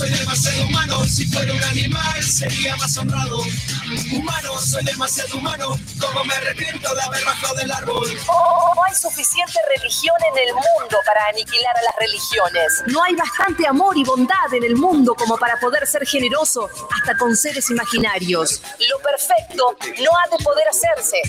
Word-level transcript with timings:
Soy 0.00 0.10
demasiado 0.10 0.64
humano. 0.64 1.04
Si 1.04 1.26
fuera 1.26 1.52
un 1.52 1.62
animal, 1.62 2.22
sería 2.22 2.74
más 2.76 2.96
honrado. 2.96 3.42
Humano, 4.12 4.58
soy 4.58 4.82
demasiado 4.82 5.36
humano. 5.36 5.78
Como 6.00 6.24
me 6.24 6.34
arrepiento 6.34 6.94
de 6.94 7.02
haber 7.02 7.22
bajado 7.22 7.54
del 7.56 7.70
árbol. 7.70 8.08
Oh, 8.26 8.72
no 8.74 8.84
hay 8.84 8.94
suficiente 8.94 9.58
religión 9.76 10.16
en 10.32 10.48
el 10.48 10.54
mundo 10.54 10.96
para 11.04 11.26
aniquilar 11.26 11.76
a 11.76 11.82
las 11.82 11.96
religiones. 11.96 12.82
No 12.86 13.02
hay 13.02 13.14
bastante 13.14 13.66
amor 13.66 13.96
y 13.98 14.04
bondad 14.04 14.54
en 14.54 14.64
el 14.64 14.74
mundo 14.74 15.14
como 15.14 15.36
para 15.36 15.60
poder 15.60 15.86
ser 15.86 16.06
generoso 16.06 16.70
hasta 16.96 17.18
con 17.18 17.36
seres 17.36 17.68
imaginarios. 17.68 18.62
Lo 18.88 18.98
perfecto 19.00 19.76
no 20.02 20.10
ha 20.16 20.34
de 20.34 20.42
poder 20.42 20.66
hacerse. 20.68 21.20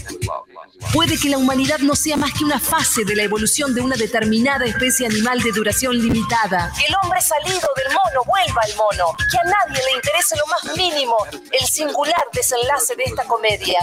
Puede 0.94 1.18
que 1.18 1.30
la 1.30 1.38
humanidad 1.38 1.80
no 1.80 1.96
sea 1.96 2.16
más 2.16 2.32
que 2.34 2.46
una 2.46 2.60
fase 2.60 3.04
de 3.04 3.16
la 3.16 3.24
evolución 3.24 3.76
de 3.76 3.82
una 3.82 3.98
determinada 3.98 4.66
especie 4.66 5.08
animal 5.08 5.42
de 5.42 5.52
duración 5.52 5.98
limitada. 5.98 6.72
El 6.88 6.96
hombre 7.04 7.20
salido 7.22 7.68
del 7.76 7.94
mono 7.94 8.24
vuelva 8.26 8.61
al 8.62 8.76
mono. 8.76 9.16
Que 9.30 9.38
a 9.38 9.44
nadie 9.44 9.82
le 9.84 9.96
interese 9.96 10.36
lo 10.38 10.46
más 10.48 10.78
mínimo 10.78 11.16
el 11.52 11.68
singular 11.68 12.24
desenlace 12.34 12.96
de 12.96 13.04
esta 13.04 13.24
comedia. 13.26 13.80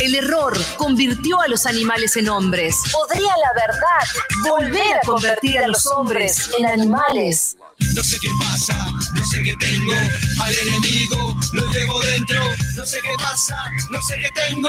El 0.00 0.14
error 0.14 0.58
convirtió 0.76 1.40
a 1.40 1.48
los 1.48 1.66
animales 1.66 2.16
en 2.16 2.28
hombres. 2.28 2.76
¿Podría 2.92 3.34
la 3.36 3.52
verdad 3.54 4.48
volver 4.48 4.96
a 4.96 5.06
convertir 5.06 5.58
a 5.58 5.68
los 5.68 5.86
hombres 5.86 6.50
en 6.58 6.66
animales? 6.66 7.56
No 7.94 8.02
sé 8.02 8.16
qué 8.20 8.28
pasa, 8.38 8.74
no 9.14 9.26
sé 9.26 9.42
qué 9.42 9.56
tengo. 9.56 9.92
Al 10.42 10.54
enemigo 10.54 11.36
lo 11.52 11.66
llevo 11.72 12.00
dentro. 12.00 12.42
No 12.76 12.86
sé 12.86 13.00
qué 13.00 13.14
pasa, 13.16 13.56
no 13.90 14.02
sé 14.02 14.16
qué 14.20 14.28
tengo. 14.34 14.68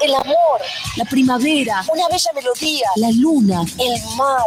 El 0.00 0.14
amor, 0.14 0.60
la 0.96 1.04
primavera, 1.06 1.84
una 1.88 2.08
bella 2.08 2.30
melodía, 2.34 2.86
la 2.96 3.10
luna, 3.12 3.62
el 3.78 4.16
mar. 4.16 4.46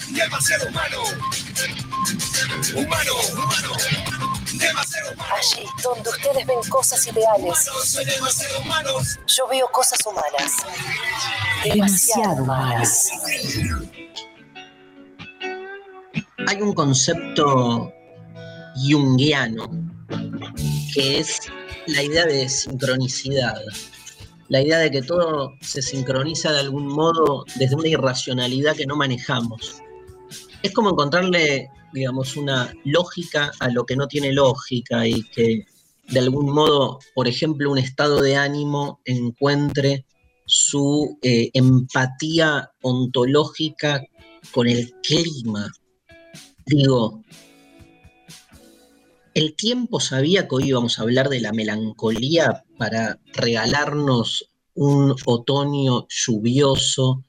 demasiado 0.13 0.67
humano. 0.67 1.03
Humano, 2.75 3.13
humano, 3.33 3.77
demasiado 4.53 5.11
humano. 5.13 5.33
Allí 5.35 5.65
donde 5.83 6.09
ustedes 6.09 6.45
ven 6.45 6.59
cosas 6.69 7.05
ideales, 7.07 7.57
soy 7.85 8.05
demasiado 8.05 8.61
yo 9.27 9.47
veo 9.47 9.67
cosas 9.71 9.99
humanas. 10.05 10.53
Demasiado 11.63 12.43
humanas. 12.43 13.09
hay 16.47 16.61
un 16.61 16.73
concepto 16.73 17.93
junguiano 18.75 19.69
que 20.93 21.19
es 21.19 21.39
la 21.87 22.03
idea 22.03 22.25
de 22.25 22.49
sincronicidad. 22.49 23.61
La 24.49 24.61
idea 24.61 24.79
de 24.79 24.91
que 24.91 25.01
todo 25.01 25.53
se 25.61 25.81
sincroniza 25.81 26.51
de 26.51 26.59
algún 26.59 26.87
modo 26.87 27.45
desde 27.55 27.75
una 27.75 27.87
irracionalidad 27.87 28.75
que 28.75 28.85
no 28.85 28.97
manejamos. 28.97 29.81
Es 30.63 30.73
como 30.73 30.91
encontrarle, 30.91 31.69
digamos, 31.93 32.37
una 32.37 32.73
lógica 32.85 33.51
a 33.59 33.69
lo 33.69 33.85
que 33.85 33.95
no 33.95 34.07
tiene 34.07 34.31
lógica 34.31 35.07
y 35.07 35.23
que 35.23 35.65
de 36.09 36.19
algún 36.19 36.53
modo, 36.53 36.99
por 37.15 37.27
ejemplo, 37.27 37.71
un 37.71 37.77
estado 37.77 38.21
de 38.21 38.35
ánimo 38.35 38.99
encuentre 39.05 40.05
su 40.45 41.17
eh, 41.21 41.49
empatía 41.53 42.71
ontológica 42.81 44.03
con 44.51 44.67
el 44.67 44.91
clima. 45.01 45.71
Digo, 46.65 47.23
el 49.33 49.55
tiempo 49.55 49.99
sabía 49.99 50.47
que 50.47 50.55
hoy 50.55 50.69
íbamos 50.69 50.99
a 50.99 51.03
hablar 51.03 51.29
de 51.29 51.39
la 51.39 51.53
melancolía 51.53 52.65
para 52.77 53.17
regalarnos 53.33 54.45
un 54.73 55.15
otoño 55.25 56.05
lluvioso, 56.09 57.23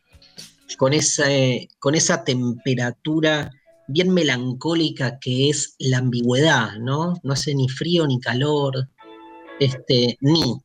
con, 0.76 0.92
ese, 0.92 1.68
con 1.78 1.94
esa 1.94 2.24
temperatura 2.24 3.50
bien 3.88 4.12
melancólica 4.12 5.18
que 5.18 5.50
es 5.50 5.74
la 5.78 5.98
ambigüedad, 5.98 6.76
¿no? 6.78 7.14
No 7.22 7.32
hace 7.32 7.54
ni 7.54 7.68
frío 7.68 8.06
ni 8.06 8.20
calor, 8.20 8.88
este, 9.60 10.16
ni. 10.20 10.56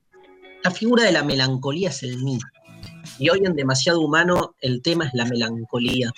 La 0.63 0.71
figura 0.71 1.03
de 1.03 1.11
la 1.11 1.23
melancolía 1.23 1.89
es 1.89 2.03
el 2.03 2.23
ni. 2.23 2.39
Y 3.19 3.29
hoy 3.29 3.41
en 3.43 3.55
Demasiado 3.55 4.01
Humano 4.01 4.55
el 4.61 4.81
tema 4.81 5.05
es 5.05 5.13
la 5.13 5.25
melancolía. 5.25 6.11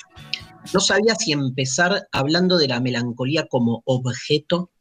No 0.74 0.80
sabía 0.80 1.16
si 1.16 1.32
empezar 1.32 2.08
hablando 2.12 2.58
de 2.58 2.68
la 2.68 2.80
melancolía 2.80 3.48
como 3.48 3.82
objeto 3.86 4.72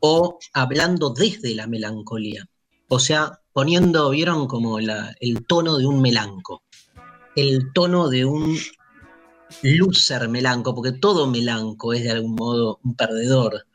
o 0.00 0.38
hablando 0.52 1.10
desde 1.10 1.54
la 1.54 1.66
melancolía. 1.66 2.46
O 2.88 2.98
sea, 2.98 3.40
poniendo, 3.52 4.10
vieron, 4.10 4.48
como 4.48 4.78
el 4.78 5.46
tono 5.46 5.76
de 5.76 5.86
un 5.86 6.00
melanco, 6.00 6.62
el 7.40 7.72
tono 7.72 8.08
de 8.08 8.24
un 8.24 8.56
loser 9.62 10.28
melanco, 10.28 10.74
porque 10.74 10.92
todo 10.92 11.26
melanco 11.26 11.92
es 11.92 12.04
de 12.04 12.10
algún 12.12 12.34
modo 12.34 12.78
un 12.84 12.94
perdedor. 12.94 13.66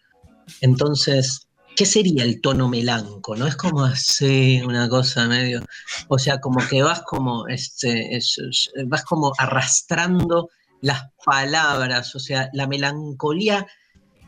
Entonces, 0.62 1.48
¿qué 1.76 1.86
sería 1.86 2.24
el 2.24 2.42
tono 2.42 2.70
melanco? 2.70 3.36
¿No? 3.36 3.48
Es 3.48 3.56
como 3.56 3.84
así, 3.84 4.62
una 4.66 4.88
cosa 4.90 5.28
medio. 5.28 5.64
O 6.08 6.18
sea, 6.18 6.40
como 6.40 6.66
que 6.68 6.82
vas 6.84 7.02
como, 7.06 7.48
este, 7.48 8.16
es- 8.16 8.38
es- 8.38 8.72
vas 8.88 9.04
como 9.04 9.34
arrastrando 9.38 10.50
las 10.82 11.02
palabras. 11.26 12.16
O 12.16 12.20
sea, 12.20 12.50
la 12.54 12.68
melancolía 12.68 13.66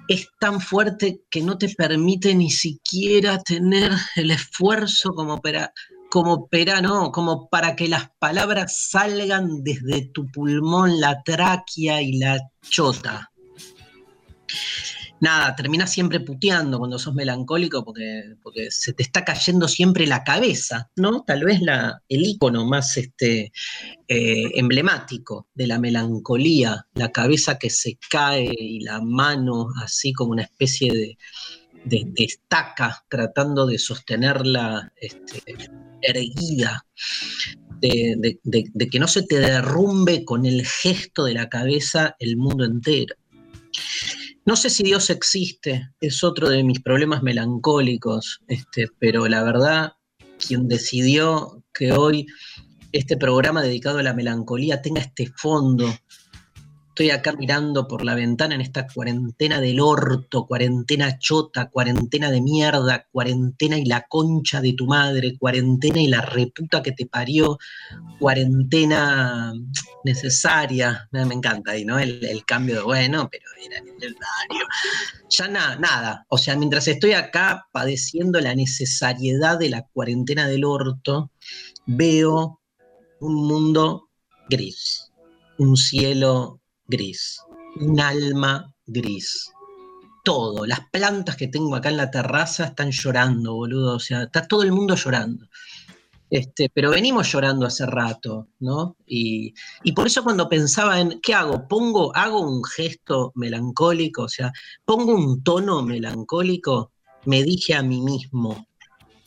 es 0.08 0.28
tan 0.40 0.62
fuerte 0.62 1.22
que 1.30 1.42
no 1.42 1.58
te 1.58 1.70
permite 1.70 2.34
ni 2.34 2.50
siquiera 2.50 3.40
tener 3.44 3.92
el 4.16 4.32
esfuerzo 4.32 5.12
como 5.14 5.42
para, 5.42 5.72
como 6.10 6.48
para, 6.48 6.82
no, 6.82 7.12
como 7.12 7.50
para 7.50 7.76
que 7.76 7.88
las 7.88 8.10
palabras 8.20 8.88
salgan 8.90 9.64
desde 9.64 10.08
tu 10.08 10.28
pulmón, 10.28 11.00
la 11.00 11.22
tráquea 11.24 12.02
y 12.02 12.18
la 12.18 12.40
chota. 12.62 13.32
Nada, 15.20 15.56
terminas 15.56 15.92
siempre 15.92 16.20
puteando 16.20 16.78
cuando 16.78 17.00
sos 17.00 17.16
melancólico 17.16 17.84
porque, 17.84 18.36
porque 18.44 18.70
se 18.70 18.94
te 18.94 19.02
está 19.02 19.26
cayendo 19.26 19.68
siempre 19.68 20.06
la 20.06 20.24
cabeza, 20.24 20.92
¿no? 20.96 21.24
Tal 21.24 21.44
vez 21.44 21.60
la, 21.62 22.04
el 22.08 22.24
ícono 22.24 22.66
más 22.66 22.98
este, 22.98 23.52
eh, 24.08 24.52
emblemático 24.54 25.48
de 25.56 25.66
la 25.66 25.80
melancolía, 25.80 26.86
la 26.94 27.12
cabeza 27.12 27.58
que 27.58 27.72
se 27.72 27.98
cae 28.12 28.52
y 28.58 28.82
la 28.82 29.02
mano 29.02 29.70
así 29.84 30.14
como 30.14 30.34
una 30.34 30.44
especie 30.44 30.94
de, 30.94 31.18
de- 31.88 32.12
estaca 32.18 33.04
tratando 33.10 33.66
de 33.66 33.78
sostenerla 33.80 34.92
este, 34.96 35.42
erguida, 36.02 36.86
de- 37.80 38.40
de 38.44 38.88
que 38.90 39.00
no 39.00 39.08
se 39.08 39.24
te 39.24 39.40
derrumbe 39.40 40.26
con 40.26 40.46
el 40.46 40.66
gesto 40.66 41.26
de 41.26 41.34
la 41.34 41.50
cabeza 41.50 42.16
el 42.20 42.38
mundo 42.38 42.66
entero. 42.66 43.16
No 44.46 44.56
sé 44.56 44.70
si 44.70 44.84
Dios 44.84 45.10
existe, 45.10 45.90
es 46.00 46.24
otro 46.24 46.48
de 46.50 46.64
mis 46.64 46.82
problemas 46.82 47.22
melancólicos, 47.22 48.40
este, 48.48 48.88
pero 48.98 49.28
la 49.28 49.44
verdad, 49.44 49.94
quien 50.40 50.68
decidió 50.70 51.64
que 51.74 51.92
hoy 51.92 52.26
este 52.94 53.18
programa 53.18 53.62
dedicado 53.62 54.00
a 54.00 54.04
la 54.04 54.14
melancolía 54.14 54.82
tenga 54.82 55.02
este 55.02 55.30
fondo 55.36 55.94
Estoy 56.98 57.12
acá 57.12 57.34
mirando 57.34 57.88
por 57.88 58.04
la 58.04 58.16
ventana 58.16 58.56
en 58.56 58.62
esta 58.62 58.88
cuarentena 58.88 59.62
del 59.62 59.80
orto, 59.80 60.48
cuarentena 60.48 61.20
chota, 61.20 61.70
cuarentena 61.70 62.32
de 62.32 62.42
mierda, 62.42 63.06
cuarentena 63.12 63.78
y 63.78 63.86
la 63.86 64.08
concha 64.10 64.62
de 64.62 64.74
tu 64.74 64.88
madre, 64.88 65.38
cuarentena 65.38 66.02
y 66.02 66.08
la 66.08 66.22
reputa 66.22 66.82
que 66.82 66.94
te 66.94 67.06
parió, 67.06 67.60
cuarentena 68.18 69.54
necesaria. 70.06 71.08
Me, 71.12 71.22
encanta 71.22 71.74
ahí, 71.74 71.86
¿no? 71.86 72.00
El, 72.00 72.44
cambio 72.48 72.78
de 72.78 72.82
bueno, 72.82 73.30
pero 73.32 73.46
era 73.64 73.80
necesario. 73.80 74.66
Ya 75.30 75.48
nada, 75.50 75.76
nada. 75.76 76.26
O 76.30 76.40
sea, 76.40 76.56
mientras 76.56 76.88
estoy 76.88 77.14
acá 77.14 77.68
padeciendo 77.72 78.42
la 78.42 78.56
necesariedad 78.56 79.60
de 79.60 79.70
la 79.70 79.84
cuarentena 79.84 80.48
del 80.48 80.66
orto, 80.66 81.30
veo 81.86 82.60
un 83.20 83.36
mundo 83.36 84.10
gris, 84.50 85.12
un 85.60 85.78
cielo 85.78 86.57
gris, 86.88 87.42
un 87.80 88.00
alma 88.00 88.74
gris. 88.86 89.52
Todo, 90.24 90.66
las 90.66 90.82
plantas 90.92 91.38
que 91.38 91.48
tengo 91.48 91.76
acá 91.76 91.90
en 91.90 91.98
la 91.98 92.12
terraza 92.12 92.66
están 92.66 92.92
llorando, 92.92 93.56
boludo. 93.56 93.96
O 93.96 94.00
sea, 94.00 94.24
está 94.24 94.46
todo 94.46 94.64
el 94.64 94.74
mundo 94.74 94.96
llorando. 94.96 95.48
Este, 96.30 96.70
pero 96.74 96.92
venimos 96.92 97.32
llorando 97.32 97.66
hace 97.66 97.86
rato, 97.86 98.50
¿no? 98.60 98.98
Y, 99.06 99.54
y, 99.84 99.94
por 99.94 100.08
eso 100.08 100.26
cuando 100.26 100.50
pensaba 100.50 101.00
en, 101.00 101.22
¿qué 101.22 101.34
hago? 101.34 101.68
Pongo, 101.70 102.14
hago 102.14 102.42
un 102.42 102.64
gesto 102.66 103.32
melancólico, 103.36 104.24
o 104.24 104.30
sea, 104.30 104.52
pongo 104.84 105.16
un 105.16 105.42
tono 105.42 105.82
melancólico, 105.84 106.92
me 107.26 107.44
dije 107.44 107.76
a 107.76 107.82
mí 107.82 108.02
mismo, 108.02 108.68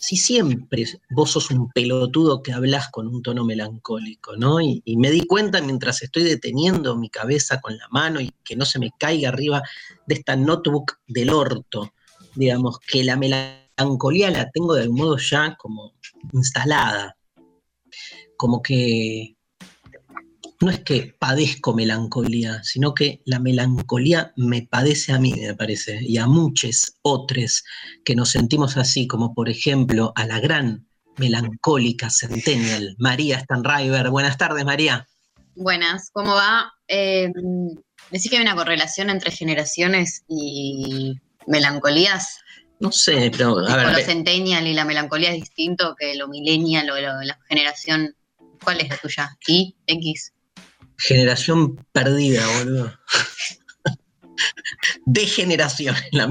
si 0.01 0.17
siempre 0.17 0.87
vos 1.11 1.31
sos 1.31 1.51
un 1.51 1.71
pelotudo 1.71 2.43
que 2.43 2.55
hablas 2.55 2.89
con 2.91 3.07
un 3.07 3.23
tono 3.23 3.45
melancólico, 3.45 4.35
¿no? 4.35 4.59
Y, 4.59 4.83
me 4.97 5.11
di 5.11 5.27
cuenta 5.27 5.61
mientras 5.61 6.03
estoy 6.03 6.23
deteniendo 6.23 6.97
mi 6.97 7.11
cabeza 7.11 7.61
con 7.61 7.77
la 7.77 7.87
mano 7.91 8.19
y 8.19 8.33
que 8.43 8.57
no 8.57 8.65
se 8.65 8.79
me 8.79 8.93
caiga 8.99 9.29
arriba 9.29 9.63
de 10.07 10.15
esta 10.15 10.37
notebook 10.37 10.99
del 11.07 11.29
orto, 11.29 11.93
digamos, 12.35 12.79
que 12.79 13.05
la 13.05 13.17
melancolía 13.17 14.31
la 14.31 14.51
tengo 14.51 14.75
de 14.75 14.85
algún 14.85 15.01
modo 15.01 15.19
ya 15.19 15.55
como 15.57 15.93
instalada, 16.33 17.19
como 18.39 18.63
que 18.63 19.37
no 20.61 20.71
es 20.71 20.81
que 20.81 21.15
padezco 21.19 21.75
melancolía, 21.75 22.63
sino 22.63 22.93
que 22.93 23.23
la 23.25 23.39
melancolía 23.39 24.33
me 24.37 24.63
padece 24.63 25.13
a 25.13 25.19
mí, 25.19 25.33
me 25.33 25.55
parece, 25.55 25.99
y 26.03 26.19
a 26.19 26.27
muchos 26.27 26.97
otros 27.03 27.65
que 28.05 28.15
nos 28.15 28.31
sentimos 28.31 28.77
así, 28.77 29.07
como 29.07 29.35
por 29.35 29.49
ejemplo 29.49 30.13
a 30.17 30.27
la 30.27 30.39
gran 30.39 30.87
melancólica 31.17 32.11
centennial, 32.11 32.95
María 32.99 33.41
Stanriver. 33.41 34.11
Buenas 34.11 34.37
tardes, 34.37 34.65
María. 34.65 35.07
Buenas, 35.55 36.11
¿cómo 36.13 36.35
va? 36.35 36.73
Eh, 36.89 37.33
¿Decís 38.11 38.31
que 38.31 38.37
hay 38.37 38.43
una 38.43 38.55
correlación 38.55 39.09
entre 39.09 39.31
generaciones 39.31 40.25
y 40.29 41.15
melancolías? 41.47 42.39
No 42.81 42.93
sé, 42.93 43.31
pero 43.31 43.59
a 43.67 43.77
ver. 43.77 43.93
Lo 43.93 43.99
centennial 43.99 44.67
y 44.67 44.75
la 44.75 44.85
melancolía 44.85 45.31
es 45.31 45.41
distinto 45.41 45.95
que 45.99 46.15
lo 46.17 46.29
millennial 46.29 46.91
o 46.91 46.99
la 47.01 47.39
generación. 47.49 48.15
¿Cuál 48.63 48.81
es 48.81 48.89
la 48.89 48.97
tuya? 48.97 49.39
¿Y? 49.47 49.77
¿X? 49.87 50.33
Generación 51.01 51.77
perdida, 51.93 52.47
boludo. 52.59 52.93
Degeneración. 55.07 55.97
La, 56.13 56.29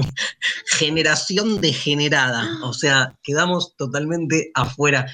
generación 0.78 1.60
degenerada. 1.60 2.46
O 2.62 2.72
sea, 2.72 3.14
quedamos 3.22 3.76
totalmente 3.76 4.50
afuera. 4.54 5.06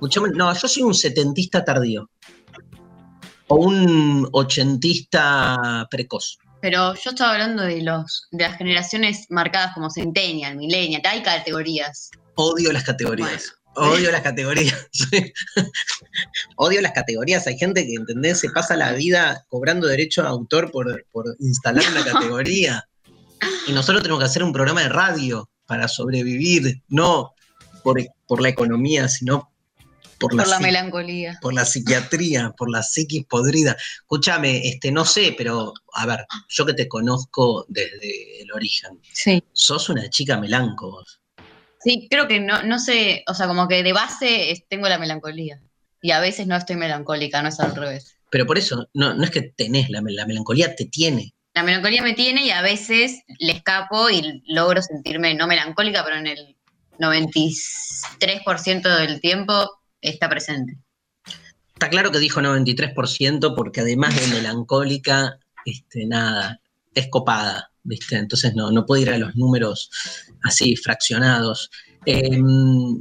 no, 0.00 0.54
yo 0.54 0.68
soy 0.68 0.82
un 0.82 0.94
setentista 0.94 1.64
tardío. 1.64 2.08
O 3.48 3.56
un 3.56 4.28
ochentista 4.32 5.86
precoz. 5.90 6.38
Pero 6.62 6.94
yo 6.94 7.10
estaba 7.10 7.32
hablando 7.32 7.64
de 7.64 7.82
los 7.82 8.28
de 8.30 8.44
las 8.44 8.56
generaciones 8.56 9.26
marcadas 9.28 9.74
como 9.74 9.90
centennial, 9.90 10.56
millennial, 10.56 11.02
hay 11.04 11.22
categorías. 11.22 12.10
Odio 12.36 12.72
las 12.72 12.84
categorías. 12.84 13.52
Odio 13.74 14.10
las 14.10 14.22
categorías. 14.22 14.88
Odio 16.56 16.80
las 16.80 16.92
categorías. 16.92 17.46
Hay 17.46 17.56
gente 17.56 17.86
que, 17.86 17.94
¿entendés? 17.94 18.40
Se 18.40 18.50
pasa 18.50 18.76
la 18.76 18.92
vida 18.92 19.46
cobrando 19.48 19.86
derecho 19.86 20.22
a 20.22 20.28
autor 20.28 20.70
por, 20.70 21.06
instalar 21.40 21.84
una 21.90 22.04
categoría. 22.04 22.86
Y 23.66 23.72
nosotros 23.72 24.02
tenemos 24.02 24.20
que 24.20 24.26
hacer 24.26 24.42
un 24.42 24.52
programa 24.52 24.82
de 24.82 24.88
radio 24.88 25.48
para 25.66 25.88
sobrevivir, 25.88 26.82
no 26.88 27.32
por, 27.82 27.98
la 28.40 28.48
economía, 28.48 29.08
sino 29.08 29.50
por 30.18 30.34
la, 30.34 30.60
melancolía. 30.60 31.38
Por 31.40 31.54
la 31.54 31.64
psiquiatría, 31.64 32.52
por 32.56 32.70
la 32.70 32.82
psiquis 32.82 33.24
podrida. 33.24 33.76
Escúchame, 34.02 34.68
este, 34.68 34.92
no 34.92 35.04
sé, 35.04 35.34
pero 35.36 35.72
a 35.94 36.06
ver, 36.06 36.26
yo 36.48 36.66
que 36.66 36.74
te 36.74 36.88
conozco 36.88 37.64
desde 37.68 38.42
el 38.42 38.52
origen. 38.52 39.00
Sí. 39.12 39.42
Sos 39.52 39.88
una 39.88 40.08
chica 40.10 40.38
melanco 40.38 41.04
Sí, 41.84 42.08
creo 42.10 42.28
que 42.28 42.40
no, 42.40 42.62
no 42.62 42.78
sé, 42.78 43.24
o 43.26 43.34
sea, 43.34 43.46
como 43.46 43.68
que 43.68 43.82
de 43.82 43.92
base 43.92 44.64
tengo 44.68 44.88
la 44.88 44.98
melancolía. 44.98 45.60
Y 46.00 46.12
a 46.12 46.20
veces 46.20 46.46
no 46.46 46.56
estoy 46.56 46.76
melancólica, 46.76 47.42
no 47.42 47.48
es 47.48 47.60
al 47.60 47.74
revés. 47.74 48.16
Pero 48.30 48.46
por 48.46 48.58
eso, 48.58 48.88
no, 48.94 49.14
no 49.14 49.24
es 49.24 49.30
que 49.30 49.42
tenés 49.42 49.90
la, 49.90 50.02
la 50.04 50.26
melancolía, 50.26 50.74
te 50.74 50.86
tiene. 50.86 51.34
La 51.54 51.62
melancolía 51.62 52.02
me 52.02 52.14
tiene 52.14 52.46
y 52.46 52.50
a 52.50 52.62
veces 52.62 53.22
le 53.38 53.52
escapo 53.52 54.08
y 54.10 54.42
logro 54.46 54.80
sentirme 54.80 55.34
no 55.34 55.46
melancólica, 55.46 56.02
pero 56.02 56.16
en 56.16 56.26
el 56.26 56.56
93% 56.98 58.98
del 58.98 59.20
tiempo 59.20 59.70
está 60.00 60.28
presente. 60.28 60.78
Está 61.74 61.90
claro 61.90 62.10
que 62.10 62.20
dijo 62.20 62.40
93% 62.40 63.54
porque 63.56 63.80
además 63.80 64.18
de 64.18 64.28
melancólica, 64.28 65.38
este, 65.64 66.06
nada, 66.06 66.60
es 66.94 67.08
copada. 67.08 67.71
¿Viste? 67.84 68.16
Entonces 68.16 68.54
no, 68.54 68.70
no 68.70 68.86
puede 68.86 69.02
ir 69.02 69.10
a 69.10 69.18
los 69.18 69.34
números 69.36 69.90
así 70.42 70.76
fraccionados. 70.76 71.70
Em, 72.04 72.98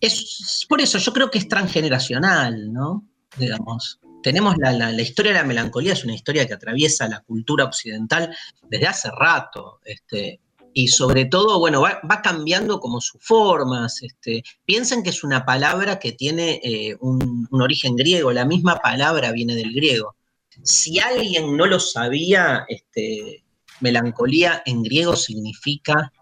es, 0.00 0.66
por 0.68 0.80
eso 0.80 0.98
yo 0.98 1.12
creo 1.12 1.30
que 1.30 1.38
es 1.38 1.48
transgeneracional, 1.48 2.72
¿no? 2.72 3.06
Digamos, 3.36 4.00
tenemos 4.22 4.56
la, 4.58 4.92
historia 5.00 5.32
de 5.32 5.38
la 5.38 5.44
melancolía, 5.44 5.92
es 5.92 6.04
una 6.04 6.14
historia 6.14 6.46
que 6.46 6.54
atraviesa 6.54 7.08
la 7.08 7.20
cultura 7.20 7.64
occidental 7.64 8.34
desde 8.68 8.86
hace 8.86 9.10
rato, 9.10 9.80
este, 9.84 10.40
y 10.72 10.88
sobre 10.88 11.24
todo, 11.26 11.58
bueno, 11.58 11.80
va, 11.80 12.22
cambiando 12.22 12.80
como 12.80 13.00
sus 13.00 13.22
formas. 13.22 14.02
Este, 14.02 14.42
piensen 14.64 15.02
que 15.02 15.10
es 15.10 15.24
una 15.24 15.44
palabra 15.44 15.98
que 15.98 16.12
tiene 16.12 16.60
eh, 16.62 16.96
un, 17.00 17.48
un, 17.50 17.62
origen 17.62 17.96
griego, 17.96 18.32
la 18.32 18.44
misma 18.44 18.76
palabra 18.76 19.32
viene 19.32 19.54
del 19.54 19.72
griego. 19.72 20.16
Si 20.62 20.98
alguien 20.98 21.56
no 21.56 21.66
lo 21.66 21.80
sabía, 21.80 22.64
este, 22.68 23.42
melancolía 23.80 24.62
en 24.66 24.82
griego 24.82 25.16
significa 25.16 26.12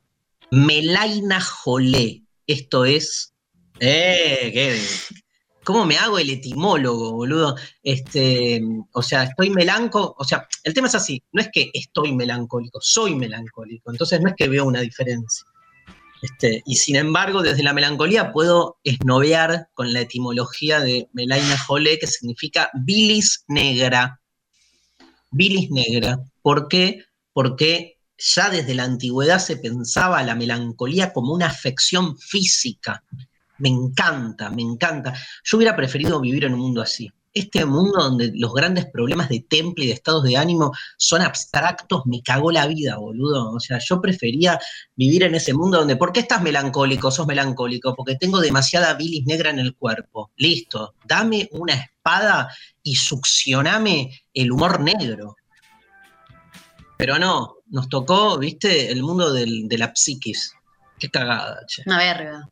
melaina 0.51 1.41
jolé. 1.41 2.23
Esto 2.47 2.85
es. 2.85 3.35
Eh, 3.81 4.81
¿Cómo 5.65 5.85
me 5.85 5.99
hago 5.99 6.19
el 6.19 6.31
etimólogo, 6.31 7.13
boludo? 7.13 7.57
Este, 7.83 8.63
o 8.93 9.03
sea, 9.03 9.25
estoy 9.25 9.51
melanco, 9.51 10.15
o 10.19 10.25
sea, 10.25 10.49
el 10.65 10.73
tema 10.73 10.89
es 10.89 10.95
así, 10.95 11.23
no 11.33 11.43
es 11.43 11.51
que 11.53 11.71
estoy 11.75 12.15
melancólico, 12.15 12.79
soy 12.81 13.15
melancólico, 13.15 13.91
entonces 13.91 14.19
no 14.23 14.31
es 14.31 14.35
que 14.35 14.49
veo 14.49 14.65
una 14.65 14.81
diferencia. 14.81 15.45
Este, 16.23 16.63
y 16.65 16.77
sin 16.77 16.97
embargo, 16.97 17.43
desde 17.43 17.63
la 17.63 17.73
melancolía 17.73 18.33
puedo 18.33 18.79
esnovear 18.83 19.69
con 19.75 19.93
la 19.93 20.01
etimología 20.01 20.81
de 20.81 21.09
melaina 21.13 21.59
jolé, 21.59 21.99
que 21.99 22.07
significa 22.07 22.71
bilis 22.73 23.45
negra. 23.47 24.21
Bilis 25.31 25.71
negra. 25.71 26.19
¿Por 26.43 26.69
qué? 26.69 27.05
Porque 27.39 28.01
ya 28.19 28.51
desde 28.51 28.75
la 28.75 28.83
antigüedad 28.83 29.39
se 29.39 29.59
pensaba 29.59 30.25
la 30.25 30.35
melancolía 30.35 31.13
como 31.13 31.33
una 31.33 31.47
afección 31.47 32.19
física. 32.19 33.05
Me 33.59 33.69
encanta, 33.69 34.51
me 34.51 34.63
encanta. 34.63 35.15
Yo 35.45 35.57
hubiera 35.57 35.77
preferido 35.77 36.21
vivir 36.21 36.47
en 36.47 36.55
un 36.55 36.59
mundo 36.59 36.83
así. 36.83 37.09
Este 37.33 37.65
mundo 37.65 38.03
donde 38.03 38.33
los 38.35 38.53
grandes 38.53 38.87
problemas 38.87 39.29
de 39.29 39.47
temple 39.49 39.85
y 39.85 39.87
de 39.87 39.95
estados 39.95 40.25
de 40.25 40.37
ánimo 40.37 40.73
son 40.97 41.23
abstractos, 41.23 42.03
me 42.07 42.23
cagó 42.23 42.51
la 42.51 42.67
vida, 42.67 42.97
boludo. 42.97 43.53
O 43.53 43.61
sea, 43.61 43.79
yo 43.79 44.01
prefería 44.01 44.59
vivir 44.97 45.23
en 45.23 45.37
ese 45.37 45.55
mundo 45.55 45.79
donde, 45.79 45.95
¿por 45.95 46.11
qué 46.11 46.19
estás 46.19 46.43
melancólico? 46.43 47.13
Sos 47.13 47.29
melancólico, 47.29 47.95
porque 47.95 48.17
tengo 48.17 48.41
demasiada 48.41 48.95
bilis 48.95 49.25
negra 49.27 49.51
en 49.51 49.61
el 49.61 49.77
cuerpo. 49.77 50.33
Listo, 50.39 50.97
dame 51.07 51.49
una 51.53 51.75
espada 51.75 52.49
y 52.83 52.97
succioname 52.97 54.25
el 54.35 54.51
humor 54.51 54.81
negro. 54.81 55.37
Pero 56.99 57.19
no, 57.19 57.59
nos 57.69 57.89
tocó, 57.89 58.37
viste, 58.39 58.91
el 58.91 59.05
mundo 59.05 59.33
del, 59.33 59.69
de 59.69 59.79
la 59.79 59.93
psiquis. 59.95 60.53
Qué 60.99 61.09
cagada, 61.09 61.65
che. 61.67 61.83
Una 61.87 61.99
verga. 61.99 62.49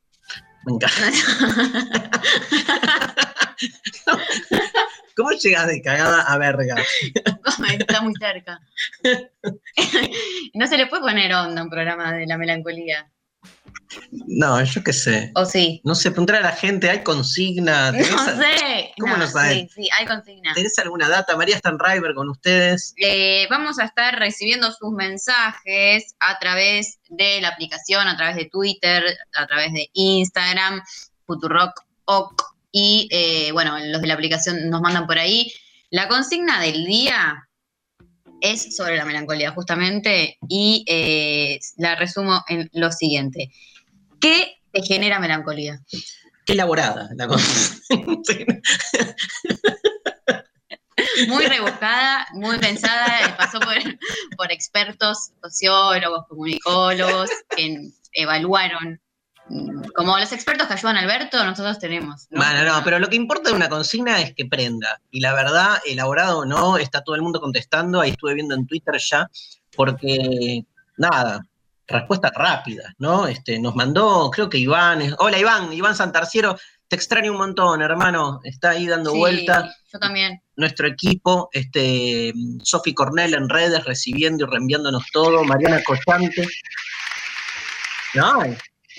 Me 0.64 0.74
encanta. 0.74 0.96
¿Cómo 5.16 5.32
llegas 5.32 5.66
de 5.66 5.82
cagada 5.82 6.22
a 6.22 6.38
verga? 6.38 6.76
Está 7.78 8.00
muy 8.02 8.14
cerca. 8.20 8.60
no 10.54 10.66
se 10.66 10.76
le 10.76 10.86
puede 10.86 11.02
poner 11.02 11.34
onda 11.34 11.60
a 11.60 11.64
un 11.64 11.70
programa 11.70 12.12
de 12.12 12.26
la 12.26 12.38
melancolía. 12.38 13.10
No, 14.10 14.62
yo 14.62 14.82
qué 14.82 14.92
sé. 14.92 15.32
¿O 15.34 15.44
sí? 15.44 15.80
No 15.84 15.94
sé, 15.94 16.10
preguntar 16.10 16.36
a 16.36 16.40
la 16.40 16.52
gente, 16.52 16.90
¿hay 16.90 17.02
consigna? 17.02 17.92
No 17.92 17.98
¿Tenés, 17.98 18.20
sé. 18.36 18.92
¿Cómo 18.98 19.16
no 19.16 19.26
sabes? 19.26 19.72
Sí, 19.72 19.82
sí, 19.82 19.88
hay 19.98 20.06
consigna. 20.06 20.54
¿Tenés 20.54 20.78
alguna 20.78 21.08
data? 21.08 21.36
María 21.36 21.58
Stanriver 21.58 22.14
con 22.14 22.28
ustedes. 22.28 22.94
Eh, 22.98 23.46
vamos 23.50 23.78
a 23.78 23.84
estar 23.84 24.18
recibiendo 24.18 24.72
sus 24.72 24.92
mensajes 24.92 26.14
a 26.20 26.38
través 26.38 26.98
de 27.08 27.40
la 27.40 27.48
aplicación, 27.48 28.06
a 28.08 28.16
través 28.16 28.36
de 28.36 28.46
Twitter, 28.46 29.04
a 29.34 29.46
través 29.46 29.72
de 29.72 29.88
Instagram, 29.92 30.82
Futurock 31.26 31.86
y 32.72 33.08
eh, 33.10 33.52
bueno, 33.52 33.78
los 33.78 34.00
de 34.00 34.06
la 34.06 34.14
aplicación 34.14 34.68
nos 34.68 34.80
mandan 34.80 35.06
por 35.06 35.18
ahí. 35.18 35.52
La 35.90 36.08
consigna 36.08 36.60
del 36.60 36.84
día 36.84 37.45
es 38.40 38.76
sobre 38.76 38.96
la 38.96 39.04
melancolía, 39.04 39.50
justamente, 39.52 40.38
y 40.48 40.84
eh, 40.86 41.58
la 41.76 41.96
resumo 41.96 42.42
en 42.48 42.68
lo 42.72 42.92
siguiente. 42.92 43.50
¿Qué 44.20 44.56
te 44.72 44.82
genera 44.82 45.18
melancolía? 45.18 45.80
Qué 46.44 46.52
elaborada 46.52 47.08
la 47.16 47.26
cosa. 47.26 47.76
Muy 51.28 51.46
rebuscada, 51.46 52.26
muy 52.34 52.58
pensada, 52.58 53.36
pasó 53.36 53.58
por, 53.60 53.76
por 54.36 54.52
expertos, 54.52 55.30
sociólogos, 55.42 56.26
comunicólogos, 56.28 57.30
que 57.56 57.90
evaluaron. 58.12 59.00
Mm, 59.48 59.82
Como 59.94 60.18
los 60.18 60.32
expertos 60.32 60.66
que 60.66 60.74
ayudan 60.74 60.96
a 60.96 61.00
Alberto, 61.00 61.42
nosotros 61.44 61.78
tenemos. 61.78 62.26
¿no? 62.30 62.38
Bueno, 62.42 62.64
no, 62.64 62.82
pero 62.84 62.98
lo 62.98 63.08
que 63.08 63.16
importa 63.16 63.50
de 63.50 63.56
una 63.56 63.68
consigna 63.68 64.20
es 64.20 64.34
que 64.34 64.46
prenda. 64.46 65.00
Y 65.10 65.20
la 65.20 65.34
verdad, 65.34 65.78
elaborado 65.86 66.40
o 66.40 66.44
no, 66.44 66.78
está 66.78 67.02
todo 67.02 67.14
el 67.16 67.22
mundo 67.22 67.40
contestando. 67.40 68.00
Ahí 68.00 68.10
estuve 68.10 68.34
viendo 68.34 68.54
en 68.54 68.66
Twitter 68.66 68.94
ya, 68.98 69.28
porque 69.74 70.64
nada, 70.96 71.40
respuestas 71.86 72.32
rápidas, 72.34 72.92
¿no? 72.98 73.26
Este, 73.26 73.58
nos 73.58 73.74
mandó, 73.76 74.30
creo 74.30 74.48
que 74.48 74.58
Iván, 74.58 75.02
es- 75.02 75.14
hola 75.18 75.38
Iván, 75.38 75.72
Iván 75.72 75.94
Santarciero, 75.94 76.58
te 76.88 76.96
extraño 76.96 77.32
un 77.32 77.38
montón, 77.38 77.82
hermano. 77.82 78.40
Está 78.44 78.70
ahí 78.70 78.86
dando 78.86 79.10
Sí, 79.10 79.18
vuelta 79.18 79.74
Yo 79.92 79.98
también. 79.98 80.40
nuestro 80.56 80.86
equipo, 80.86 81.48
este, 81.52 82.32
Sofi 82.62 82.94
Cornell 82.94 83.34
en 83.34 83.48
redes, 83.48 83.84
recibiendo 83.84 84.44
y 84.44 84.48
reenviándonos 84.50 85.04
todo, 85.12 85.42
Mariana 85.44 85.82
Collante. 85.84 86.46
No, 88.14 88.40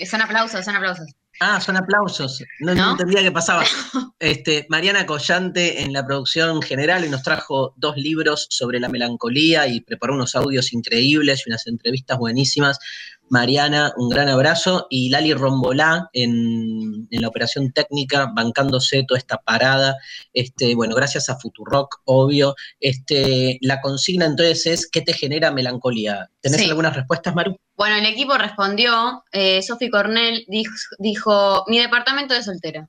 Son 0.06 0.20
aplausos, 0.20 0.64
son 0.64 0.76
aplausos. 0.76 1.06
Ah, 1.40 1.60
son 1.60 1.76
aplausos. 1.76 2.42
No, 2.60 2.74
no 2.74 2.84
¿No? 2.84 2.90
entendía 2.92 3.22
qué 3.22 3.32
pasaba. 3.32 3.64
Este, 4.20 4.66
Mariana 4.68 5.06
Collante 5.06 5.80
en 5.80 5.92
la 5.92 6.04
producción 6.04 6.60
general 6.60 7.04
y 7.04 7.08
nos 7.08 7.22
trajo 7.22 7.72
dos 7.76 7.96
libros 7.96 8.48
sobre 8.50 8.80
la 8.80 8.88
melancolía 8.88 9.68
y 9.68 9.80
preparó 9.80 10.14
unos 10.14 10.34
audios 10.34 10.72
increíbles 10.72 11.44
y 11.46 11.50
unas 11.50 11.68
entrevistas 11.68 12.18
buenísimas. 12.18 12.80
Mariana, 13.30 13.92
un 13.96 14.08
gran 14.08 14.28
abrazo. 14.28 14.86
Y 14.90 15.10
Lali 15.10 15.34
Rombolá 15.34 16.08
en, 16.12 17.06
en 17.10 17.22
la 17.22 17.28
operación 17.28 17.72
técnica, 17.72 18.30
bancándose 18.34 19.04
toda 19.06 19.18
esta 19.18 19.38
parada. 19.38 19.96
Este, 20.32 20.74
bueno, 20.74 20.94
gracias 20.94 21.28
a 21.28 21.38
Futurock, 21.38 22.00
obvio. 22.04 22.54
Este, 22.80 23.58
la 23.60 23.80
consigna 23.80 24.26
entonces 24.26 24.66
es: 24.66 24.88
¿qué 24.90 25.00
te 25.00 25.12
genera 25.12 25.50
melancolía? 25.50 26.30
¿Tenés 26.40 26.60
Sí. 26.60 26.68
algunas 26.68 26.94
respuestas, 26.96 27.34
Maru? 27.34 27.56
Bueno, 27.76 27.96
el 27.96 28.06
equipo 28.06 28.36
respondió, 28.36 29.24
eh, 29.32 29.62
Sofi 29.62 29.88
Cornell 29.88 30.44
dijo, 30.48 30.72
dijo, 30.98 31.64
mi 31.68 31.78
departamento 31.78 32.34
de 32.34 32.42
soltera. 32.42 32.88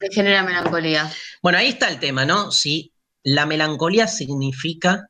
Me 0.00 0.08
genera 0.10 0.42
melancolía. 0.42 1.10
Bueno, 1.42 1.58
ahí 1.58 1.68
está 1.68 1.88
el 1.88 1.98
tema, 1.98 2.24
¿no? 2.24 2.50
Si 2.50 2.92
la 3.22 3.44
melancolía 3.46 4.06
significa 4.06 5.08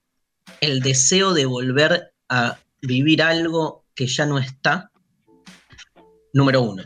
el 0.61 0.81
deseo 0.81 1.33
de 1.33 1.47
volver 1.47 2.13
a 2.29 2.59
vivir 2.83 3.23
algo 3.23 3.80
que 4.01 4.07
ya 4.07 4.25
no 4.25 4.39
está, 4.39 4.91
número 6.33 6.63
uno. 6.63 6.83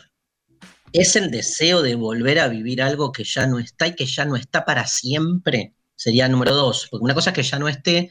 ¿Es 0.93 1.15
el 1.15 1.31
deseo 1.31 1.81
de 1.81 1.95
volver 1.95 2.41
a 2.41 2.49
vivir 2.49 2.83
algo 2.83 3.13
que 3.13 3.23
ya 3.23 3.47
no 3.47 3.61
está 3.61 3.87
y 3.87 3.95
que 3.95 4.05
ya 4.05 4.25
no 4.25 4.35
está 4.35 4.65
para 4.65 4.85
siempre? 4.89 5.77
Sería 5.95 6.29
número 6.29 6.53
dos, 6.57 6.89
porque 6.91 7.05
una 7.05 7.15
cosa 7.15 7.31
es 7.31 7.37
que 7.37 7.45
ya 7.45 7.61
no 7.61 7.69
esté, 7.69 8.11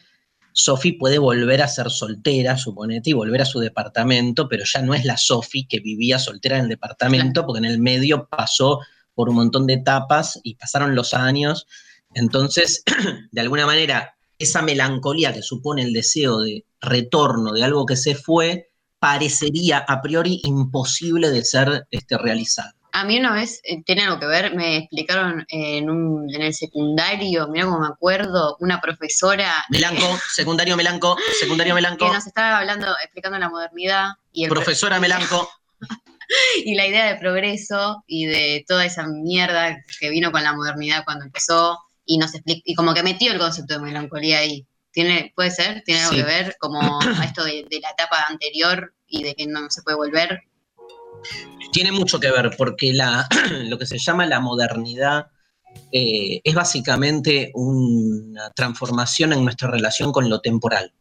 Sofi 0.53 0.93
puede 0.93 1.17
volver 1.17 1.61
a 1.61 1.67
ser 1.67 1.89
soltera, 1.89 2.57
suponete, 2.57 3.09
y 3.09 3.13
volver 3.13 3.41
a 3.41 3.45
su 3.45 3.59
departamento, 3.59 4.47
pero 4.47 4.63
ya 4.63 4.81
no 4.81 4.93
es 4.93 5.03
la 5.03 5.17
Sofi 5.17 5.67
que 5.67 5.81
vivía 5.81 6.17
soltera 6.17 6.55
en 6.55 6.63
el 6.63 6.69
departamento, 6.69 7.45
porque 7.45 7.59
en 7.59 7.65
el 7.65 7.79
medio 7.79 8.29
pasó 8.29 8.79
por 9.13 9.27
un 9.27 9.35
montón 9.35 9.67
de 9.67 9.73
etapas 9.73 10.39
y 10.43 10.55
pasaron 10.55 10.95
los 10.95 11.13
años. 11.13 11.67
Entonces, 12.13 12.85
de 13.33 13.41
alguna 13.41 13.65
manera, 13.65 14.15
esa 14.39 14.61
melancolía 14.61 15.33
que 15.33 15.41
supone 15.41 15.81
el 15.83 15.91
deseo 15.91 16.39
de 16.39 16.65
retorno 16.79 17.51
de 17.51 17.65
algo 17.65 17.85
que 17.85 17.97
se 17.97 18.15
fue, 18.15 18.69
parecería 19.03 19.79
a 19.85 20.01
priori 20.01 20.39
imposible 20.45 21.29
de 21.29 21.43
ser 21.43 21.85
este, 21.91 22.17
realizado. 22.17 22.71
A 22.93 23.03
mí 23.03 23.19
una 23.19 23.33
vez, 23.33 23.59
eh, 23.65 23.83
tiene 23.83 24.03
algo 24.03 24.17
que 24.17 24.27
ver, 24.27 24.55
me 24.55 24.77
explicaron 24.77 25.45
en, 25.49 25.89
un, 25.89 26.33
en 26.33 26.41
el 26.41 26.53
secundario, 26.53 27.49
mira 27.49 27.65
cómo 27.65 27.81
me 27.81 27.87
acuerdo, 27.87 28.55
una 28.61 28.79
profesora 28.79 29.51
Melanco, 29.69 30.05
secundario 30.33 30.77
Melanco, 30.77 31.17
secundario 31.37 31.75
Melanco, 31.75 32.05
que 32.05 32.13
nos 32.13 32.25
estaba 32.25 32.59
hablando, 32.59 32.95
explicando 33.03 33.37
la 33.39 33.49
modernidad 33.49 34.11
y, 34.31 34.45
el, 34.45 34.49
profesora 34.49 35.01
Melanco. 35.01 35.49
y 36.63 36.75
la 36.75 36.87
idea 36.87 37.11
de 37.11 37.19
progreso 37.19 38.05
y 38.07 38.27
de 38.27 38.63
toda 38.65 38.85
esa 38.85 39.05
mierda 39.05 39.83
que 39.99 40.11
vino 40.11 40.31
con 40.31 40.45
la 40.45 40.53
modernidad 40.53 41.03
cuando 41.03 41.25
empezó 41.25 41.77
y 42.05 42.19
nos 42.19 42.31
y 42.45 42.73
como 42.73 42.93
que 42.93 43.03
metió 43.03 43.33
el 43.33 43.39
concepto 43.39 43.73
de 43.73 43.79
melancolía 43.81 44.39
ahí. 44.39 44.65
¿Tiene, 44.93 45.33
¿Puede 45.35 45.51
ser? 45.51 45.81
¿Tiene 45.83 46.01
algo 46.01 46.11
Sí. 46.13 46.17
que 46.21 46.23
ver 46.25 46.55
como 46.59 46.79
a 47.19 47.25
esto 47.25 47.43
de, 47.43 47.65
de 47.69 47.79
la 47.81 47.89
etapa 47.89 48.23
anterior 48.29 48.93
y 49.07 49.23
de 49.23 49.35
que 49.35 49.47
no 49.47 49.69
se 49.69 49.81
puede 49.81 49.97
volver? 49.97 50.41
Tiene 51.71 51.91
mucho 51.91 52.19
que 52.19 52.31
ver 52.31 52.51
porque 52.57 52.93
la, 52.93 53.27
lo 53.65 53.77
que 53.77 53.85
se 53.85 53.97
llama 53.97 54.25
la 54.25 54.39
modernidad 54.39 55.27
eh, 55.91 56.41
es 56.43 56.53
básicamente 56.53 57.51
una 57.55 58.51
transformación 58.51 59.33
en 59.33 59.43
nuestra 59.43 59.69
relación 59.69 60.11
con 60.11 60.29
lo 60.29 60.39
temporal. 60.41 60.93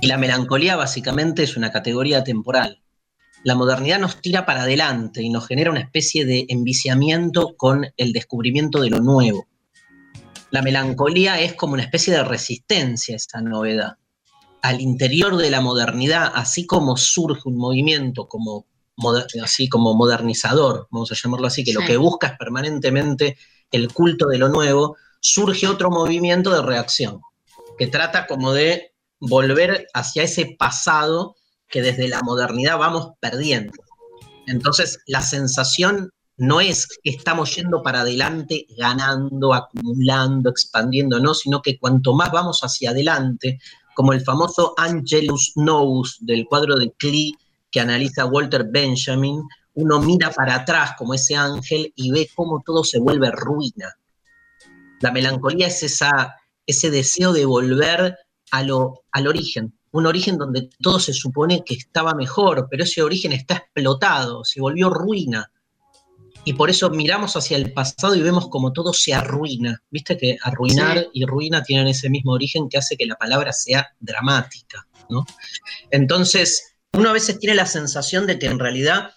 Y 0.00 0.06
la 0.06 0.16
melancolía 0.16 0.76
básicamente 0.76 1.42
es 1.42 1.56
una 1.56 1.70
categoría 1.70 2.24
temporal. 2.24 2.82
La 3.44 3.54
modernidad 3.54 3.98
nos 3.98 4.22
tira 4.22 4.46
para 4.46 4.62
adelante 4.62 5.22
y 5.22 5.28
nos 5.28 5.46
genera 5.46 5.70
una 5.70 5.80
especie 5.80 6.24
de 6.24 6.46
enviciamiento 6.48 7.54
con 7.56 7.86
el 7.96 8.12
descubrimiento 8.12 8.80
de 8.80 8.90
lo 8.90 9.00
nuevo. 9.00 9.46
La 10.56 10.62
melancolía 10.62 11.38
es 11.38 11.52
como 11.52 11.74
una 11.74 11.82
especie 11.82 12.14
de 12.14 12.24
resistencia 12.24 13.14
a 13.14 13.16
esa 13.16 13.42
novedad. 13.42 13.98
Al 14.62 14.80
interior 14.80 15.36
de 15.36 15.50
la 15.50 15.60
modernidad, 15.60 16.32
así 16.34 16.64
como 16.64 16.96
surge 16.96 17.42
un 17.44 17.58
movimiento 17.58 18.26
como 18.26 18.64
moder- 18.96 19.26
así 19.42 19.68
como 19.68 19.92
modernizador, 19.92 20.88
vamos 20.90 21.12
a 21.12 21.14
llamarlo 21.14 21.48
así, 21.48 21.62
que 21.62 21.74
lo 21.74 21.82
que 21.82 21.98
busca 21.98 22.28
es 22.28 22.38
permanentemente 22.38 23.36
el 23.70 23.92
culto 23.92 24.28
de 24.28 24.38
lo 24.38 24.48
nuevo, 24.48 24.96
surge 25.20 25.68
otro 25.68 25.90
movimiento 25.90 26.50
de 26.50 26.62
reacción, 26.62 27.20
que 27.76 27.88
trata 27.88 28.26
como 28.26 28.54
de 28.54 28.94
volver 29.20 29.88
hacia 29.92 30.22
ese 30.22 30.56
pasado 30.58 31.36
que 31.68 31.82
desde 31.82 32.08
la 32.08 32.22
modernidad 32.22 32.78
vamos 32.78 33.10
perdiendo. 33.20 33.74
Entonces, 34.46 35.00
la 35.06 35.20
sensación 35.20 36.12
no 36.38 36.60
es 36.60 36.86
que 36.86 37.10
estamos 37.10 37.54
yendo 37.56 37.82
para 37.82 38.00
adelante, 38.00 38.66
ganando, 38.76 39.54
acumulando, 39.54 40.50
expandiendo, 40.50 41.18
no, 41.18 41.34
sino 41.34 41.62
que 41.62 41.78
cuanto 41.78 42.14
más 42.14 42.30
vamos 42.30 42.60
hacia 42.60 42.90
adelante, 42.90 43.58
como 43.94 44.12
el 44.12 44.20
famoso 44.20 44.74
Angelus 44.76 45.52
Nous 45.56 46.18
del 46.20 46.46
cuadro 46.46 46.76
de 46.76 46.92
Klee 46.92 47.34
que 47.70 47.80
analiza 47.80 48.26
Walter 48.26 48.66
Benjamin, 48.70 49.42
uno 49.74 50.00
mira 50.00 50.30
para 50.30 50.56
atrás 50.56 50.92
como 50.98 51.14
ese 51.14 51.36
ángel 51.36 51.92
y 51.96 52.10
ve 52.10 52.28
cómo 52.34 52.62
todo 52.64 52.84
se 52.84 52.98
vuelve 52.98 53.30
ruina. 53.30 53.94
La 55.00 55.12
melancolía 55.12 55.66
es 55.66 55.82
ese 56.66 56.90
deseo 56.90 57.32
de 57.32 57.44
volver 57.44 58.16
al 58.50 59.26
origen, 59.26 59.78
un 59.92 60.06
origen 60.06 60.38
donde 60.38 60.68
todo 60.80 60.98
se 60.98 61.12
supone 61.12 61.62
que 61.64 61.74
estaba 61.74 62.14
mejor, 62.14 62.68
pero 62.70 62.84
ese 62.84 63.02
origen 63.02 63.32
está 63.32 63.56
explotado, 63.56 64.44
se 64.44 64.60
volvió 64.60 64.90
ruina. 64.90 65.50
Y 66.46 66.52
por 66.52 66.70
eso 66.70 66.88
miramos 66.90 67.34
hacia 67.34 67.56
el 67.56 67.72
pasado 67.72 68.14
y 68.14 68.22
vemos 68.22 68.48
como 68.48 68.72
todo 68.72 68.92
se 68.92 69.12
arruina. 69.12 69.82
Viste 69.90 70.16
que 70.16 70.38
arruinar 70.40 70.98
Sí. 71.00 71.06
y 71.14 71.26
ruina 71.26 71.64
tienen 71.64 71.88
ese 71.88 72.08
mismo 72.08 72.32
origen 72.32 72.68
que 72.68 72.78
hace 72.78 72.96
que 72.96 73.04
la 73.04 73.16
palabra 73.16 73.52
sea 73.52 73.88
dramática, 73.98 74.86
¿no? 75.10 75.26
Entonces, 75.90 76.76
uno 76.92 77.10
a 77.10 77.12
veces 77.12 77.40
tiene 77.40 77.56
la 77.56 77.66
sensación 77.66 78.28
de 78.28 78.38
que 78.38 78.46
en 78.46 78.60
realidad 78.60 79.10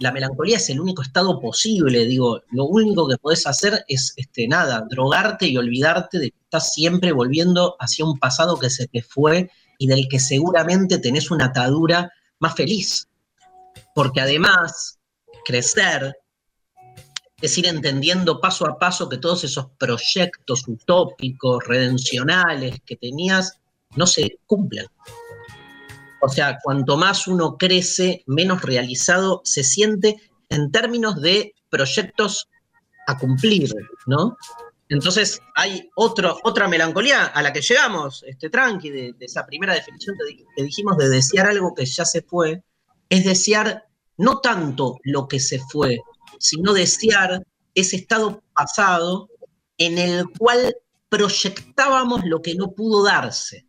la 0.00 0.10
melancolía 0.10 0.56
es 0.56 0.68
el 0.70 0.80
único 0.80 1.02
estado 1.02 1.40
posible. 1.40 2.04
Digo, 2.04 2.42
lo 2.50 2.64
único 2.64 3.06
que 3.06 3.16
podés 3.16 3.46
hacer 3.46 3.84
es, 3.86 4.12
este, 4.16 4.48
nada, 4.48 4.84
drogarte 4.90 5.46
y 5.46 5.56
olvidarte 5.56 6.18
de 6.18 6.30
que 6.32 6.38
estás 6.42 6.72
siempre 6.72 7.12
volviendo 7.12 7.76
hacia 7.78 8.04
un 8.04 8.18
pasado 8.18 8.58
que 8.58 8.70
se 8.70 8.88
te 8.88 9.02
fue 9.02 9.48
y 9.78 9.86
del 9.86 10.08
que 10.10 10.18
seguramente 10.18 10.98
tenés 10.98 11.30
una 11.30 11.44
atadura 11.44 12.10
más 12.40 12.56
feliz. 12.56 13.06
Porque 13.94 14.20
además, 14.20 14.98
crecer 15.44 16.16
es 17.42 17.58
ir 17.58 17.66
entendiendo 17.66 18.40
paso 18.40 18.66
a 18.66 18.78
paso 18.78 19.08
que 19.08 19.18
todos 19.18 19.44
esos 19.44 19.66
proyectos 19.76 20.66
utópicos, 20.66 21.64
redencionales 21.66 22.80
que 22.86 22.96
tenías, 22.96 23.58
no 23.96 24.06
se 24.06 24.38
cumplen. 24.46 24.86
O 26.20 26.28
sea, 26.28 26.58
cuanto 26.62 26.96
más 26.96 27.26
uno 27.26 27.58
crece, 27.58 28.22
menos 28.26 28.62
realizado 28.62 29.42
se 29.44 29.64
siente 29.64 30.16
en 30.48 30.70
términos 30.70 31.20
de 31.20 31.52
proyectos 31.68 32.48
a 33.08 33.18
cumplir, 33.18 33.74
¿no? 34.06 34.36
Entonces 34.88 35.40
hay 35.54 35.90
otro, 35.96 36.38
otra 36.44 36.68
melancolía 36.68 37.24
a 37.24 37.42
la 37.42 37.52
que 37.52 37.62
llegamos, 37.62 38.22
este 38.26 38.50
tranqui, 38.50 38.90
de, 38.90 39.14
esa 39.20 39.46
primera 39.46 39.74
definición 39.74 40.14
que, 40.54 40.62
dijimos 40.62 40.98
de 40.98 41.08
desear 41.08 41.46
algo 41.46 41.74
que 41.74 41.86
ya 41.86 42.04
se 42.04 42.22
fue, 42.22 42.62
es 43.08 43.24
desear 43.24 43.86
no 44.18 44.38
tanto 44.40 44.98
lo 45.02 45.26
que 45.26 45.40
se 45.40 45.58
fue, 45.58 45.98
sino 46.42 46.72
desear 46.72 47.46
ese 47.72 47.96
estado 47.96 48.42
pasado 48.52 49.30
en 49.78 49.96
el 49.96 50.28
cual 50.36 50.74
proyectábamos 51.08 52.22
lo 52.24 52.42
que 52.42 52.56
no 52.56 52.72
pudo 52.72 53.04
darse. 53.04 53.64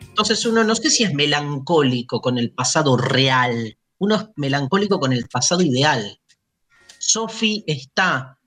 Entonces 0.00 0.46
uno 0.46 0.62
no 0.62 0.76
sé 0.76 0.90
si 0.90 1.02
es 1.02 1.12
melancólico 1.12 2.20
con 2.20 2.38
el 2.38 2.52
pasado 2.52 2.96
real, 2.96 3.76
uno 3.98 4.14
es 4.14 4.24
melancólico 4.36 5.00
con 5.00 5.12
el 5.12 5.28
pasado 5.28 5.60
ideal. 5.60 6.20
Sophie 6.98 7.64
está 7.66 8.38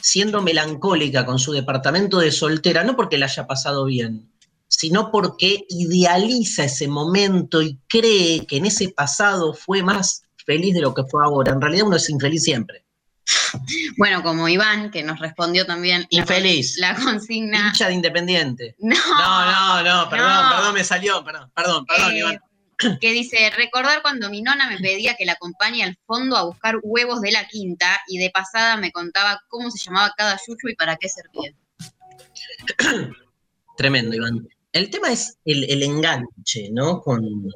siendo 0.00 0.40
melancólica 0.40 1.26
con 1.26 1.38
su 1.38 1.52
departamento 1.52 2.20
de 2.20 2.30
soltera, 2.30 2.84
no 2.84 2.94
porque 2.94 3.18
la 3.18 3.26
haya 3.26 3.46
pasado 3.48 3.84
bien, 3.86 4.32
sino 4.68 5.10
porque 5.10 5.64
idealiza 5.68 6.64
ese 6.64 6.86
momento 6.86 7.62
y 7.62 7.80
cree 7.88 8.46
que 8.46 8.58
en 8.58 8.66
ese 8.66 8.90
pasado 8.90 9.54
fue 9.54 9.82
más 9.82 10.23
feliz 10.44 10.74
de 10.74 10.80
lo 10.80 10.94
que 10.94 11.04
fue 11.04 11.24
ahora. 11.24 11.52
En 11.52 11.60
realidad 11.60 11.86
uno 11.86 11.96
es 11.96 12.08
infeliz 12.08 12.42
siempre. 12.42 12.84
Bueno, 13.96 14.22
como 14.22 14.48
Iván, 14.48 14.90
que 14.90 15.02
nos 15.02 15.18
respondió 15.18 15.66
también. 15.66 16.06
Infeliz. 16.10 16.76
La, 16.78 16.94
consigna. 16.94 17.68
Hincha 17.68 17.88
de 17.88 17.94
Independiente. 17.94 18.76
No. 18.84 18.94
No, 18.96 19.82
no, 19.82 20.10
perdón, 20.10 20.50
perdón, 20.50 20.74
me 20.74 20.84
salió, 20.84 21.24
perdón, 21.24 21.50
perdón, 21.54 21.86
perdón, 21.86 22.12
Eh, 22.12 22.18
Iván. 22.18 22.40
que 23.00 23.12
dice, 23.12 23.50
recordar 23.56 24.02
cuando 24.02 24.28
mi 24.30 24.42
nona 24.42 24.68
me 24.68 24.78
pedía 24.78 25.14
que 25.14 25.24
la 25.24 25.32
acompañe 25.32 25.84
al 25.84 25.96
fondo 26.06 26.36
a 26.36 26.44
buscar 26.44 26.76
huevos 26.82 27.20
de 27.20 27.32
la 27.32 27.46
quinta 27.46 28.00
y 28.08 28.18
de 28.18 28.30
pasada 28.30 28.76
me 28.76 28.92
contaba 28.92 29.40
cómo 29.48 29.70
se 29.70 29.78
llamaba 29.84 30.12
cada 30.16 30.38
yuyu 30.46 30.68
y 30.70 30.74
para 30.74 30.96
qué 30.96 31.08
servía. 31.08 31.52
Tremendo, 33.76 34.16
Iván. 34.16 34.48
El 34.72 34.90
tema 34.90 35.12
es 35.12 35.38
el, 35.44 35.64
el 35.70 35.82
enganche, 35.84 36.68
¿no? 36.72 37.00
Con, 37.00 37.48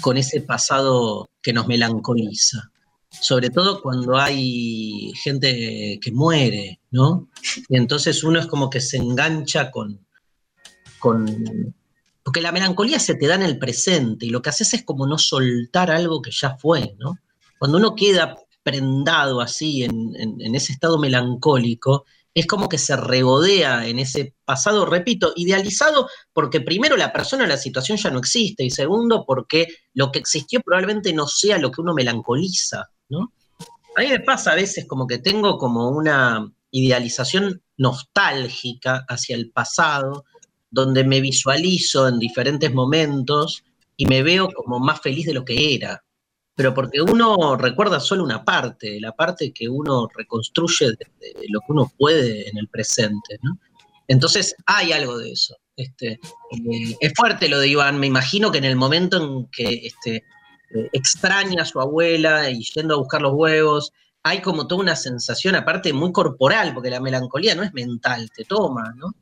con 0.00 0.16
ese 0.16 0.42
pasado 0.42 1.28
que 1.46 1.52
nos 1.52 1.68
melancoliza. 1.68 2.72
Sobre 3.08 3.50
todo 3.50 3.80
cuando 3.80 4.16
hay 4.18 5.12
gente 5.22 5.96
que 6.02 6.10
muere, 6.10 6.80
¿no? 6.90 7.28
Y 7.68 7.76
entonces 7.76 8.24
uno 8.24 8.40
es 8.40 8.46
como 8.46 8.68
que 8.68 8.80
se 8.80 8.96
engancha 8.96 9.70
con, 9.70 10.04
con. 10.98 11.72
Porque 12.24 12.40
la 12.40 12.50
melancolía 12.50 12.98
se 12.98 13.14
te 13.14 13.28
da 13.28 13.36
en 13.36 13.42
el 13.44 13.60
presente 13.60 14.26
y 14.26 14.30
lo 14.30 14.42
que 14.42 14.50
haces 14.50 14.74
es 14.74 14.82
como 14.84 15.06
no 15.06 15.18
soltar 15.18 15.88
algo 15.92 16.20
que 16.20 16.32
ya 16.32 16.56
fue, 16.58 16.96
¿no? 16.98 17.16
Cuando 17.60 17.78
uno 17.78 17.94
queda 17.94 18.34
prendado 18.64 19.40
así 19.40 19.84
en, 19.84 20.12
en- 20.16 20.40
en 20.40 20.54
ese 20.56 20.72
estado 20.72 20.98
melancólico, 20.98 22.04
es 22.36 22.46
como 22.46 22.68
que 22.68 22.76
se 22.76 22.94
regodea 22.96 23.86
en 23.86 23.98
ese 23.98 24.34
pasado, 24.44 24.84
repito, 24.84 25.32
idealizado 25.36 26.10
porque 26.34 26.60
primero 26.60 26.94
la 26.94 27.10
persona, 27.10 27.46
la 27.46 27.56
situación 27.56 27.96
ya 27.96 28.10
no 28.10 28.18
existe 28.18 28.62
y 28.62 28.68
segundo 28.68 29.24
porque 29.26 29.68
lo 29.94 30.12
que 30.12 30.18
existió 30.18 30.60
probablemente 30.60 31.14
no 31.14 31.26
sea 31.28 31.56
lo 31.56 31.70
que 31.70 31.80
uno 31.80 31.94
melancoliza, 31.94 32.90
¿no? 33.08 33.32
A 33.96 34.02
mí 34.02 34.08
me 34.08 34.20
pasa 34.20 34.52
a 34.52 34.54
veces 34.54 34.84
como 34.86 35.06
que 35.06 35.16
tengo 35.16 35.56
como 35.56 35.88
una 35.88 36.46
idealización 36.72 37.62
nostálgica 37.78 39.06
hacia 39.08 39.34
el 39.34 39.50
pasado, 39.50 40.26
donde 40.70 41.04
me 41.04 41.22
visualizo 41.22 42.06
en 42.06 42.18
diferentes 42.18 42.70
momentos 42.70 43.64
y 43.96 44.04
me 44.04 44.22
veo 44.22 44.50
como 44.50 44.78
más 44.78 45.00
feliz 45.00 45.24
de 45.24 45.32
lo 45.32 45.42
que 45.46 45.74
era. 45.74 46.04
Pero 46.56 46.72
porque 46.74 47.02
uno 47.02 47.56
recuerda 47.56 48.00
solo 48.00 48.24
una 48.24 48.42
parte, 48.42 48.98
la 49.00 49.12
parte 49.12 49.52
que 49.52 49.68
uno 49.68 50.08
reconstruye 50.12 50.86
de, 50.86 51.06
lo 51.48 51.60
que 51.60 51.66
uno 51.68 51.92
puede 51.98 52.48
en 52.48 52.56
el 52.56 52.68
presente, 52.68 53.38
¿no? 53.42 53.58
Entonces 54.08 54.56
hay 54.64 54.92
algo 54.92 55.18
de 55.18 55.32
eso. 55.32 55.54
Este, 55.76 56.12
eh, 56.12 56.96
es 56.98 57.12
fuerte 57.14 57.48
lo 57.48 57.60
de 57.60 57.68
Iván, 57.68 58.00
me 58.00 58.06
imagino 58.06 58.50
que 58.50 58.58
en 58.58 58.64
el 58.64 58.76
momento 58.76 59.18
en 59.18 59.46
que 59.50 59.86
este, 59.86 60.24
eh, 60.74 60.88
extraña 60.92 61.62
a 61.62 61.66
su 61.66 61.80
abuela 61.80 62.50
y 62.50 62.64
yendo 62.74 62.94
a 62.94 62.98
buscar 62.98 63.20
los 63.20 63.34
huevos, 63.34 63.92
hay 64.22 64.40
como 64.40 64.66
toda 64.66 64.80
una 64.80 64.96
sensación 64.96 65.54
aparte 65.54 65.92
muy 65.92 66.10
corporal, 66.10 66.72
porque 66.72 66.90
la 66.90 67.00
melancolía 67.00 67.54
no 67.54 67.62
es 67.62 67.72
mental, 67.74 68.30
te 68.34 68.44
toma, 68.44 68.94
¿no? 68.96 69.14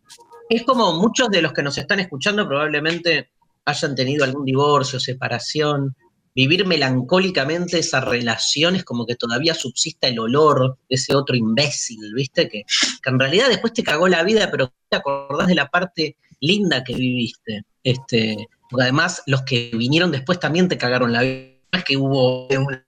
Es 0.49 0.63
como 0.63 0.95
muchos 0.95 1.29
de 1.31 1.43
los 1.43 1.53
que 1.53 1.63
nos 1.63 1.77
están 1.77 2.01
escuchando 2.01 2.47
probablemente 2.47 3.31
hayan 3.65 3.95
tenido 3.95 4.25
algún 4.25 4.45
divorcio, 4.45 5.01
separación, 5.01 5.97
vivir 6.35 6.67
melancólicamente 6.67 7.79
esa 7.79 8.01
relación 8.01 8.77
es 8.77 8.85
como 8.85 9.07
que 9.07 9.15
todavía 9.15 9.55
subsista 9.55 10.09
el 10.09 10.19
olor 10.19 10.79
de 10.89 10.97
ese 10.97 11.15
otro 11.15 11.37
imbécil, 11.37 12.13
¿viste? 12.15 12.49
Que, 12.49 12.65
que 13.03 13.11
en 13.11 13.19
realidad 13.19 13.49
después 13.49 13.73
te 13.73 13.85
cagó 13.85 14.09
la 14.09 14.23
vida, 14.23 14.51
pero 14.51 14.73
te 14.89 14.97
acordás 14.97 15.49
de 15.49 15.55
la 15.55 15.69
parte 15.69 16.17
linda 16.41 16.83
que 16.83 16.95
viviste. 16.95 17.63
Este, 17.83 18.49
porque 18.69 18.85
además 18.85 19.23
los 19.27 19.43
que 19.43 19.71
vinieron 19.75 20.11
después 20.11 20.41
también 20.41 20.69
te 20.69 20.79
cagaron 20.79 21.13
la 21.13 21.23
vida. 21.23 21.55
Es 21.73 21.85
que 21.85 21.97
hubo 21.97 22.47
una 22.49 22.85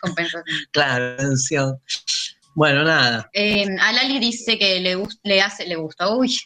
Compensación. 0.00 0.44
claro. 0.72 1.16
Bueno, 2.58 2.82
nada. 2.82 3.30
Eh, 3.34 3.64
a 3.80 3.92
Lali 3.92 4.18
dice 4.18 4.58
que 4.58 4.80
le, 4.80 5.00
le 5.22 5.40
hace, 5.40 5.64
le 5.64 5.76
gusta. 5.76 6.12
Uy, 6.12 6.36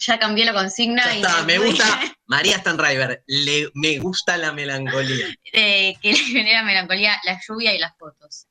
ya 0.00 0.18
cambié 0.18 0.44
la 0.44 0.52
consigna. 0.52 1.02
Ya 1.06 1.14
y 1.16 1.22
está, 1.22 1.42
me 1.44 1.56
gusta. 1.58 1.84
María 2.26 2.58
Stanriver, 2.58 3.22
le, 3.26 3.70
me 3.72 3.98
gusta 3.98 4.36
la 4.36 4.52
melancolía. 4.52 5.28
eh, 5.54 5.94
que 6.02 6.12
le 6.12 6.18
genera 6.18 6.62
melancolía 6.62 7.18
la 7.24 7.40
lluvia 7.48 7.74
y 7.74 7.78
las 7.78 7.96
fotos. 7.96 8.48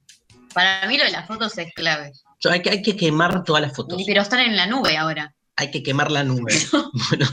Para 0.52 0.88
mí 0.88 0.98
lo 0.98 1.04
de 1.04 1.12
las 1.12 1.28
fotos 1.28 1.56
es 1.60 1.72
clave. 1.76 2.12
Yo- 2.40 2.50
hay, 2.50 2.64
que, 2.64 2.72
hay 2.72 2.82
que 2.82 2.96
quemar 2.98 3.44
todas 3.44 3.62
las 3.62 3.76
fotos. 3.76 4.02
Pero 4.04 4.24
están 4.24 4.40
en 4.40 4.56
la 4.56 4.66
nube 4.66 4.98
ahora. 4.98 5.36
Hay 5.58 5.70
que 5.70 5.84
quemar 5.84 6.10
la 6.10 6.24
nube. 6.24 6.52
Bueno, 7.10 7.28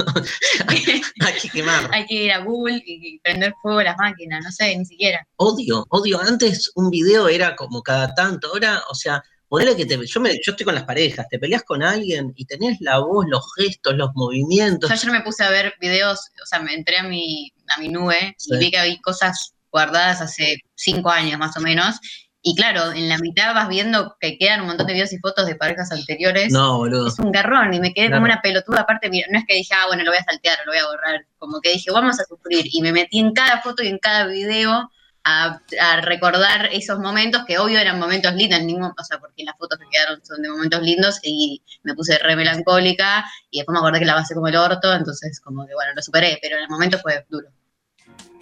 hay 0.68 1.33
que 1.40 1.48
quemar. 1.48 1.88
Hay 1.94 2.05
que 2.05 2.14
ir 2.24 2.33
a 2.33 2.40
Google 2.40 2.83
y 2.85 3.14
y 3.14 3.18
prender 3.20 3.55
fuego 3.62 3.79
a 3.79 3.85
las 3.85 3.96
máquinas, 3.96 4.44
no 4.44 4.53
sé, 4.53 4.77
ni 4.77 4.85
siquiera. 4.85 5.27
Odio, 5.37 5.87
odio. 5.88 6.20
Antes 6.20 6.70
un 6.74 6.90
video 6.90 7.27
era 7.27 7.57
como 7.57 7.83
cada 7.83 8.14
tanto. 8.14 8.48
Ahora, 8.48 8.83
o 8.90 8.94
sea, 8.94 9.22
ponele 9.48 9.76
que 9.76 9.87
te. 9.87 9.98
Yo, 10.06 10.20
me, 10.20 10.30
yo 10.44 10.52
estoy 10.52 10.64
con 10.64 10.74
las 10.74 10.84
parejas, 10.84 11.26
te 11.28 11.38
peleas 11.38 11.62
con 11.62 11.82
alguien 11.82 12.32
y 12.37 12.44
tenés 12.44 12.78
la 12.80 12.98
voz, 12.98 13.26
los 13.28 13.44
gestos, 13.56 13.94
los 13.96 14.11
movimientos. 14.14 14.88
Yo 14.90 14.94
ayer 14.94 15.11
me 15.11 15.20
puse 15.22 15.44
a 15.44 15.50
ver 15.50 15.74
videos, 15.80 16.20
o 16.42 16.46
sea, 16.46 16.61
me 16.61 16.74
entré 16.74 16.98
a 16.98 17.02
mi, 17.02 17.52
a 17.76 17.80
mi 17.80 17.88
nube 17.88 18.34
Sí. 18.38 18.54
y 18.54 18.58
vi 18.58 18.70
que 18.70 18.78
había 18.78 18.98
cosas 19.02 19.54
guardadas 19.70 20.20
hace 20.20 20.58
cinco 20.74 21.11
años 21.11 21.38
más 21.38 21.56
o 21.56 21.61
menos. 21.61 21.96
Y 22.40 22.54
claro, 22.54 22.92
en 22.92 23.08
la 23.08 23.18
mitad 23.18 23.52
vas 23.52 23.68
viendo 23.68 24.16
que 24.20 24.38
quedan 24.38 24.61
un 24.61 24.68
montón 24.68 24.87
de 24.87 24.92
videos 24.94 25.12
y 25.12 25.18
fotos 25.18 25.44
de 25.46 25.56
parejas 25.56 25.90
anteriores. 25.90 26.52
No, 26.52 26.78
boludo. 26.78 27.08
Es 27.08 27.18
un 27.18 27.32
garrón 27.32 27.74
y 27.74 27.80
me 27.80 27.92
quedé 27.92 28.06
Claro. 28.06 28.20
como 28.22 28.32
una 28.32 28.40
pelotuda. 28.40 28.82
Aparte, 28.82 29.11
mira, 29.11 29.26
no 29.30 29.38
es 29.38 29.44
que 29.46 29.54
dije, 29.56 29.74
ah, 29.74 29.87
bueno, 29.88 30.04
lo 30.04 30.12
voy 30.12 30.18
a 30.20 30.24
saltear, 30.24 30.58
lo 30.64 30.72
voy 30.72 30.78
a 30.80 30.87
borrar. 30.87 31.26
Como 31.37 31.61
que 31.61 31.72
dije, 31.72 31.90
vamos 31.90 32.18
a 32.20 32.24
sufrir. 32.24 32.64
Y 32.70 32.80
me 32.80 32.92
metí 32.92 33.18
en 33.18 33.32
cada 33.32 33.61
foto 33.61 33.82
y 33.82 33.88
en 33.88 33.98
cada 33.98 34.26
video 34.26 34.88
a, 35.24 35.61
a 35.81 36.00
recordar 36.00 36.68
esos 36.72 36.98
momentos 36.98 37.42
que 37.46 37.59
obvio 37.59 37.78
eran 37.78 37.98
momentos 37.98 38.33
lindos, 38.35 38.62
ningún, 38.62 38.85
o 38.98 39.04
sea, 39.04 39.18
porque 39.18 39.44
las 39.44 39.57
fotos 39.59 39.78
que 39.78 39.85
quedaron 39.90 40.24
son 40.24 40.40
de 40.42 40.48
momentos 40.48 40.83
lindos 40.83 41.18
y 41.22 41.62
me 41.83 41.94
puse 41.94 42.18
re 42.18 42.35
melancólica 42.37 43.24
y 43.50 43.59
después 43.59 43.74
me 43.74 43.78
acordé 43.81 43.98
que 43.98 44.04
la 44.07 44.14
pasé 44.14 44.35
como 44.35 44.48
el 44.48 44.57
orto, 44.57 44.92
entonces 44.94 45.40
como 45.40 45.66
que 45.66 45.74
bueno, 45.74 45.92
lo 45.94 46.02
superé, 46.02 46.38
pero 46.40 46.57
en 46.57 46.62
el 46.62 46.68
momento 46.68 46.98
fue 46.98 47.24
duro. 47.28 47.48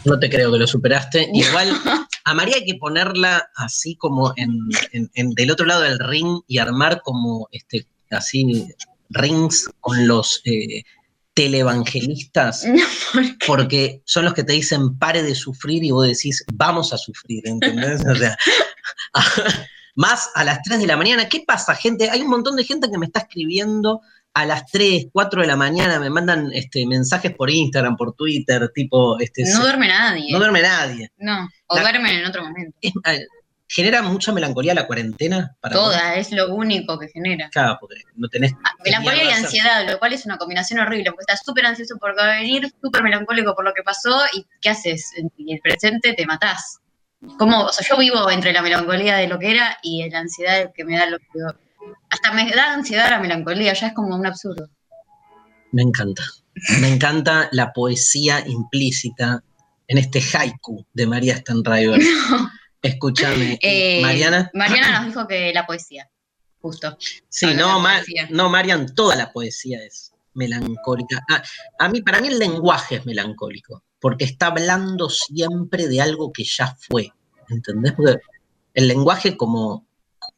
No 0.05 0.19
te 0.19 0.31
creo 0.31 0.53
que 0.53 0.59
lo 0.59 0.67
superaste. 0.67 1.29
Igual, 1.33 1.69
a 2.25 2.35
María 2.35 2.57
hay 2.57 2.65
que 2.65 2.77
ponerla 2.77 3.51
así 3.57 3.97
como 3.97 4.33
en, 4.37 4.57
en- 4.93 5.11
en- 5.15 5.31
del 5.31 5.51
otro 5.51 5.67
lado 5.67 5.83
del 5.83 5.99
ring 5.99 6.41
y 6.47 6.59
armar 6.59 7.01
como 7.03 7.49
este 7.51 7.87
así 8.11 8.69
rings 9.11 9.69
con 9.81 10.07
los 10.07 10.43
eh, 10.45 10.83
televangelistas, 11.37 12.65
porque 13.47 14.01
son 14.07 14.25
los 14.25 14.33
que 14.35 14.43
te 14.43 14.55
dicen 14.55 14.99
pare 14.99 15.23
de 15.23 15.35
sufrir 15.35 15.85
y 15.85 15.91
vos 15.91 16.07
decís 16.07 16.43
vamos 16.55 16.93
a 16.95 16.99
sufrir, 16.99 17.43
¿entendés? 17.47 18.01
O 18.07 18.15
sea, 18.17 18.37
más 19.95 20.31
a 20.35 20.45
las 20.45 20.63
3 20.63 20.81
de 20.81 20.87
la 20.87 20.97
mañana. 20.97 21.29
¿Qué 21.29 21.45
pasa, 21.47 21.75
gente? 21.75 22.11
Hay 22.11 22.23
un 22.23 22.31
montón 22.31 22.57
de 22.57 22.65
gente 22.65 22.91
que 22.91 22.99
me 22.99 23.07
está 23.07 23.21
escribiendo 23.21 24.01
a 24.35 24.45
las 24.47 24.67
3, 24.71 25.07
4 25.13 25.41
de 25.43 25.47
la 25.47 25.57
mañana, 25.57 25.99
me 26.01 26.11
mandan 26.11 26.51
este, 26.53 26.87
mensajes 26.87 27.35
por 27.35 27.49
Instagram, 27.51 27.97
por 27.97 28.15
Twitter, 28.15 28.71
tipo, 28.75 29.19
este, 29.19 29.45
No 29.45 29.61
duerme 29.63 29.89
nadie. 29.89 30.31
no 30.33 30.39
duerme 30.39 30.61
nadie. 30.63 31.11
No, 31.19 31.49
o 31.69 31.77
La- 31.77 31.83
duermen 31.83 32.17
en 32.19 32.27
otro 32.27 32.45
momento. 32.45 32.77
Es- 32.81 32.93
¿Genera 33.69 34.01
mucha 34.03 34.33
melancolía 34.33 34.75
la 34.75 34.87
cuarentena? 34.87 35.57
Para 35.61 35.77
vos? 35.77 35.87
Toda, 35.87 36.15
es 36.15 36.31
lo 36.31 36.55
único 36.55 36.99
que 36.99 37.09
genera. 37.09 37.51
Claro, 37.51 37.77
porque 37.81 37.97
no 38.15 38.29
tenés. 38.29 38.53
Ah, 38.65 38.71
Melancolía 38.85 39.25
y 39.25 39.31
ansiedad, 39.31 39.89
lo 39.91 39.99
cual 39.99 40.13
es 40.13 40.25
una 40.25 40.39
combinación 40.39 40.79
horrible, 40.81 41.11
porque 41.11 41.23
estás 41.23 41.41
súper 41.45 41.67
ansioso 41.67 41.97
por 41.99 42.15
qué 42.15 42.23
va 42.23 42.35
a 42.35 42.37
venir, 42.37 42.73
súper 42.81 43.03
melancólico 43.03 43.55
por 43.57 43.65
lo 43.65 43.75
que 43.75 43.83
pasó, 43.83 44.23
y 44.33 44.47
¿qué 44.61 44.71
haces? 44.71 45.13
En 45.17 45.31
el 45.49 45.61
presente 45.61 46.13
te 46.13 46.27
matás. 46.27 46.79
Como, 47.39 47.65
o 47.65 47.73
sea, 47.73 47.85
yo 47.89 47.99
vivo 47.99 48.31
entre 48.31 48.53
la 48.53 48.63
melancolía 48.63 49.17
de 49.17 49.27
lo 49.27 49.39
que 49.39 49.51
era 49.51 49.79
y 49.83 50.09
la 50.11 50.21
ansiedad 50.21 50.71
que 50.73 50.85
me 50.85 50.97
da 50.97 51.07
lo 51.07 51.19
que. 51.19 51.27
Hasta 52.11 52.33
me 52.33 52.49
da 52.51 52.73
ansiedad 52.73 53.11
la 53.11 53.19
melancolía, 53.19 53.73
ya 53.73 53.89
es 53.89 53.95
como 53.95 54.15
un 54.15 54.27
absurdo. 54.27 54.69
Me 55.73 55.83
encanta. 55.83 56.23
Me 56.81 56.89
encanta 56.89 57.49
la 57.51 57.73
poesía 57.73 58.45
implícita 58.47 59.43
en 59.89 59.99
este 59.99 60.21
haiku 60.21 60.87
de 60.93 61.07
María 61.07 61.37
Stanriver. 61.37 62.01
Escúchame, 62.83 63.59
Eh, 63.63 64.01
Mariana. 64.03 64.51
Mariana 64.55 64.99
nos 65.01 65.07
dijo 65.09 65.27
que 65.27 65.53
la 65.53 65.67
poesía, 65.67 66.09
justo. 66.61 66.97
Sí, 67.29 67.47
no, 67.55 67.77
de 67.77 67.83
Ma- 67.83 67.95
poesía. 67.97 68.29
no, 68.31 68.49
Marian, 68.49 68.95
toda 68.95 69.17
la 69.17 69.33
poesía 69.33 69.83
es 69.85 70.13
melancólica. 70.35 71.23
Ah, 71.31 71.43
a 71.79 71.89
mí, 71.89 72.03
para 72.03 72.21
mí 72.21 72.29
el 72.29 72.39
lenguaje 72.39 72.97
es 72.97 73.07
melancólico, 73.07 73.83
porque 74.01 74.25
está 74.25 74.49
hablando 74.49 75.09
siempre 75.09 75.89
de 75.89 76.01
algo 76.01 76.33
que 76.33 76.45
ya 76.45 76.77
fue, 76.79 77.11
¿entendés? 77.49 77.93
Porque 77.93 78.19
el 78.75 78.89
lenguaje 78.89 79.37
como, 79.37 79.87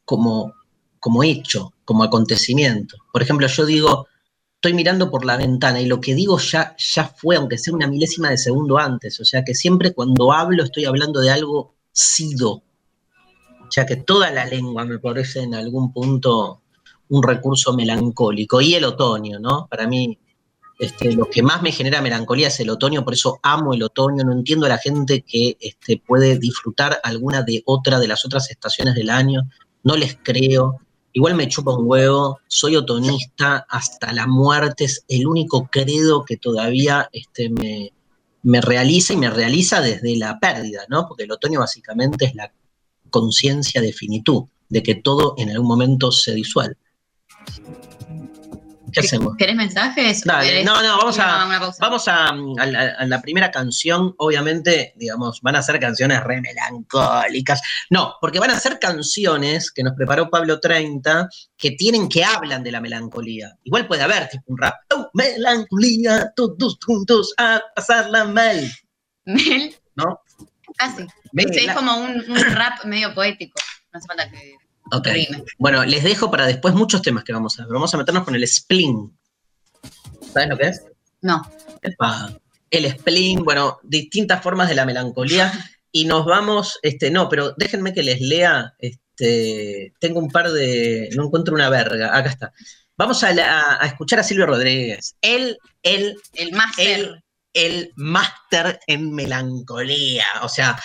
como, 0.05 0.53
como 0.99 1.23
hecho, 1.23 1.73
como 1.83 2.03
acontecimiento. 2.03 2.95
Por 3.11 3.21
ejemplo, 3.21 3.47
yo 3.47 3.65
digo, 3.65 4.07
estoy 4.55 4.73
mirando 4.73 5.11
por 5.11 5.25
la 5.25 5.35
ventana 5.35 5.81
y 5.81 5.85
lo 5.87 5.99
que 5.99 6.15
digo 6.15 6.39
ya, 6.39 6.75
ya 6.77 7.03
fue, 7.05 7.35
aunque 7.35 7.57
sea 7.57 7.73
una 7.73 7.87
milésima 7.87 8.29
de 8.29 8.37
segundo 8.37 8.77
antes. 8.77 9.19
O 9.19 9.25
sea 9.25 9.43
que 9.43 9.53
siempre 9.53 9.93
cuando 9.93 10.31
hablo 10.31 10.63
estoy 10.63 10.85
hablando 10.85 11.19
de 11.19 11.31
algo 11.31 11.75
sido. 11.91 12.63
Sea 13.69 13.85
que 13.85 13.97
toda 13.97 14.31
la 14.31 14.45
lengua 14.45 14.85
me 14.85 14.99
parece 14.99 15.41
en 15.41 15.53
algún 15.53 15.93
punto 15.93 16.61
un 17.09 17.23
recurso 17.23 17.73
melancólico. 17.73 18.61
Y 18.61 18.75
el 18.75 18.85
otoño, 18.85 19.39
¿no? 19.39 19.67
Para 19.69 19.87
mí, 19.87 20.17
este, 20.79 21.11
lo 21.13 21.25
que 21.25 21.43
más 21.43 21.61
me 21.61 21.71
genera 21.71 22.01
melancolía 22.01 22.47
es 22.47 22.59
el 22.59 22.69
otoño, 22.69 23.03
por 23.03 23.13
eso 23.13 23.39
amo 23.43 23.73
el 23.73 23.83
otoño. 23.83 24.23
No 24.23 24.31
entiendo 24.31 24.65
a 24.65 24.69
la 24.69 24.77
gente 24.77 25.21
que 25.21 25.57
este, 25.59 26.01
puede 26.05 26.37
disfrutar 26.39 26.99
alguna 27.03 27.43
de 27.43 27.61
otra 27.65 27.99
de 27.99 28.07
las 28.07 28.25
otras 28.25 28.49
estaciones 28.49 28.95
del 28.95 29.09
año. 29.09 29.41
No 29.83 29.95
les 29.95 30.17
creo. 30.23 30.77
Igual 31.11 31.35
me 31.35 31.47
chupa 31.47 31.75
un 31.75 31.85
huevo, 31.87 32.39
soy 32.47 32.75
otonista 32.75 33.65
hasta 33.67 34.13
la 34.13 34.27
muerte, 34.27 34.85
es 34.85 35.03
el 35.07 35.25
único 35.25 35.67
credo 35.71 36.23
que 36.23 36.37
todavía 36.37 37.09
este, 37.11 37.49
me, 37.49 37.91
me 38.43 38.61
realiza 38.61 39.13
y 39.13 39.17
me 39.17 39.29
realiza 39.29 39.81
desde 39.81 40.15
la 40.17 40.39
pérdida, 40.39 40.85
¿no? 40.89 41.07
Porque 41.07 41.23
el 41.23 41.31
otoño 41.31 41.59
básicamente 41.59 42.25
es 42.25 42.35
la 42.35 42.51
conciencia 43.09 43.81
de 43.81 43.93
finitud, 43.93 44.43
de 44.69 44.83
que 44.83 44.95
todo 44.95 45.35
en 45.37 45.49
algún 45.49 45.67
momento 45.67 46.11
se 46.11 46.33
disuelve. 46.33 46.77
¿Qué 48.91 48.99
hacemos? 49.01 49.35
¿Querés 49.37 49.55
mensajes? 49.55 50.21
Dale, 50.23 50.63
no, 50.63 50.81
no, 50.81 50.97
vamos 50.97 51.19
a, 51.19 51.75
vamos 51.79 52.07
a, 52.07 52.27
a 52.29 52.65
la, 52.65 52.81
a 52.97 53.05
la 53.05 53.21
primera 53.21 53.51
canción. 53.51 54.13
Obviamente, 54.17 54.93
digamos, 54.95 55.41
van 55.41 55.55
a 55.55 55.61
ser 55.61 55.79
canciones 55.79 56.23
re 56.23 56.41
melancólicas. 56.41 57.61
No, 57.89 58.15
porque 58.21 58.39
van 58.39 58.51
a 58.51 58.59
ser 58.59 58.79
canciones 58.79 59.71
que 59.71 59.83
nos 59.83 59.93
preparó 59.95 60.29
Pablo 60.29 60.59
30 60.59 61.29
que 61.57 61.71
tienen, 61.71 62.09
que 62.09 62.23
hablan 62.23 62.63
de 62.63 62.71
la 62.71 62.81
melancolía. 62.81 63.55
Igual 63.63 63.87
puede 63.87 64.03
haber 64.03 64.29
tipo 64.29 64.43
un 64.47 64.57
rap. 64.57 64.75
Oh, 64.95 65.09
melancolía, 65.13 66.31
todos 66.35 66.77
juntos 66.85 67.33
a 67.37 67.61
pasarla 67.75 68.25
mal. 68.25 68.69
Mel, 69.25 69.75
¿No? 69.95 70.21
Ve, 71.33 71.45
Sí, 71.53 71.65
la- 71.65 71.73
es 71.73 71.77
como 71.77 71.97
un, 71.97 72.11
un 72.29 72.37
rap 72.55 72.83
medio 72.85 73.13
poético. 73.13 73.59
No 73.91 73.97
hace 73.97 74.07
falta 74.07 74.29
que 74.29 74.55
Ok. 74.91 75.07
Bueno, 75.57 75.83
les 75.85 76.03
dejo 76.03 76.29
para 76.31 76.45
después 76.47 76.73
muchos 76.73 77.01
temas 77.01 77.23
que 77.23 77.33
vamos 77.33 77.59
a 77.59 77.63
ver. 77.63 77.73
Vamos 77.73 77.93
a 77.93 77.97
meternos 77.97 78.23
con 78.23 78.35
el 78.35 78.47
spleen. 78.47 79.17
¿Sabes 80.33 80.49
lo 80.49 80.57
que 80.57 80.67
es? 80.67 80.83
No. 81.21 81.41
Epa, 81.81 82.31
el 82.69 82.89
spleen, 82.91 83.43
bueno, 83.43 83.79
distintas 83.83 84.41
formas 84.43 84.69
de 84.69 84.75
la 84.75 84.85
melancolía. 84.85 85.51
Y 85.91 86.05
nos 86.05 86.23
vamos, 86.23 86.77
este, 86.83 87.09
no, 87.09 87.27
pero 87.29 87.55
déjenme 87.57 87.95
que 87.95 88.03
les 88.03 88.21
lea, 88.21 88.75
este, 88.77 89.91
tengo 89.99 90.19
un 90.19 90.29
par 90.29 90.51
de, 90.51 91.09
no 91.15 91.25
encuentro 91.25 91.55
una 91.55 91.67
verga, 91.67 92.15
acá 92.15 92.29
está. 92.29 92.53
Vamos 92.95 93.23
a, 93.23 93.33
la- 93.33 93.79
a 93.81 93.87
escuchar 93.87 94.19
a 94.19 94.23
Silvio 94.23 94.45
Rodríguez. 94.45 95.15
Él, 95.19 95.57
él, 95.81 96.15
El 96.33 96.51
máster. 96.51 96.87
él, 96.99 97.23
el 97.53 97.91
máster 97.95 98.79
en 98.85 99.15
melancolía. 99.15 100.25
O 100.43 100.47
sea, 100.47 100.79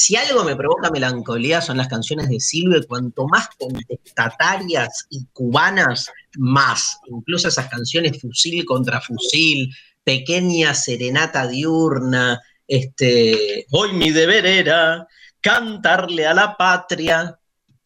si 0.00 0.14
algo 0.14 0.44
me 0.44 0.54
provoca 0.54 0.92
melancolía 0.92 1.60
son 1.60 1.76
las 1.76 1.88
canciones 1.88 2.28
de 2.28 2.38
Silvio 2.38 2.80
cuanto 2.86 3.26
más 3.26 3.48
contestatarias 3.58 5.08
y 5.10 5.26
cubanas, 5.32 6.08
más. 6.36 7.00
Incluso 7.08 7.48
esas 7.48 7.66
canciones 7.66 8.20
fusil 8.20 8.64
contra 8.64 9.00
fusil, 9.00 9.74
pequeña 10.04 10.72
serenata 10.72 11.48
diurna, 11.48 12.40
este, 12.68 13.66
hoy 13.72 13.92
mi 13.94 14.12
deber 14.12 14.46
era 14.46 15.04
cantarle 15.40 16.28
a 16.28 16.32
la 16.32 16.56
patria, 16.56 17.36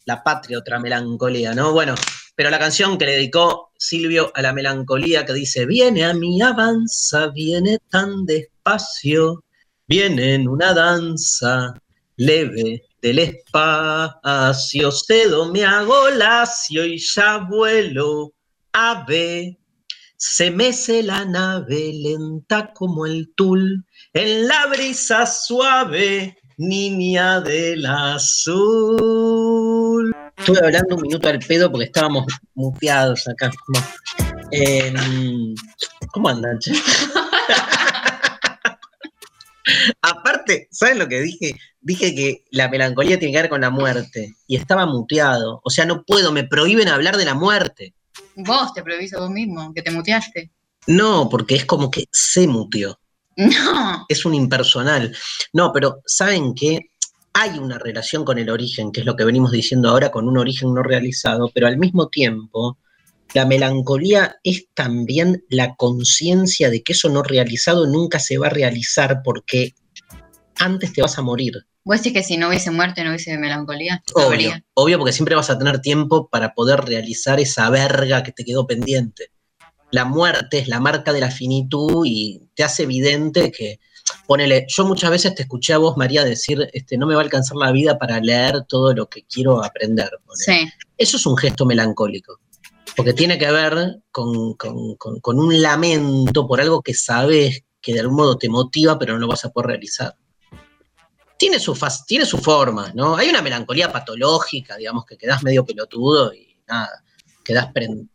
la 0.05 0.23
patria, 0.23 0.59
otra 0.59 0.79
melancolía, 0.79 1.55
¿no? 1.55 1.73
Bueno, 1.73 1.95
pero 2.35 2.51
la 2.51 2.59
canción 2.59 2.99
que 2.99 3.07
le 3.07 3.13
dedicó 3.13 3.73
Silvio 3.79 4.31
a 4.35 4.43
la 4.43 4.53
melancolía 4.53 5.25
que 5.25 5.33
dice, 5.33 5.65
viene 5.65 6.05
a 6.05 6.13
mí, 6.13 6.43
avanza, 6.43 7.29
viene 7.29 7.79
tan 7.89 8.27
despacio, 8.27 9.45
viene 9.89 10.35
en 10.35 10.47
una 10.47 10.75
danza 10.75 11.73
leve 12.17 12.83
del 13.01 13.19
espacio, 13.19 14.93
cedo 14.93 15.53
me 15.53 15.65
hago 15.65 16.11
lacio 16.11 16.85
y 16.87 16.99
ya 16.99 17.39
vuelo, 17.39 18.33
ave, 18.73 19.59
se 20.17 20.51
mece 20.51 21.03
la 21.03 21.25
nave 21.25 21.93
lenta 21.95 22.73
como 22.73 23.07
el 23.07 23.33
tul, 23.35 23.85
en 24.13 24.47
la 24.47 24.67
brisa 24.67 25.27
suave, 25.27 26.37
niña 26.59 27.41
del 27.41 27.85
azul. 27.87 28.55
Estuve 30.37 30.59
hablando 30.65 30.95
un 30.95 31.03
minuto 31.03 31.29
al 31.29 31.41
pedo 31.41 31.71
porque 31.71 31.87
estábamos 31.87 32.27
muteados 32.55 33.27
acá. 33.27 33.51
Em, 34.53 35.55
¿Cómo 36.13 36.29
andan, 36.29 36.59
che? 36.61 36.73
Aparte, 40.01 40.69
¿saben 40.71 40.99
lo 40.99 41.09
que 41.09 41.21
dije? 41.21 41.57
Dije 41.81 42.15
que 42.15 42.45
la 42.51 42.69
melancolía 42.69 43.19
tiene 43.19 43.33
que 43.33 43.43
ver 43.43 43.51
con 43.51 43.61
la 43.61 43.71
muerte 43.71 44.35
y 44.47 44.57
estaba 44.57 44.87
muteado. 44.87 45.61
O 45.65 45.71
sea, 45.71 45.85
no 45.85 46.05
puedo, 46.05 46.33
me 46.33 46.45
prohíben 46.45 46.89
hablar 46.89 47.17
de 47.17 47.25
la 47.25 47.35
muerte. 47.35 47.95
Vos 48.37 48.73
te 48.75 48.83
prohibís 48.83 49.15
a 49.15 49.21
vos 49.21 49.31
mismo, 49.31 49.73
que 49.75 49.83
te 49.83 49.91
muteaste. 49.91 50.51
No, 50.87 51.29
porque 51.29 51.57
es 51.57 51.65
como 51.65 51.91
que 51.91 52.07
se 52.11 52.47
muteó. 52.47 52.99
No. 53.37 54.05
es 54.09 54.25
un 54.25 54.35
impersonal. 54.35 55.17
No, 55.53 55.73
pero 55.73 56.03
¿saben 56.07 56.55
qué? 56.55 56.91
Hay 57.35 57.59
una 57.59 57.79
relación 57.79 58.25
con 58.25 58.39
el 58.39 58.51
origen, 58.51 58.93
que 58.93 59.01
es 59.01 59.07
lo 59.07 59.17
que 59.17 59.25
venimos 59.25 59.53
diciendo 59.53 59.89
ahora, 59.89 60.11
con 60.11 60.29
un 60.29 60.37
origen 60.37 60.75
no 60.75 60.83
realizado, 60.83 61.51
pero 61.55 61.67
al 61.67 61.79
mismo 61.79 62.09
tiempo, 62.09 62.79
la 63.35 63.47
melancolía 63.47 64.37
es 64.43 64.67
también 64.75 65.45
la 65.49 65.75
conciencia 65.77 66.71
de 66.71 66.83
que 66.83 66.93
eso 66.93 67.09
no 67.09 67.23
realizado 67.23 67.87
nunca 67.87 68.19
se 68.19 68.39
va 68.39 68.49
a 68.49 68.51
realizar 68.51 69.23
porque 69.25 69.75
antes 70.57 70.93
te 70.93 71.03
vas 71.03 71.19
a 71.19 71.23
morir. 71.23 71.67
Vos 71.85 71.99
decís 71.99 72.13
que 72.13 72.23
si 72.23 72.37
no 72.37 72.49
hubiese 72.49 72.71
muerte 72.71 73.03
no 73.03 73.11
hubiese 73.11 73.37
melancolía. 73.39 74.03
Obvio, 74.15 74.27
habría. 74.27 74.65
obvio, 74.75 74.99
porque 74.99 75.13
siempre 75.13 75.35
vas 75.35 75.51
a 75.51 75.59
tener 75.59 75.81
tiempo 75.81 76.29
para 76.29 76.55
poder 76.55 76.81
realizar 76.81 77.41
esa 77.41 77.69
verga 77.71 78.23
que 78.23 78.33
te 78.33 78.45
quedó 78.45 78.67
pendiente. 78.67 79.31
La 79.91 80.05
muerte 80.05 80.59
es 80.59 80.69
la 80.69 80.81
marca 80.81 81.13
de 81.13 81.21
la 81.21 81.31
finitud 81.31 82.05
y 82.07 82.41
te 82.55 82.63
hace 82.63 82.85
evidente 82.85 83.51
que, 83.51 83.81
ponele, 84.27 84.65
yo 84.69 84.87
muchas 84.87 85.11
veces 85.11 85.35
te 85.35 85.43
escuché 85.43 85.73
a 85.73 85.79
vos, 85.79 85.97
María, 85.97 86.25
decir, 86.25 86.69
este, 86.73 86.97
no 86.97 87.07
me 87.07 87.15
va 87.15 87.21
a 87.21 87.25
alcanzar 87.25 87.57
la 87.57 87.73
vida 87.73 87.99
para 87.99 88.21
leer 88.21 88.65
todo 88.69 88.95
lo 88.95 89.09
que 89.09 89.25
quiero 89.25 89.63
aprender. 89.63 90.11
ponele. 90.25 90.71
Sí. 90.71 90.73
Eso 90.97 91.17
es 91.17 91.27
un 91.27 91.37
gesto 91.37 91.67
melancólico, 91.67 92.39
porque 92.97 93.13
tiene 93.13 93.39
que 93.39 93.51
ver 93.51 93.99
con, 94.11 94.55
con- 94.55 94.97
con- 94.97 95.39
un 95.39 95.61
lamento 95.63 96.47
por 96.47 96.61
algo 96.61 96.83
que 96.83 96.95
sabes 96.95 97.63
que 97.81 97.95
de 97.95 98.01
algún 98.01 98.17
modo 98.17 98.37
te 98.39 98.49
motiva, 98.49 98.99
pero 98.99 99.15
no 99.15 99.21
lo 99.21 99.29
vas 99.29 99.45
a 99.45 99.51
poder 99.51 99.69
realizar. 99.69 100.15
Tiene 101.39 101.59
su, 101.59 101.75
fas- 101.75 102.05
tiene 102.07 102.25
su 102.25 102.39
forma, 102.39 102.93
¿no? 102.95 103.17
Hay 103.17 103.29
una 103.29 103.43
melancolía 103.43 103.91
patológica, 103.91 104.77
digamos, 104.77 105.05
que 105.05 105.17
quedas 105.17 105.43
medio 105.43 105.65
pelotudo 105.65 106.33
y 106.33 106.57
nada, 106.69 107.03
quedas 107.43 107.67
pren- 107.73 108.09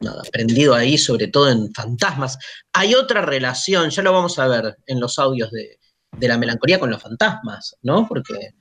nada, 0.00 0.22
prendido 0.30 0.74
ahí, 0.74 0.96
sobre 0.96 1.26
todo 1.28 1.50
en 1.50 1.72
fantasmas. 1.74 2.38
Hay 2.72 2.94
otra 2.94 3.22
relación, 3.22 3.90
ya 3.90 4.02
lo 4.02 4.12
vamos 4.12 4.38
a 4.38 4.46
ver 4.46 4.76
en 4.86 5.00
los 5.00 5.18
audios 5.18 5.50
de, 5.50 5.78
de 6.16 6.28
la 6.28 6.38
melancolía 6.38 6.78
con 6.78 6.90
los 6.90 7.02
fantasmas, 7.02 7.76
¿no? 7.82 8.06
Porque 8.06 8.54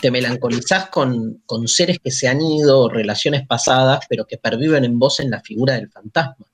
te 0.00 0.10
melancolizás 0.10 0.88
con, 0.88 1.42
con 1.46 1.68
seres 1.68 1.98
que 2.02 2.10
se 2.10 2.28
han 2.28 2.40
ido, 2.40 2.88
relaciones 2.88 3.46
pasadas, 3.46 4.00
pero 4.08 4.26
que 4.26 4.38
perviven 4.38 4.84
en 4.84 4.98
vos 4.98 5.20
en 5.20 5.30
la 5.30 5.40
figura 5.40 5.74
del 5.74 5.90
fantasma. 5.90 6.46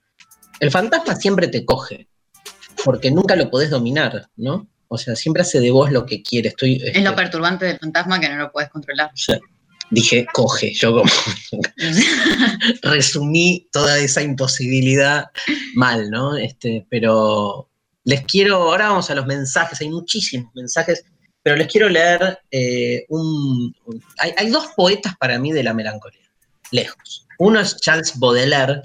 El 0.60 0.70
fantasma 0.70 1.16
siempre 1.16 1.48
te 1.48 1.64
coge, 1.64 2.08
porque 2.84 3.10
nunca 3.10 3.34
lo 3.36 3.50
podés 3.50 3.70
dominar, 3.70 4.28
¿no? 4.36 4.68
O 4.88 4.98
sea, 4.98 5.16
siempre 5.16 5.42
hace 5.42 5.58
de 5.58 5.70
vos 5.70 5.90
lo 5.90 6.04
que 6.04 6.22
quiere. 6.22 6.50
Estoy, 6.50 6.76
Es 6.76 6.88
este, 6.88 7.00
lo 7.00 7.16
perturbante 7.16 7.64
del 7.64 7.78
fantasma 7.78 8.20
que 8.20 8.28
no 8.28 8.36
lo 8.36 8.52
puedes 8.52 8.70
controlar. 8.70 9.10
dije, 9.90 10.26
coge, 10.32 10.72
yo 10.74 10.92
como 10.92 11.10
resumí 12.82 13.68
toda 13.72 13.98
esa 13.98 14.22
imposibilidad 14.22 15.24
mal, 15.74 16.10
¿no? 16.10 16.36
Este, 16.36 16.86
pero 16.90 17.70
les 18.04 18.24
quiero, 18.24 18.56
ahora 18.56 18.90
vamos 18.90 19.10
a 19.10 19.14
los 19.14 19.26
mensajes, 19.26 19.80
hay 19.80 19.88
muchísimos 19.88 20.52
mensajes, 20.54 21.04
pero 21.42 21.56
les 21.56 21.66
quiero 21.66 21.88
leer 21.88 22.38
eh, 22.50 23.04
un... 23.08 23.74
un- 23.86 24.02
hay, 24.18 24.32
hay 24.36 24.48
dos 24.50 24.68
poetas 24.76 25.14
para 25.18 25.38
mí 25.38 25.52
de 25.52 25.62
la 25.62 25.74
melancolía, 25.74 26.30
lejos. 26.70 27.26
Uno 27.38 27.60
es 27.60 27.76
Charles 27.80 28.18
Baudelaire 28.18 28.82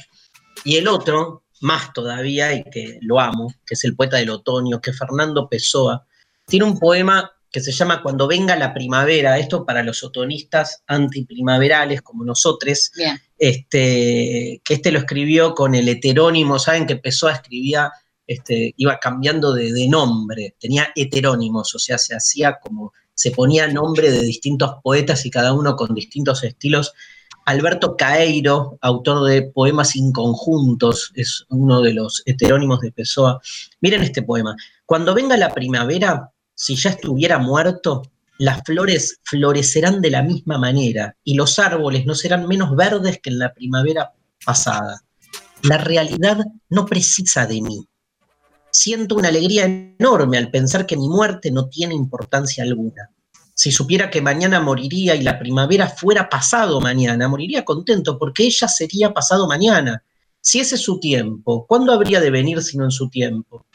y 0.63 0.77
el 0.77 0.87
otro 0.87 1.43
más 1.61 1.91
todavía 1.93 2.53
y 2.53 2.63
que 2.65 2.99
lo 3.01 3.19
amo, 3.19 3.53
que 3.65 3.73
es 3.75 3.83
el 3.83 3.95
poeta 3.95 4.17
del 4.17 4.29
otoño, 4.29 4.79
que 4.81 4.93
Fernando 4.93 5.47
Pessoa, 5.49 6.05
tiene 6.45 6.65
un 6.65 6.79
poema 6.79 7.31
que 7.51 7.61
se 7.61 7.71
llama 7.71 8.03
Cuando 8.03 8.27
venga 8.27 8.55
la 8.55 8.73
primavera, 8.73 9.37
esto 9.39 9.65
para 9.65 9.81
los 9.81 10.03
otonistas 10.03 10.83
antiprimaverales 10.87 12.01
como 12.01 12.23
nosotros, 12.25 12.91
Bien. 12.95 13.19
este, 13.37 14.61
que 14.63 14.73
este 14.75 14.91
lo 14.91 14.99
escribió 14.99 15.53
con 15.53 15.73
el 15.75 15.87
heterónimo, 15.89 16.59
saben 16.59 16.85
que 16.85 16.97
Pessoa 16.97 17.33
escribía, 17.33 17.91
este, 18.27 18.73
iba 18.77 18.99
cambiando 18.99 19.53
de, 19.53 19.71
de 19.71 19.87
nombre, 19.87 20.55
tenía 20.59 20.89
heterónimos, 20.95 21.73
o 21.73 21.79
sea, 21.79 21.97
se 21.97 22.15
hacía 22.15 22.59
como, 22.61 22.93
se 23.17 23.31
ponía 23.31 23.67
nombre 23.67 24.11
de 24.11 24.21
distintos 24.21 24.75
poetas 24.83 25.25
y 25.25 25.31
cada 25.31 25.53
uno 25.53 25.75
con 25.75 25.95
distintos 25.95 26.43
estilos. 26.43 26.93
Alberto 27.45 27.95
Caeiro, 27.97 28.77
autor 28.81 29.27
de 29.27 29.41
Poemas 29.41 29.95
Inconjuntos, 29.95 31.11
es 31.15 31.45
uno 31.49 31.81
de 31.81 31.93
los 31.93 32.21
heterónimos 32.25 32.81
de 32.81 32.91
Pessoa. 32.91 33.41
Miren 33.81 34.03
este 34.03 34.21
poema. 34.21 34.55
Cuando 34.85 35.15
venga 35.15 35.35
la 35.35 35.53
primavera, 35.53 36.29
si 36.53 36.75
ya 36.75 36.91
estuviera 36.91 37.39
muerto, 37.39 38.03
las 38.37 38.61
flores 38.63 39.19
florecerán 39.23 40.01
de 40.01 40.11
la 40.11 40.21
misma 40.21 40.59
manera 40.59 41.15
y 41.23 41.33
los 41.33 41.57
árboles 41.57 42.05
no 42.05 42.13
serán 42.13 42.47
menos 42.47 42.75
verdes 42.75 43.19
que 43.19 43.31
en 43.31 43.39
la 43.39 43.53
primavera 43.53 44.11
pasada. 44.45 45.01
La 45.63 45.79
realidad 45.79 46.37
no 46.69 46.85
precisa 46.85 47.47
de 47.47 47.61
mí. 47.61 47.87
Siento 48.79 49.15
una 49.15 49.29
alegría 49.29 49.65
enorme 49.65 50.37
al 50.37 50.51
pensar 50.51 50.85
que 50.85 50.95
mi 50.95 51.09
muerte 51.09 51.49
no 51.49 51.67
tiene 51.67 51.95
importancia 51.95 52.63
alguna. 52.63 53.09
Si 53.55 53.71
supiera 53.71 54.11
que 54.11 54.21
mañana 54.21 54.59
moriría 54.59 55.15
y 55.15 55.23
la 55.23 55.39
primavera 55.39 55.89
fuera 55.89 56.29
pasado 56.29 56.79
mañana, 56.79 57.27
moriría 57.27 57.65
contento 57.65 58.19
porque 58.19 58.43
ella 58.43 58.67
sería 58.67 59.15
pasado 59.15 59.47
mañana. 59.47 60.03
Si 60.39 60.59
ese 60.59 60.75
es 60.75 60.81
su 60.81 60.99
tiempo, 60.99 61.65
¿cuándo 61.65 61.91
habría 61.91 62.21
de 62.21 62.29
venir 62.29 62.61
sino 62.61 62.83
en 62.83 62.91
su 62.91 63.09
tiempo? 63.09 63.65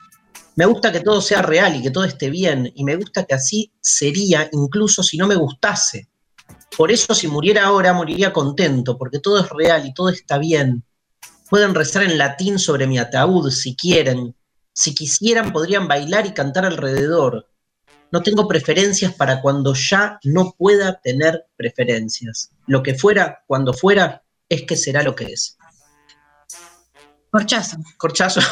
Me 0.54 0.66
gusta 0.66 0.92
que 0.92 1.00
todo 1.00 1.20
sea 1.20 1.42
real 1.42 1.74
y 1.74 1.82
que 1.82 1.90
todo 1.90 2.04
esté 2.04 2.30
bien, 2.30 2.70
y 2.72 2.84
me 2.84 2.94
gusta 2.94 3.24
que 3.24 3.34
así 3.34 3.72
sería 3.80 4.48
incluso 4.52 5.02
si 5.02 5.16
no 5.16 5.26
me 5.26 5.34
gustase. 5.34 6.10
Por 6.76 6.92
eso 6.92 7.12
si 7.12 7.26
muriera 7.26 7.64
ahora 7.64 7.92
moriría 7.92 8.32
contento, 8.32 8.96
porque 8.96 9.18
todo 9.18 9.40
es 9.40 9.48
real 9.48 9.84
y 9.84 9.92
todo 9.94 10.10
está 10.10 10.38
bien. 10.38 10.84
Pueden 11.50 11.74
rezar 11.74 12.04
en 12.04 12.18
latín 12.18 12.60
sobre 12.60 12.86
mi 12.86 12.98
ataúd 12.98 13.50
si 13.50 13.74
quieren. 13.74 14.36
Si 14.72 14.94
quisieran 14.94 15.52
podrían 15.52 15.88
bailar 15.88 16.26
y 16.26 16.32
cantar 16.34 16.64
alrededor. 16.64 17.48
No 18.10 18.22
tengo 18.22 18.46
preferencias 18.46 19.14
para 19.14 19.40
cuando 19.40 19.74
ya 19.74 20.18
no 20.24 20.52
pueda 20.56 21.00
tener 21.00 21.46
preferencias. 21.56 22.50
Lo 22.66 22.82
que 22.82 22.94
fuera, 22.94 23.42
cuando 23.46 23.72
fuera, 23.72 24.22
es 24.48 24.62
que 24.62 24.76
será 24.76 25.02
lo 25.02 25.14
que 25.14 25.24
es. 25.24 25.56
Corchazo. 27.30 27.78
Corchazo. 27.96 28.40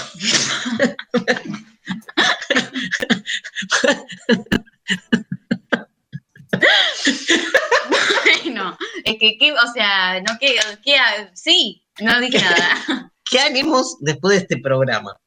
Bueno, 8.45 8.77
es 9.05 9.17
que, 9.19 9.37
¿qué? 9.39 9.53
o 9.53 9.73
sea, 9.73 10.21
no 10.21 10.39
que, 10.39 10.57
que- 10.85 10.97
sí, 11.35 11.83
no 12.01 12.21
dije 12.21 12.41
nada. 12.41 13.11
¿Qué 13.31 13.39
haremos 13.41 13.97
después 14.01 14.37
de 14.37 14.43
este 14.43 14.59
programa? 14.59 15.20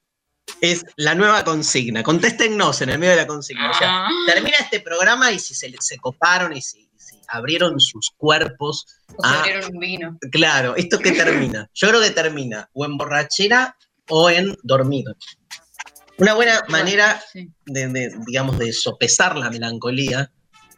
Es 0.61 0.83
la 0.97 1.15
nueva 1.15 1.43
consigna. 1.43 2.03
Contéstenos 2.03 2.81
en 2.81 2.89
el 2.89 2.99
medio 2.99 3.11
de 3.11 3.17
la 3.17 3.27
consigna. 3.27 3.71
O 3.71 3.73
sea, 3.73 4.05
Ah. 4.05 4.09
termina 4.27 4.57
este 4.59 4.79
programa 4.81 5.31
y 5.31 5.39
si 5.39 5.53
se, 5.53 5.73
se 5.79 5.97
coparon 5.97 6.55
y 6.55 6.61
si, 6.61 6.89
si 6.97 7.17
abrieron 7.27 7.79
sus 7.79 8.11
cuerpos. 8.17 8.85
O 9.17 9.25
Ah. 9.25 9.39
abrieron 9.39 9.73
un 9.73 9.79
vino. 9.79 10.17
Claro, 10.31 10.75
¿esto 10.75 10.99
qué 10.99 11.11
termina? 11.11 11.69
Yo 11.73 11.89
creo 11.89 12.01
que 12.01 12.11
termina 12.11 12.69
o 12.73 12.85
en 12.85 12.97
borrachera 12.97 13.75
o 14.09 14.29
en 14.29 14.55
dormido. 14.63 15.15
Una 16.17 16.33
buena 16.33 16.61
manera 16.69 17.21
Sí. 17.31 17.49
de, 17.65 17.87
de, 17.87 18.15
digamos, 18.27 18.57
de 18.59 18.71
sopesar 18.71 19.35
la 19.37 19.49
melancolía 19.49 20.31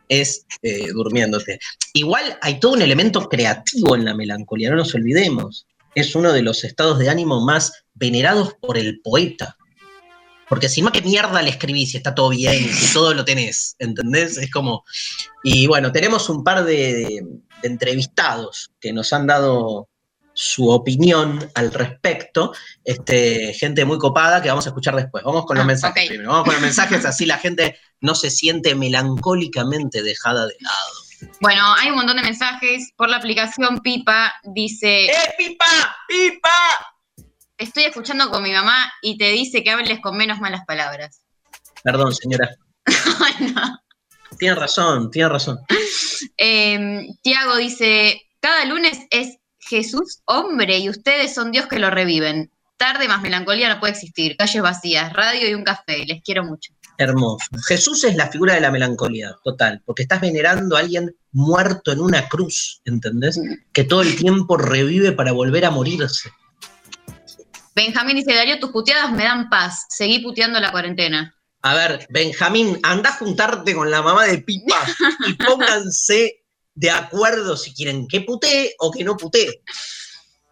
es 0.08 0.46
eh, 0.62 0.88
durmiéndote. 0.94 1.60
Igual 1.94 2.38
hay 2.42 2.60
todo 2.60 2.74
un 2.74 2.82
elemento 2.82 3.28
creativo 3.28 3.96
en 3.96 4.06
la 4.06 4.14
melancolía, 4.16 4.70
no 4.70 4.78
nos 4.78 4.94
olvidemos. 4.96 5.66
Es 5.96 6.16
uno 6.16 6.32
de 6.34 6.42
los 6.42 6.64
estados 6.64 7.00
de 7.00 7.10
ánimo 7.10 7.44
más 7.44 7.86
venerados 7.94 8.54
por 8.62 8.78
el 8.78 9.00
poeta. 9.02 9.58
Porque 10.48 10.70
si 10.70 10.82
no, 10.82 10.92
¿qué 10.92 11.02
mierda 11.02 11.42
le 11.42 11.50
escribís 11.50 11.92
si 11.92 11.98
está 11.98 12.14
todo 12.14 12.30
bien, 12.30 12.72
si 12.72 12.94
todo 12.94 13.14
lo 13.14 13.26
tenés? 13.26 13.76
¿Entendés? 13.80 14.38
Es 14.38 14.52
como. 14.52 14.84
Y 15.44 15.66
bueno, 15.66 15.92
tenemos 15.92 16.30
un 16.30 16.44
par 16.44 16.64
de, 16.64 17.24
de 17.62 17.68
entrevistados 17.68 18.70
que 18.80 18.94
nos 18.94 19.12
han 19.12 19.26
dado 19.26 19.90
su 20.34 20.70
opinión 20.70 21.50
al 21.56 21.72
respecto. 21.72 22.54
Este, 22.84 23.54
gente 23.54 23.86
muy 23.86 23.98
copada 23.98 24.42
que 24.42 24.50
vamos 24.50 24.68
a 24.68 24.70
escuchar 24.70 24.96
después. 24.96 25.24
Vamos 25.24 25.46
con 25.46 25.56
los 25.56 25.64
Ah, 25.64 25.68
mensajes 25.68 26.08
primero. 26.08 26.30
Vamos 26.30 26.46
con 26.46 26.54
los 26.54 26.62
mensajes, 26.62 27.06
así 27.06 27.26
la 27.26 27.38
gente 27.40 27.80
no 28.02 28.14
se 28.14 28.30
siente 28.30 28.76
melancólicamente 28.76 30.04
dejada 30.04 30.46
de 30.46 30.56
lado. 30.60 31.05
Bueno, 31.42 31.62
hay 31.78 31.90
un 31.90 31.96
montón 31.96 32.18
de 32.18 32.24
mensajes 32.24 32.92
por 32.96 33.10
la 33.10 33.18
aplicación 33.18 33.80
Pipa. 33.82 34.34
Dice, 34.44 35.06
¡Eh, 35.06 35.34
pipa! 35.38 35.66
¡Pipa! 36.08 36.96
estoy 37.58 37.86
escuchando 37.86 38.30
con 38.30 38.44
mi 38.44 38.52
mamá 38.52 38.92
y 39.02 39.18
te 39.18 39.30
dice 39.32 39.64
que 39.64 39.72
hables 39.72 40.00
con 40.02 40.18
menos 40.18 40.40
malas 40.40 40.66
palabras. 40.66 41.22
Perdón, 41.84 42.14
señora. 42.14 42.50
Ay, 42.86 43.54
no. 43.54 43.80
Tiene 44.38 44.56
razón, 44.56 45.12
tiene 45.12 45.30
razón. 45.30 45.60
Eh, 46.38 47.08
Tiago 47.22 47.56
dice, 47.56 48.22
cada 48.40 48.66
lunes 48.66 49.00
es 49.10 49.38
Jesús 49.60 50.22
hombre 50.26 50.78
y 50.80 50.90
ustedes 50.90 51.34
son 51.34 51.52
Dios 51.52 51.68
que 51.68 51.80
lo 51.80 51.90
reviven. 51.90 52.52
Tarde 52.78 53.08
más 53.08 53.22
melancolía 53.22 53.74
no 53.74 53.80
puede 53.80 53.94
existir. 53.94 54.36
Calles 54.36 54.62
vacías, 54.62 55.14
radio 55.14 55.50
y 55.50 55.54
un 55.54 55.64
café. 55.64 56.06
Les 56.06 56.22
quiero 56.22 56.44
mucho. 56.44 56.74
Hermoso. 56.98 57.46
Jesús 57.68 58.04
es 58.04 58.16
la 58.16 58.28
figura 58.28 58.54
de 58.54 58.62
la 58.62 58.72
melancolía, 58.72 59.36
total, 59.44 59.82
porque 59.86 60.04
estás 60.04 60.22
venerando 60.22 60.76
a 60.76 60.80
alguien 60.80 61.16
muerto 61.32 61.92
en 61.92 62.00
una 62.00 62.28
cruz, 62.30 62.82
¿entendés? 62.86 63.40
Que 63.74 63.84
todo 63.84 64.02
el 64.02 64.16
tiempo 64.16 64.58
revive 64.58 65.12
para 65.12 65.32
volver 65.32 65.66
a 65.66 65.72
morirse. 65.72 66.30
Benjamín 67.76 68.16
dice, 68.16 68.34
Darío, 68.34 68.60
tus 68.60 68.72
puteadas 68.72 69.12
me 69.12 69.24
dan 69.24 69.50
paz. 69.50 69.86
Seguí 69.90 70.20
puteando 70.20 70.60
la 70.62 70.72
cuarentena. 70.72 71.36
A 71.62 71.76
ver, 71.76 72.08
Benjamín, 72.10 72.80
anda 72.84 73.10
a 73.10 73.18
juntarte 73.18 73.76
con 73.76 73.92
la 73.92 74.02
mamá 74.02 74.26
de 74.26 74.38
Pipa 74.38 74.86
y 75.28 75.34
pónganse 75.46 76.46
de 76.76 76.92
acuerdo 76.92 77.58
si 77.58 77.74
quieren 77.74 78.08
que 78.08 78.22
putee 78.22 78.76
o 78.80 78.92
que 78.92 79.04
no 79.04 79.18
putee. 79.18 79.64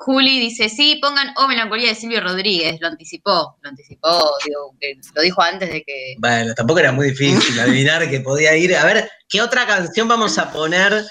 Juli 0.05 0.37
dice, 0.39 0.67
sí, 0.67 0.99
pongan 1.01 1.33
O 1.37 1.47
Melancolía 1.47 1.89
de 1.89 1.95
Silvio 1.95 2.19
Rodríguez. 2.19 2.77
Lo 2.81 2.87
anticipó, 2.87 3.57
lo 3.61 3.69
anticipó, 3.69 4.31
digo, 4.45 4.75
que 4.79 4.95
lo 5.15 5.21
dijo 5.21 5.41
antes 5.41 5.69
de 5.71 5.81
que... 5.83 6.15
Bueno, 6.19 6.53
tampoco 6.53 6.79
era 6.81 6.91
muy 6.91 7.11
difícil 7.11 7.57
adivinar 7.59 8.09
que 8.09 8.19
podía 8.19 8.55
ir. 8.57 8.75
A 8.75 8.83
ver, 8.85 9.09
¿qué 9.29 9.41
otra 9.41 9.65
canción 9.65 10.07
vamos 10.09 10.37
a 10.37 10.51
poner 10.51 11.05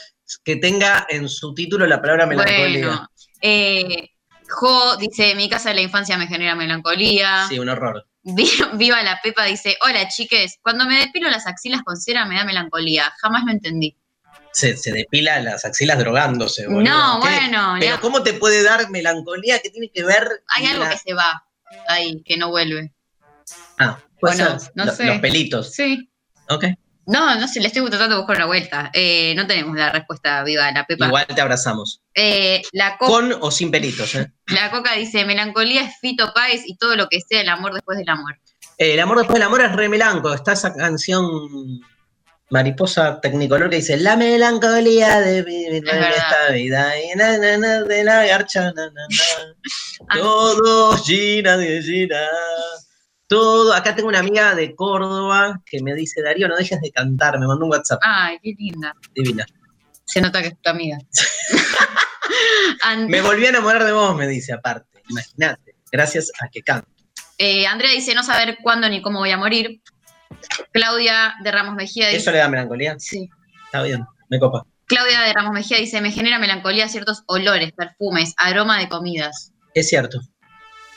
que 0.45 0.57
tenga 0.57 1.07
en 1.09 1.29
su 1.29 1.55
título 1.55 1.87
la 1.87 2.01
palabra 2.03 2.27
melancolía? 2.27 2.87
Bueno, 2.87 3.09
eh, 3.41 4.11
Jo 4.49 4.97
dice, 4.99 5.35
mi 5.35 5.49
casa 5.49 5.71
de 5.71 5.77
la 5.77 5.81
infancia 5.83 6.19
me 6.19 6.27
genera 6.27 6.55
melancolía. 6.55 7.47
Sí, 7.49 7.59
un 7.59 7.71
horror. 7.71 8.07
Vi- 8.23 8.51
Viva 8.75 9.03
la 9.03 9.19
Pepa 9.23 9.45
dice, 9.45 9.77
hola 9.83 10.07
chiques, 10.09 10.59
cuando 10.63 10.85
me 10.85 10.99
depilo 10.99 11.31
las 11.31 11.47
axilas 11.47 11.83
con 11.83 11.97
cera 11.97 12.27
me 12.27 12.35
da 12.37 12.45
melancolía. 12.45 13.11
Jamás 13.23 13.45
lo 13.47 13.53
entendí. 13.53 13.97
Se, 14.53 14.77
se 14.77 14.93
depila 14.93 15.41
las 15.41 15.65
axilas 15.65 15.99
drogándose. 15.99 16.67
boludo. 16.67 16.83
No, 16.83 17.21
¿Qué? 17.23 17.29
bueno, 17.29 17.77
Pero 17.81 18.01
¿cómo 18.01 18.23
te 18.23 18.35
puede 18.35 18.63
dar 18.63 18.91
melancolía? 18.91 19.59
¿Qué 19.61 19.71
tiene 19.71 19.91
que 19.93 20.05
ver? 20.05 20.29
hay 20.49 20.67
algo 20.67 20.85
la- 20.85 20.91
que 20.91 20.99
se 20.99 21.15
va 21.15 21.45
ahí, 21.89 22.23
que 22.25 22.37
no 22.37 22.51
vuelve. 22.51 22.93
Ah, 23.79 23.99
ser. 24.35 24.57
no 24.75 24.85
Lo- 24.85 24.93
sé. 24.93 25.07
Los 25.07 25.19
pelitos. 25.21 25.73
Sí. 25.75 26.09
Ok. 26.49 26.65
No, 27.07 27.35
no 27.35 27.49
sé, 27.49 27.59
le 27.61 27.67
estoy 27.67 27.83
tratando 27.91 28.15
de 28.15 28.21
buscar 28.21 28.37
una 28.37 28.47
vuelta. 28.47 28.91
Eh, 28.93 29.35
no 29.35 29.45
tenemos 29.49 29.75
la 29.77 29.91
respuesta 29.91 30.45
viva 30.45 30.67
de 30.67 30.73
la 30.73 30.87
Pepa. 30.87 31.07
Igual 31.07 31.27
te 31.27 31.41
abrazamos. 31.41 32.01
Eh, 32.15 32.63
la, 32.73 32.97
co- 32.97 33.07
Con 33.07 33.33
o 33.41 33.51
sin 33.51 33.73
pelitos, 33.73 34.15
¿eh? 34.15 34.31
la 34.47 34.71
Coca 34.71 34.93
dice, 34.95 35.25
melancolía 35.25 35.83
es 35.83 35.95
Fito 36.01 36.33
Páez 36.33 36.63
y 36.65 36.77
todo 36.77 36.95
lo 36.95 37.09
que 37.09 37.21
sea 37.21 37.41
el 37.41 37.49
amor 37.49 37.73
después 37.75 37.99
del 37.99 38.09
amor. 38.09 38.39
Eh, 38.79 38.95
el 38.95 39.01
amor 39.01 39.19
después 39.19 39.35
del 39.35 39.43
amor 39.43 39.63
es 39.63 39.73
re 39.73 39.89
melanco. 39.89 40.33
Está 40.33 40.53
esa 40.53 40.73
canción 40.75 41.81
Mariposa 42.53 43.19
Tecnicolor 43.21 43.69
que 43.71 43.77
dice 43.77 43.97
La 43.97 44.15
melancolía 44.17 45.21
de 45.21 45.43
vivir 45.43 45.75
en 45.77 45.83
verdad. 45.85 46.11
esta 46.17 46.53
vida 46.53 47.01
y 47.03 47.17
na, 47.17 47.39
na, 47.39 47.57
na, 47.59 47.83
de 47.83 48.05
la 48.05 48.25
garcha, 48.27 48.65
na, 48.73 48.73
na, 48.73 48.91
na. 48.93 49.07
Ah. 50.09 50.15
Todo 50.19 50.97
gira 50.99 51.57
de 51.57 51.81
gira. 51.83 52.29
Todo. 53.29 53.73
Acá 53.73 53.95
tengo 53.95 54.09
una 54.09 54.19
amiga 54.19 54.53
de 54.55 54.75
Córdoba 54.75 55.63
que 55.65 55.81
me 55.81 55.95
dice, 55.95 56.21
Darío, 56.23 56.49
no 56.49 56.57
dejes 56.57 56.81
de 56.81 56.91
cantar. 56.91 57.39
Me 57.39 57.47
mandó 57.47 57.65
un 57.67 57.71
WhatsApp. 57.71 58.01
Ay, 58.03 58.37
qué 58.43 58.53
linda. 58.59 58.95
Divina. 59.15 59.47
Se 60.05 60.21
nota 60.21 60.43
que 60.43 60.49
es 60.49 60.61
tu 60.61 60.69
amiga. 60.71 60.99
And- 62.83 63.09
Me 63.09 63.21
volví 63.23 63.47
a 63.47 63.51
enamorar 63.51 63.85
de 63.85 63.93
vos, 63.93 64.15
me 64.17 64.27
dice 64.27 64.53
aparte. 64.53 65.03
Imagínate. 65.09 65.77
Gracias 65.91 66.31
a 66.41 66.49
que 66.49 66.63
canto. 66.63 66.89
eh, 67.39 67.67
Andrea 67.67 67.93
dice 67.93 68.15
no 68.15 68.23
saber 68.25 68.59
cuándo 68.63 68.89
ni 68.89 69.01
cómo 69.03 69.21
voy 69.21 69.31
a 69.31 69.37
morir. 69.37 69.81
Claudia 70.73 71.35
de 71.43 71.51
Ramos 71.53 71.75
Mejía 71.75 72.07
dice. 72.09 72.19
¿Eso 72.19 72.31
le 72.33 72.39
da 72.39 72.49
melancolía? 72.49 72.97
Sí. 72.99 73.29
Está 73.67 73.83
bien. 73.83 74.05
Me 74.29 74.39
copa. 74.39 74.65
Claudia 74.87 75.21
de 75.23 75.33
Ramos 75.33 75.53
Mejía 75.53 75.79
dice, 75.79 76.01
me 76.01 76.11
genera 76.11 76.39
melancolía 76.39 76.89
ciertos 76.89 77.23
olores, 77.27 77.73
perfumes, 77.73 78.35
aroma 78.37 78.79
de 78.79 78.89
comidas. 78.89 79.53
Es 79.75 79.89
cierto. 79.89 80.21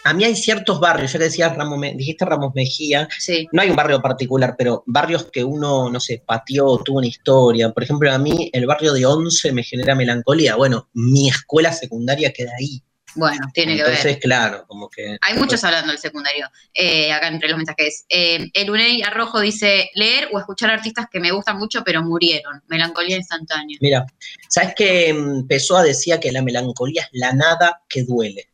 a 0.04 0.14
mí 0.14 0.24
hay 0.24 0.36
ciertos 0.36 0.80
barrios, 0.80 1.12
ya 1.14 1.18
que 1.18 1.26
decías 1.26 1.56
Ramos, 1.56 1.82
dijiste 1.96 2.26
Ramos 2.26 2.52
Mejía, 2.54 3.08
Sí. 3.18 3.48
no 3.52 3.64
hay 3.64 3.72
un 3.72 3.76
barrio 3.76 4.02
particular, 4.04 4.54
pero 4.56 4.84
barrios 4.86 5.32
que 5.32 5.44
uno, 5.44 5.90
no 5.90 6.00
sé, 6.00 6.22
pateó, 6.24 6.78
tuvo 6.78 7.00
una 7.00 7.08
historia. 7.08 7.72
Por 7.72 7.82
ejemplo, 7.82 8.12
a 8.12 8.20
mí 8.20 8.52
el 8.54 8.68
barrio 8.68 8.94
de 8.94 9.04
Once 9.06 9.52
me 9.52 9.64
genera 9.64 9.96
melancolía. 9.96 10.56
Bueno, 10.58 10.90
mi 10.94 11.28
escuela 11.30 11.72
secundaria 11.74 12.32
queda 12.32 12.52
ahí. 12.60 12.84
Bueno, 13.16 13.48
tiene 13.54 13.76
que 13.76 13.80
Entonces, 13.80 14.04
ver. 14.04 14.20
claro, 14.20 14.66
como 14.68 14.90
que... 14.90 15.18
Hay 15.22 15.38
muchos 15.38 15.64
hablando 15.64 15.92
del 15.92 16.00
secundario, 16.00 16.50
eh, 16.74 17.12
acá 17.12 17.28
entre 17.28 17.50
los 17.50 17.58
mensajes. 17.58 18.06
Eh, 18.10 18.50
el 18.54 18.70
Unei 18.70 19.02
Arrojo 19.02 19.40
dice, 19.40 19.90
leer 19.96 20.30
o 20.34 20.40
escuchar 20.40 20.70
artistas 20.70 21.08
que 21.12 21.20
me 21.20 21.32
gustan 21.32 21.58
mucho 21.58 21.84
pero 21.84 22.04
murieron. 22.04 22.62
Melancolía 22.68 23.18
instantánea. 23.18 23.78
Mira, 23.82 24.06
¿sabes 24.50 24.74
que 24.76 25.14
mm, 25.14 25.48
Pessoa 25.48 25.84
decía 25.84 26.20
que 26.20 26.32
la 26.32 26.42
melancolía 26.42 27.04
es 27.04 27.10
la 27.14 27.34
nada 27.34 27.82
que 27.88 28.04
duele? 28.04 28.50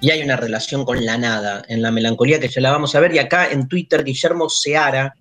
Y 0.00 0.10
hay 0.10 0.22
una 0.22 0.36
relación 0.36 0.84
con 0.84 1.04
la 1.04 1.16
nada 1.16 1.64
en 1.68 1.80
la 1.80 1.90
melancolía 1.90 2.40
que 2.40 2.48
ya 2.48 2.60
la 2.60 2.72
vamos 2.72 2.94
a 2.94 3.00
ver. 3.00 3.14
Y 3.14 3.18
acá 3.18 3.50
en 3.50 3.68
Twitter, 3.68 4.04
Guillermo 4.04 4.48
Seara 4.48 5.14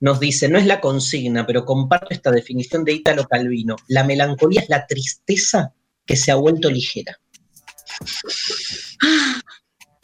nos 0.00 0.20
dice, 0.20 0.48
no 0.48 0.58
es 0.58 0.66
la 0.66 0.80
consigna, 0.80 1.46
pero 1.46 1.64
comparto 1.64 2.08
esta 2.10 2.30
definición 2.30 2.84
de 2.84 2.92
Ítalo 2.92 3.26
Calvino. 3.26 3.76
La 3.88 4.04
melancolía 4.04 4.60
es 4.60 4.68
la 4.68 4.86
tristeza 4.86 5.72
que 6.06 6.16
se 6.16 6.30
ha 6.30 6.36
vuelto 6.36 6.70
ligera. 6.70 7.18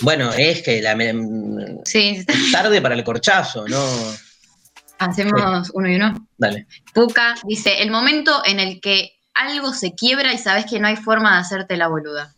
Bueno, 0.00 0.32
es 0.32 0.62
que 0.62 0.82
la 0.82 0.96
Sí, 1.84 2.24
tarde 2.52 2.82
para 2.82 2.94
el 2.94 3.04
corchazo, 3.04 3.66
¿no? 3.68 3.84
hacemos 4.98 5.70
uno 5.74 5.88
y 5.90 5.96
uno. 5.96 6.28
Dale. 6.38 6.66
Puka 6.94 7.34
dice, 7.44 7.82
el 7.82 7.90
momento 7.90 8.42
en 8.44 8.60
el 8.60 8.80
que 8.80 9.18
algo 9.34 9.72
se 9.74 9.94
quiebra 9.94 10.32
y 10.32 10.38
sabes 10.38 10.66
que 10.66 10.78
no 10.80 10.86
hay 10.88 10.96
forma 10.96 11.34
de 11.34 11.40
hacerte 11.40 11.76
la 11.76 11.88
boluda. 11.88 12.34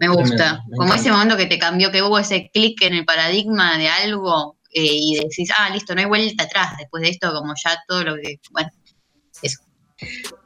Me 0.00 0.08
gusta. 0.08 0.62
Me 0.68 0.76
Como 0.76 0.88
encanta. 0.88 0.96
ese 1.02 1.12
momento 1.12 1.36
que 1.36 1.46
te 1.46 1.58
cambió, 1.58 1.92
que 1.92 2.02
hubo 2.02 2.18
ese 2.18 2.50
clic 2.52 2.82
en 2.82 2.94
el 2.94 3.04
paradigma 3.04 3.78
de 3.78 3.88
algo 3.88 4.56
eh, 4.72 4.80
y 4.84 5.14
decís, 5.16 5.50
ah, 5.56 5.70
listo, 5.70 5.94
no 5.94 6.00
hay 6.00 6.06
vuelta 6.06 6.44
atrás. 6.44 6.76
Después 6.78 7.02
de 7.02 7.10
esto, 7.10 7.32
como 7.32 7.52
ya 7.62 7.78
todo 7.86 8.02
lo 8.04 8.16
que... 8.16 8.40
Bueno, 8.50 8.70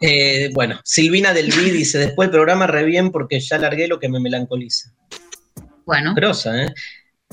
Eh, 0.00 0.50
bueno, 0.52 0.80
Silvina 0.84 1.32
del 1.32 1.50
B 1.50 1.70
dice, 1.72 1.98
después 1.98 2.26
el 2.26 2.32
programa 2.32 2.66
re 2.66 2.84
bien 2.84 3.10
porque 3.10 3.40
ya 3.40 3.58
largué 3.58 3.88
lo 3.88 3.98
que 3.98 4.08
me 4.08 4.20
melancoliza. 4.20 4.92
bueno. 5.84 6.14
Grosa, 6.14 6.64
¿eh? 6.64 6.74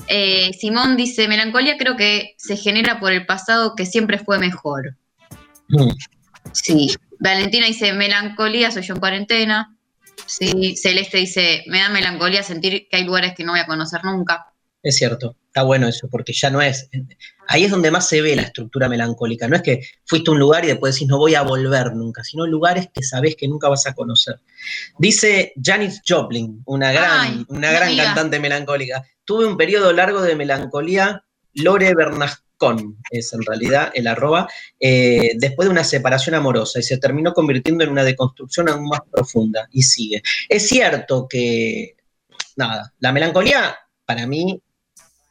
Eh, 0.08 0.50
Simón 0.58 0.96
dice, 0.96 1.28
melancolía 1.28 1.76
creo 1.78 1.96
que 1.96 2.34
se 2.36 2.56
genera 2.56 3.00
por 3.00 3.12
el 3.12 3.26
pasado 3.26 3.74
que 3.74 3.86
siempre 3.86 4.18
fue 4.18 4.38
mejor. 4.38 4.96
Mm. 5.68 5.90
Sí. 6.52 6.94
Valentina 7.20 7.66
dice, 7.66 7.92
melancolía, 7.92 8.70
soy 8.70 8.82
yo 8.82 8.94
en 8.94 9.00
cuarentena. 9.00 9.76
Sí. 10.26 10.76
Celeste 10.76 11.18
dice, 11.18 11.64
me 11.66 11.78
da 11.78 11.88
melancolía 11.88 12.42
sentir 12.42 12.86
que 12.90 12.96
hay 12.96 13.04
lugares 13.04 13.34
que 13.34 13.44
no 13.44 13.52
voy 13.52 13.60
a 13.60 13.66
conocer 13.66 14.04
nunca. 14.04 14.46
Es 14.82 14.96
cierto, 14.96 15.36
está 15.46 15.62
bueno 15.62 15.88
eso, 15.88 16.08
porque 16.10 16.32
ya 16.32 16.50
no 16.50 16.60
es. 16.60 16.88
Ahí 17.48 17.64
es 17.64 17.70
donde 17.70 17.90
más 17.90 18.08
se 18.08 18.22
ve 18.22 18.36
la 18.36 18.42
estructura 18.42 18.88
melancólica. 18.88 19.48
No 19.48 19.56
es 19.56 19.62
que 19.62 19.82
fuiste 20.04 20.30
a 20.30 20.32
un 20.32 20.38
lugar 20.38 20.64
y 20.64 20.68
después 20.68 20.94
decís 20.94 21.08
no 21.08 21.18
voy 21.18 21.34
a 21.34 21.42
volver 21.42 21.94
nunca, 21.94 22.24
sino 22.24 22.46
lugares 22.46 22.88
que 22.92 23.02
sabés 23.02 23.36
que 23.36 23.48
nunca 23.48 23.68
vas 23.68 23.86
a 23.86 23.94
conocer. 23.94 24.40
Dice 24.98 25.52
Janis 25.62 26.02
Joplin, 26.06 26.62
una 26.66 26.92
gran, 26.92 27.20
Ay, 27.20 27.44
una 27.48 27.70
gran 27.70 27.96
cantante 27.96 28.40
melancólica. 28.40 29.04
Tuve 29.24 29.46
un 29.46 29.56
periodo 29.56 29.92
largo 29.92 30.22
de 30.22 30.36
melancolía, 30.36 31.24
Lore 31.54 31.94
Bernascon 31.94 32.44
es 33.10 33.32
en 33.32 33.42
realidad 33.42 33.92
el 33.94 34.06
arroba, 34.06 34.48
eh, 34.80 35.32
después 35.36 35.66
de 35.66 35.72
una 35.72 35.84
separación 35.84 36.34
amorosa 36.34 36.78
y 36.78 36.82
se 36.82 36.98
terminó 36.98 37.32
convirtiendo 37.32 37.84
en 37.84 37.90
una 37.90 38.04
deconstrucción 38.04 38.68
aún 38.68 38.88
más 38.88 39.00
profunda 39.10 39.68
y 39.70 39.82
sigue. 39.82 40.22
Es 40.48 40.68
cierto 40.68 41.26
que, 41.28 41.96
nada, 42.56 42.92
la 43.00 43.12
melancolía 43.12 43.76
para 44.06 44.26
mí 44.26 44.60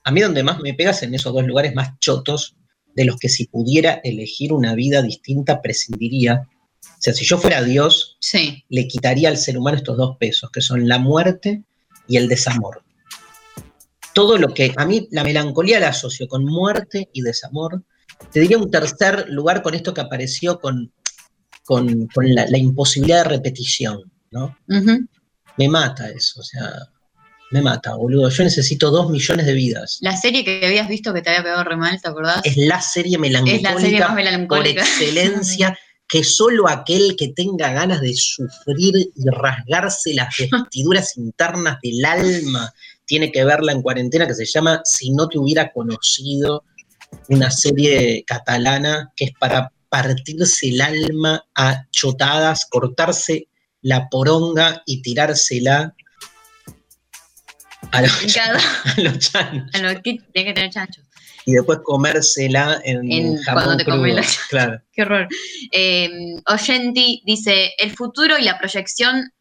a 0.03 0.11
mí 0.11 0.21
donde 0.21 0.43
más 0.43 0.59
me 0.59 0.73
pegas 0.73 1.03
en 1.03 1.13
esos 1.13 1.33
dos 1.33 1.45
lugares 1.45 1.73
más 1.75 1.97
chotos, 1.99 2.55
de 2.95 3.05
los 3.05 3.17
que 3.17 3.29
si 3.29 3.47
pudiera 3.47 4.01
elegir 4.03 4.53
una 4.53 4.75
vida 4.75 5.01
distinta 5.01 5.61
prescindiría. 5.61 6.47
O 6.83 7.01
sea, 7.01 7.13
si 7.13 7.25
yo 7.25 7.37
fuera 7.37 7.63
Dios, 7.63 8.17
Sí. 8.19 8.63
le 8.69 8.87
quitaría 8.87 9.29
al 9.29 9.37
ser 9.37 9.57
humano 9.57 9.77
estos 9.77 9.97
dos 9.97 10.17
pesos, 10.17 10.51
que 10.51 10.61
son 10.61 10.87
la 10.87 10.99
muerte 10.99 11.63
y 12.07 12.17
el 12.17 12.27
desamor. 12.27 12.83
Todo 14.13 14.37
lo 14.37 14.53
que 14.53 14.73
a 14.77 14.85
mí 14.85 15.07
la 15.11 15.23
melancolía 15.23 15.79
la 15.79 15.87
asocio 15.89 16.27
con 16.27 16.45
muerte 16.45 17.09
y 17.13 17.21
desamor. 17.21 17.83
Te 18.31 18.41
diría 18.41 18.57
un 18.59 18.69
tercer 18.69 19.27
lugar 19.29 19.63
con 19.63 19.73
esto 19.73 19.93
que 19.93 20.01
apareció 20.01 20.59
con, 20.59 20.93
con, 21.65 22.07
con 22.07 22.33
la, 22.35 22.45
la 22.47 22.57
imposibilidad 22.59 23.23
de 23.23 23.29
repetición, 23.29 24.11
¿no? 24.29 24.55
Me 25.57 25.67
mata 25.67 26.09
eso, 26.09 26.41
o 26.41 26.43
sea, 26.43 26.69
me 27.53 27.61
mata, 27.61 27.93
boludo. 27.95 28.29
Yo 28.29 28.43
necesito 28.43 28.89
dos 28.89 29.11
millones 29.11 29.45
de 29.45 29.53
vidas. 29.53 29.99
La 30.01 30.17
serie 30.17 30.43
que 30.43 30.65
habías 30.65 30.87
visto 30.87 31.13
que 31.13 31.21
te 31.21 31.29
había 31.29 31.43
pegado 31.43 31.63
re 31.63 31.77
mal, 31.77 32.01
¿te 32.01 32.09
acordás? 32.09 32.41
es 32.43 32.57
la 32.57 32.81
serie 32.81 33.19
melancólica 33.19 33.69
Es 33.69 33.75
la 33.75 33.79
serie 33.79 33.99
más 33.99 34.07
por 34.09 34.15
melancólica. 34.15 34.81
excelencia 34.81 35.77
que 36.07 36.23
solo 36.23 36.67
aquel 36.67 37.15
que 37.15 37.29
tenga 37.29 37.71
ganas 37.71 38.01
de 38.01 38.13
sufrir 38.15 38.95
y 39.15 39.29
rasgarse 39.31 40.15
las 40.15 40.35
vestiduras 40.51 41.15
internas 41.15 41.77
del 41.83 42.03
alma 42.03 42.73
tiene 43.05 43.31
que 43.31 43.45
verla 43.45 43.71
en 43.71 43.83
cuarentena 43.83 44.25
que 44.25 44.33
se 44.33 44.45
llama 44.45 44.81
Si 44.83 45.11
no 45.11 45.29
te 45.29 45.37
hubiera 45.37 45.71
conocido, 45.71 46.63
una 47.29 47.51
serie 47.51 48.23
catalana 48.25 49.11
que 49.15 49.25
es 49.25 49.31
para 49.39 49.71
partirse 49.89 50.69
el 50.69 50.81
alma 50.81 51.45
a 51.53 51.85
chotadas, 51.91 52.65
cortarse 52.67 53.47
la 53.83 54.09
poronga 54.09 54.81
y 54.87 55.03
tirársela 55.03 55.93
a 57.93 58.01
los, 58.01 58.34
Cada- 58.34 58.60
a 58.97 59.01
los 59.01 59.19
chanos 59.19 59.69
a 59.73 59.77
lo 59.79 59.89
que 60.01 60.19
tiene 60.34 60.49
que 60.49 60.53
tener 60.53 60.69
chanchos. 60.71 61.03
y 61.45 61.53
después 61.53 61.79
comérsela 61.84 62.82
en, 62.84 63.12
En- 63.12 63.38
jamón 63.43 63.63
cuando 63.63 63.77
te 63.77 63.84
crudo. 63.86 63.97
comes 63.97 64.15
la- 64.15 64.25
Claro. 64.49 64.82
Qué 64.93 65.01
horror. 65.03 65.27
Eh, 65.71 66.10
Oyenti 66.47 67.21
dice, 67.25 67.71
el 67.77 67.91
futuro 67.95 68.38
y 68.38 68.43
la 68.43 68.58
proyección 68.60 69.32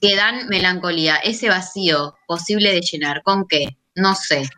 que 0.00 0.14
dan 0.14 0.46
melancolía, 0.48 1.16
ese 1.16 1.48
vacío 1.48 2.14
posible 2.26 2.72
de 2.72 2.80
llenar, 2.82 3.22
¿con 3.22 3.46
qué? 3.48 3.76
No 3.94 4.14
sé. 4.14 4.48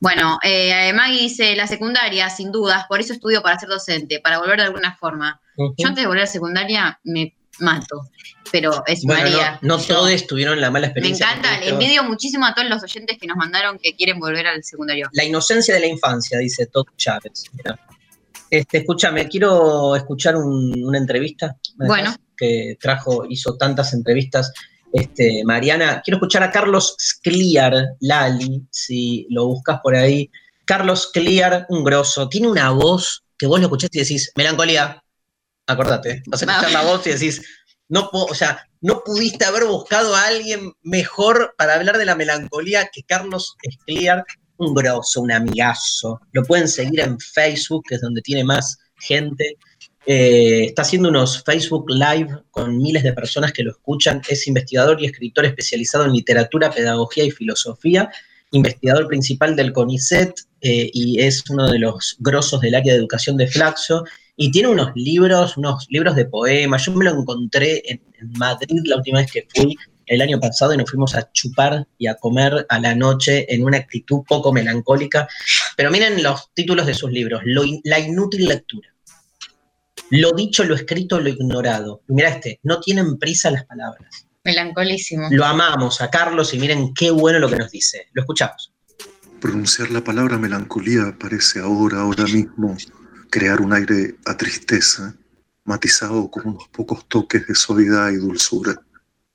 Bueno, 0.00 0.38
eh, 0.42 0.92
Maggie 0.94 1.20
dice, 1.22 1.54
la 1.56 1.66
secundaria, 1.66 2.30
sin 2.30 2.50
dudas, 2.52 2.84
por 2.88 3.00
eso 3.00 3.12
estudio 3.12 3.42
para 3.42 3.58
ser 3.58 3.68
docente, 3.68 4.20
para 4.20 4.38
volver 4.38 4.58
de 4.58 4.64
alguna 4.66 4.96
forma. 4.96 5.40
Yo 5.76 5.88
antes 5.88 6.02
de 6.02 6.06
volver 6.06 6.22
a 6.24 6.26
secundaria 6.26 7.00
me 7.04 7.34
mato, 7.60 8.02
pero 8.52 8.82
es 8.86 9.02
Bueno, 9.02 9.22
María. 9.22 9.58
no, 9.62 9.76
no 9.78 9.82
todos 9.82 10.26
tuvieron 10.26 10.60
la 10.60 10.70
mala 10.70 10.86
Me 10.86 10.92
experiencia. 10.92 11.26
encanta, 11.30 11.48
con 11.54 11.62
esto. 11.62 11.74
envidio 11.74 12.04
muchísimo 12.04 12.46
a 12.46 12.54
todos 12.54 12.68
los 12.68 12.82
oyentes 12.82 13.16
que 13.20 13.26
nos 13.26 13.36
mandaron 13.36 13.78
que 13.82 13.94
quieren 13.96 14.18
volver 14.18 14.46
al 14.46 14.62
secundario. 14.64 15.08
La 15.12 15.24
inocencia 15.24 15.74
de 15.74 15.80
la 15.80 15.86
infancia, 15.86 16.38
dice 16.38 16.66
Todd 16.66 16.86
Chávez. 16.96 17.44
Este, 18.50 18.78
escúchame, 18.78 19.26
quiero 19.28 19.96
escuchar 19.96 20.36
un- 20.36 20.84
una 20.84 20.98
entrevista. 20.98 21.56
¿me 21.76 21.86
Bueno. 21.86 22.14
Que 22.36 22.76
trajo, 22.80 23.24
hizo 23.28 23.56
tantas 23.56 23.92
entrevistas. 23.94 24.52
Este, 24.92 25.42
Mariana, 25.44 26.00
quiero 26.04 26.16
escuchar 26.18 26.42
a 26.42 26.50
Carlos 26.50 26.94
Scliar, 26.98 27.72
Lali, 28.00 28.62
si 28.70 29.26
lo 29.30 29.46
buscas 29.46 29.80
por 29.82 29.96
ahí. 29.96 30.30
Carlos 30.64 31.08
Scliar, 31.10 31.66
un 31.70 31.82
grosso, 31.84 32.28
tiene 32.28 32.48
una 32.48 32.70
voz 32.70 33.22
que 33.38 33.46
vos 33.46 33.58
lo 33.60 33.66
escuchás 33.66 33.90
y 33.92 33.98
decís, 34.00 34.32
melancolía, 34.36 35.02
acordate, 35.66 36.22
vas 36.26 36.42
a 36.42 36.46
escuchar 36.46 36.72
la 36.72 36.82
voz 36.82 37.06
y 37.06 37.10
decís, 37.10 37.42
no, 37.88 38.08
o 38.12 38.34
sea, 38.34 38.66
no 38.80 39.02
pudiste 39.04 39.44
haber 39.44 39.64
buscado 39.64 40.14
a 40.14 40.26
alguien 40.26 40.72
mejor 40.82 41.54
para 41.56 41.74
hablar 41.74 41.98
de 41.98 42.04
la 42.04 42.16
melancolía 42.16 42.88
que 42.92 43.02
Carlos 43.02 43.56
Scliar, 43.70 44.24
un 44.58 44.74
grosso, 44.74 45.20
un 45.20 45.32
amigazo. 45.32 46.20
Lo 46.32 46.44
pueden 46.44 46.68
seguir 46.68 47.00
en 47.00 47.18
Facebook, 47.18 47.84
que 47.88 47.96
es 47.96 48.00
donde 48.00 48.22
tiene 48.22 48.44
más 48.44 48.78
gente. 48.98 49.56
Eh, 50.06 50.66
está 50.66 50.82
haciendo 50.82 51.08
unos 51.08 51.42
Facebook 51.42 51.90
Live 51.90 52.42
con 52.50 52.78
miles 52.78 53.02
de 53.02 53.12
personas 53.12 53.52
que 53.52 53.62
lo 53.62 53.72
escuchan. 53.72 54.22
Es 54.28 54.46
investigador 54.46 55.00
y 55.00 55.06
escritor 55.06 55.46
especializado 55.46 56.04
en 56.04 56.12
literatura, 56.12 56.70
pedagogía 56.70 57.24
y 57.24 57.30
filosofía. 57.30 58.10
Investigador 58.52 59.08
principal 59.08 59.56
del 59.56 59.72
CONICET 59.72 60.32
eh, 60.60 60.90
y 60.92 61.20
es 61.20 61.42
uno 61.50 61.70
de 61.70 61.80
los 61.80 62.16
grosos 62.20 62.60
del 62.60 62.76
área 62.76 62.92
de 62.92 63.00
educación 63.00 63.36
de 63.36 63.48
Flaxo. 63.48 64.04
Y 64.36 64.50
tiene 64.50 64.68
unos 64.68 64.90
libros, 64.94 65.56
unos 65.56 65.86
libros 65.88 66.14
de 66.14 66.26
poemas. 66.26 66.84
Yo 66.84 66.92
me 66.92 67.04
lo 67.04 67.18
encontré 67.18 67.82
en, 67.90 68.02
en 68.20 68.32
Madrid 68.38 68.80
la 68.84 68.96
última 68.96 69.18
vez 69.20 69.32
que 69.32 69.46
fui 69.54 69.76
el 70.06 70.20
año 70.20 70.38
pasado 70.38 70.72
y 70.74 70.76
nos 70.76 70.90
fuimos 70.90 71.14
a 71.14 71.32
chupar 71.32 71.86
y 71.98 72.06
a 72.06 72.14
comer 72.16 72.66
a 72.68 72.78
la 72.78 72.94
noche 72.94 73.52
en 73.52 73.64
una 73.64 73.78
actitud 73.78 74.20
poco 74.28 74.52
melancólica. 74.52 75.26
Pero 75.76 75.90
miren 75.90 76.22
los 76.22 76.50
títulos 76.54 76.86
de 76.86 76.94
sus 76.94 77.10
libros. 77.10 77.40
Lo 77.44 77.64
in- 77.64 77.80
la 77.84 77.98
inútil 77.98 78.46
lectura. 78.46 78.88
Lo 80.10 80.30
dicho, 80.32 80.62
lo 80.64 80.74
escrito, 80.76 81.18
lo 81.18 81.28
ignorado. 81.30 82.02
Mira 82.08 82.28
este, 82.28 82.60
no 82.62 82.78
tienen 82.80 83.18
prisa 83.18 83.50
las 83.50 83.64
palabras. 83.64 84.26
Melancolísimo. 84.44 85.26
Lo 85.32 85.44
amamos 85.44 86.00
a 86.00 86.08
Carlos 86.10 86.54
y 86.54 86.58
miren 86.60 86.94
qué 86.94 87.10
bueno 87.10 87.40
lo 87.40 87.48
que 87.48 87.56
nos 87.56 87.70
dice. 87.72 88.06
Lo 88.12 88.22
escuchamos. 88.22 88.72
Pronunciar 89.40 89.90
la 89.90 90.04
palabra 90.04 90.38
melancolía 90.38 91.16
parece 91.18 91.58
ahora, 91.58 92.02
ahora 92.02 92.24
mismo, 92.24 92.76
crear 93.36 93.60
un 93.60 93.74
aire 93.74 94.16
a 94.24 94.34
tristeza, 94.34 95.14
matizado 95.66 96.30
con 96.30 96.48
unos 96.48 96.68
pocos 96.68 97.06
toques 97.06 97.46
de 97.46 97.54
suavidad 97.54 98.08
y 98.10 98.16
dulzura. 98.16 98.80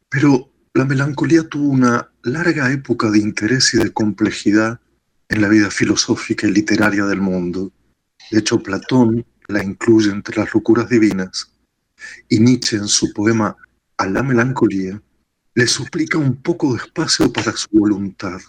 Pero 0.10 0.50
La 0.74 0.86
melancolía 0.86 1.44
tuvo 1.44 1.68
una 1.68 2.10
larga 2.24 2.72
época 2.72 3.12
de 3.12 3.20
interés 3.20 3.74
y 3.74 3.78
de 3.78 3.92
complejidad 3.92 4.80
en 5.28 5.42
la 5.42 5.50
vida 5.50 5.70
filosófica 5.70 6.48
y 6.48 6.52
literaria 6.52 7.06
del 7.06 7.20
mundo. 7.20 7.74
De 8.32 8.40
hecho, 8.40 8.64
Platón 8.64 9.26
la 9.50 9.62
incluye 9.62 10.10
entre 10.10 10.38
las 10.38 10.54
locuras 10.54 10.88
divinas 10.88 11.52
y 12.30 12.40
Nietzsche 12.40 12.78
en 12.78 12.88
su 12.88 13.12
poema 13.12 13.58
A 13.98 14.08
la 14.08 14.24
melancolía 14.24 15.00
le 15.54 15.68
suplica 15.68 16.18
un 16.18 16.42
poco 16.42 16.74
de 16.74 16.80
espacio 16.80 17.32
para 17.34 17.52
su 17.52 17.68
voluntad, 17.74 18.40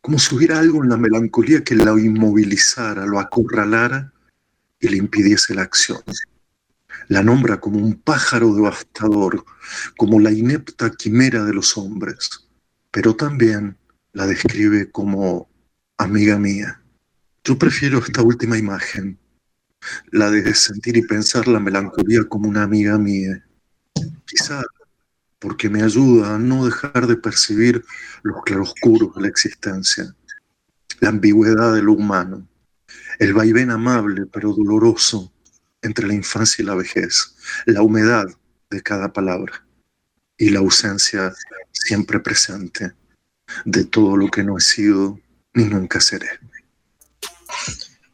como 0.00 0.18
si 0.20 0.34
hubiera 0.34 0.60
algo 0.60 0.82
en 0.82 0.90
la 0.90 0.96
melancolía 0.96 1.64
que 1.64 1.74
la 1.74 1.90
inmovilizara, 1.90 3.04
lo 3.04 3.18
acorralara 3.18 4.13
le 4.88 4.96
impidiese 4.96 5.54
la 5.54 5.62
acción. 5.62 6.02
La 7.08 7.22
nombra 7.22 7.60
como 7.60 7.78
un 7.78 7.94
pájaro 7.94 8.54
devastador, 8.54 9.44
como 9.96 10.20
la 10.20 10.30
inepta 10.30 10.90
quimera 10.90 11.44
de 11.44 11.52
los 11.52 11.76
hombres, 11.76 12.48
pero 12.90 13.14
también 13.14 13.76
la 14.12 14.26
describe 14.26 14.90
como 14.90 15.48
amiga 15.98 16.38
mía. 16.38 16.80
Yo 17.42 17.58
prefiero 17.58 17.98
esta 17.98 18.22
última 18.22 18.56
imagen, 18.56 19.18
la 20.12 20.30
de 20.30 20.54
sentir 20.54 20.96
y 20.96 21.02
pensar 21.02 21.46
la 21.46 21.60
melancolía 21.60 22.24
como 22.24 22.48
una 22.48 22.62
amiga 22.62 22.96
mía. 22.96 23.44
Quizá 24.24 24.62
porque 25.38 25.68
me 25.68 25.82
ayuda 25.82 26.36
a 26.36 26.38
no 26.38 26.64
dejar 26.64 27.06
de 27.06 27.16
percibir 27.16 27.84
los 28.22 28.42
claroscuros 28.44 29.14
de 29.14 29.22
la 29.22 29.28
existencia, 29.28 30.14
la 31.00 31.10
ambigüedad 31.10 31.74
de 31.74 31.82
lo 31.82 31.92
humano, 31.92 32.48
el 33.18 33.32
vaivén 33.34 33.70
amable 33.70 34.26
pero 34.32 34.52
doloroso 34.52 35.32
entre 35.82 36.06
la 36.06 36.14
infancia 36.14 36.62
y 36.62 36.66
la 36.66 36.74
vejez, 36.74 37.34
la 37.66 37.82
humedad 37.82 38.26
de 38.70 38.82
cada 38.82 39.12
palabra 39.12 39.64
y 40.38 40.50
la 40.50 40.60
ausencia 40.60 41.32
siempre 41.72 42.20
presente 42.20 42.92
de 43.64 43.84
todo 43.84 44.16
lo 44.16 44.28
que 44.28 44.42
no 44.42 44.56
he 44.58 44.60
sido 44.60 45.20
ni 45.52 45.64
nunca 45.64 46.00
seré. 46.00 46.28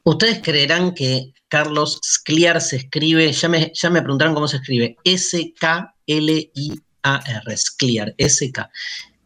Ustedes 0.03 0.41
creerán 0.43 0.95
que 0.95 1.33
Carlos 1.49 2.01
Scliar 2.03 2.61
se 2.61 2.77
escribe, 2.77 3.33
ya 3.33 3.49
me, 3.49 3.73
ya 3.75 3.91
preguntaron 3.91 4.35
cómo 4.35 4.49
se 4.49 4.57
escribe, 4.57 4.97
S-K-L-I-A-R, 5.05 5.97
Scliar, 7.57 8.15
S-K. 8.17 8.71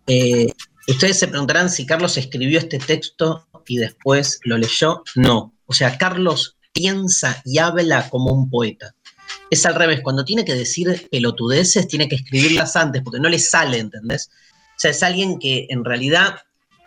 Eh, 0.07 0.53
ustedes 0.89 1.19
se 1.19 1.29
preguntarán 1.29 1.71
si 1.71 1.87
Carlos 1.87 2.19
escribió 2.19 2.59
este 2.59 2.79
texto 2.79 3.49
y 3.67 3.79
después 3.79 4.41
lo 4.45 4.59
leyó. 4.59 5.03
No. 5.15 5.54
O 5.67 5.73
sea, 5.73 5.97
Carlos 5.99 6.57
piensa 6.73 7.41
y 7.45 7.59
habla 7.59 8.09
como 8.11 8.33
un 8.33 8.51
poeta. 8.51 8.95
Es 9.51 9.65
al 9.67 9.75
revés, 9.75 10.01
cuando 10.03 10.25
tiene 10.25 10.45
que 10.45 10.55
decir 10.55 11.09
pelotudeces, 11.11 11.89
tiene 11.89 12.09
que 12.09 12.17
escribirlas 12.17 12.77
antes, 12.77 13.03
porque 13.03 13.21
no 13.21 13.29
le 13.29 13.39
sale, 13.39 13.79
¿entendés? 13.79 14.31
O 14.77 14.79
sea, 14.79 14.91
es 14.91 15.03
alguien 15.03 15.39
que 15.39 15.67
en 15.71 15.85
realidad 15.85 16.37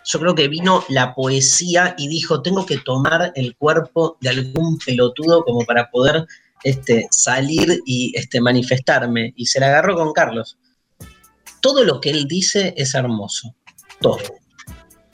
yo 0.04 0.20
creo 0.20 0.34
que 0.34 0.48
vino 0.48 0.84
la 0.88 1.14
poesía 1.14 1.94
y 1.98 2.08
dijo, 2.08 2.42
tengo 2.42 2.64
que 2.64 2.78
tomar 2.78 3.32
el 3.34 3.56
cuerpo 3.56 4.16
de 4.20 4.30
algún 4.30 4.78
pelotudo 4.78 5.44
como 5.44 5.64
para 5.64 5.90
poder 5.90 6.26
este, 6.64 7.06
salir 7.10 7.82
y 7.84 8.12
este, 8.16 8.40
manifestarme. 8.40 9.32
Y 9.36 9.46
se 9.46 9.60
la 9.60 9.66
agarró 9.66 9.96
con 9.96 10.12
Carlos. 10.12 10.58
Todo 11.60 11.84
lo 11.84 12.00
que 12.00 12.10
él 12.10 12.26
dice 12.26 12.74
es 12.76 12.94
hermoso. 12.94 13.54
Todo. 14.00 14.18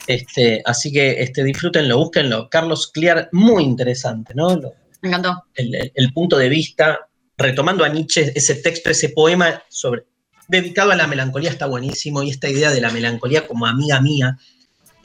Este, 0.07 0.61
así 0.65 0.91
que 0.91 1.21
este, 1.21 1.43
disfrútenlo, 1.43 1.97
búsquenlo. 1.97 2.49
Carlos 2.49 2.91
Clear, 2.91 3.29
muy 3.31 3.63
interesante, 3.63 4.33
¿no? 4.35 4.55
Me 5.01 5.09
encantó. 5.09 5.45
El, 5.53 5.91
el, 5.93 6.13
punto 6.13 6.37
de 6.37 6.49
vista, 6.49 6.99
retomando 7.37 7.83
a 7.83 7.89
Nietzsche, 7.89 8.31
ese 8.35 8.55
texto, 8.55 8.89
ese 8.89 9.09
poema 9.09 9.63
sobre, 9.69 10.05
dedicado 10.47 10.91
a 10.91 10.95
la 10.95 11.07
melancolía 11.07 11.49
está 11.49 11.65
buenísimo 11.65 12.23
y 12.23 12.29
esta 12.29 12.49
idea 12.49 12.71
de 12.71 12.81
la 12.81 12.91
melancolía 12.91 13.47
como 13.47 13.65
amiga 13.65 13.99
mía, 14.01 14.37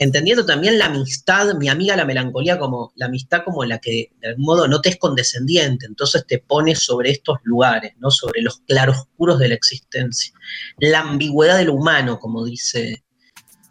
entendiendo 0.01 0.45
también 0.45 0.79
la 0.79 0.85
amistad, 0.85 1.53
mi 1.55 1.69
amiga 1.69 1.95
la 1.95 2.05
melancolía 2.05 2.57
como 2.57 2.91
la 2.95 3.05
amistad 3.05 3.43
como 3.43 3.63
la 3.65 3.77
que 3.79 4.11
de 4.19 4.29
algún 4.29 4.45
modo 4.45 4.67
no 4.67 4.81
te 4.81 4.89
es 4.89 4.97
condescendiente, 4.97 5.85
entonces 5.85 6.25
te 6.25 6.39
pones 6.39 6.83
sobre 6.83 7.11
estos 7.11 7.37
lugares, 7.43 7.93
¿no? 7.99 8.09
sobre 8.09 8.41
los 8.41 8.61
claroscuros 8.61 9.37
de 9.37 9.49
la 9.49 9.55
existencia. 9.55 10.33
La 10.79 11.01
ambigüedad 11.01 11.57
de 11.57 11.65
lo 11.65 11.75
humano, 11.75 12.19
como 12.19 12.43
dice 12.45 13.03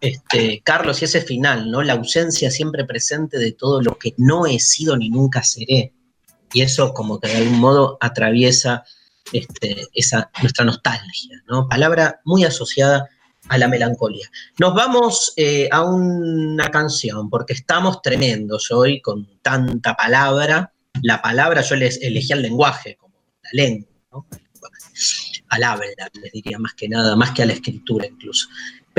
este, 0.01 0.63
Carlos, 0.65 1.03
y 1.03 1.05
ese 1.05 1.21
final, 1.21 1.71
¿no? 1.71 1.83
La 1.83 1.95
ausencia 1.95 2.51
siempre 2.51 2.85
presente 2.85 3.39
de 3.39 3.53
todo 3.53 3.83
lo 3.83 3.99
que 3.99 4.15
no 4.17 4.47
he 4.47 4.59
sido 4.59 4.97
ni 4.97 5.11
nunca 5.11 5.43
seré. 5.43 5.93
Y 6.53 6.63
eso 6.63 6.93
como 6.95 7.21
que 7.21 7.29
de 7.29 7.37
algún 7.37 7.61
modo 7.61 7.99
atraviesa 8.01 8.85
este, 9.33 9.87
esa, 9.93 10.31
nuestra 10.41 10.65
nostalgia, 10.65 11.43
¿no? 11.47 11.69
Palabra 11.69 12.21
muy 12.25 12.45
asociada 12.45 13.09
a 13.49 13.59
la 13.59 13.69
melancolía. 13.69 14.29
Nos 14.59 14.75
vamos 14.75 15.33
eh, 15.37 15.69
a 15.71 15.83
una 15.85 16.71
canción, 16.71 17.29
porque 17.29 17.53
estamos 17.53 18.01
tremendos 18.03 18.71
hoy 18.71 19.01
con 19.01 19.29
tanta 19.43 19.95
palabra. 19.95 20.73
La 21.03 21.21
palabra, 21.23 21.63
yo 21.63 21.77
les 21.77 22.01
elegí 22.03 22.33
el 22.33 22.43
lenguaje, 22.43 22.97
como 22.97 23.15
la 23.43 23.51
lengua, 23.53 23.89
¿no? 24.13 24.27
al 25.51 25.65
habla, 25.65 25.87
les 26.23 26.33
diría 26.33 26.59
más 26.59 26.75
que 26.75 26.89
nada, 26.89 27.17
más 27.17 27.33
que 27.33 27.43
a 27.43 27.47
la 27.47 27.53
escritura 27.53 28.07
incluso. 28.07 28.49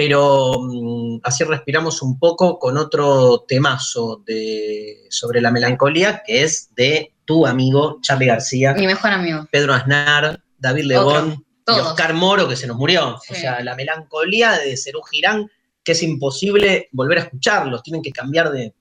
Pero 0.03 0.53
mm, 0.59 1.19
así 1.21 1.43
respiramos 1.43 2.01
un 2.01 2.17
poco 2.17 2.57
con 2.57 2.75
otro 2.75 3.45
temazo 3.47 4.23
de, 4.25 5.05
sobre 5.11 5.41
la 5.41 5.51
melancolía, 5.51 6.23
que 6.25 6.41
es 6.41 6.73
de 6.73 7.13
tu 7.23 7.45
amigo 7.45 7.99
Charlie 8.01 8.25
García. 8.25 8.73
Mi 8.73 8.87
mejor 8.87 9.11
amigo. 9.11 9.47
Pedro 9.51 9.75
Aznar, 9.75 10.41
David 10.57 10.85
Lebón, 10.85 11.45
y 11.67 11.79
Oscar 11.79 12.15
Moro, 12.15 12.49
que 12.49 12.55
se 12.55 12.65
nos 12.65 12.77
murió. 12.77 13.09
O 13.15 13.35
sea, 13.35 13.63
la 13.63 13.75
melancolía 13.75 14.53
de 14.53 14.75
Cerú 14.75 15.03
Girán, 15.03 15.51
que 15.83 15.91
es 15.91 16.01
imposible 16.01 16.89
volver 16.93 17.19
a 17.19 17.21
escucharlos, 17.21 17.83
tienen 17.83 18.01
que 18.01 18.11
cambiar 18.11 18.49
de, 18.49 18.73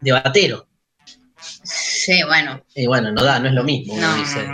de 0.00 0.12
batero. 0.12 0.68
Sí, 1.64 2.22
bueno. 2.24 2.62
Y 2.76 2.86
bueno, 2.86 3.10
no 3.10 3.24
da, 3.24 3.40
no 3.40 3.48
es 3.48 3.54
lo 3.54 3.64
mismo, 3.64 3.96
dice. 4.16 4.46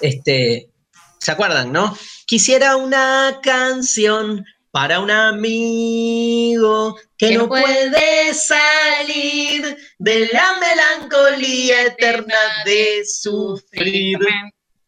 Este, 0.00 0.70
¿Se 1.18 1.32
acuerdan, 1.32 1.70
no? 1.70 1.94
Quisiera 2.24 2.76
una 2.76 3.40
canción 3.42 4.46
para 4.70 5.00
un 5.00 5.10
amigo 5.10 6.96
que, 7.16 7.36
no 7.36 7.48
puede 7.48 8.34
salir 8.34 9.76
de 9.98 10.28
la 10.32 10.56
melancolía 10.60 11.86
eterna 11.86 12.34
de 12.64 13.02
sufrir 13.06 14.18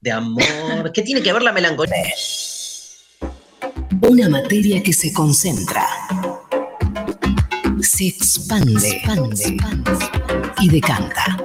de 0.01 0.13
amor. 0.13 0.93
¿Qué 0.93 1.03
tiene 1.03 1.23
que 1.23 1.33
ver 1.33 1.43
la 1.43 1.53
melancolía? 1.53 2.13
Una 4.03 4.29
materia 4.29 4.83
que 4.83 4.93
se 4.93 5.13
concentra, 5.13 5.87
se 7.81 8.09
expande, 8.09 8.89
expande 8.89 9.59
y 10.61 10.69
decanta. 10.69 11.37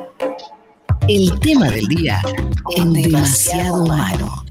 El 1.08 1.40
tema 1.40 1.70
del 1.70 1.88
día 1.88 2.22
en 2.76 2.94
demasiado 2.94 3.84
humano. 3.84 4.45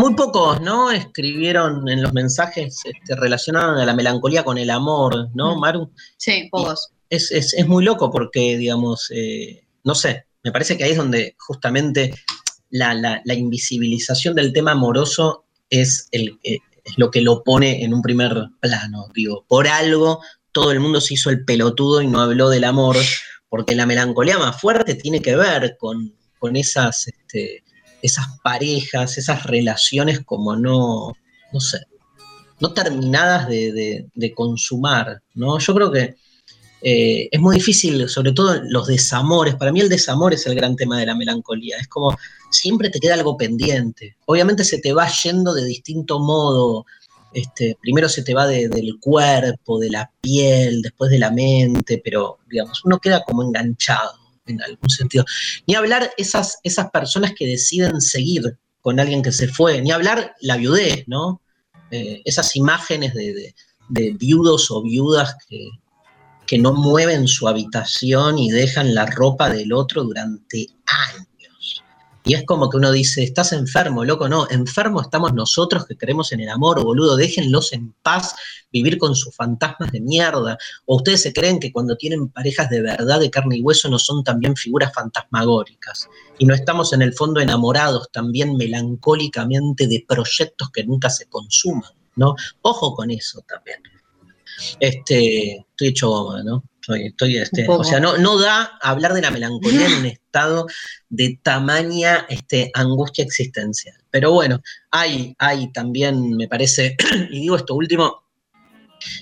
Muy 0.00 0.14
pocos, 0.14 0.62
¿no? 0.62 0.90
Escribieron 0.90 1.86
en 1.86 2.02
los 2.02 2.14
mensajes, 2.14 2.80
este, 2.86 3.16
relacionaron 3.16 3.76
a 3.76 3.84
la 3.84 3.92
melancolía 3.92 4.42
con 4.42 4.56
el 4.56 4.70
amor, 4.70 5.28
¿no, 5.34 5.54
mm. 5.54 5.60
Maru? 5.60 5.92
Sí, 6.16 6.48
pocos. 6.50 6.88
Es, 7.10 7.30
es, 7.30 7.52
es, 7.52 7.68
muy 7.68 7.84
loco 7.84 8.10
porque, 8.10 8.56
digamos, 8.56 9.10
eh, 9.14 9.62
no 9.84 9.94
sé, 9.94 10.24
me 10.42 10.52
parece 10.52 10.78
que 10.78 10.84
ahí 10.84 10.92
es 10.92 10.96
donde 10.96 11.36
justamente 11.38 12.14
la, 12.70 13.20
invisibilización 13.26 14.34
del 14.34 14.54
tema 14.54 14.70
amoroso 14.70 15.44
es, 15.68 16.08
el, 16.12 16.38
eh, 16.44 16.60
es 16.82 16.94
lo 16.96 17.10
que 17.10 17.20
lo 17.20 17.44
pone 17.44 17.84
en 17.84 17.92
un 17.92 18.00
primer 18.00 18.48
plano. 18.58 19.08
Digo, 19.14 19.44
por 19.48 19.68
algo 19.68 20.22
todo 20.50 20.72
el 20.72 20.80
mundo 20.80 21.02
se 21.02 21.12
hizo 21.12 21.28
el 21.28 21.44
pelotudo 21.44 22.00
y 22.00 22.06
no 22.06 22.22
habló 22.22 22.48
del 22.48 22.64
amor, 22.64 22.96
porque 23.50 23.74
la 23.74 23.84
melancolía 23.84 24.38
más 24.38 24.58
fuerte 24.58 24.94
tiene 24.94 25.20
que 25.20 25.36
ver 25.36 25.76
con, 25.78 26.14
esas, 26.56 27.06
este, 27.06 27.64
esas 28.02 28.26
parejas, 28.42 29.18
esas 29.18 29.44
relaciones 29.44 30.20
como 30.24 30.56
no, 30.56 31.16
no 31.52 31.60
sé, 31.60 31.80
no 32.60 32.72
terminadas 32.72 33.48
de, 33.48 34.32
consumar, 34.34 35.22
¿no? 35.34 35.58
Yo 35.58 35.74
creo 35.74 35.90
que 35.90 36.16
eh, 36.82 37.28
es 37.30 37.40
muy 37.40 37.56
difícil, 37.56 38.08
sobre 38.08 38.32
todo 38.32 38.60
los 38.64 38.86
desamores. 38.86 39.54
Para 39.56 39.72
mí 39.72 39.80
el 39.80 39.88
desamor 39.88 40.34
es 40.34 40.46
el 40.46 40.54
gran 40.54 40.76
tema 40.76 40.98
de 40.98 41.06
la 41.06 41.14
melancolía. 41.14 41.78
Es 41.78 41.88
como 41.88 42.16
siempre 42.50 42.90
te 42.90 43.00
queda 43.00 43.14
algo 43.14 43.36
pendiente. 43.36 44.16
Obviamente 44.26 44.64
se 44.64 44.78
te 44.78 44.92
va 44.92 45.08
yendo 45.08 45.54
de 45.54 45.64
distinto 45.64 46.20
modo. 46.20 46.84
Este, 47.32 47.76
primero 47.80 48.08
se 48.08 48.22
te 48.22 48.34
va 48.34 48.46
del 48.46 48.98
cuerpo, 49.00 49.78
de 49.78 49.90
la 49.90 50.10
piel, 50.20 50.82
después 50.82 51.10
de 51.10 51.18
la 51.18 51.30
mente, 51.30 52.00
pero 52.02 52.38
digamos, 52.48 52.84
uno 52.84 52.98
queda 52.98 53.22
como 53.24 53.42
enganchado 53.42 54.19
en 54.50 54.62
algún 54.62 54.90
sentido. 54.90 55.24
Ni 55.66 55.74
hablar 55.74 56.10
esas, 56.16 56.58
esas 56.62 56.90
personas 56.90 57.32
que 57.36 57.46
deciden 57.46 58.00
seguir 58.00 58.58
con 58.80 59.00
alguien 59.00 59.22
que 59.22 59.32
se 59.32 59.48
fue, 59.48 59.80
ni 59.80 59.90
hablar 59.90 60.34
la 60.40 60.56
viudez, 60.56 61.04
¿no? 61.06 61.42
Eh, 61.90 62.22
esas 62.24 62.54
imágenes 62.56 63.14
de 63.14 64.12
viudos 64.18 64.70
o 64.70 64.82
viudas 64.82 65.34
que, 65.48 65.68
que 66.50 66.58
no 66.58 66.72
mueven 66.72 67.28
su 67.28 67.46
habitación 67.46 68.36
y 68.36 68.50
dejan 68.50 68.92
la 68.92 69.06
ropa 69.06 69.48
del 69.48 69.72
otro 69.72 70.02
durante 70.02 70.66
años. 70.84 71.28
Y 72.24 72.34
es 72.34 72.44
como 72.44 72.68
que 72.68 72.76
uno 72.76 72.92
dice, 72.92 73.22
estás 73.22 73.52
enfermo, 73.52 74.04
loco, 74.04 74.28
no, 74.28 74.48
enfermo 74.50 75.00
estamos 75.00 75.32
nosotros 75.32 75.86
que 75.86 75.96
creemos 75.96 76.32
en 76.32 76.40
el 76.40 76.50
amor, 76.50 76.82
boludo, 76.82 77.16
déjenlos 77.16 77.72
en 77.72 77.94
paz 78.02 78.34
vivir 78.70 78.98
con 78.98 79.16
sus 79.16 79.34
fantasmas 79.34 79.90
de 79.90 80.00
mierda. 80.00 80.58
O 80.84 80.96
ustedes 80.96 81.22
se 81.22 81.32
creen 81.32 81.58
que 81.58 81.72
cuando 81.72 81.96
tienen 81.96 82.28
parejas 82.28 82.68
de 82.68 82.82
verdad, 82.82 83.20
de 83.20 83.30
carne 83.30 83.56
y 83.56 83.62
hueso, 83.62 83.88
no 83.88 83.98
son 83.98 84.22
también 84.22 84.54
figuras 84.54 84.92
fantasmagóricas. 84.92 86.08
Y 86.38 86.44
no 86.44 86.54
estamos 86.54 86.92
en 86.92 87.02
el 87.02 87.14
fondo 87.14 87.40
enamorados 87.40 88.10
también 88.12 88.56
melancólicamente 88.56 89.86
de 89.86 90.04
proyectos 90.06 90.70
que 90.70 90.84
nunca 90.84 91.08
se 91.08 91.26
consuman, 91.26 91.92
¿no? 92.16 92.34
Ojo 92.62 92.94
con 92.94 93.10
eso 93.10 93.42
también. 93.48 93.80
Este, 94.78 95.56
estoy 95.56 95.88
hecho 95.88 96.10
goma, 96.10 96.42
¿no? 96.42 96.64
Estoy, 96.80 97.36
este, 97.36 97.66
o 97.68 97.84
sea, 97.84 98.00
no, 98.00 98.16
no 98.18 98.38
da 98.38 98.78
hablar 98.80 99.14
de 99.14 99.22
la 99.22 99.30
melancolía 99.30 99.86
en 99.86 99.92
un 99.92 100.06
estado 100.06 100.66
de 101.08 101.38
tamaña 101.42 102.26
este, 102.28 102.70
angustia 102.74 103.24
existencial. 103.24 103.96
Pero 104.10 104.32
bueno, 104.32 104.60
hay, 104.90 105.34
hay 105.38 105.70
también, 105.72 106.36
me 106.36 106.48
parece, 106.48 106.96
y 107.30 107.40
digo 107.40 107.56
esto 107.56 107.74
último, 107.74 108.24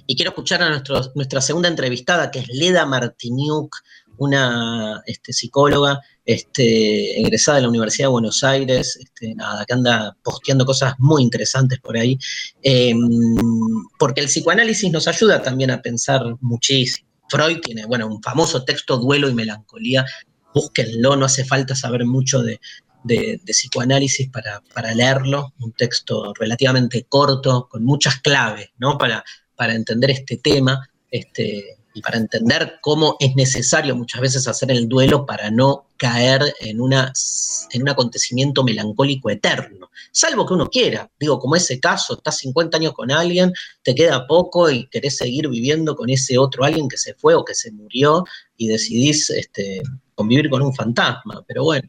y 0.06 0.16
quiero 0.16 0.30
escuchar 0.30 0.62
a 0.62 0.82
nuestra 1.14 1.40
segunda 1.40 1.68
entrevistada, 1.68 2.30
que 2.30 2.40
es 2.40 2.48
Leda 2.48 2.84
Martiniuk, 2.84 3.76
una 4.18 5.02
este, 5.06 5.32
psicóloga 5.32 6.00
este, 6.24 7.20
egresada 7.20 7.56
de 7.56 7.62
la 7.62 7.68
Universidad 7.68 8.08
de 8.08 8.12
Buenos 8.12 8.44
Aires, 8.44 8.98
este, 9.00 9.34
nada, 9.34 9.64
que 9.64 9.72
anda 9.72 10.16
posteando 10.22 10.66
cosas 10.66 10.94
muy 10.98 11.22
interesantes 11.22 11.78
por 11.80 11.96
ahí, 11.96 12.18
em, 12.62 12.98
porque 13.98 14.20
el 14.20 14.26
psicoanálisis 14.26 14.92
nos 14.92 15.08
ayuda 15.08 15.40
también 15.40 15.70
a 15.70 15.80
pensar 15.80 16.22
muchísimo. 16.40 17.07
Freud 17.28 17.60
tiene, 17.60 17.86
bueno, 17.86 18.06
un 18.06 18.22
famoso 18.22 18.64
texto, 18.64 18.98
Duelo 18.98 19.28
y 19.28 19.34
Melancolía, 19.34 20.04
búsquenlo, 20.54 21.16
no 21.16 21.26
hace 21.26 21.44
falta 21.44 21.74
saber 21.74 22.04
mucho 22.04 22.42
de, 22.42 22.60
psicoanálisis 23.46 24.28
para, 24.28 24.60
para, 24.74 24.94
leerlo, 24.94 25.54
un 25.60 25.72
texto 25.72 26.34
relativamente 26.38 27.06
corto, 27.08 27.68
con 27.70 27.84
muchas 27.84 28.20
claves, 28.20 28.70
¿no? 28.78 28.98
Para, 28.98 29.24
para 29.56 29.74
entender 29.74 30.10
este 30.10 30.36
tema. 30.36 30.86
Este, 31.10 31.77
y 31.98 32.00
para 32.00 32.16
entender 32.16 32.78
cómo 32.80 33.16
es 33.18 33.34
necesario 33.34 33.96
muchas 33.96 34.20
veces 34.20 34.46
hacer 34.46 34.70
el 34.70 34.88
duelo 34.88 35.26
para 35.26 35.50
no 35.50 35.86
caer 35.96 36.54
en, 36.60 36.80
una, 36.80 37.12
en 37.72 37.82
un 37.82 37.88
acontecimiento 37.88 38.62
melancólico 38.62 39.30
eterno, 39.30 39.90
salvo 40.12 40.46
que 40.46 40.54
uno 40.54 40.68
quiera, 40.68 41.10
digo, 41.18 41.40
como 41.40 41.56
ese 41.56 41.80
caso, 41.80 42.14
estás 42.14 42.38
50 42.38 42.76
años 42.76 42.92
con 42.92 43.10
alguien, 43.10 43.52
te 43.82 43.96
queda 43.96 44.28
poco 44.28 44.70
y 44.70 44.86
querés 44.90 45.16
seguir 45.16 45.48
viviendo 45.48 45.96
con 45.96 46.08
ese 46.08 46.38
otro 46.38 46.62
alguien 46.62 46.88
que 46.88 46.98
se 46.98 47.14
fue 47.14 47.34
o 47.34 47.44
que 47.44 47.56
se 47.56 47.72
murió 47.72 48.24
y 48.56 48.68
decidís 48.68 49.30
este, 49.30 49.82
convivir 50.14 50.48
con 50.50 50.62
un 50.62 50.72
fantasma, 50.72 51.44
pero 51.48 51.64
bueno, 51.64 51.88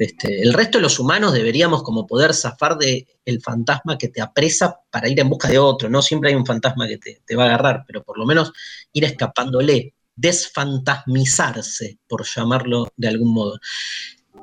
este, 0.00 0.40
el 0.40 0.54
resto 0.54 0.78
de 0.78 0.82
los 0.82 0.98
humanos 0.98 1.34
deberíamos 1.34 1.82
como 1.82 2.06
poder 2.06 2.32
zafar 2.32 2.78
de 2.78 3.06
el 3.22 3.42
fantasma 3.42 3.98
que 3.98 4.08
te 4.08 4.22
apresa 4.22 4.80
para 4.90 5.10
ir 5.10 5.20
en 5.20 5.28
busca 5.28 5.46
de 5.46 5.58
otro. 5.58 5.90
No 5.90 6.00
siempre 6.00 6.30
hay 6.30 6.36
un 6.36 6.46
fantasma 6.46 6.88
que 6.88 6.96
te, 6.96 7.36
va 7.36 7.42
a 7.42 7.46
agarrar, 7.48 7.84
pero 7.86 8.02
por 8.02 8.18
lo 8.18 8.24
menos 8.24 8.50
ir 8.94 9.04
escapándole, 9.04 9.92
desfantasmizarse, 10.16 11.98
por 12.08 12.24
llamarlo 12.24 12.88
de 12.96 13.08
algún 13.08 13.34
modo. 13.34 13.60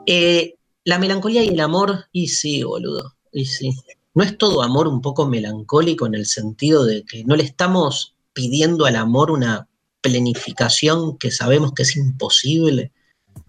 Eh, 0.05 0.53
la 0.83 0.99
melancolía 0.99 1.43
y 1.43 1.47
el 1.47 1.59
amor, 1.59 2.05
y 2.11 2.27
sí, 2.27 2.61
boludo, 2.61 3.15
y 3.31 3.47
sí. 3.47 3.71
¿No 4.13 4.23
es 4.23 4.37
todo 4.37 4.61
amor 4.61 4.87
un 4.87 5.01
poco 5.01 5.27
melancólico 5.27 6.05
en 6.05 6.13
el 6.13 6.27
sentido 6.27 6.85
de 6.85 7.03
que 7.03 7.23
no 7.23 7.35
le 7.35 7.43
estamos 7.43 8.15
pidiendo 8.31 8.85
al 8.85 8.95
amor 8.95 9.31
una 9.31 9.67
planificación 10.01 11.17
que 11.17 11.31
sabemos 11.31 11.73
que 11.73 11.81
es 11.81 11.97
imposible? 11.97 12.91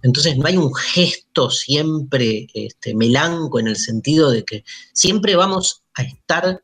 Entonces 0.02 0.36
no 0.36 0.46
hay 0.46 0.56
un 0.56 0.74
gesto 0.74 1.50
siempre 1.50 2.46
este, 2.54 2.94
melanco 2.94 3.58
en 3.58 3.68
el 3.68 3.76
sentido 3.76 4.30
de 4.30 4.44
que 4.44 4.64
siempre 4.92 5.36
vamos 5.36 5.84
a 5.94 6.02
estar, 6.02 6.62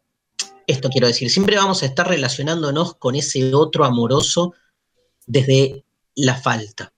esto 0.66 0.88
quiero 0.88 1.06
decir, 1.06 1.30
siempre 1.30 1.56
vamos 1.56 1.82
a 1.82 1.86
estar 1.86 2.08
relacionándonos 2.08 2.94
con 2.94 3.14
ese 3.14 3.54
otro 3.54 3.84
amoroso 3.84 4.54
desde 5.26 5.84
la 6.14 6.36
falta, 6.36 6.92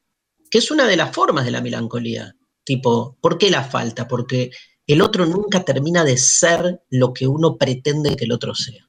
que 0.51 0.59
es 0.59 0.71
una 0.71 0.87
de 0.87 0.97
las 0.97 1.15
formas 1.15 1.45
de 1.45 1.51
la 1.51 1.61
melancolía. 1.61 2.37
Tipo, 2.65 3.17
¿por 3.21 3.39
qué 3.39 3.51
la 3.51 3.63
falta? 3.63 4.09
Porque 4.09 4.51
el 4.87 5.01
otro 5.01 5.25
nunca 5.27 5.65
termina 5.65 6.05
de 6.05 6.17
ser 6.17 6.83
lo 6.91 7.13
que 7.13 7.27
uno 7.27 7.57
pretende 7.57 8.17
que 8.17 8.25
el 8.25 8.33
otro 8.33 8.55
sea. 8.55 8.89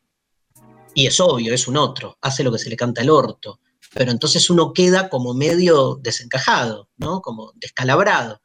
Y 0.93 1.05
es 1.05 1.19
obvio, 1.19 1.53
es 1.53 1.67
un 1.67 1.77
otro, 1.77 2.17
hace 2.21 2.43
lo 2.43 2.51
que 2.51 2.57
se 2.57 2.69
le 2.69 2.75
canta 2.75 3.01
el 3.01 3.11
orto 3.11 3.59
pero 3.93 4.11
entonces 4.11 4.49
uno 4.49 4.73
queda 4.73 5.09
como 5.09 5.33
medio 5.33 5.95
desencajado, 6.01 6.89
¿no? 6.97 7.21
Como 7.21 7.51
descalabrado, 7.55 8.41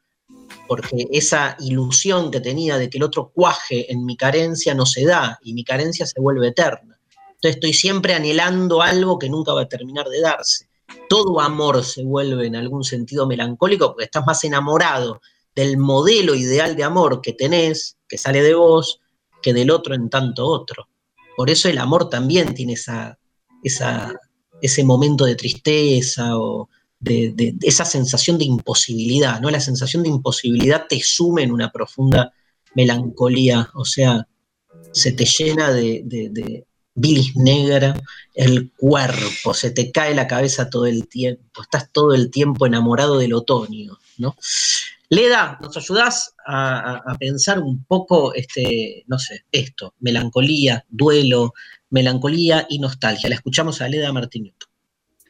porque 0.67 1.07
esa 1.11 1.55
ilusión 1.59 2.31
que 2.31 2.39
tenía 2.39 2.77
de 2.77 2.89
que 2.89 2.97
el 2.97 3.03
otro 3.03 3.31
cuaje 3.33 3.91
en 3.91 4.05
mi 4.05 4.17
carencia 4.17 4.73
no 4.73 4.85
se 4.85 5.05
da 5.05 5.39
y 5.43 5.53
mi 5.53 5.63
carencia 5.63 6.05
se 6.05 6.19
vuelve 6.19 6.47
eterna. 6.49 6.99
Entonces 7.43 7.55
estoy 7.55 7.73
siempre 7.73 8.13
anhelando 8.13 8.81
algo 8.81 9.19
que 9.19 9.29
nunca 9.29 9.53
va 9.53 9.63
a 9.63 9.69
terminar 9.69 10.07
de 10.07 10.21
darse. 10.21 10.69
Todo 11.09 11.41
amor 11.41 11.83
se 11.83 12.03
vuelve 12.03 12.47
en 12.47 12.55
algún 12.55 12.83
sentido 12.83 13.27
melancólico 13.27 13.87
porque 13.89 14.05
estás 14.05 14.25
más 14.25 14.43
enamorado 14.43 15.19
del 15.55 15.77
modelo 15.77 16.35
ideal 16.35 16.75
de 16.75 16.83
amor 16.83 17.21
que 17.21 17.33
tenés, 17.33 17.97
que 18.07 18.17
sale 18.17 18.41
de 18.41 18.55
vos, 18.55 19.01
que 19.41 19.53
del 19.53 19.71
otro 19.71 19.93
en 19.93 20.09
tanto 20.09 20.45
otro. 20.45 20.87
Por 21.35 21.49
eso 21.49 21.67
el 21.67 21.77
amor 21.77 22.09
también 22.09 22.53
tiene 22.53 22.73
esa, 22.73 23.19
esa 23.63 24.13
ese 24.63 24.85
momento 24.85 25.25
de 25.25 25.35
tristeza 25.35 26.37
o 26.37 26.69
de, 27.01 27.53
esa 27.61 27.83
sensación 27.83 28.37
de 28.37 28.45
imposibilidad, 28.45 29.41
¿no? 29.41 29.49
La 29.49 29.59
sensación 29.59 30.03
de 30.03 30.09
imposibilidad 30.09 30.85
te 30.87 31.01
sume 31.01 31.43
en 31.43 31.51
una 31.51 31.69
profunda 31.69 32.31
melancolía, 32.73 33.69
o 33.73 33.83
sea, 33.83 34.25
se 34.93 35.11
te 35.11 35.25
llena 35.25 35.73
de, 35.73 36.65
bilis 36.95 37.35
negra 37.35 37.99
el 38.35 38.71
cuerpo, 38.71 39.53
se 39.53 39.71
te 39.71 39.91
cae 39.91 40.15
la 40.15 40.27
cabeza 40.27 40.69
todo 40.69 40.85
el 40.85 41.09
tiempo, 41.09 41.61
estás 41.61 41.91
todo 41.91 42.13
el 42.13 42.31
tiempo 42.31 42.65
enamorado 42.65 43.17
del 43.17 43.33
otoño, 43.33 43.97
¿no? 44.17 44.37
Leda, 45.09 45.59
¿nos 45.61 45.75
ayudás 45.75 46.33
a, 46.45 47.01
a, 47.05 47.17
pensar 47.17 47.59
un 47.59 47.83
poco, 47.83 48.33
este, 48.33 49.03
no 49.07 49.19
sé, 49.19 49.43
esto, 49.51 49.93
melancolía, 49.99 50.85
duelo, 50.89 51.53
melancolía 51.93 52.65
y 52.67 52.79
nostalgia. 52.79 53.29
La 53.29 53.35
escuchamos 53.35 53.81
a 53.81 53.87
Leda 53.87 54.11
Martínez. 54.11 54.55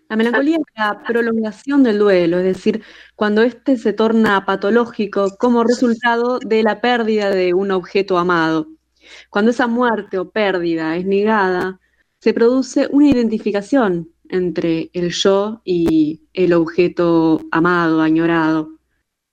La 0.10 0.16
melancolía 0.16 0.58
es 0.58 0.64
la 0.76 1.04
prolongación 1.04 1.84
del 1.84 2.00
duelo, 2.00 2.40
es 2.40 2.46
decir, 2.46 2.84
cuando 3.16 3.42
éste 3.42 3.78
se 3.78 3.92
torna 3.94 4.46
patológico 4.46 5.36
como 5.38 5.64
resultado 5.64 6.40
de 6.40 6.64
la 6.64 6.80
pérdida 6.80 7.30
de 7.30 7.54
un 7.54 7.72
objeto 7.72 8.18
amado. 8.18 8.68
Cuando 9.30 9.52
esa 9.52 9.68
muerte 9.68 10.18
o 10.18 10.32
pérdida 10.32 10.96
es 10.96 11.06
negada, 11.06 11.80
se 12.20 12.34
produce 12.34 12.88
una 12.92 13.10
identificación 13.10 14.10
entre 14.30 14.90
el 14.94 15.12
yo 15.12 15.62
y 15.66 16.22
el 16.32 16.54
objeto 16.54 17.42
amado, 17.52 18.02
añorado. 18.02 18.80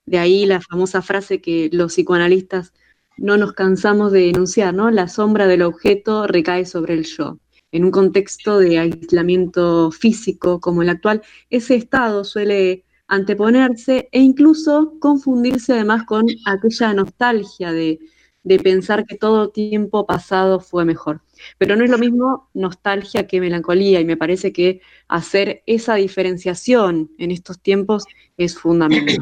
De 0.04 0.18
ahí 0.18 0.46
la 0.46 0.60
famosa 0.60 1.00
frase 1.00 1.40
que 1.40 1.70
los 1.72 1.92
psicoanalistas 1.92 2.72
no 3.20 3.36
nos 3.36 3.52
cansamos 3.52 4.12
de 4.12 4.20
denunciar, 4.20 4.74
¿no? 4.74 4.90
La 4.90 5.06
sombra 5.06 5.46
del 5.46 5.62
objeto 5.62 6.26
recae 6.26 6.64
sobre 6.64 6.94
el 6.94 7.04
yo. 7.04 7.38
En 7.70 7.84
un 7.84 7.90
contexto 7.90 8.58
de 8.58 8.78
aislamiento 8.78 9.90
físico 9.92 10.58
como 10.58 10.82
el 10.82 10.88
actual, 10.88 11.22
ese 11.50 11.74
estado 11.74 12.24
suele 12.24 12.84
anteponerse 13.06 14.08
e 14.10 14.20
incluso 14.20 14.94
confundirse 15.00 15.74
además 15.74 16.04
con 16.04 16.26
aquella 16.46 16.94
nostalgia 16.94 17.72
de, 17.72 17.98
de 18.42 18.58
pensar 18.58 19.04
que 19.04 19.18
todo 19.18 19.50
tiempo 19.50 20.06
pasado 20.06 20.58
fue 20.58 20.86
mejor. 20.86 21.20
Pero 21.58 21.76
no 21.76 21.84
es 21.84 21.90
lo 21.90 21.98
mismo 21.98 22.48
nostalgia 22.54 23.26
que 23.26 23.40
melancolía 23.40 24.00
y 24.00 24.04
me 24.06 24.16
parece 24.16 24.50
que 24.52 24.80
hacer 25.08 25.62
esa 25.66 25.96
diferenciación 25.96 27.10
en 27.18 27.32
estos 27.32 27.60
tiempos 27.60 28.04
es 28.38 28.56
fundamental. 28.56 29.18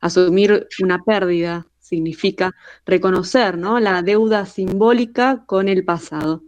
Asumir 0.00 0.66
una 0.82 1.04
pérdida 1.04 1.66
significa 1.88 2.54
reconocer 2.84 3.56
¿no? 3.56 3.80
la 3.80 4.02
deuda 4.02 4.46
simbólica 4.46 5.44
con 5.46 5.68
el 5.68 5.84
pasado. 5.84 6.42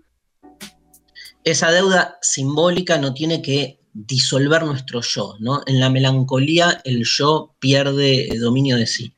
Esa 1.45 1.71
deuda 1.71 2.19
simbólica 2.21 2.99
no 2.99 3.15
tiene 3.15 3.41
que 3.41 3.81
disolver 3.93 4.63
nuestro 4.65 5.01
yo, 5.01 5.37
¿no? 5.41 5.63
En 5.67 5.81
la 5.81 5.91
melancolía 5.91 6.81
el 6.85 7.05
yo 7.05 7.55
pierde 7.59 8.29
dominio 8.39 8.77
de 8.77 8.87
sí. 8.87 9.15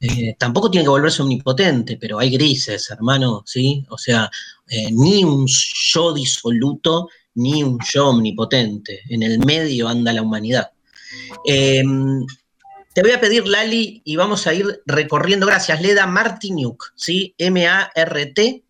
Eh, 0.00 0.36
tampoco 0.38 0.70
tiene 0.70 0.84
que 0.84 0.90
volverse 0.90 1.22
omnipotente, 1.22 1.96
pero 1.96 2.18
hay 2.18 2.30
grises, 2.30 2.88
hermano, 2.90 3.42
¿sí? 3.44 3.84
O 3.90 3.98
sea, 3.98 4.30
eh, 4.68 4.90
ni 4.92 5.24
un 5.24 5.46
yo 5.46 6.14
disoluto, 6.14 7.08
ni 7.34 7.62
un 7.62 7.78
yo 7.92 8.08
omnipotente. 8.08 9.02
En 9.08 9.22
el 9.22 9.38
medio 9.40 9.88
anda 9.88 10.12
la 10.12 10.22
humanidad. 10.22 10.70
Em, 11.44 12.24
te 12.96 13.02
voy 13.02 13.12
a 13.12 13.20
pedir, 13.20 13.46
Lali, 13.46 14.00
y 14.06 14.16
vamos 14.16 14.46
a 14.46 14.54
ir 14.54 14.82
recorriendo, 14.86 15.44
gracias, 15.44 15.82
Leda 15.82 16.06
Martiniuk, 16.06 16.94
¿sí? 16.94 17.34
M-A-R-T-Y-N-U-K. 17.36 18.62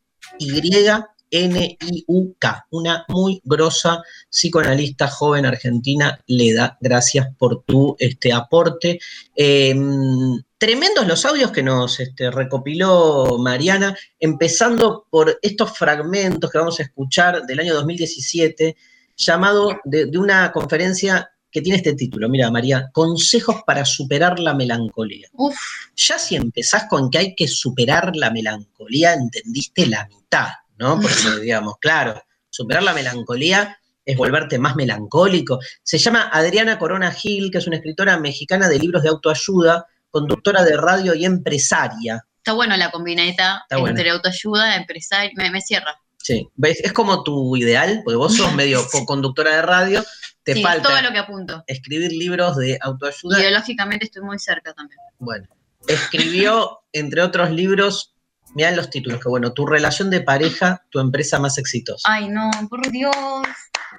N-I-U-K, 1.30 2.66
una 2.70 3.04
muy 3.06 3.40
grosa 3.44 4.02
psicoanalista 4.28 5.06
joven 5.06 5.46
argentina. 5.46 6.20
Le 6.26 6.54
da 6.54 6.76
gracias 6.80 7.28
por 7.38 7.62
tu 7.62 7.94
este, 8.00 8.32
aporte. 8.32 8.98
Em, 9.36 10.42
tremendos 10.58 11.06
los 11.06 11.24
audios 11.24 11.52
que 11.52 11.62
nos 11.62 12.00
este, 12.00 12.28
recopiló 12.32 13.38
Mariana, 13.38 13.96
empezando 14.18 15.06
por 15.08 15.38
estos 15.40 15.78
fragmentos 15.78 16.50
que 16.50 16.58
vamos 16.58 16.80
a 16.80 16.82
escuchar 16.82 17.46
del 17.46 17.60
año 17.60 17.74
2017, 17.74 18.76
llamado 19.16 19.78
de 19.84 20.18
una 20.18 20.50
conferencia 20.50 21.30
que 21.50 21.62
tiene 21.62 21.78
este 21.78 21.94
título, 21.94 22.28
mira 22.28 22.50
María, 22.50 22.90
Consejos 22.92 23.62
para 23.66 23.84
superar 23.84 24.38
la 24.38 24.54
melancolía. 24.54 25.28
Uf, 25.32 25.56
Ya 25.96 26.18
si 26.18 26.36
empezás 26.36 26.84
con 26.88 27.10
que 27.10 27.18
hay 27.18 27.34
que 27.34 27.48
superar 27.48 28.14
la 28.14 28.30
melancolía, 28.30 29.14
entendiste 29.14 29.86
la 29.86 30.06
mitad, 30.06 30.48
¿no? 30.78 31.00
Porque, 31.00 31.14
digamos, 31.42 31.76
claro, 31.80 32.22
superar 32.50 32.82
la 32.82 32.92
melancolía 32.94 33.78
es 34.04 34.16
volverte 34.16 34.58
más 34.58 34.76
melancólico. 34.76 35.58
Se 35.82 35.98
llama 35.98 36.30
Adriana 36.32 36.78
Corona 36.78 37.10
Gil, 37.10 37.50
que 37.50 37.58
es 37.58 37.66
una 37.66 37.76
escritora 37.76 38.18
mexicana 38.18 38.68
de 38.68 38.78
libros 38.78 39.02
de 39.02 39.08
autoayuda, 39.08 39.86
conductora 40.10 40.62
de 40.62 40.76
radio 40.76 41.14
y 41.14 41.24
empresaria. 41.24 42.24
está 42.36 42.52
bueno 42.52 42.76
la 42.76 42.86
Está 42.86 43.78
bueno. 43.78 43.88
entre 43.88 44.10
autoayuda, 44.10 44.76
empresario, 44.76 45.32
me, 45.36 45.50
me 45.50 45.60
cierra. 45.60 45.98
Sí, 46.26 46.50
¿ves? 46.56 46.80
Es 46.82 46.92
como 46.92 47.22
tu 47.22 47.56
ideal, 47.56 48.00
porque 48.04 48.16
vos 48.16 48.36
sos 48.36 48.52
medio 48.56 48.84
conductora 49.06 49.54
de 49.54 49.62
radio, 49.62 50.04
te 50.42 50.54
sí, 50.54 50.62
falta 50.62 50.88
todo 50.88 51.00
lo 51.00 51.12
que 51.12 51.18
apunto. 51.18 51.62
escribir 51.68 52.10
libros 52.10 52.56
de 52.56 52.80
autoayuda. 52.82 53.38
Ideológicamente 53.38 54.06
estoy 54.06 54.22
muy 54.22 54.36
cerca 54.40 54.72
también. 54.72 54.98
Bueno, 55.20 55.46
escribió, 55.86 56.80
entre 56.92 57.22
otros 57.22 57.52
libros, 57.52 58.16
mirá 58.56 58.72
los 58.72 58.90
títulos, 58.90 59.20
que 59.20 59.28
bueno, 59.28 59.52
tu 59.52 59.66
relación 59.66 60.10
de 60.10 60.20
pareja, 60.20 60.84
tu 60.90 60.98
empresa 60.98 61.38
más 61.38 61.58
exitosa. 61.58 62.02
Ay, 62.10 62.28
no, 62.28 62.50
por 62.68 62.90
Dios. 62.90 63.14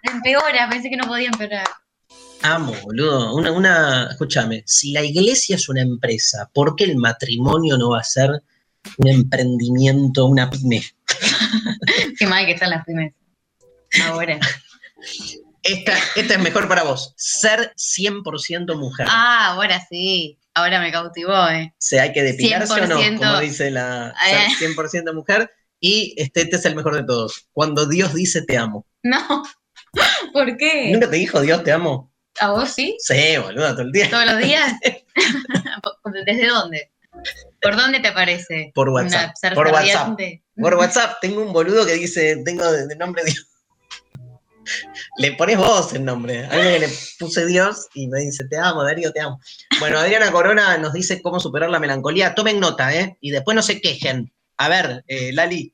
Empeora, 0.04 0.68
pensé 0.70 0.90
que 0.90 0.98
no 0.98 1.08
podía 1.08 1.28
empeorar. 1.28 1.66
Amo, 2.42 2.74
boludo. 2.84 3.36
Una, 3.36 3.54
una, 3.54 4.08
escúchame, 4.12 4.64
si 4.66 4.92
la 4.92 5.02
iglesia 5.02 5.56
es 5.56 5.70
una 5.70 5.82
empresa, 5.82 6.52
¿por 6.54 6.76
qué 6.76 6.84
el 6.84 6.98
matrimonio 6.98 7.78
no 7.78 7.92
va 7.92 8.02
a 8.02 8.04
ser 8.04 8.44
un 8.98 9.08
emprendimiento, 9.08 10.26
una 10.26 10.50
pyme? 10.50 10.84
Qué 12.20 12.28
mal 12.28 12.46
que 12.46 12.54
están 12.54 12.70
las 12.70 12.84
primeras. 12.86 13.14
Ahora. 14.06 14.40
Esta, 15.64 15.94
esta 16.16 16.34
es 16.36 16.40
mejor 16.40 16.68
para 16.68 16.84
vos, 16.84 17.14
ser 17.18 17.74
100% 17.76 18.78
mujer. 18.78 19.08
Ah, 19.10 19.54
ahora 19.54 19.86
sí. 19.90 20.40
Ahora 20.54 20.80
me 20.80 20.92
cautivó, 20.92 21.48
¿eh? 21.50 21.72
O 21.74 21.76
sea, 21.78 22.04
hay 22.04 22.14
que 22.14 22.24
depilarse 22.24 22.74
o 22.74 22.88
no, 22.88 23.00
100%. 23.00 23.18
como 23.18 23.40
dice 23.40 23.70
la 23.70 24.14
Eh. 24.28 24.50
ser 24.58 24.70
100% 24.70 25.14
mujer. 25.14 25.52
Y 25.80 26.16
este, 26.18 26.42
este 26.42 26.56
es 26.56 26.66
el 26.66 26.76
mejor 26.76 26.96
de 26.96 27.04
todos. 27.04 27.48
Cuando 27.52 27.86
Dios 27.86 28.14
dice 28.14 28.42
te 28.42 28.58
amo. 28.58 28.88
No. 29.04 29.44
¿Por 30.34 30.58
qué? 30.58 30.90
¿Nunca 30.92 31.10
te 31.10 31.18
dijo 31.18 31.42
Dios 31.42 31.64
te 31.64 31.72
amo? 31.72 32.12
¿A 32.40 32.52
vos 32.52 32.70
sí? 32.70 32.96
Sí, 33.00 33.38
boludo, 33.38 33.72
todo 33.74 33.82
el 33.82 33.92
día. 33.92 34.10
¿Todos 34.10 34.26
los 34.26 34.38
días? 34.40 34.74
¿Desde 36.26 36.48
dónde? 36.48 36.92
¿Por 37.62 37.76
dónde 37.76 38.00
te 38.00 38.08
aparece? 38.08 38.72
Por 38.74 38.90
WhatsApp. 38.90 39.36
Por 39.54 39.68
WhatsApp. 39.68 40.18
Por 40.60 40.76
WhatsApp 40.76 41.18
tengo 41.22 41.42
un 41.42 41.54
boludo 41.54 41.86
que 41.86 41.94
dice, 41.94 42.42
tengo 42.44 42.72
de, 42.72 42.88
de 42.88 42.96
nombre 42.96 43.24
Dios. 43.24 43.48
Le 45.18 45.34
pones 45.34 45.58
vos 45.58 45.94
el 45.94 46.04
nombre. 46.06 46.46
A 46.46 46.50
que 46.50 46.80
le 46.80 46.90
puse 47.20 47.46
Dios 47.46 47.88
y 47.94 48.08
me 48.08 48.20
dice, 48.20 48.46
te 48.46 48.58
amo, 48.58 48.84
Darío, 48.84 49.12
te 49.12 49.22
amo. 49.22 49.40
Bueno, 49.80 49.98
Adriana 49.98 50.32
Corona 50.32 50.78
nos 50.78 50.94
dice 50.94 51.22
cómo 51.22 51.40
superar 51.40 51.70
la 51.70 51.80
melancolía. 51.80 52.36
Tomen 52.36 52.60
nota, 52.60 52.94
¿eh? 52.94 53.18
Y 53.22 53.32
después 53.32 53.56
no 53.56 53.62
se 53.62 53.82
quejen. 53.82 54.32
A 54.58 54.70
ver, 54.70 55.04
eh, 55.08 55.32
Lali, 55.34 55.74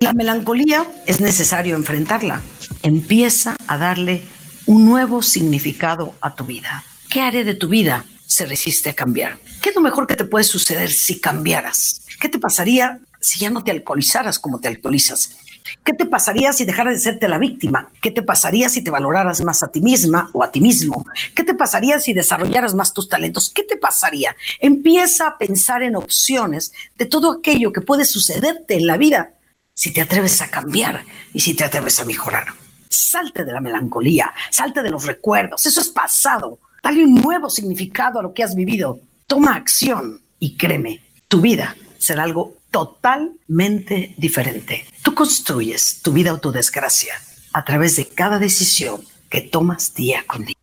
La 0.00 0.12
melancolía 0.12 0.86
es 1.06 1.20
necesario 1.20 1.76
enfrentarla. 1.76 2.42
Empieza 2.82 3.56
a 3.66 3.78
darle 3.78 4.22
un 4.66 4.84
nuevo 4.84 5.22
significado 5.22 6.14
a 6.20 6.34
tu 6.34 6.44
vida. 6.44 6.84
¿Qué 7.08 7.20
haré 7.20 7.44
de 7.44 7.54
tu 7.54 7.68
vida 7.68 8.04
si 8.26 8.44
resiste 8.44 8.90
a 8.90 8.94
cambiar? 8.94 9.38
¿Qué 9.62 9.70
es 9.70 9.74
lo 9.74 9.80
mejor 9.80 10.06
que 10.06 10.16
te 10.16 10.24
puede 10.24 10.44
suceder 10.44 10.90
si 10.90 11.20
cambiaras? 11.20 12.02
¿Qué 12.20 12.28
te 12.28 12.38
pasaría 12.38 13.00
si 13.20 13.40
ya 13.40 13.50
no 13.50 13.62
te 13.62 13.70
alcoholizaras 13.70 14.38
como 14.38 14.60
te 14.60 14.68
alcoholizas? 14.68 15.36
¿Qué 15.84 15.92
te 15.92 16.06
pasaría 16.06 16.52
si 16.52 16.64
dejaras 16.64 16.94
de 16.94 17.00
serte 17.00 17.28
la 17.28 17.38
víctima? 17.38 17.90
¿Qué 18.00 18.10
te 18.10 18.22
pasaría 18.22 18.68
si 18.68 18.82
te 18.82 18.90
valoraras 18.90 19.42
más 19.42 19.62
a 19.62 19.68
ti 19.68 19.80
misma 19.80 20.30
o 20.32 20.42
a 20.42 20.50
ti 20.50 20.60
mismo? 20.60 21.04
¿Qué 21.34 21.44
te 21.44 21.54
pasaría 21.54 21.98
si 22.00 22.12
desarrollaras 22.12 22.74
más 22.74 22.92
tus 22.92 23.08
talentos? 23.08 23.50
¿Qué 23.54 23.62
te 23.62 23.76
pasaría? 23.76 24.34
Empieza 24.58 25.26
a 25.26 25.38
pensar 25.38 25.82
en 25.82 25.96
opciones 25.96 26.72
de 26.96 27.06
todo 27.06 27.32
aquello 27.32 27.72
que 27.72 27.80
puede 27.80 28.04
sucederte 28.04 28.74
en 28.74 28.86
la 28.86 28.96
vida 28.96 29.34
si 29.74 29.92
te 29.92 30.00
atreves 30.00 30.40
a 30.42 30.50
cambiar 30.50 31.04
y 31.32 31.40
si 31.40 31.54
te 31.54 31.64
atreves 31.64 32.00
a 32.00 32.04
mejorar. 32.04 32.46
Salte 32.88 33.44
de 33.44 33.52
la 33.52 33.60
melancolía, 33.60 34.32
salte 34.50 34.82
de 34.82 34.90
los 34.90 35.06
recuerdos, 35.06 35.64
eso 35.64 35.80
es 35.80 35.88
pasado. 35.88 36.58
Dale 36.82 37.04
un 37.04 37.14
nuevo 37.14 37.48
significado 37.48 38.18
a 38.18 38.22
lo 38.22 38.34
que 38.34 38.42
has 38.42 38.54
vivido. 38.54 39.00
Toma 39.26 39.54
acción 39.54 40.20
y 40.38 40.56
créeme, 40.56 41.02
tu 41.28 41.40
vida 41.40 41.76
será 41.98 42.24
algo 42.24 42.59
totalmente 42.70 44.14
diferente. 44.16 44.86
Tú 45.02 45.14
construyes 45.14 46.00
tu 46.02 46.12
vida 46.12 46.32
o 46.32 46.38
tu 46.38 46.52
desgracia 46.52 47.14
a 47.52 47.64
través 47.64 47.96
de 47.96 48.06
cada 48.06 48.38
decisión 48.38 49.04
que 49.28 49.40
tomas 49.40 49.94
día 49.94 50.24
con 50.26 50.44
día. 50.44 50.56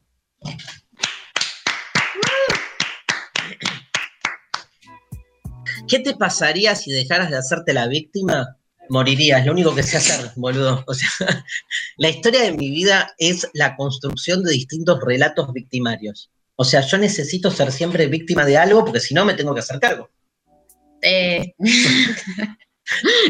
¿qué 5.87 5.99
te 5.99 6.15
pasaría 6.15 6.75
si 6.75 6.91
dejaras 6.91 7.29
de 7.29 7.37
hacerte 7.37 7.73
la 7.73 7.87
víctima? 7.87 8.57
Morirías, 8.89 9.45
lo 9.45 9.51
único 9.51 9.75
que 9.75 9.83
sé 9.83 9.97
hacer, 9.97 10.31
boludo. 10.35 10.83
O 10.87 10.93
sea, 10.93 11.09
la 11.97 12.09
historia 12.09 12.41
de 12.41 12.53
mi 12.53 12.69
vida 12.69 13.13
es 13.17 13.47
la 13.53 13.75
construcción 13.75 14.43
de 14.43 14.51
distintos 14.51 14.99
relatos 15.01 15.51
victimarios. 15.53 16.29
O 16.55 16.63
sea, 16.63 16.81
yo 16.81 16.97
necesito 16.97 17.51
ser 17.51 17.71
siempre 17.71 18.07
víctima 18.07 18.45
de 18.45 18.57
algo 18.57 18.85
porque 18.85 18.99
si 18.99 19.13
no 19.13 19.25
me 19.25 19.33
tengo 19.33 19.53
que 19.53 19.59
hacer 19.59 19.79
cargo. 19.79 20.09
Eh, 21.01 21.53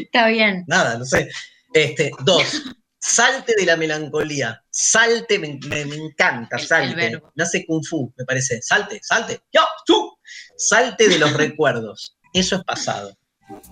Está 0.01 0.28
bien. 0.28 0.63
Nada, 0.68 0.97
no 0.97 1.05
sé. 1.05 1.30
Este, 1.74 2.11
dos, 2.24 2.63
salte 2.99 3.53
de 3.57 3.65
la 3.65 3.76
melancolía. 3.76 4.61
Salte, 4.70 5.39
me, 5.39 5.59
me- 5.68 5.86
me 5.86 5.95
encanta, 5.95 6.57
salte. 6.59 7.20
No 7.36 7.43
hace 7.43 7.65
kung 7.65 7.84
fu, 7.84 8.13
me 8.18 8.26
parece. 8.26 8.61
Salte, 8.61 8.99
salte. 9.03 9.41
Yo, 9.51 9.61
tú. 9.86 10.18
Salte 10.57 11.07
de 11.09 11.18
los 11.20 11.34
recuerdos. 11.38 12.18
Eso 12.34 12.55
es 12.57 12.63
pasado. 12.63 13.18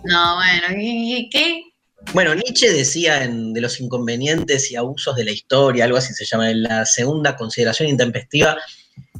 No, 0.03 0.35
bueno, 0.35 0.79
¿y, 0.81 1.15
y 1.17 1.29
qué? 1.29 1.61
Bueno, 2.13 2.33
Nietzsche 2.35 2.71
decía 2.71 3.23
en 3.23 3.51
De 3.53 3.61
los 3.61 3.79
inconvenientes 3.79 4.71
y 4.71 4.75
abusos 4.75 5.15
de 5.15 5.25
la 5.25 5.31
historia, 5.31 5.85
algo 5.85 5.97
así 5.97 6.13
se 6.13 6.25
llama, 6.25 6.49
en 6.51 6.63
la 6.63 6.85
segunda 6.85 7.35
consideración 7.35 7.89
intempestiva, 7.89 8.57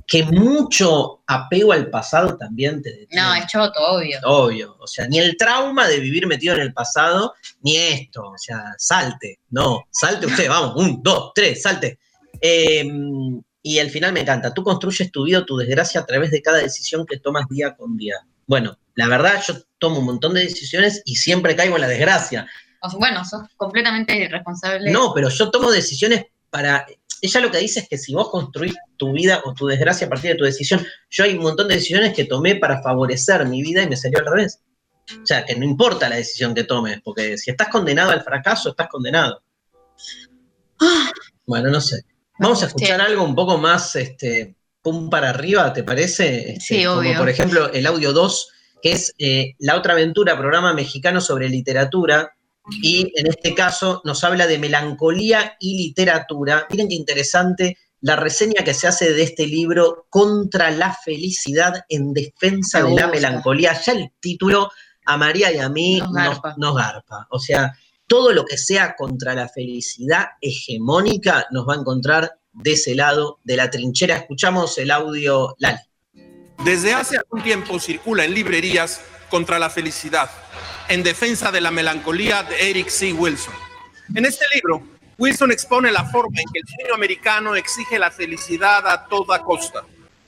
que 0.07 0.23
mucho 0.23 1.23
apego 1.25 1.73
al 1.73 1.89
pasado 1.89 2.37
también 2.37 2.81
te 2.81 2.91
detiene. 2.91 3.21
No, 3.21 3.33
es 3.33 3.47
choto, 3.47 3.79
obvio. 3.79 4.19
Obvio, 4.23 4.75
o 4.79 4.87
sea, 4.87 5.07
ni 5.07 5.19
el 5.19 5.35
trauma 5.37 5.87
de 5.87 5.99
vivir 5.99 6.27
metido 6.27 6.55
en 6.55 6.61
el 6.61 6.73
pasado, 6.73 7.33
ni 7.61 7.77
esto, 7.77 8.29
o 8.29 8.37
sea, 8.37 8.73
salte, 8.77 9.39
no, 9.49 9.85
salte 9.91 10.27
usted, 10.27 10.47
vamos, 10.49 10.75
un, 10.75 11.01
dos, 11.01 11.31
tres, 11.33 11.61
salte. 11.61 11.99
Eh, 12.39 12.87
y 13.67 13.79
al 13.79 13.89
final 13.89 14.13
me 14.13 14.19
encanta, 14.19 14.53
tú 14.53 14.63
construyes 14.63 15.11
tu 15.11 15.23
vida 15.23 15.43
tu 15.43 15.57
desgracia 15.57 16.01
a 16.01 16.05
través 16.05 16.29
de 16.29 16.39
cada 16.39 16.59
decisión 16.59 17.03
que 17.03 17.17
tomas 17.17 17.47
día 17.49 17.75
con 17.75 17.97
día. 17.97 18.15
Bueno, 18.45 18.77
la 18.93 19.07
verdad, 19.07 19.43
yo 19.45 19.55
tomo 19.79 19.99
un 19.99 20.05
montón 20.05 20.35
de 20.35 20.41
decisiones 20.41 21.01
y 21.03 21.15
siempre 21.15 21.55
caigo 21.55 21.75
en 21.75 21.81
la 21.81 21.87
desgracia. 21.87 22.47
O 22.79 22.89
sea, 22.91 22.99
bueno, 22.99 23.25
sos 23.25 23.41
completamente 23.57 24.15
irresponsable. 24.15 24.91
No, 24.91 25.13
pero 25.15 25.29
yo 25.29 25.49
tomo 25.49 25.71
decisiones 25.71 26.25
para. 26.51 26.85
Ella 27.25 27.41
lo 27.41 27.51
que 27.51 27.57
dice 27.57 27.81
es 27.81 27.89
que 27.89 27.97
si 27.97 28.13
vos 28.13 28.29
construís 28.29 28.73
tu 28.97 29.11
vida 29.11 29.41
o 29.45 29.53
tu 29.53 29.67
desgracia 29.67 30.07
a 30.07 30.09
partir 30.09 30.31
de 30.31 30.37
tu 30.37 30.45
decisión, 30.45 30.85
yo 31.09 31.23
hay 31.23 31.33
un 31.35 31.43
montón 31.43 31.67
de 31.67 31.75
decisiones 31.75 32.13
que 32.13 32.25
tomé 32.25 32.55
para 32.55 32.81
favorecer 32.81 33.45
mi 33.45 33.61
vida 33.61 33.83
y 33.83 33.89
me 33.89 33.97
salió 33.97 34.19
al 34.19 34.25
revés. 34.25 34.59
O 35.11 35.25
sea, 35.25 35.45
que 35.45 35.55
no 35.55 35.65
importa 35.65 36.09
la 36.09 36.15
decisión 36.15 36.55
que 36.55 36.63
tomes, 36.63 36.99
porque 37.03 37.37
si 37.37 37.51
estás 37.51 37.69
condenado 37.69 38.11
al 38.11 38.23
fracaso, 38.23 38.69
estás 38.69 38.87
condenado. 38.87 39.41
Bueno, 41.45 41.69
no 41.69 41.79
sé. 41.81 42.03
Vamos 42.39 42.63
a 42.63 42.67
escuchar 42.67 43.01
algo 43.01 43.23
un 43.23 43.35
poco 43.35 43.57
más, 43.57 43.95
este, 43.95 44.55
pum 44.81 45.09
para 45.09 45.29
arriba, 45.29 45.71
¿te 45.73 45.83
parece? 45.83 46.53
Este, 46.53 46.59
Sí, 46.59 46.85
Como 46.85 46.99
obvio. 46.99 47.17
por 47.17 47.29
ejemplo 47.29 47.71
el 47.71 47.85
audio 47.85 48.13
2, 48.13 48.49
que 48.81 48.91
es 48.91 49.13
eh, 49.17 49.53
La 49.59 49.75
otra 49.75 49.93
aventura, 49.93 50.37
programa 50.37 50.73
mexicano 50.73 51.21
sobre 51.21 51.49
literatura, 51.49 52.34
y 52.81 53.11
en 53.15 53.27
este 53.27 53.53
caso 53.53 54.01
nos 54.05 54.23
habla 54.23 54.47
de 54.47 54.57
melancolía 54.57 55.55
y 55.59 55.77
literatura. 55.77 56.67
Miren 56.69 56.89
qué 56.89 56.95
interesante 56.95 57.77
la 58.01 58.15
reseña 58.15 58.63
que 58.63 58.73
se 58.73 58.87
hace 58.87 59.13
de 59.13 59.23
este 59.23 59.47
libro 59.47 60.07
Contra 60.09 60.69
la 60.71 60.93
felicidad 60.93 61.85
en 61.89 62.13
defensa 62.13 62.83
de 62.83 62.93
la 62.93 63.07
melancolía. 63.07 63.79
Ya 63.81 63.93
el 63.93 64.11
título 64.19 64.71
a 65.05 65.17
María 65.17 65.51
y 65.51 65.59
a 65.59 65.69
mí 65.69 65.99
Nos 65.99 66.11
nos, 66.11 66.23
garpa. 66.23 66.55
nos 66.57 66.75
garpa. 66.75 67.27
O 67.31 67.39
sea, 67.39 67.73
todo 68.07 68.31
lo 68.31 68.45
que 68.45 68.57
sea 68.57 68.95
contra 68.95 69.33
la 69.33 69.49
felicidad 69.49 70.27
hegemónica 70.41 71.47
nos 71.51 71.67
va 71.67 71.73
a 71.73 71.77
encontrar 71.77 72.39
de 72.53 72.73
ese 72.73 72.95
lado 72.95 73.39
de 73.43 73.57
la 73.57 73.69
trinchera. 73.69 74.17
Escuchamos 74.17 74.77
el 74.77 74.91
audio 74.91 75.55
Lali. 75.59 75.79
Desde 76.63 76.93
hace 76.93 77.17
algún 77.17 77.43
tiempo 77.43 77.79
circula 77.79 78.23
en 78.25 78.33
librerías 78.33 79.01
contra 79.29 79.59
la 79.59 79.69
felicidad, 79.69 80.29
en 80.89 81.03
defensa 81.03 81.51
de 81.51 81.61
la 81.61 81.71
melancolía 81.71 82.43
de 82.43 82.69
Eric 82.69 82.89
C. 82.89 83.13
Wilson. 83.13 83.53
En 84.13 84.25
este 84.25 84.45
libro, 84.53 84.83
Wilson 85.17 85.51
expone 85.51 85.91
la 85.91 86.05
forma 86.05 86.39
en 86.39 86.45
que 86.53 86.59
el 86.59 86.67
sueño 86.67 86.93
americano 86.93 87.55
exige 87.55 87.97
la 87.97 88.11
felicidad 88.11 88.87
a 88.87 89.05
toda 89.07 89.41
costa, 89.41 89.83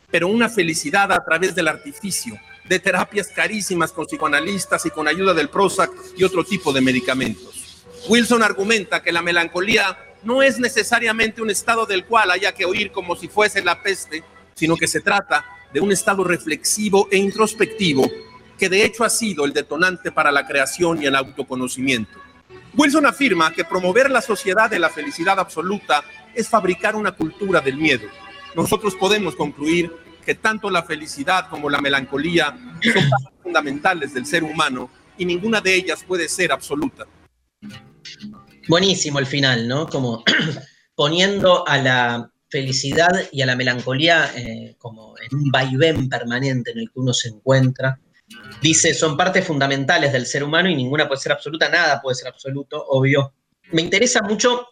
pero 0.10 0.28
una 0.28 0.50
felicidad 0.50 1.12
a 1.12 1.24
través 1.24 1.54
del 1.54 1.68
artificio, 1.68 2.40
de 2.66 2.80
terapias 2.80 3.28
carísimas 3.28 3.92
con 3.92 4.06
psicoanalistas 4.06 4.86
y 4.86 4.90
con 4.90 5.08
ayuda 5.08 5.34
del 5.34 5.50
Prozac 5.50 5.92
y 6.18 6.24
otro 6.24 6.44
tipo 6.44 6.74
de 6.74 6.82
medicamentos. 6.82 7.86
Wilson 8.08 8.44
argumenta 8.44 9.04
que 9.04 9.12
la 9.12 9.22
melancolía 9.22 9.98
no 10.24 10.42
es 10.42 10.60
necesariamente 10.60 11.42
un 11.42 11.50
estado 11.50 11.86
del 11.86 12.06
cual 12.06 12.32
haya 12.32 12.54
que 12.54 12.66
oír 12.66 12.92
como 12.92 13.16
si 13.16 13.28
fuese 13.28 13.62
la 13.62 13.82
peste, 13.84 14.24
sino 14.56 14.76
que 14.76 14.88
se 14.88 15.02
trata 15.02 15.46
de 15.72 15.82
un 15.82 15.92
estado 15.92 16.24
reflexivo 16.24 17.08
e 17.12 17.18
introspectivo 17.18 18.10
que 18.58 18.70
de 18.70 18.86
hecho 18.86 19.04
ha 19.04 19.10
sido 19.10 19.46
el 19.46 19.54
detonante 19.54 20.12
para 20.12 20.32
la 20.32 20.46
creación 20.46 21.02
y 21.02 21.06
el 21.06 21.16
autoconocimiento. 21.16 22.20
Wilson 22.76 23.06
afirma 23.06 23.52
que 23.52 23.66
promover 23.66 24.10
la 24.12 24.22
sociedad 24.22 24.70
de 24.70 24.80
la 24.80 24.90
felicidad 24.90 25.40
absoluta 25.40 26.04
es 26.34 26.48
fabricar 26.48 26.96
una 26.96 27.12
cultura 27.12 27.62
del 27.62 27.78
miedo. 27.78 28.08
Nosotros 28.56 28.96
podemos 28.96 29.36
concluir 29.36 29.92
que 30.26 30.36
tanto 30.36 30.70
la 30.70 30.84
felicidad 30.84 31.50
como 31.50 31.70
la 31.70 31.82
melancolía 31.82 32.56
son 32.82 33.04
fundamentales 33.42 34.14
del 34.14 34.26
ser 34.26 34.44
humano 34.44 34.90
y 35.18 35.26
ninguna 35.26 35.62
de 35.62 35.74
ellas 35.76 36.04
puede 36.04 36.28
ser 36.28 36.52
absoluta. 36.52 37.06
Buenísimo 38.68 39.20
el 39.20 39.26
final, 39.26 39.68
¿no? 39.68 39.88
Como 39.88 40.24
poniendo 40.96 41.68
a 41.68 41.78
la 41.78 42.32
felicidad 42.50 43.12
y 43.32 43.42
a 43.42 43.46
la 43.46 43.56
melancolía 43.56 44.32
eh, 44.36 44.76
como 44.78 45.16
en 45.18 45.38
un 45.38 45.52
vaivén 45.52 46.10
permanente 46.10 46.72
en 46.72 46.80
el 46.80 46.92
que 46.92 47.00
uno 47.00 47.14
se 47.14 47.30
encuentra. 47.30 48.00
Dice, 48.62 48.94
son 48.94 49.16
partes 49.16 49.46
fundamentales 49.46 50.12
del 50.12 50.26
ser 50.26 50.44
humano 50.44 50.70
y 50.70 50.76
ninguna 50.76 51.08
puede 51.08 51.22
ser 51.22 51.32
absoluta, 51.32 51.70
nada 51.70 52.02
puede 52.02 52.16
ser 52.16 52.28
absoluto, 52.28 52.84
obvio. 52.90 53.34
Me 53.72 53.82
interesa 53.82 54.22
mucho 54.22 54.68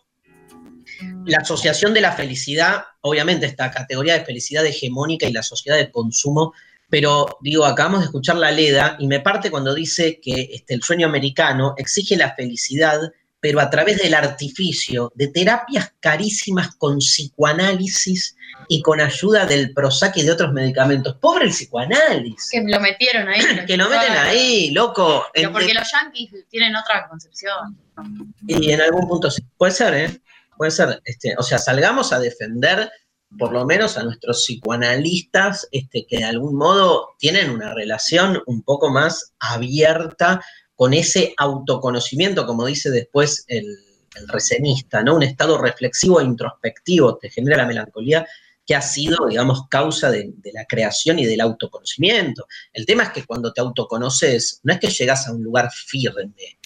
la 1.26 1.38
asociación 1.38 1.93
de 1.93 2.01
la 2.01 2.12
felicidad, 2.12 2.84
obviamente 3.01 3.45
esta 3.45 3.72
categoría 3.72 4.18
de 4.18 4.26
felicidad 4.26 4.66
hegemónica 4.66 5.28
y 5.28 5.34
la 5.34 5.43
sociedad 5.43 5.78
de 5.78 5.91
consumo, 5.91 6.53
pero 6.89 7.26
digo, 7.41 7.66
acabamos 7.66 8.01
de 8.01 8.06
escuchar 8.06 8.36
la 8.38 8.51
Leda 8.51 8.95
y 8.99 9.08
me 9.08 9.20
parte 9.20 9.49
cuando 9.49 9.74
dice 9.74 10.20
que 10.22 10.49
este, 10.51 10.74
el 10.74 10.84
sueño 10.84 11.08
americano 11.08 11.74
exige 11.78 12.16
la 12.16 12.36
felicidad 12.36 12.99
pero 13.46 13.60
a 13.60 13.70
través 13.70 14.00
del 14.00 14.16
artificio, 14.16 15.12
de 15.14 15.28
terapias 15.28 15.93
carísimas 16.00 16.76
con 16.78 16.98
psicoanálisis 16.98 18.36
y 18.68 18.82
con 18.82 19.00
ayuda 19.00 19.46
del 19.46 19.72
Prozac 19.72 20.18
y 20.18 20.24
de 20.24 20.32
otros 20.32 20.52
medicamentos. 20.52 21.16
Pobre 21.18 21.46
el 21.46 21.52
psicoanálisis. 21.52 22.50
Que 22.50 22.64
lo 22.68 22.80
metieron 22.80 23.28
ahí. 23.28 23.39
que 23.68 23.78
lo 23.78 23.88
meten 23.88 24.14
ahí, 24.14 24.72
loco. 24.72 25.26
Pero 25.32 25.52
porque 25.52 25.76
los 25.76 25.88
yanquis 25.91 26.32
tienen 26.50 26.76
otra 26.76 27.08
concepción. 27.08 27.78
Y 28.48 28.72
en 28.72 28.82
algún 28.82 29.08
punto 29.08 29.30
sí. 29.30 29.43
Puede 29.56 29.74
ser, 29.74 29.93
¿eh? 29.93 30.22
Puede 30.58 30.72
ser. 30.72 31.00
Este, 31.06 31.36
o 31.38 31.43
sea, 31.43 31.60
salgamos 31.60 32.14
a 32.14 32.20
defender 32.20 32.89
por 33.38 33.52
lo 33.52 33.64
menos 33.64 33.96
a 33.96 34.04
nuestros 34.04 34.43
psicoanalistas 34.43 35.68
este, 35.72 36.08
que 36.08 36.18
de 36.18 36.24
algún 36.24 36.56
modo 36.56 37.14
tienen 37.20 37.52
una 37.52 37.76
relación 37.76 38.41
un 38.48 38.64
poco 38.64 38.89
más 38.89 39.36
abierta 39.38 40.41
con 40.76 40.93
ese 40.93 41.34
autoconocimiento, 41.38 42.45
como 42.45 42.65
dice 42.65 42.91
después 42.91 43.45
el, 43.47 43.65
el 44.15 44.28
recenista, 44.28 45.03
¿no? 45.03 45.15
Un 45.15 45.23
estado 45.23 45.57
reflexivo 45.57 46.19
e 46.19 46.26
introspectivo 46.26 47.17
te 47.17 47.30
genera 47.30 47.57
la 47.57 47.65
melancolía 47.65 48.28
que 48.65 48.76
ha 48.76 48.82
sido, 48.82 49.28
digamos, 49.28 49.67
causa 49.69 50.09
de, 50.09 50.34
la 50.53 50.65
creación 50.65 51.19
y 51.19 51.26
del 51.26 51.41
autoconocimiento. 51.41 52.47
El 52.73 52.86
tema 52.86 53.03
es 53.03 53.09
que 53.09 53.23
cuando 53.23 53.53
te 53.53 53.61
autoconoces, 53.61 54.59
no 54.63 54.73
es 54.73 54.80
que 54.80 54.88
llegas 54.88 55.28
a 55.28 55.34
un 55.34 55.43
lugar 55.43 55.69
firme. 55.71 56.57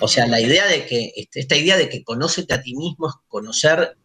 O 0.00 0.08
sea, 0.08 0.26
la 0.26 0.40
idea 0.40 0.66
de 0.66 0.84
que, 0.84 1.12
este, 1.14 1.40
esta 1.40 1.56
idea 1.56 1.76
de 1.76 1.88
que 1.88 2.02
conócete 2.02 2.54
a 2.54 2.62
ti 2.62 2.74
mismo 2.74 3.08
es 3.08 3.14
conocer, 3.28 3.96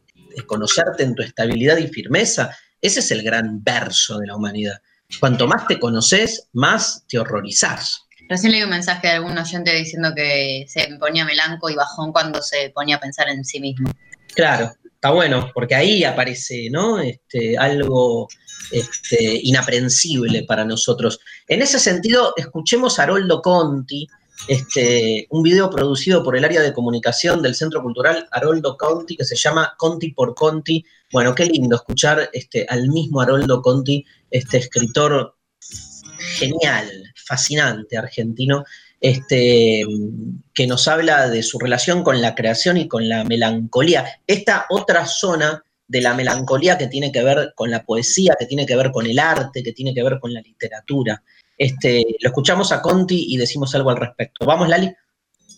conocerte 0.45 1.03
en 1.03 1.15
tu 1.15 1.23
estabilidad 1.23 1.77
y 1.77 1.87
firmeza, 1.87 2.55
ese 2.81 2.99
es 2.99 3.11
el 3.11 3.23
gran 3.23 3.63
verso 3.63 4.19
de 4.19 4.27
la 4.27 4.35
humanidad. 4.35 4.79
Cuanto 5.19 5.47
más 5.47 5.65
te 5.65 5.79
conoces, 5.79 6.49
más 6.53 7.03
te 7.07 7.17
horrorizás. 7.17 8.08
Recién 8.29 8.51
leí 8.51 8.61
un 8.61 8.69
mensaje 8.69 9.07
de 9.07 9.13
algún 9.13 9.35
oyente 9.35 9.75
diciendo 9.75 10.13
que 10.15 10.65
se 10.67 10.87
ponía 10.99 11.25
melanco 11.25 11.67
y 11.67 11.75
bajón 11.75 12.11
cuando 12.11 12.43
se 12.43 12.69
ponía 12.69 12.97
a 12.97 12.99
pensar 12.99 13.27
en 13.27 13.43
sí 13.43 13.59
mismo. 13.59 13.91
Claro, 14.35 14.71
está 14.85 15.09
bueno, 15.09 15.49
porque 15.51 15.73
ahí 15.73 16.03
aparece, 16.03 16.69
¿no? 16.69 16.99
Este, 16.99 17.57
algo 17.57 18.27
este, 18.71 19.39
inaprensible 19.43 20.43
para 20.43 20.63
nosotros. 20.63 21.19
En 21.47 21.63
ese 21.63 21.79
sentido, 21.79 22.33
escuchemos 22.37 22.99
a 22.99 23.03
Haroldo 23.03 23.41
Conti, 23.41 24.07
este, 24.47 25.25
un 25.31 25.41
video 25.41 25.71
producido 25.71 26.23
por 26.23 26.37
el 26.37 26.45
área 26.45 26.61
de 26.61 26.71
comunicación 26.71 27.41
del 27.41 27.55
Centro 27.55 27.81
Cultural 27.81 28.27
Haroldo 28.31 28.77
Conti, 28.77 29.17
que 29.17 29.25
se 29.25 29.35
llama 29.35 29.73
Conti 29.75 30.11
por 30.11 30.35
Conti. 30.35 30.85
Bueno, 31.11 31.33
qué 31.33 31.45
lindo 31.45 31.75
escuchar 31.75 32.29
este, 32.31 32.67
al 32.69 32.89
mismo 32.89 33.21
Haroldo 33.21 33.63
Conti, 33.63 34.05
este 34.29 34.59
escritor 34.59 35.35
genial, 36.37 37.08
fascinante 37.29 37.95
argentino, 37.95 38.65
este, 38.99 39.83
que 40.53 40.67
nos 40.67 40.87
habla 40.87 41.29
de 41.29 41.43
su 41.43 41.59
relación 41.59 42.03
con 42.03 42.21
la 42.21 42.33
creación 42.33 42.77
y 42.77 42.87
con 42.87 43.07
la 43.07 43.23
melancolía. 43.23 44.03
Esta 44.25 44.65
otra 44.69 45.05
zona 45.05 45.63
de 45.87 46.01
la 46.01 46.15
melancolía 46.15 46.77
que 46.77 46.87
tiene 46.87 47.11
que 47.11 47.23
ver 47.23 47.53
con 47.55 47.69
la 47.69 47.83
poesía, 47.83 48.35
que 48.39 48.47
tiene 48.47 48.65
que 48.65 48.75
ver 48.75 48.91
con 48.91 49.05
el 49.05 49.19
arte, 49.19 49.63
que 49.63 49.73
tiene 49.73 49.93
que 49.93 50.03
ver 50.03 50.19
con 50.19 50.33
la 50.33 50.41
literatura. 50.41 51.21
Este, 51.57 52.03
lo 52.19 52.29
escuchamos 52.29 52.71
a 52.71 52.81
Conti 52.81 53.27
y 53.29 53.37
decimos 53.37 53.73
algo 53.75 53.91
al 53.91 53.97
respecto. 53.97 54.45
¿Vamos, 54.45 54.67
Lali? 54.67 54.91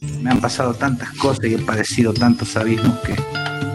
Me 0.01 0.31
han 0.31 0.41
pasado 0.41 0.73
tantas 0.73 1.11
cosas 1.13 1.45
y 1.45 1.53
he 1.53 1.59
padecido 1.59 2.13
tantos 2.13 2.55
abismos 2.57 2.99
que 3.01 3.15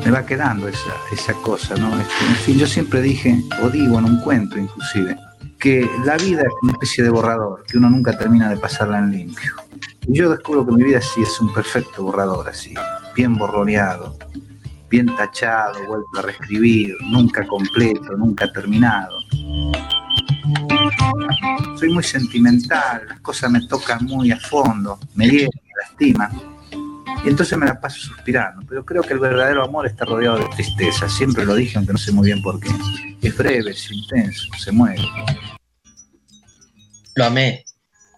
me 0.04 0.10
va 0.10 0.26
quedando 0.26 0.68
esa, 0.68 0.94
esa 1.12 1.32
cosa, 1.34 1.76
¿no? 1.76 1.98
Este, 2.00 2.24
en 2.26 2.36
fin, 2.36 2.58
yo 2.58 2.66
siempre 2.66 3.00
dije, 3.00 3.36
o 3.62 3.70
digo 3.70 3.98
en 3.98 4.04
un 4.04 4.20
cuento 4.20 4.58
inclusive, 4.58 5.16
que 5.58 5.88
la 6.04 6.16
vida 6.16 6.42
es 6.42 6.52
una 6.62 6.72
especie 6.72 7.04
de 7.04 7.10
borrador, 7.10 7.64
que 7.64 7.78
uno 7.78 7.90
nunca 7.90 8.16
termina 8.16 8.48
de 8.48 8.56
pasarla 8.56 8.98
en 8.98 9.10
limpio. 9.10 9.52
Y 10.06 10.18
yo 10.18 10.30
descubro 10.30 10.64
que 10.66 10.72
mi 10.72 10.84
vida 10.84 11.00
sí 11.00 11.22
es 11.22 11.40
un 11.40 11.52
perfecto 11.52 12.04
borrador, 12.04 12.48
así, 12.48 12.74
bien 13.14 13.36
borroneado, 13.36 14.16
bien 14.88 15.06
tachado, 15.16 15.84
vuelto 15.86 16.18
a 16.18 16.22
reescribir, 16.22 16.94
nunca 17.10 17.46
completo, 17.46 18.16
nunca 18.16 18.50
terminado. 18.52 19.16
Soy 21.76 21.92
muy 21.92 22.04
sentimental, 22.04 23.02
las 23.08 23.20
cosas 23.20 23.50
me 23.50 23.66
tocan 23.66 24.04
muy 24.04 24.30
a 24.30 24.38
fondo, 24.38 24.98
me 25.14 25.28
hieren, 25.28 25.50
me 25.64 25.82
lastiman. 25.82 26.56
Y 27.24 27.28
entonces 27.28 27.58
me 27.58 27.66
la 27.66 27.80
paso 27.80 27.98
suspirando. 27.98 28.62
Pero 28.68 28.84
creo 28.84 29.02
que 29.02 29.14
el 29.14 29.18
verdadero 29.18 29.64
amor 29.64 29.86
está 29.86 30.04
rodeado 30.04 30.38
de 30.38 30.46
tristeza. 30.54 31.08
Siempre 31.08 31.44
lo 31.44 31.54
dije, 31.54 31.76
aunque 31.76 31.92
no 31.92 31.98
sé 31.98 32.12
muy 32.12 32.26
bien 32.26 32.40
por 32.40 32.60
qué. 32.60 32.70
Es 33.20 33.36
breve, 33.36 33.72
es 33.72 33.90
intenso, 33.90 34.48
se 34.58 34.70
mueve. 34.70 35.02
Lo 37.16 37.24
amé. 37.24 37.64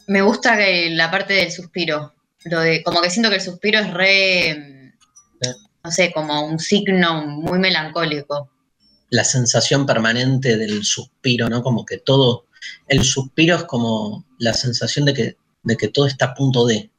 Me 0.08 0.22
gusta 0.22 0.56
que 0.56 0.90
la 0.90 1.10
parte 1.10 1.34
del 1.34 1.52
suspiro. 1.52 2.14
Lo 2.44 2.60
de, 2.60 2.82
como 2.82 3.00
que 3.00 3.10
siento 3.10 3.30
que 3.30 3.36
el 3.36 3.40
suspiro 3.40 3.78
es 3.78 3.92
re, 3.94 4.92
no 5.84 5.90
sé, 5.90 6.12
como 6.12 6.46
un 6.46 6.58
signo 6.58 7.26
muy 7.26 7.58
melancólico. 7.58 8.50
La 9.10 9.24
sensación 9.24 9.86
permanente 9.86 10.56
del 10.56 10.84
suspiro, 10.84 11.48
¿no? 11.48 11.62
Como 11.62 11.86
que 11.86 11.98
todo, 11.98 12.46
el 12.88 13.04
suspiro 13.04 13.56
es 13.56 13.64
como 13.64 14.26
la 14.38 14.52
sensación 14.52 15.04
de 15.04 15.14
que, 15.14 15.36
de 15.62 15.76
que 15.76 15.88
todo 15.88 16.06
está 16.06 16.26
a 16.26 16.34
punto 16.34 16.66
de. 16.66 16.90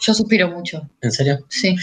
Yo 0.00 0.12
suspiro 0.12 0.48
mucho. 0.48 0.88
¿En 1.00 1.12
serio? 1.12 1.46
Sí. 1.48 1.76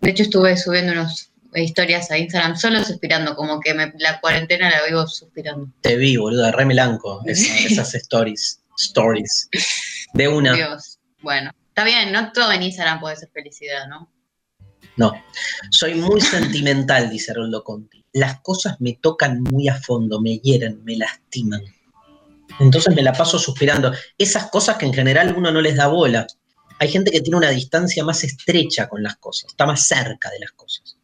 De 0.00 0.10
hecho 0.10 0.24
estuve 0.24 0.56
subiendo 0.56 0.92
unas 0.92 1.30
historias 1.54 2.10
a 2.10 2.18
Instagram 2.18 2.56
solo 2.56 2.82
suspirando, 2.84 3.34
como 3.34 3.60
que 3.60 3.74
me, 3.74 3.92
la 3.98 4.20
cuarentena 4.20 4.70
la 4.70 4.84
vivo 4.86 5.06
suspirando. 5.06 5.68
Te 5.80 5.96
vi, 5.96 6.16
boludo, 6.16 6.50
re 6.52 6.64
melanco, 6.64 7.22
esas 7.26 7.94
stories, 7.94 8.57
stories. 8.78 9.48
De 10.14 10.28
una. 10.28 10.54
Dios. 10.54 10.98
Bueno, 11.20 11.50
está 11.68 11.84
bien, 11.84 12.12
no 12.12 12.32
todo 12.32 12.52
en 12.52 12.62
Instagram 12.62 13.00
puede 13.00 13.16
ser 13.16 13.30
felicidad, 13.32 13.88
¿no? 13.88 14.10
No, 14.96 15.12
soy 15.70 15.94
muy 15.94 16.20
sentimental, 16.20 17.08
dice 17.08 17.32
Roldo 17.32 17.62
Conti. 17.62 18.04
Las 18.12 18.40
cosas 18.40 18.80
me 18.80 18.94
tocan 18.94 19.42
muy 19.42 19.68
a 19.68 19.80
fondo, 19.80 20.20
me 20.20 20.38
hieren, 20.38 20.82
me 20.84 20.96
lastiman. 20.96 21.62
Entonces 22.58 22.94
me 22.94 23.02
la 23.02 23.12
paso 23.12 23.38
suspirando. 23.38 23.92
Esas 24.16 24.50
cosas 24.50 24.76
que 24.76 24.86
en 24.86 24.92
general 24.94 25.34
uno 25.36 25.52
no 25.52 25.60
les 25.60 25.76
da 25.76 25.86
bola. 25.86 26.26
Hay 26.80 26.88
gente 26.88 27.10
que 27.10 27.20
tiene 27.20 27.36
una 27.36 27.50
distancia 27.50 28.04
más 28.04 28.24
estrecha 28.24 28.88
con 28.88 29.02
las 29.02 29.16
cosas, 29.16 29.50
está 29.50 29.66
más 29.66 29.86
cerca 29.86 30.30
de 30.30 30.40
las 30.40 30.52
cosas. 30.52 30.96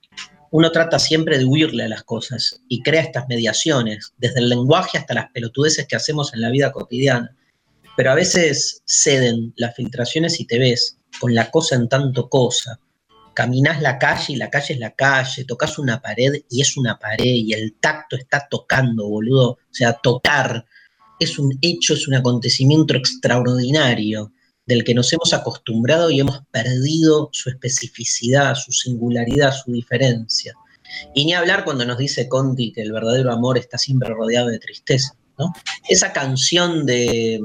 Uno 0.51 0.71
trata 0.71 0.99
siempre 0.99 1.37
de 1.39 1.45
huirle 1.45 1.85
a 1.85 1.89
las 1.89 2.05
cosas 2.05 2.61
y 2.69 2.83
crea 2.83 3.03
estas 3.03 3.29
mediaciones, 3.29 4.13
desde 4.17 4.39
el 4.39 4.49
lenguaje 4.49 4.99
hasta 4.99 5.15
las 5.15 5.31
pelotudeces 5.33 5.87
que 5.87 5.97
hacemos 5.97 6.33
en 6.33 6.41
la 6.41 6.51
vida 6.51 6.71
cotidiana. 6.71 7.37
Pero 7.97 8.11
a 8.11 8.15
veces 8.15 8.83
ceden 8.87 9.53
las 9.57 9.75
filtraciones 9.75 10.41
y 10.41 10.47
te 10.47 10.59
ves 10.59 10.99
con 11.21 11.35
la 11.35 11.51
cosa 11.51 11.77
en 11.77 11.89
tanto 11.89 12.29
cosa. 12.29 12.81
Caminás 13.35 13.83
la 13.83 13.99
calle 13.99 14.35
y 14.35 14.37
la 14.37 14.51
calle 14.51 14.75
es 14.75 14.81
la 14.81 14.95
calle, 14.95 15.45
tocas 15.45 15.79
una 15.79 16.01
pared 16.01 16.43
y 16.49 16.61
es 16.61 16.77
una 16.77 16.99
pared 16.99 17.25
y 17.25 17.53
el 17.53 17.75
tacto 17.81 18.17
está 18.17 18.47
tocando, 18.49 19.09
boludo. 19.09 19.51
O 19.51 19.59
sea, 19.71 19.93
tocar 19.95 20.65
es 21.19 21.39
un 21.39 21.57
hecho, 21.61 21.95
es 21.95 22.09
un 22.09 22.15
acontecimiento 22.15 22.95
extraordinario. 22.95 24.33
del 24.67 24.83
que 24.83 24.95
nos 24.95 25.13
hemos 25.13 25.35
acostumbrado 25.35 26.11
y 26.11 26.21
hemos 26.21 26.41
perdido 26.51 27.29
su 27.33 27.51
especificidad, 27.51 28.55
su 28.55 28.73
singularidad, 28.73 29.53
su 29.53 29.71
diferencia. 29.71 30.55
Y 31.15 31.27
ni 31.27 31.35
hablar 31.35 31.65
cuando 31.65 31.85
nos 31.85 31.99
dice 31.99 32.31
Conti 32.31 32.73
que 32.73 32.81
el 32.81 32.91
verdadero 32.91 33.31
amor 33.31 33.59
está 33.59 33.77
siempre 33.77 34.09
rodeado 34.09 34.49
de 34.49 34.59
tristeza. 34.59 35.17
Esa 35.89 36.13
canción 36.13 36.87
de, 36.87 37.41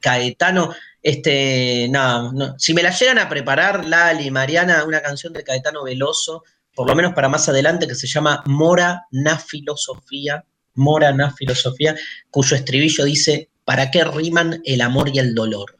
Caetano, 0.00 0.74
este, 1.02 1.88
no, 1.90 2.32
si 2.58 2.74
me 2.74 2.82
la 2.82 2.90
llegan 2.90 3.18
a 3.18 3.28
preparar, 3.28 3.86
Lali, 3.86 4.30
Mariana, 4.30 4.84
una 4.84 5.00
canción 5.00 5.32
de 5.32 5.42
Caetano 5.44 5.84
Veloso, 5.84 6.44
por 6.74 6.88
lo 6.88 6.94
menos 6.94 7.14
para 7.14 7.28
más 7.28 7.48
adelante, 7.48 7.86
que 7.86 7.94
se 7.94 8.06
llama 8.06 8.42
Mora 8.46 9.06
na 9.10 9.38
Filosofía, 9.38 10.44
Mora 10.74 11.12
na 11.12 11.30
Filosofía, 11.32 11.96
cuyo 12.30 12.56
estribillo 12.56 13.04
dice, 13.04 13.50
¿para 13.64 13.90
qué 13.90 14.04
riman 14.04 14.60
el 14.64 14.80
amor 14.80 15.10
y 15.12 15.18
el 15.18 15.34
dolor? 15.34 15.76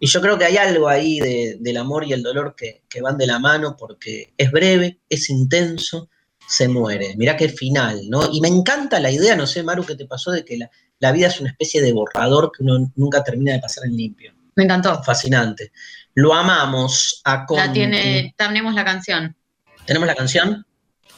Y 0.00 0.06
yo 0.06 0.20
creo 0.22 0.38
que 0.38 0.44
hay 0.46 0.56
algo 0.56 0.88
ahí 0.88 1.20
de- 1.20 1.56
del 1.60 1.76
amor 1.76 2.04
y 2.04 2.12
el 2.12 2.22
dolor 2.22 2.54
que, 2.56 2.82
que 2.88 3.02
van 3.02 3.18
de 3.18 3.26
la 3.26 3.38
mano 3.38 3.76
porque 3.76 4.32
es 4.36 4.50
breve, 4.50 5.00
es 5.08 5.28
intenso, 5.28 6.08
se 6.46 6.68
muere. 6.68 7.14
Mirá 7.16 7.36
qué 7.36 7.48
final, 7.48 8.02
¿no? 8.08 8.28
Y 8.32 8.40
me 8.40 8.48
encanta 8.48 9.00
la 9.00 9.10
idea, 9.10 9.36
no 9.36 9.46
sé, 9.46 9.62
Maru, 9.62 9.84
qué 9.84 9.96
te 9.96 10.06
pasó 10.06 10.30
de 10.30 10.44
que 10.44 10.56
la, 10.56 10.70
la 10.98 11.12
vida 11.12 11.26
es 11.28 11.40
una 11.40 11.50
especie 11.50 11.82
de 11.82 11.92
borrador 11.92 12.50
que 12.56 12.62
uno 12.62 12.90
nunca 12.96 13.22
termina 13.22 13.52
de 13.52 13.60
pasar 13.60 13.84
en 13.86 13.96
limpio. 13.96 14.34
Me 14.54 14.64
encantó. 14.64 15.02
Fascinante. 15.02 15.72
Lo 16.14 16.32
amamos 16.32 17.20
a 17.24 17.38
La 17.40 17.46
Conti. 17.46 17.72
tiene, 17.72 18.34
tenemos 18.36 18.74
la 18.74 18.84
canción. 18.84 19.36
¿Tenemos 19.84 20.06
la 20.06 20.14
canción? 20.14 20.66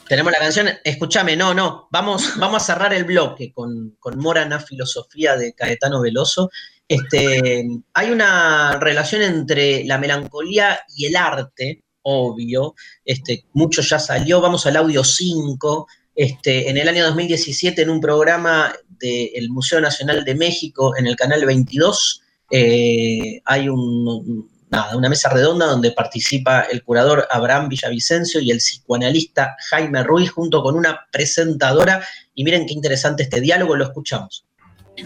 Tenemos 0.09 0.33
la 0.33 0.39
canción. 0.39 0.68
Escúchame, 0.83 1.37
no, 1.37 1.55
no. 1.55 1.89
Vamos, 1.93 2.22
vamos 2.39 2.62
a 2.62 2.66
cerrar 2.66 2.93
el 2.93 3.05
bloque 3.05 3.53
con, 3.53 3.97
con 4.01 4.18
Morana 4.18 4.59
Filosofía 4.59 5.37
de 5.37 5.55
Caetano 5.55 6.01
Veloso. 6.01 6.51
Este, 6.89 7.64
hay 7.93 8.11
una 8.11 8.79
relación 8.81 9.22
entre 9.22 9.85
la 9.85 9.99
melancolía 9.99 10.81
y 10.97 11.07
el 11.07 11.16
arte, 11.16 11.85
obvio. 12.09 12.74
Este, 13.04 13.44
mucho 13.52 13.82
ya 13.82 13.98
salió. 13.98 14.40
Vamos 14.40 14.66
al 14.66 14.76
audio 14.76 15.04
5. 15.04 15.86
Este, 16.14 16.68
en 16.68 16.76
el 16.76 16.88
año 16.88 17.04
2017, 17.04 17.82
en 17.82 17.90
un 17.90 18.00
programa 18.00 18.74
del 18.88 19.50
Museo 19.50 19.80
Nacional 19.80 20.24
de 20.24 20.34
México, 20.34 20.96
en 20.96 21.06
el 21.06 21.14
canal 21.14 21.44
22, 21.44 22.22
eh, 22.50 23.40
hay 23.44 23.68
una 23.68 25.09
mesa 25.09 25.28
redonda 25.30 25.66
donde 25.66 25.92
participa 25.92 26.62
el 26.62 26.82
curador 26.82 27.28
Abraham 27.30 27.68
Villavicencio 27.68 28.40
y 28.40 28.50
el 28.50 28.59
psicoanalista 28.59 29.54
Jaime 29.70 30.02
Ruiz 30.02 30.30
junto 30.30 30.62
con 30.62 30.74
una 30.74 31.06
presentadora. 31.12 32.02
Y 32.34 32.42
miren 32.42 32.66
qué 32.66 32.72
interesante 32.72 33.24
este 33.24 33.40
diálogo, 33.40 33.76
lo 33.76 33.84
escuchamos. 33.84 34.47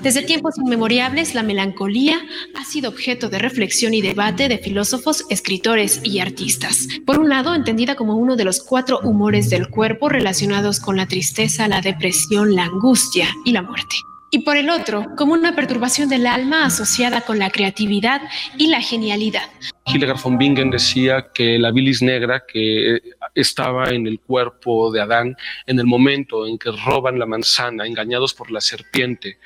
Desde 0.00 0.22
tiempos 0.22 0.56
inmemorables, 0.58 1.34
la 1.34 1.42
melancolía 1.42 2.20
ha 2.54 2.64
sido 2.64 2.90
objeto 2.90 3.28
de 3.28 3.38
reflexión 3.38 3.94
y 3.94 4.02
debate 4.02 4.48
de 4.48 4.58
filósofos, 4.58 5.24
escritores 5.28 6.00
y 6.02 6.20
artistas. 6.20 6.88
Por 7.04 7.18
un 7.18 7.28
lado, 7.28 7.54
entendida 7.54 7.94
como 7.94 8.16
uno 8.16 8.36
de 8.36 8.44
los 8.44 8.62
cuatro 8.62 9.00
humores 9.00 9.50
del 9.50 9.68
cuerpo 9.68 10.08
relacionados 10.08 10.80
con 10.80 10.96
la 10.96 11.06
tristeza, 11.06 11.68
la 11.68 11.80
depresión, 11.80 12.54
la 12.54 12.64
angustia 12.64 13.28
y 13.44 13.52
la 13.52 13.62
muerte. 13.62 13.96
Y 14.34 14.38
por 14.38 14.56
el 14.56 14.70
otro, 14.70 15.08
como 15.14 15.34
una 15.34 15.54
perturbación 15.54 16.08
del 16.08 16.26
alma 16.26 16.64
asociada 16.64 17.20
con 17.20 17.38
la 17.38 17.50
creatividad 17.50 18.22
y 18.56 18.68
la 18.68 18.80
genialidad. 18.80 19.50
Hildegard 19.84 20.22
von 20.22 20.38
Bingen 20.38 20.70
decía 20.70 21.26
que 21.34 21.58
la 21.58 21.70
bilis 21.70 22.00
negra 22.00 22.42
que 22.50 23.02
estaba 23.34 23.90
en 23.90 24.06
el 24.06 24.18
cuerpo 24.20 24.90
de 24.90 25.02
Adán 25.02 25.36
en 25.66 25.78
el 25.78 25.84
momento 25.84 26.46
en 26.46 26.56
que 26.56 26.70
roban 26.70 27.18
la 27.18 27.26
manzana, 27.26 27.86
engañados 27.86 28.32
por 28.32 28.50
la 28.50 28.62
serpiente 28.62 29.36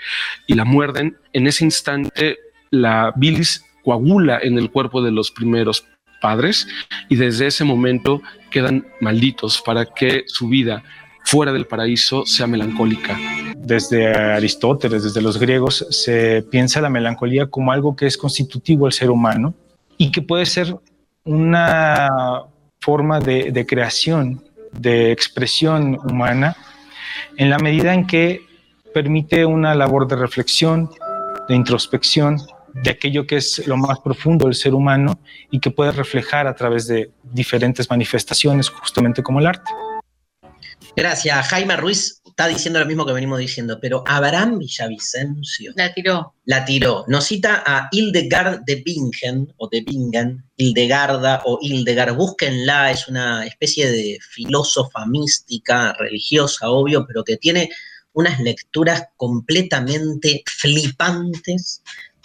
y 0.46 0.54
la 0.54 0.64
muerden, 0.64 1.16
en 1.32 1.48
ese 1.48 1.64
instante 1.64 2.38
la 2.70 3.12
bilis 3.16 3.64
coagula 3.82 4.38
en 4.40 4.56
el 4.56 4.70
cuerpo 4.70 5.02
de 5.02 5.10
los 5.10 5.32
primeros 5.32 5.84
padres 6.20 6.68
y 7.08 7.16
desde 7.16 7.48
ese 7.48 7.64
momento 7.64 8.22
quedan 8.52 8.86
malditos 9.00 9.60
para 9.60 9.84
que 9.84 10.22
su 10.28 10.46
vida 10.48 10.84
fuera 11.26 11.52
del 11.52 11.66
paraíso 11.66 12.24
sea 12.24 12.46
melancólica. 12.46 13.18
Desde 13.56 14.14
Aristóteles, 14.14 15.02
desde 15.02 15.20
los 15.20 15.38
griegos, 15.38 15.84
se 15.90 16.42
piensa 16.42 16.80
la 16.80 16.88
melancolía 16.88 17.46
como 17.48 17.72
algo 17.72 17.96
que 17.96 18.06
es 18.06 18.16
constitutivo 18.16 18.86
al 18.86 18.92
ser 18.92 19.10
humano 19.10 19.52
y 19.98 20.12
que 20.12 20.22
puede 20.22 20.46
ser 20.46 20.76
una 21.24 22.08
forma 22.80 23.18
de, 23.18 23.50
de 23.50 23.66
creación, 23.66 24.40
de 24.72 25.10
expresión 25.10 25.98
humana, 26.08 26.56
en 27.36 27.50
la 27.50 27.58
medida 27.58 27.92
en 27.92 28.06
que 28.06 28.42
permite 28.94 29.44
una 29.44 29.74
labor 29.74 30.06
de 30.06 30.14
reflexión, 30.14 30.88
de 31.48 31.56
introspección, 31.56 32.38
de 32.72 32.90
aquello 32.90 33.26
que 33.26 33.36
es 33.36 33.66
lo 33.66 33.76
más 33.76 33.98
profundo 33.98 34.44
del 34.44 34.54
ser 34.54 34.74
humano 34.74 35.18
y 35.50 35.58
que 35.58 35.72
puede 35.72 35.90
reflejar 35.90 36.46
a 36.46 36.54
través 36.54 36.86
de 36.86 37.10
diferentes 37.24 37.90
manifestaciones, 37.90 38.68
justamente 38.68 39.24
como 39.24 39.40
el 39.40 39.46
arte. 39.46 39.72
Gracias. 40.96 41.48
Jaime 41.48 41.76
Ruiz 41.76 42.22
está 42.24 42.48
diciendo 42.48 42.80
lo 42.80 42.86
mismo 42.86 43.04
que 43.04 43.12
venimos 43.12 43.38
diciendo, 43.38 43.78
pero 43.80 44.02
Abraham 44.06 44.58
Villavicencio 44.58 45.72
La 45.76 45.92
tiró. 45.92 46.34
la 46.46 46.64
tiró. 46.64 47.04
Nos 47.06 47.26
cita 47.26 47.62
a 47.66 47.88
Hildegard 47.92 48.62
de 48.64 48.76
Bingen, 48.76 49.52
o 49.58 49.68
de 49.68 49.82
Bingen, 49.82 50.42
Hildegarda 50.56 51.42
o 51.44 51.58
Hildegard, 51.60 52.14
búsquenla, 52.14 52.90
es 52.90 53.08
una 53.08 53.46
especie 53.46 53.90
de 53.90 54.18
filósofa 54.30 55.04
mística, 55.04 55.92
religiosa, 55.98 56.70
obvio, 56.70 57.06
pero 57.06 57.22
que 57.22 57.36
tiene 57.36 57.68
unas 58.14 58.40
lecturas 58.40 59.04
completamente 59.16 60.42
flipantes, 60.46 61.82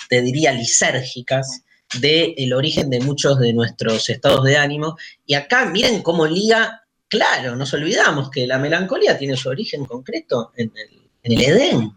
te 0.07 0.22
diría 0.22 0.53
lisérgicas, 0.53 1.63
del 1.99 2.53
origen 2.53 2.89
de 2.89 3.01
muchos 3.01 3.38
de 3.39 3.51
nuestros 3.53 4.09
estados 4.09 4.45
de 4.45 4.55
ánimo. 4.55 4.97
Y 5.26 5.34
acá 5.34 5.65
miren 5.65 6.01
cómo 6.01 6.26
liga, 6.26 6.80
claro, 7.12 7.57
nos 7.57 7.74
olvidamos 7.74 8.32
que 8.32 8.47
la 8.47 8.57
melancolía 8.57 9.18
tiene 9.18 9.36
su 9.36 9.49
origen 9.49 9.86
concreto 9.86 10.53
en 10.55 10.72
el, 10.76 11.41
Edén 11.41 11.91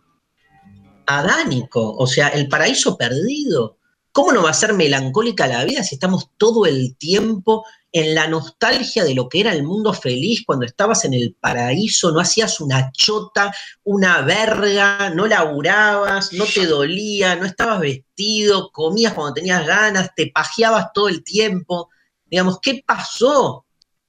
adánico, 1.07 1.95
o 1.97 2.07
sea, 2.07 2.29
el 2.29 2.49
paraíso 2.49 2.99
perdido. 2.99 3.79
¿Cómo 4.11 4.33
no 4.33 4.43
va 4.43 4.51
a 4.51 4.55
ser 4.55 4.75
melancólica 4.75 5.47
la 5.47 5.65
vida 5.65 5.83
si 5.83 5.95
estamos 5.95 6.31
todo 6.37 6.67
el 6.67 6.97
tiempo 6.97 7.65
en 7.93 8.15
la 8.15 8.27
nostalgia 8.27 9.05
de 9.05 9.15
lo 9.15 9.29
que 9.29 9.41
era 9.41 9.53
el 9.53 9.63
mundo 9.63 9.93
feliz 9.93 10.43
cuando 10.45 10.67
estabas 10.67 11.05
en 11.05 11.15
el 11.15 11.37
paraíso, 11.41 12.11
no 12.11 12.21
hacías 12.21 12.61
una 12.61 12.91
chota, 12.93 13.55
una 13.85 14.21
verga, 14.23 15.11
no 15.11 15.27
laburabas, 15.27 16.33
no 16.33 16.45
te 16.45 16.67
dolía, 16.67 17.37
no 17.37 17.47
estabas 17.47 17.81
vestido, 17.81 18.71
comías 18.73 19.15
cuando 19.15 19.35
tenías 19.35 19.67
ganas, 19.67 20.11
te 20.15 20.31
pajeabas 20.35 20.93
todo 20.93 21.09
el 21.09 21.23
tiempo? 21.23 21.89
Digamos, 22.27 22.59
¿qué 22.61 22.83
pasó 22.85 23.64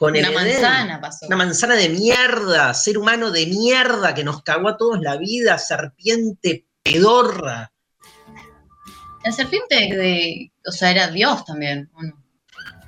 con 0.06 0.16
el 0.16 0.30
Una 0.30 0.42
Edén? 0.42 0.62
manzana 0.62 1.02
pasó. 1.02 1.28
Una 1.28 1.36
manzana 1.36 1.76
de 1.76 1.90
mierda, 1.90 2.74
ser 2.74 2.98
humano 2.98 3.32
de 3.32 3.46
mierda 3.48 4.14
que 4.14 4.24
nos 4.24 4.42
cagó 4.44 4.70
a 4.70 4.78
todos 4.78 5.00
la 5.02 5.18
vida, 5.18 5.58
serpiente 5.58 6.66
pedorra. 6.84 7.72
La 9.24 9.32
serpiente 9.32 9.76
de, 9.76 10.52
o 10.68 10.72
sea, 10.72 10.92
era 10.92 11.08
Dios 11.10 11.46
también. 11.46 11.90
¿o 11.96 12.04
no? 12.04 12.24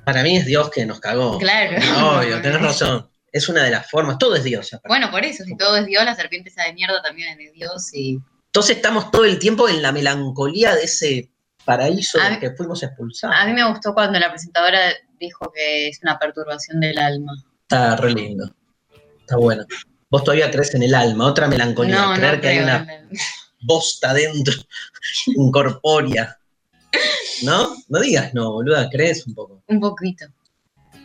Para 0.04 0.22
mí 0.22 0.36
es 0.36 0.46
Dios 0.46 0.70
que 0.70 0.86
nos 0.86 1.00
cagó. 1.00 1.38
Claro. 1.38 1.76
Obvio, 2.18 2.40
tenés 2.40 2.60
razón. 2.62 3.10
Es 3.30 3.48
una 3.48 3.62
de 3.64 3.70
las 3.70 3.90
formas, 3.90 4.16
todo 4.18 4.36
es 4.36 4.44
Dios. 4.44 4.72
aparte. 4.72 4.88
Bueno, 4.88 5.10
por 5.10 5.24
eso, 5.24 5.44
si 5.44 5.56
todo 5.56 5.76
es 5.76 5.84
Dios, 5.86 6.04
la 6.04 6.14
serpiente 6.14 6.48
esa 6.48 6.62
de 6.64 6.72
mierda 6.72 7.02
también 7.02 7.28
es 7.30 7.38
de 7.38 7.52
Dios 7.52 7.92
y. 7.92 8.18
Entonces 8.46 8.76
estamos 8.76 9.10
todo 9.10 9.26
el 9.26 9.38
tiempo 9.38 9.68
en 9.68 9.82
la 9.82 9.92
melancolía 9.92 10.74
de 10.74 10.84
ese 10.84 11.30
paraíso 11.66 12.18
A 12.18 12.24
del 12.24 12.32
mí- 12.34 12.38
que 12.40 12.52
fuimos 12.52 12.82
expulsados. 12.82 13.36
A 13.38 13.44
mí 13.44 13.52
me 13.52 13.68
gustó 13.68 13.92
cuando 13.92 14.18
la 14.18 14.30
presentadora 14.30 14.80
dijo 15.18 15.50
que 15.54 15.88
es 15.88 16.00
una 16.02 16.18
perturbación 16.18 16.80
del 16.80 16.98
alma. 16.98 17.32
Está 17.62 17.96
re 17.96 18.12
lindo. 18.12 18.50
Está 19.20 19.36
bueno. 19.36 19.64
Vos 20.10 20.24
todavía 20.24 20.50
crees 20.50 20.74
en 20.74 20.82
el 20.84 20.94
alma, 20.94 21.26
otra 21.26 21.48
melancolía, 21.48 21.94
No, 22.06 22.14
creer 22.14 22.36
no 22.36 22.40
que 22.40 22.48
hay 22.48 22.58
una 22.60 22.76
el- 22.94 23.18
bosta 23.60 24.14
dentro, 24.14 24.54
incorpórea. 25.26 26.38
¿No? 27.42 27.76
No 27.88 28.00
digas 28.00 28.32
no, 28.34 28.52
boluda, 28.52 28.88
crees 28.90 29.26
un 29.26 29.34
poco. 29.34 29.62
Un 29.66 29.80
poquito. 29.80 30.26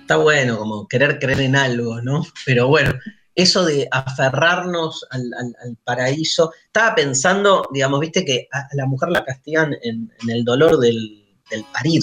Está 0.01 0.17
bueno 0.17 0.57
como 0.57 0.87
querer 0.87 1.19
creer 1.19 1.41
en 1.41 1.55
algo, 1.55 2.01
¿no? 2.01 2.25
Pero 2.45 2.67
bueno, 2.67 2.93
eso 3.35 3.65
de 3.65 3.87
aferrarnos 3.91 5.05
al, 5.11 5.21
al- 5.37 5.55
al 5.63 5.77
paraíso. 5.83 6.51
Estaba 6.67 6.95
pensando, 6.95 7.67
digamos, 7.71 7.99
viste 7.99 8.23
que 8.25 8.47
a 8.51 8.67
la 8.73 8.85
mujer 8.85 9.09
la 9.09 9.23
castigan 9.25 9.73
en, 9.83 10.11
en 10.21 10.29
el 10.29 10.43
dolor 10.43 10.77
del, 10.79 11.25
del 11.49 11.63
parir. 11.73 12.01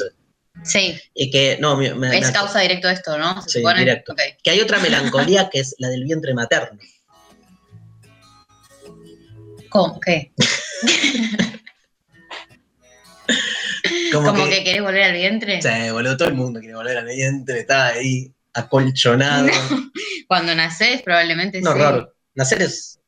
Sí, 0.65 1.01
Y 1.15 1.31
que, 1.31 1.57
no, 1.61 1.77
me- 1.77 1.95
me- 1.95 2.19
es 2.19 2.27
me- 2.27 2.33
causa 2.33 2.61
directo 2.61 2.89
de 2.89 2.95
esto, 2.95 3.17
¿no? 3.17 3.41
Se 3.43 3.49
Sí, 3.51 3.59
supone. 3.61 3.79
directo. 3.81 4.15
Que 4.43 4.51
hay 4.51 4.61
otra 4.61 4.79
melancolía 4.79 5.49
que 5.51 5.61
es 5.61 5.75
la 5.79 5.89
del 5.89 6.05
vientre 6.05 6.35
materno. 6.35 6.79
¿Cómo? 9.71 10.01
¿Qué? 10.01 10.33
Como, 14.13 14.27
¿Como 14.33 14.45
que, 14.45 14.51
que 14.51 14.65
querés 14.65 14.83
volver 14.83 15.05
al 15.05 15.13
vientre? 15.13 15.63
Sí, 15.63 15.91
boludo, 15.93 16.17
todo 16.17 16.29
el 16.29 16.35
mundo 16.35 16.59
quiere 16.61 16.75
volver 16.75 16.99
al 16.99 17.07
vientre, 17.07 17.61
está 17.61 17.87
ahí 17.89 18.33
acolchonado. 18.53 19.49
Cuando 20.29 20.55
nacés, 20.55 21.03
probablemente 21.03 21.59
Un 21.59 21.65
sí. 21.65 22.07
Nacer 22.35 22.63
es 22.63 22.99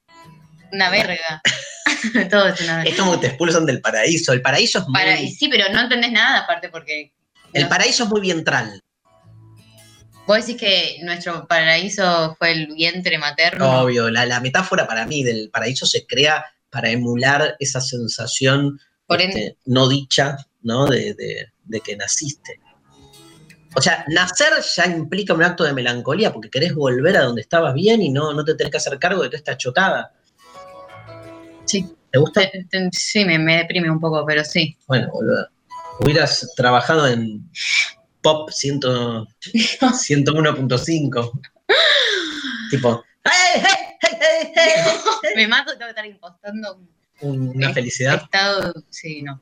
Una 0.73 0.91
verga. 0.91 1.43
Todo 2.31 2.49
es 2.49 2.61
una 2.61 2.83
Es 2.85 2.97
como 2.97 3.13
que 3.13 3.19
te 3.19 3.27
expulsan 3.29 3.65
del 3.67 3.81
paraíso. 3.81 4.33
El 4.33 4.43
paraíso 4.43 4.79
es 4.79 4.85
muy, 4.87 4.95
Para- 4.95 5.17
sí, 5.17 5.49
pero 5.51 5.69
no 5.73 5.81
entendés 5.83 6.11
nada 6.13 6.41
aparte 6.41 6.69
porque 6.69 7.13
el 7.55 7.69
paraíso 7.69 8.05
es 8.05 8.11
muy 8.11 8.21
vientral. 8.21 8.81
vos 10.27 10.47
decís 10.47 10.61
que 10.61 10.99
nuestro 11.03 11.47
paraíso 11.47 12.35
fue 12.39 12.53
el 12.53 12.67
vientre 12.75 13.19
materno. 13.19 13.83
Obvio, 13.83 14.11
la, 14.11 14.25
la 14.27 14.41
metáfora 14.41 14.87
para 14.87 15.07
mí 15.07 15.23
del 15.23 15.51
paraíso 15.51 15.85
se 15.87 16.07
crea 16.07 16.45
para 16.71 16.91
emular 16.91 17.57
esa 17.59 17.81
sensación 17.81 18.79
Por 19.07 19.21
este, 19.21 19.57
no 19.67 19.89
dicha, 19.89 20.37
¿no? 20.63 20.87
De, 20.87 21.15
de- 21.15 21.49
de 21.65 21.81
que 21.81 21.97
naciste. 21.97 22.59
O 23.75 23.81
sea, 23.81 24.05
nacer 24.09 24.53
ya 24.77 24.87
implica 24.87 25.33
un 25.33 25.43
acto 25.43 25.65
de 25.65 25.73
melancolía 25.73 26.33
porque 26.33 26.51
querés 26.51 26.75
volver 26.75 27.17
a 27.17 27.23
donde 27.23 27.41
estabas 27.43 27.73
bien 27.73 28.03
y 28.03 28.11
no, 28.11 28.33
no 28.35 28.45
te 28.45 28.55
tenés 28.55 28.71
que 28.71 28.77
hacer 28.79 28.99
cargo 28.99 29.23
de 29.23 29.29
toda 29.29 29.39
esta 29.39 29.57
chotada. 29.57 30.13
Sí. 31.65 31.87
¿Te 32.11 32.19
gusta? 32.19 32.43
Te- 32.51 32.67
te- 32.69 32.91
Sí, 32.93 33.25
me, 33.25 33.39
me 33.39 33.59
deprime 33.59 33.91
un 33.91 33.99
poco, 34.01 34.25
pero 34.27 34.45
sí. 34.45 34.77
Bueno, 34.87 35.09
boludo. 35.13 35.49
Hubieras 36.03 36.53
trabajado 36.57 37.07
en 37.07 37.49
pop 38.23 38.51
100 38.51 38.81
101.5. 38.81 41.41
tipo, 42.71 43.05
¡hey, 43.25 43.31
hey, 43.55 43.63
hey, 44.01 44.19
hey, 44.21 44.53
hey! 44.55 44.75
me 45.37 45.47
mato, 45.47 45.71
tengo 45.73 45.85
que 45.85 45.91
estar 45.91 46.07
impostando 46.07 46.81
un 47.21 47.51
Una 47.55 47.73
felicidad. 47.73 48.21
estado. 48.23 48.73
Sí, 48.91 49.23
no. 49.23 49.41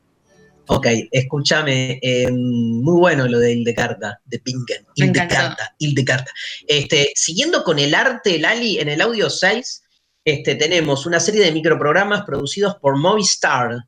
Ok, 0.66 0.86
escúchame, 1.10 1.98
eh, 2.00 2.30
muy 2.30 3.00
bueno 3.00 3.26
lo 3.26 3.38
de 3.40 3.54
Hildecarda, 3.54 4.20
de 4.24 4.38
Pinken. 4.38 4.86
Me 4.98 5.06
Hildecarda, 5.06 5.74
Hildecarda. 5.78 6.30
Este, 6.68 7.10
siguiendo 7.16 7.64
con 7.64 7.80
el 7.80 7.92
arte, 7.94 8.38
Lali, 8.38 8.78
en 8.78 8.88
el 8.88 9.00
audio 9.00 9.28
6, 9.30 9.82
este, 10.24 10.54
tenemos 10.54 11.06
una 11.06 11.18
serie 11.18 11.42
de 11.42 11.50
microprogramas 11.52 12.22
producidos 12.24 12.76
por 12.76 12.96
Movistar. 12.98 13.84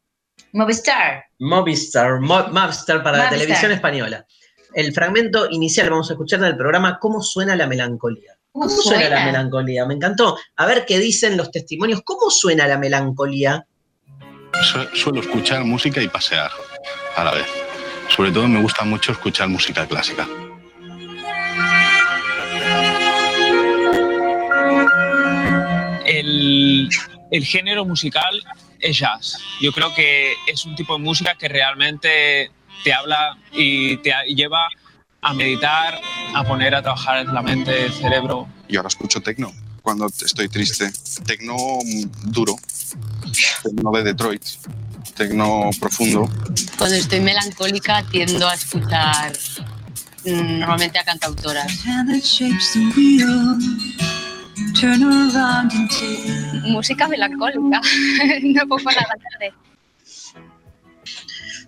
Movistar. 0.53 1.25
Movistar, 1.39 2.21
Mo- 2.21 2.49
Movistar 2.49 3.03
para 3.03 3.19
la 3.19 3.31
televisión 3.31 3.73
española. 3.73 4.27
El 4.75 4.93
fragmento 4.93 5.49
inicial 5.51 5.91
vamos 5.91 6.11
a 6.11 6.15
escuchar 6.15 6.41
del 6.41 6.57
programa 6.57 6.99
¿Cómo 6.99 7.23
suena 7.23 7.57
la 7.57 7.67
melancolía? 7.67 8.33
¿Cómo 8.53 8.67
¿Cómo 8.67 8.83
suena 8.83 9.09
la 9.09 9.17
suena? 9.17 9.25
melancolía? 9.27 9.87
Me 9.87 9.95
encantó. 9.95 10.37
A 10.57 10.67
ver 10.67 10.85
qué 10.87 10.99
dicen 10.99 11.37
los 11.37 11.51
testimonios. 11.51 12.03
¿Cómo 12.05 12.31
suena 12.31 12.67
la 12.67 12.79
melancolía? 12.79 13.67
Su- 14.63 14.97
Suelo 14.97 15.21
escuchar 15.21 15.65
música 15.65 16.03
y 16.03 16.09
pasear 16.09 16.51
a 17.17 17.25
la 17.25 17.33
vez. 17.33 17.47
Sobre 18.15 18.31
todo 18.31 18.47
me 18.47 18.61
gusta 18.61 18.85
mucho 18.85 19.13
escuchar 19.13 19.49
música 19.49 19.87
clásica. 19.87 20.27
el, 26.07 26.89
el 27.31 27.45
género 27.45 27.85
musical 27.85 28.43
es 28.83 28.99
jazz. 28.99 29.39
Yo 29.61 29.73
creo 29.73 29.95
que 29.95 30.35
es 30.47 30.65
un 30.67 30.75
tipo 30.77 30.95
de 30.97 31.03
música 31.03 31.35
que 31.37 31.49
realmente 31.49 32.51
te 32.85 32.93
habla 32.93 33.37
y 33.53 33.97
te 33.99 34.13
a- 34.13 34.25
lleva 34.25 34.67
a 35.23 35.33
meditar, 35.35 36.01
a 36.35 36.45
poner 36.45 36.75
a 36.75 36.83
trabajar 36.83 37.25
la 37.27 37.43
mente, 37.43 37.87
el 37.87 37.93
cerebro. 37.93 38.49
Y 38.69 38.77
ahora 38.77 38.89
escucho 38.89 39.21
tecno 39.21 39.53
cuando 39.83 40.07
estoy 40.07 40.49
triste. 40.49 40.91
Tecno 41.25 41.57
duro. 42.25 42.57
Tecno 43.63 43.93
de 43.93 44.03
Detroit. 44.03 44.43
Tecno 45.17 45.71
profundo. 45.79 46.29
Cuando 46.79 46.97
estoy 46.97 47.21
melancólica 47.21 48.03
tiendo 48.11 48.49
a 48.49 48.55
escuchar 48.55 49.33
mm, 50.25 50.59
normalmente 50.61 50.99
a 50.99 51.05
cantautoras. 51.05 51.71
Música 56.65 57.09
melancólica. 57.09 57.81
no 58.43 58.67
pongo 58.69 58.91
nada 58.91 59.15
tarde. 59.31 59.53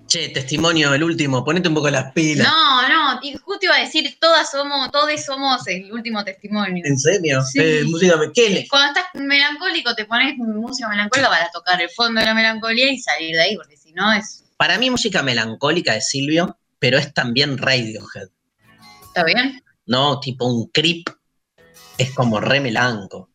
Che, 0.07 0.29
testimonio, 0.29 0.95
el 0.95 1.03
último, 1.03 1.43
ponete 1.45 1.69
un 1.69 1.75
poco 1.75 1.91
las 1.91 2.13
pilas. 2.13 2.47
No, 2.47 2.89
no, 2.89 3.21
y 3.23 3.35
justo 3.37 3.67
iba 3.67 3.77
a 3.77 3.81
decir, 3.81 4.17
todas 4.21 4.49
somos, 4.51 4.91
todos 4.93 5.11
somos 5.25 5.67
el 5.67 5.91
último 5.93 6.23
testimonio. 6.25 6.85
¿En 6.87 6.99
serio? 6.99 7.43
Sí. 7.43 7.59
Eh, 7.61 7.83
música, 7.85 8.15
¿qué 8.33 8.51
le- 8.51 8.69
Cuando 8.69 8.89
estás 8.89 9.07
melancólico, 9.21 9.95
te 9.95 10.05
pones 10.05 10.37
música 10.37 10.89
melancólica 10.89 11.29
para 11.31 11.51
tocar 11.51 11.81
el 11.83 11.91
fondo 11.91 12.21
de 12.21 12.27
la 12.27 12.35
melancolía 12.35 12.93
y 12.93 12.99
salir 12.99 13.35
de 13.35 13.43
ahí, 13.43 13.57
porque 13.57 13.77
si 13.77 13.93
no 13.93 14.13
es. 14.13 14.45
Para 14.57 14.79
mí, 14.79 14.89
música 14.91 15.23
melancólica 15.23 15.97
es 15.97 16.09
Silvio, 16.09 16.59
pero 16.79 16.99
es 16.99 17.13
también 17.13 17.59
Radiohead. 17.59 18.29
¿Está 19.07 19.25
bien? 19.25 19.65
¿No? 19.87 20.21
Tipo 20.21 20.47
un 20.47 20.69
creep. 20.69 21.09
Es 21.99 22.15
como 22.15 22.41
re 22.41 22.61
melanco. 22.61 23.31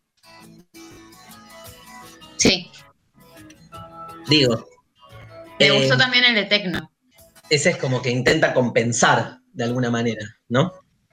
Sí. 2.38 2.72
Digo. 4.28 4.68
Me 5.60 5.68
eh, 5.68 5.72
gustó 5.72 5.98
también 5.98 6.24
el 6.26 6.36
de 6.36 6.46
Tecno. 6.46 6.92
Ese 7.50 7.72
es 7.72 7.78
como 7.78 8.02
que 8.02 8.10
intenta 8.12 8.54
compensar 8.54 9.40
de 9.52 9.64
alguna 9.64 9.90
manera, 9.90 10.26
¿no? 10.48 10.72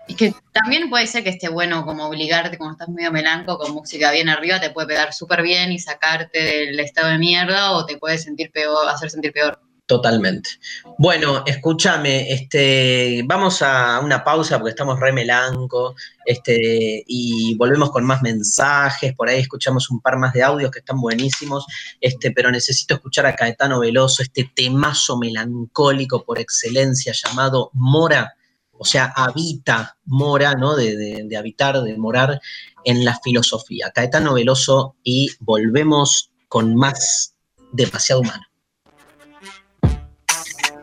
Y 0.09 0.15
que 0.15 0.33
también 0.53 0.89
puede 0.89 1.07
ser 1.07 1.25
que 1.25 1.31
esté 1.31 1.49
bueno 1.49 1.85
como 1.85 2.07
obligarte 2.07 2.59
cuando 2.59 2.75
estás 2.75 2.89
medio 2.89 3.11
melanco 3.11 3.59
con 3.59 3.73
música 3.73 4.13
bien 4.13 4.29
arriba, 4.29 4.61
te 4.61 4.71
puede 4.71 4.87
pegar 4.87 5.13
súper 5.13 5.43
bien 5.43 5.73
y 5.73 5.81
sacarte 5.81 6.39
del 6.41 6.79
estado 6.79 7.09
de 7.09 7.19
mierda 7.19 7.73
o 7.73 7.87
te 7.87 7.97
puede 7.97 8.19
sentir 8.19 8.53
peor, 8.53 8.89
hacer 8.89 9.11
sentir 9.11 9.33
peor. 9.33 9.61
Totalmente. 9.87 10.51
Bueno, 10.99 11.45
escúchame, 11.47 12.32
este, 12.32 13.22
vamos 13.24 13.62
a 13.62 14.01
una 14.01 14.24
pausa 14.24 14.59
porque 14.59 14.70
estamos 14.70 14.99
re 14.99 15.12
melanco, 15.12 15.95
este, 16.24 17.05
y 17.07 17.55
volvemos 17.55 17.93
con 17.93 18.05
más 18.05 18.20
mensajes, 18.20 19.14
por 19.14 19.28
ahí 19.28 19.39
escuchamos 19.41 19.89
un 19.91 20.01
par 20.01 20.18
más 20.18 20.32
de 20.32 20.43
audios 20.43 20.72
que 20.72 20.80
están 20.80 21.01
buenísimos, 21.01 21.64
este, 22.01 22.32
pero 22.32 22.51
necesito 22.51 22.95
escuchar 22.95 23.26
a 23.26 23.37
Caetano 23.37 23.78
Veloso, 23.78 24.24
este 24.24 24.51
temazo 24.57 25.18
melancólico 25.18 26.24
por 26.24 26.41
excelencia 26.41 27.12
llamado 27.12 27.70
Mora, 27.72 28.34
o 28.72 28.84
sea, 28.84 29.12
habita 29.14 29.97
Mora, 30.05 30.55
¿no? 30.55 30.74
De, 30.74 30.97
de- 30.97 31.22
de 31.28 31.37
habitar, 31.37 31.80
de 31.80 31.97
morar 31.97 32.41
en 32.84 33.05
la 33.05 33.16
filosofía. 33.22 33.93
Caetano 33.95 34.34
Veloso 34.34 34.97
y 35.05 35.30
volvemos 35.39 36.32
con 36.49 36.74
más 36.74 37.34
demasiado 37.72 38.22
humano. 38.22 38.43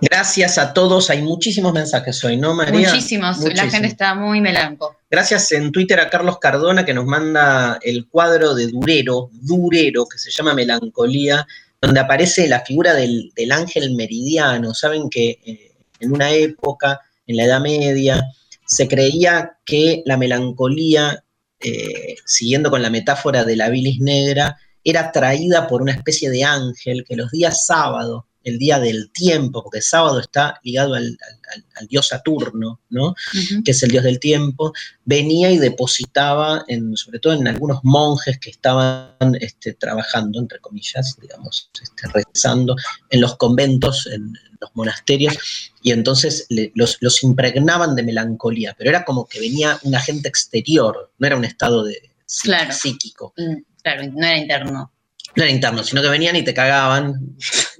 Gracias 0.10 0.58
a 0.58 0.74
todos. 0.74 1.10
Hay 1.10 1.22
muchísimos 1.22 1.74
mensajes 1.74 2.22
hoy, 2.24 2.36
¿no, 2.36 2.54
María? 2.54 2.90
Muchísimos. 2.90 3.40
La 3.54 3.70
gente 3.70 3.88
está 3.88 4.16
muy 4.16 4.42
melanco. 4.42 4.98
Gracias 5.10 5.52
en 5.54 5.72
Twitter 5.72 6.00
a 6.00 6.10
Carlos 6.10 6.40
Cardona 6.40 6.84
que 6.84 6.94
nos 6.94 7.06
manda 7.06 7.80
el 7.82 8.08
cuadro 8.08 8.54
de 8.54 8.68
Durero, 8.68 9.30
Durero, 9.32 10.06
que 10.06 10.18
se 10.18 10.30
llama 10.30 10.54
Melancolía, 10.54 11.48
donde 11.82 12.02
aparece 12.02 12.48
la 12.48 12.62
figura 12.62 12.94
del, 12.94 13.32
del 13.36 13.52
ángel 13.54 13.96
meridiano. 13.96 14.74
Saben 14.74 15.10
que 15.10 15.40
eh, 15.46 15.72
en 16.00 16.12
una 16.12 16.32
época, 16.32 17.00
en 17.26 17.38
la 17.38 17.46
Edad 17.46 17.62
Media, 17.62 18.26
se 18.66 18.88
creía 18.88 19.58
que 19.66 20.04
la 20.06 20.18
melancolía, 20.18 21.24
eh, 21.60 22.16
siguiendo 22.26 22.70
con 22.70 22.82
la 22.82 22.90
metáfora 22.90 23.46
de 23.46 23.56
la 23.56 23.70
bilis 23.70 24.00
negra, 24.00 24.58
era 24.84 25.12
traída 25.12 25.68
por 25.68 25.82
una 25.82 25.94
especie 25.94 26.30
de 26.30 26.44
ángel 26.44 27.06
que 27.08 27.16
los 27.16 27.32
días 27.32 27.66
sábado, 27.66 28.28
el 28.44 28.58
día 28.60 28.80
del 28.80 29.12
tiempo, 29.12 29.64
porque 29.64 29.82
sábado 29.82 30.20
está 30.20 30.60
ligado 30.64 30.94
al, 30.96 31.04
al- 31.06 31.40
al- 31.54 31.66
al 31.76 31.88
dios 31.88 32.08
Saturno, 32.08 32.80
¿no? 32.90 33.16
que 33.64 33.72
es 33.72 33.82
el 33.84 33.92
dios 33.92 34.04
del 34.04 34.20
tiempo, 34.20 34.74
venía 35.06 35.52
y 35.52 35.58
depositaba, 35.58 36.64
en, 36.68 36.96
sobre 36.98 37.20
todo 37.20 37.34
en 37.34 37.48
algunos 37.48 37.80
monjes 37.84 38.40
que 38.40 38.50
estaban 38.50 39.16
este, 39.40 39.74
trabajando, 39.74 40.40
entre 40.40 40.60
comillas, 40.60 41.16
digamos, 41.22 41.70
este, 41.82 42.08
rezando 42.10 42.76
en 43.10 43.22
los 43.22 43.36
conventos, 43.38 44.08
en 44.08 44.34
los 44.60 44.70
monasterios, 44.76 45.38
y 45.82 45.92
entonces 45.92 46.46
le- 46.50 46.72
los, 46.76 46.98
los 47.02 47.24
impregnaban 47.24 47.96
de 47.96 48.04
melancolía, 48.04 48.76
pero 48.78 48.90
era 48.90 49.04
como 49.06 49.26
que 49.28 49.40
venía 49.40 49.80
un 49.84 49.96
agente 49.96 50.28
exterior, 50.30 51.12
no 51.18 51.28
era 51.28 51.38
un 51.38 51.46
estado 51.46 51.84
de, 51.84 52.10
Claro. 52.42 52.72
psíquico. 52.74 53.34
Mm, 53.38 53.58
Claro, 53.84 54.04
no 54.14 54.26
era 54.26 54.38
interno. 54.38 54.92
No 55.36 55.44
era 55.44 55.52
interno, 55.52 55.84
sino 55.84 56.02
que 56.02 56.10
venían 56.10 56.36
y 56.36 56.44
te 56.44 56.54
cagaban, 56.54 57.16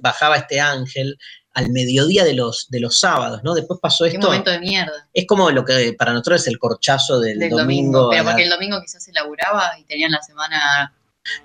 bajaba 0.00 0.36
este 0.36 0.60
ángel 0.60 1.16
al 1.52 1.70
mediodía 1.70 2.24
de 2.24 2.34
los, 2.34 2.66
de 2.68 2.80
los 2.80 2.98
sábados, 2.98 3.40
¿no? 3.44 3.54
Después 3.54 3.78
pasó 3.80 4.04
Qué 4.04 4.10
esto. 4.10 4.26
momento 4.26 4.50
de 4.50 4.58
mierda. 4.58 5.08
Es 5.12 5.24
como 5.26 5.50
lo 5.52 5.64
que 5.64 5.92
para 5.96 6.12
nosotros 6.12 6.40
es 6.42 6.48
el 6.48 6.58
corchazo 6.58 7.20
del, 7.20 7.38
Del 7.38 7.50
domingo. 7.50 7.98
domingo. 7.98 8.10
Pero 8.10 8.24
la- 8.24 8.30
porque 8.30 8.42
el 8.44 8.50
domingo 8.50 8.80
quizás 8.82 9.04
se 9.04 9.12
laburaba 9.12 9.70
y 9.78 9.84
tenían 9.84 10.10
la 10.10 10.20
semana. 10.22 10.92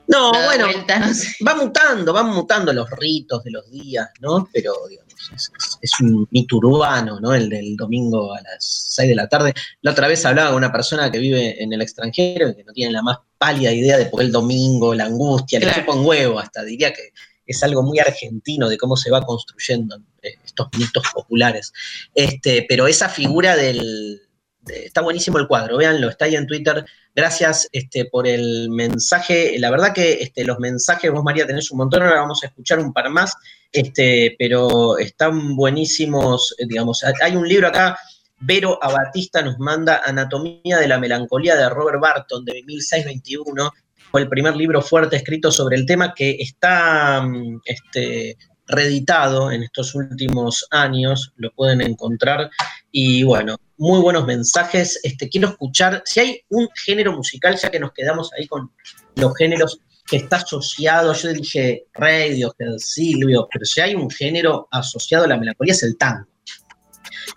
No, 0.07 0.31
bueno, 0.45 0.65
vuelta, 0.65 0.99
no 0.99 1.13
sé. 1.13 1.27
va 1.47 1.55
mutando, 1.55 2.11
van 2.11 2.27
mutando 2.31 2.73
los 2.73 2.89
ritos 2.89 3.43
de 3.43 3.51
los 3.51 3.69
días, 3.69 4.09
¿no? 4.19 4.49
Pero, 4.51 4.73
digamos, 4.89 5.13
es, 5.33 5.51
es- 5.57 5.77
es 5.79 5.91
un 6.01 6.27
mito 6.31 6.57
urbano, 6.57 7.19
¿no? 7.19 7.33
El 7.33 7.47
del 7.47 7.77
domingo 7.77 8.33
a 8.33 8.41
las 8.41 8.57
6 8.95 9.07
de 9.09 9.15
la 9.15 9.29
tarde. 9.29 9.53
La 9.81 9.91
otra 9.91 10.07
vez 10.07 10.25
hablaba 10.25 10.49
con 10.49 10.57
una 10.57 10.71
persona 10.71 11.11
que 11.11 11.19
vive 11.19 11.63
en 11.63 11.71
el 11.71 11.81
extranjero 11.83 12.49
y 12.49 12.55
que 12.55 12.63
no 12.63 12.73
tiene 12.73 12.91
la 12.91 13.03
más 13.03 13.19
pálida 13.39 13.71
idea 13.71 13.97
de 13.97 14.05
por 14.05 14.21
el 14.21 14.31
domingo, 14.31 14.93
la 14.93 15.05
angustia, 15.05 15.59
le 15.59 15.65
Claro. 15.65 15.81
chupa 15.81 15.95
un 15.95 16.05
huevo, 16.05 16.37
hasta 16.39 16.63
diría 16.63 16.93
que 16.93 17.13
es 17.47 17.63
algo 17.63 17.81
muy 17.81 17.97
argentino 17.97 18.69
de 18.69 18.77
cómo 18.77 18.95
se 18.95 19.09
va 19.09 19.25
construyendo 19.25 19.97
eh, 20.21 20.35
estos 20.45 20.67
mitos 20.77 21.03
populares. 21.11 21.73
Este, 22.13 22.65
pero 22.69 22.85
esa 22.85 23.09
figura 23.09 23.55
del, 23.55 24.21
está 24.67 25.01
buenísimo 25.01 25.39
el 25.39 25.47
cuadro, 25.47 25.77
véanlo, 25.77 26.09
está 26.09 26.25
ahí 26.25 26.35
en 26.35 26.45
Twitter. 26.45 26.85
Gracias 27.15 27.67
este, 27.71 28.05
por 28.05 28.27
el 28.27 28.69
mensaje. 28.69 29.57
La 29.57 29.71
verdad 29.71 29.93
que 29.93 30.19
este, 30.21 30.43
los 30.43 30.59
mensajes, 30.59 31.11
vos 31.11 31.23
María 31.23 31.47
tenés 31.47 31.71
un 31.71 31.79
montón, 31.79 32.03
ahora 32.03 32.21
vamos 32.21 32.43
a 32.43 32.47
escuchar 32.47 32.79
un 32.79 32.93
par 32.93 33.09
más, 33.09 33.33
este, 33.71 34.35
pero 34.37 34.97
están 34.97 35.55
buenísimos, 35.55 36.53
eh, 36.59 36.65
digamos, 36.67 37.03
hay 37.21 37.35
un 37.35 37.47
libro 37.47 37.67
acá, 37.67 37.97
Vero 38.41 38.79
Abatista 38.81 39.41
nos 39.41 39.59
manda 39.59 40.01
Anatomía 40.05 40.77
de 40.77 40.87
la 40.87 40.99
Melancolía 40.99 41.55
de 41.55 41.69
Robert 41.69 41.99
Barton 41.99 42.45
de 42.45 42.63
1621, 42.63 43.71
fue 44.11 44.21
el 44.21 44.29
primer 44.29 44.55
libro 44.55 44.81
fuerte 44.81 45.17
escrito 45.17 45.51
sobre 45.51 45.77
el 45.77 45.85
tema 45.85 46.13
que 46.15 46.37
está 46.39 47.21
mm, 47.21 47.61
este, 47.65 48.37
reeditado 48.67 49.51
en 49.51 49.63
estos 49.63 49.93
últimos 49.95 50.65
años, 50.71 51.33
lo 51.37 51.51
pueden 51.51 51.81
encontrar. 51.81 52.49
Y 52.91 53.23
bueno, 53.23 53.57
muy 53.77 53.99
buenos 53.99 54.25
mensajes. 54.25 54.99
Este, 55.03 55.29
quiero 55.29 55.49
escuchar, 55.49 56.01
si 56.05 56.19
hay 56.19 56.41
un 56.49 56.69
género 56.85 57.13
musical, 57.13 57.57
ya 57.57 57.69
que 57.69 57.79
nos 57.79 57.91
quedamos 57.93 58.31
ahí 58.33 58.47
con 58.47 58.71
los 59.15 59.35
géneros 59.35 59.81
que 60.07 60.17
está 60.17 60.37
asociado, 60.37 61.13
yo 61.13 61.33
dije 61.33 61.85
Radio, 61.93 62.55
Silvio, 62.77 63.47
pero 63.51 63.65
si 63.65 63.81
hay 63.81 63.93
un 63.93 64.09
género 64.09 64.67
asociado 64.71 65.25
a 65.25 65.27
la 65.27 65.37
melancolía 65.37 65.73
es 65.73 65.83
el 65.83 65.97
tango. 65.97 66.27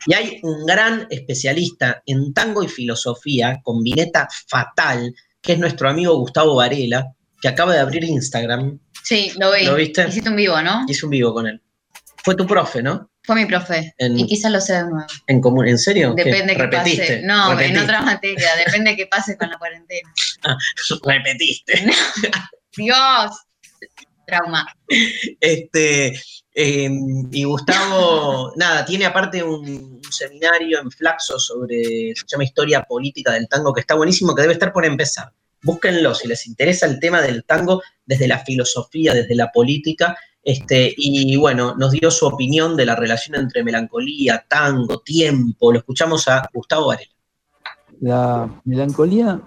Y 0.07 0.15
hay 0.15 0.41
un 0.43 0.65
gran 0.67 1.07
especialista 1.11 2.03
en 2.07 2.33
tango 2.33 2.63
y 2.63 2.69
filosofía, 2.69 3.61
con 3.63 3.83
vineta 3.83 4.29
fatal, 4.49 5.15
que 5.41 5.53
es 5.55 5.59
nuestro 5.59 5.89
amigo 5.89 6.17
Gustavo 6.19 6.55
Varela, 6.57 7.13
que 7.41 7.49
acaba 7.49 7.73
de 7.75 7.81
abrir 7.81 8.05
Instagram. 8.05 8.79
Sí, 9.03 9.33
lo 9.39 9.53
vi. 9.53 9.65
¿Lo 9.65 9.75
viste? 9.75 10.07
Hiciste 10.09 10.29
un 10.31 10.37
vivo, 10.37 10.61
¿no? 10.63 10.85
Hice 10.89 11.05
un 11.07 11.11
vivo 11.11 11.33
con 11.35 11.47
él. 11.47 11.61
Fue 12.25 12.37
tu 12.37 12.47
profe, 12.47 12.83
¿no? 12.83 13.11
Fue 13.25 13.35
mi 13.37 13.47
profe. 13.47 13.95
En- 13.99 14.19
Y 14.19 14.27
quizás 14.27 14.51
lo 14.53 14.61
sé 14.61 14.75
de 14.75 14.83
nuevo. 14.85 15.07
En 15.27 15.41
común, 15.41 15.67
¿en 15.69 15.79
serio? 15.79 16.15
¿Qué? 16.17 16.25
Depende 16.25 16.55
que 16.57 16.63
¿Repetiste? 16.63 17.03
pase. 17.03 17.23
No, 17.23 17.61
en 17.61 17.79
otra 17.79 18.03
materia. 18.03 18.49
Depende 18.65 18.97
que 18.97 19.07
pase 19.07 19.37
con 19.37 19.49
la 19.51 19.59
cuarentena. 19.59 20.13
Ah, 20.45 20.57
repetiste. 21.05 21.85
Dios. 22.77 23.31
Trauma. 24.27 24.67
Este, 25.41 26.21
eh, 26.55 26.91
y 27.31 27.45
Gustavo, 27.45 28.53
nada, 28.57 28.85
tiene 28.85 29.07
aparte 29.07 29.43
un, 29.43 30.01
un 30.05 30.13
seminario 30.13 30.81
en 30.81 30.91
Flaxo 30.91 31.39
sobre, 31.39 32.15
se 32.15 32.25
llama 32.27 32.45
Historia 32.45 32.83
Política 32.83 33.33
del 33.33 33.49
Tango, 33.49 33.73
que 33.73 33.81
está 33.81 33.95
buenísimo, 33.95 34.35
que 34.35 34.43
debe 34.43 34.55
estar 34.55 34.73
por 34.73 34.85
empezar. 34.85 35.33
Búsquenlo 35.63 36.15
si 36.15 36.27
les 36.27 36.47
interesa 36.47 36.87
el 36.87 36.99
tema 36.99 37.23
del 37.23 37.45
tango 37.45 37.83
desde 38.05 38.27
la 38.27 38.41
filosofía, 38.41 39.15
desde 39.15 39.37
la 39.37 39.53
política. 39.53 40.17
Este, 40.43 40.93
y 40.97 41.37
bueno, 41.37 41.77
nos 41.77 41.93
dio 41.93 42.11
su 42.11 42.27
opinión 42.27 42.77
de 42.77 42.85
la 42.85 42.97
relación 42.97 43.39
entre 43.39 43.63
melancolía, 43.63 44.45
tango, 44.49 44.99
tiempo. 44.99 45.71
Lo 45.71 45.79
escuchamos 45.79 46.27
a 46.27 46.49
Gustavo 46.53 46.89
Varela. 46.89 47.13
La 48.01 48.61
melancolía 48.65 49.41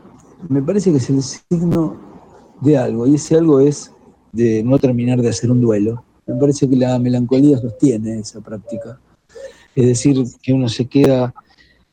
me 0.47 0.61
parece 0.61 0.91
que 0.91 0.97
es 0.97 1.09
el 1.09 1.21
signo 1.21 2.55
de 2.61 2.77
algo, 2.77 3.05
y 3.05 3.15
ese 3.15 3.35
algo 3.35 3.59
es 3.59 3.91
de 4.31 4.63
no 4.63 4.79
terminar 4.79 5.19
de 5.19 5.27
hacer 5.27 5.51
un 5.51 5.59
duelo. 5.59 6.04
Me 6.25 6.35
parece 6.35 6.69
que 6.69 6.75
la 6.75 6.97
melancolía 6.99 7.57
sostiene 7.57 8.19
esa 8.19 8.41
práctica. 8.41 8.99
Es 9.75 9.85
decir, 9.85 10.23
que 10.41 10.53
uno 10.53 10.69
se 10.69 10.87
queda 10.87 11.33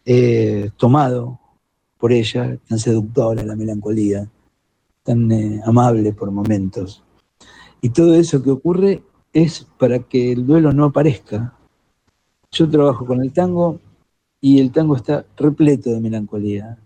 eh, 0.05 0.71
tomado 0.77 1.39
por 1.99 2.13
ella, 2.13 2.57
tan 2.69 2.79
seductora 2.79 3.45
la 3.45 3.55
melancolía, 3.55 4.29
tan 5.03 5.31
eh, 5.31 5.61
amable 5.65 6.13
por 6.13 6.31
momentos. 6.31 7.03
Y 7.81 7.91
todo 7.91 8.15
eso 8.15 8.43
que 8.43 8.51
ocurre 8.51 9.03
es 9.33 9.67
para 9.79 9.99
que 9.99 10.33
el 10.33 10.47
duelo 10.47 10.73
no 10.73 10.87
aparezca. 10.87 11.57
Yo 12.51 12.69
trabajo 12.69 13.07
con 13.07 13.23
el 13.23 13.33
tango 13.33 13.81
y 14.41 14.61
el 14.61 14.73
tango 14.73 14.97
está 14.97 15.25
repleto 15.37 15.91
de 15.91 16.01
melancolía. 16.01 16.79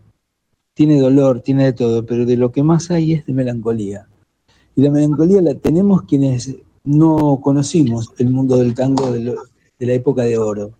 Tiene 0.75 1.01
dolor, 1.01 1.41
tiene 1.41 1.65
de 1.65 1.73
todo, 1.73 2.05
pero 2.05 2.27
de 2.27 2.37
lo 2.37 2.53
que 2.53 2.63
más 2.63 2.91
hay 2.91 3.15
es 3.15 3.27
de 3.27 3.33
melancolía. 3.33 4.09
Y 4.75 4.83
la 4.83 4.91
melancolía 4.91 5.41
la 5.41 5.55
tenemos 5.55 6.03
quienes 6.03 6.55
no 6.87 7.41
conocimos 7.43 8.13
el 8.19 8.31
mundo 8.31 8.57
del 8.57 8.75
tango 8.75 9.13
de, 9.13 9.21
lo- 9.21 9.43
de 9.79 9.87
la 9.87 9.93
época 9.93 10.23
de 10.23 10.39
oro. 10.39 10.71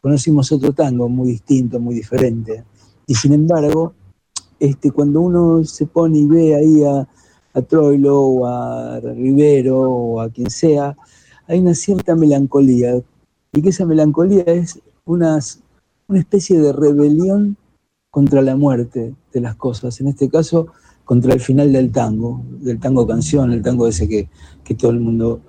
Conocimos 0.00 0.52
otro 0.52 0.72
tango 0.72 1.08
muy 1.08 1.28
distinto, 1.30 1.80
muy 1.80 1.94
diferente. 1.96 2.64
Y 3.06 3.14
sin 3.14 3.32
embargo, 3.32 3.92
este, 4.60 4.90
cuando 4.92 5.20
uno 5.20 5.64
se 5.64 5.86
pone 5.86 6.18
y 6.18 6.26
ve 6.26 6.54
ahí 6.54 6.84
a, 6.84 7.08
a 7.54 7.62
Troilo 7.62 8.20
o 8.20 8.46
a 8.46 9.00
Rivero 9.00 9.80
o 9.80 10.20
a 10.20 10.28
quien 10.30 10.50
sea, 10.50 10.96
hay 11.48 11.58
una 11.58 11.74
cierta 11.74 12.14
melancolía. 12.14 13.00
Y 13.52 13.62
que 13.62 13.70
esa 13.70 13.86
melancolía 13.86 14.42
es 14.44 14.80
unas, 15.04 15.60
una 16.08 16.20
especie 16.20 16.60
de 16.60 16.72
rebelión 16.72 17.56
contra 18.10 18.42
la 18.42 18.56
muerte 18.56 19.14
de 19.32 19.40
las 19.40 19.56
cosas. 19.56 20.00
En 20.00 20.08
este 20.08 20.28
caso, 20.28 20.68
contra 21.06 21.32
el 21.32 21.40
final 21.40 21.72
del 21.72 21.90
tango, 21.92 22.44
del 22.60 22.78
tango 22.80 23.06
canción, 23.06 23.52
el 23.52 23.62
tango 23.62 23.86
ese 23.86 24.06
que, 24.08 24.28
que 24.62 24.74
todo 24.74 24.90
el 24.90 25.00
mundo 25.00 25.40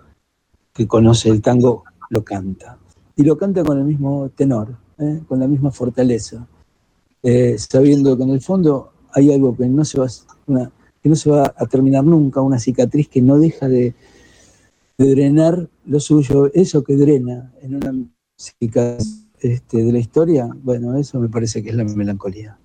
que 0.72 0.88
conoce 0.88 1.30
el 1.30 1.42
tango 1.42 1.84
lo 2.12 2.24
canta. 2.24 2.78
Y 3.16 3.24
lo 3.24 3.36
canta 3.38 3.64
con 3.64 3.80
el 3.80 3.84
mismo 3.84 4.30
tenor, 4.36 4.78
¿eh? 5.00 5.22
con 5.28 5.40
la 5.40 5.48
misma 5.48 5.72
fortaleza, 5.72 6.48
eh, 7.24 7.56
sabiendo 7.58 8.16
que 8.16 8.24
en 8.24 8.30
el 8.30 8.42
fondo 8.42 8.92
hay 9.12 9.34
algo 9.34 9.58
que 9.58 9.68
no 9.68 9.84
se 9.84 10.00
va, 10.00 10.06
una- 10.46 10.72
que 11.02 11.10
no 11.10 11.16
se 11.16 11.32
va 11.32 11.52
a 11.58 11.66
terminar 11.66 12.04
nunca, 12.04 12.40
una 12.42 12.60
cicatriz 12.60 13.10
que 13.10 13.24
no 13.24 13.40
deja 13.40 13.68
de, 13.68 13.96
de 15.00 15.10
drenar 15.10 15.68
lo 15.88 16.00
suyo, 16.00 16.52
eso 16.54 16.84
que 16.84 16.96
drena 16.96 17.52
en 17.64 17.76
una 17.76 17.94
cicatriz 18.38 19.26
este, 19.40 19.84
de 19.84 19.92
la 19.92 20.00
historia, 20.00 20.48
bueno, 20.64 20.96
eso 20.96 21.20
me 21.20 21.30
parece 21.30 21.64
que 21.64 21.72
es 21.72 21.76
la 21.76 21.84
melancolía. 21.84 22.60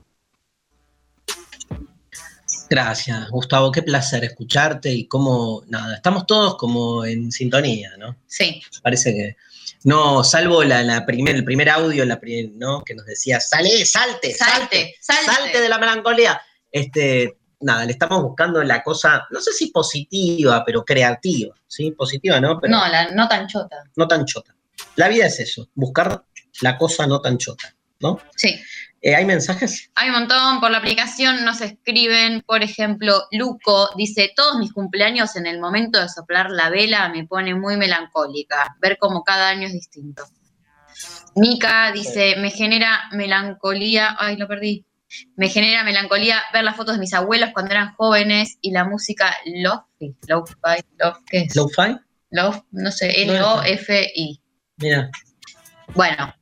Gracias, 2.76 3.28
Gustavo, 3.28 3.70
qué 3.70 3.82
placer 3.82 4.24
escucharte 4.24 4.90
y 4.90 5.06
cómo, 5.06 5.62
nada, 5.68 5.96
estamos 5.96 6.24
todos 6.24 6.56
como 6.56 7.04
en 7.04 7.30
sintonía, 7.30 7.90
¿no? 7.98 8.16
Sí. 8.26 8.62
Parece 8.82 9.12
que, 9.12 9.36
no, 9.84 10.24
salvo 10.24 10.64
la, 10.64 10.82
la 10.82 11.04
primer, 11.04 11.34
el 11.36 11.44
primer 11.44 11.68
audio, 11.68 12.02
la 12.06 12.18
pri- 12.18 12.50
¿no? 12.54 12.82
Que 12.82 12.94
nos 12.94 13.04
decía, 13.04 13.40
sale, 13.40 13.84
salte, 13.84 14.32
salte, 14.32 14.96
Salte, 15.02 15.24
salte. 15.26 15.60
de 15.60 15.68
la 15.68 15.76
melancolía. 15.76 16.40
Este, 16.70 17.36
nada, 17.60 17.84
le 17.84 17.92
estamos 17.92 18.22
buscando 18.22 18.62
la 18.64 18.82
cosa, 18.82 19.26
no 19.30 19.42
sé 19.42 19.52
si 19.52 19.66
positiva, 19.66 20.62
pero 20.64 20.82
creativa, 20.82 21.54
¿sí? 21.68 21.90
Positiva, 21.90 22.40
¿no? 22.40 22.58
Pero 22.58 22.70
No, 22.74 22.88
la, 22.88 23.10
no 23.10 23.28
tan 23.28 23.46
chota. 23.48 23.84
no 23.96 24.08
tan 24.08 24.24
chota. 24.24 24.54
La 24.96 25.08
vida 25.08 25.26
es 25.26 25.38
eso, 25.40 25.68
buscar 25.74 26.24
la 26.62 26.78
cosa 26.78 27.06
no 27.06 27.20
tan 27.20 27.36
chota, 27.36 27.74
¿no? 28.00 28.18
Sí. 28.34 28.58
Eh, 29.04 29.16
¿Hay 29.16 29.24
mensajes? 29.24 29.90
Hay 29.96 30.10
un 30.10 30.14
montón 30.14 30.60
por 30.60 30.70
la 30.70 30.78
aplicación, 30.78 31.44
nos 31.44 31.60
escriben, 31.60 32.42
por 32.46 32.62
ejemplo, 32.62 33.24
Luco 33.32 33.90
dice, 33.96 34.32
todos 34.34 34.58
mis 34.58 34.72
cumpleaños 34.72 35.34
en 35.34 35.46
el 35.46 35.58
momento 35.58 36.00
de 36.00 36.08
soplar 36.08 36.50
la 36.50 36.70
vela 36.70 37.08
me 37.08 37.26
pone 37.26 37.52
muy 37.56 37.76
melancólica, 37.76 38.76
ver 38.80 38.98
como 38.98 39.24
cada 39.24 39.48
año 39.48 39.66
es 39.66 39.72
distinto. 39.72 40.22
Mica 41.34 41.90
dice, 41.90 42.36
me 42.38 42.50
genera 42.50 43.00
melancolía, 43.10 44.14
ay, 44.20 44.36
lo 44.36 44.46
perdí, 44.46 44.86
me 45.34 45.48
genera 45.48 45.82
melancolía 45.82 46.40
ver 46.52 46.62
las 46.62 46.76
fotos 46.76 46.94
de 46.94 47.00
mis 47.00 47.12
abuelos 47.12 47.50
cuando 47.52 47.72
eran 47.72 47.94
jóvenes 47.96 48.58
y 48.60 48.70
la 48.70 48.84
música 48.84 49.34
Lofi, 49.46 50.16
Lo-Fi, 50.28 50.84
Love, 50.98 51.18
¿qué 51.26 51.38
es? 51.40 51.56
¿Lo-Fi? 51.56 51.98
Love, 52.30 52.62
no 52.70 52.92
sé, 52.92 53.22
L-O-F-I. 53.22 54.40
Mira, 54.76 55.10
Bueno, 55.94 56.32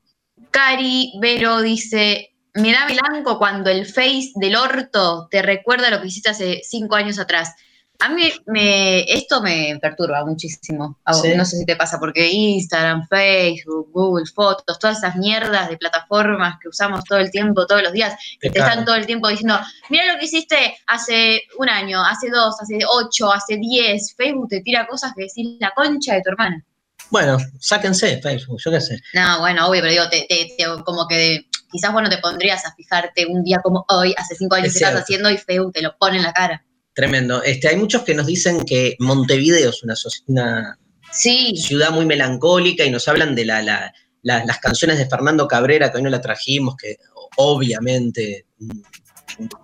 Cari 0.51 1.13
Vero 1.21 1.61
dice, 1.61 2.30
me 2.55 2.73
da 2.73 2.87
melanco 2.87 3.39
cuando 3.39 3.71
el 3.71 3.87
face 3.87 4.33
del 4.37 4.57
orto 4.57 5.29
te 5.31 5.43
recuerda 5.43 5.91
lo 5.91 6.01
que 6.01 6.09
hiciste 6.09 6.31
hace 6.31 6.61
cinco 6.65 6.95
años 6.97 7.19
atrás. 7.19 7.55
A 8.03 8.09
mí 8.09 8.33
me, 8.47 9.01
esto 9.13 9.43
me 9.43 9.79
perturba 9.79 10.25
muchísimo. 10.25 10.99
Sí. 11.21 11.35
No 11.37 11.45
sé 11.45 11.59
si 11.59 11.67
te 11.67 11.77
pasa, 11.77 11.99
porque 12.01 12.29
Instagram, 12.33 13.07
Facebook, 13.09 13.91
Google 13.93 14.25
Fotos, 14.25 14.79
todas 14.79 14.97
esas 14.97 15.17
mierdas 15.17 15.69
de 15.69 15.77
plataformas 15.77 16.57
que 16.63 16.69
usamos 16.71 17.05
todo 17.05 17.19
el 17.19 17.31
tiempo, 17.31 17.67
todos 17.67 17.83
los 17.83 17.93
días, 17.93 18.15
que 18.41 18.49
Te 18.49 18.59
están 18.59 18.87
todo 18.87 18.95
el 18.95 19.05
tiempo 19.05 19.29
diciendo, 19.29 19.61
mira 19.91 20.11
lo 20.11 20.19
que 20.19 20.25
hiciste 20.25 20.79
hace 20.87 21.43
un 21.59 21.69
año, 21.69 22.03
hace 22.03 22.31
dos, 22.31 22.55
hace 22.63 22.79
ocho, 22.91 23.31
hace 23.31 23.59
diez. 23.59 24.15
Facebook 24.17 24.49
te 24.49 24.61
tira 24.63 24.87
cosas 24.87 25.13
que 25.15 25.25
decís 25.25 25.59
la 25.61 25.71
concha 25.77 26.15
de 26.15 26.23
tu 26.23 26.31
hermana. 26.31 26.65
bueno, 27.11 27.37
sáquense 27.59 28.19
Facebook, 28.23 28.59
yo 28.65 28.71
qué 28.71 28.81
sé. 28.81 28.99
No, 29.13 29.41
bueno, 29.41 29.67
obvio, 29.69 29.83
pero 29.83 29.93
digo, 29.93 30.09
te, 30.09 30.25
te- 30.27 30.55
te- 30.57 30.83
como 30.85 31.07
que 31.07 31.50
quizás 31.71 31.93
vos 31.93 32.03
no 32.03 32.11
te 32.11 32.19
pondrías 32.19 32.65
a 32.67 32.75
fijarte 32.75 33.27
un 33.27 33.43
día 33.45 33.59
como 33.63 33.85
hoy, 33.89 34.15
hace 34.17 34.35
cinco 34.37 34.55
años 34.57 34.69
Es 34.69 34.79
que 34.79 34.85
estás 34.85 35.03
haciendo 35.03 35.31
y 35.31 35.39
Facebook 35.39 35.73
te 35.73 35.83
lo 35.83 35.97
pone 35.99 36.17
en 36.17 36.23
la 36.25 36.33
cara. 36.33 36.65
Tremendo. 36.95 37.43
Este, 37.43 37.69
hay 37.69 37.77
muchos 37.77 38.03
que 38.03 38.15
nos 38.15 38.27
dicen 38.27 38.65
que 38.65 38.97
Montevideo 38.99 39.71
es 39.71 39.83
una, 39.83 39.95
una 40.27 40.79
Sí. 41.13 41.57
ciudad 41.57 41.91
muy 41.91 42.05
melancólica 42.07 42.85
y 42.85 42.91
nos 42.91 43.07
hablan 43.09 43.35
de 43.35 43.45
la, 43.45 43.63
la- 43.63 43.93
la- 44.23 44.45
las 44.45 44.59
canciones 44.59 44.99
de 44.99 45.07
Fernando 45.09 45.49
Cabrera, 45.49 45.91
que 45.91 45.97
hoy 45.99 46.03
no 46.03 46.11
la 46.11 46.21
trajimos, 46.21 46.77
que 46.77 46.97
obviamente 47.37 48.47
mm, 48.59 48.81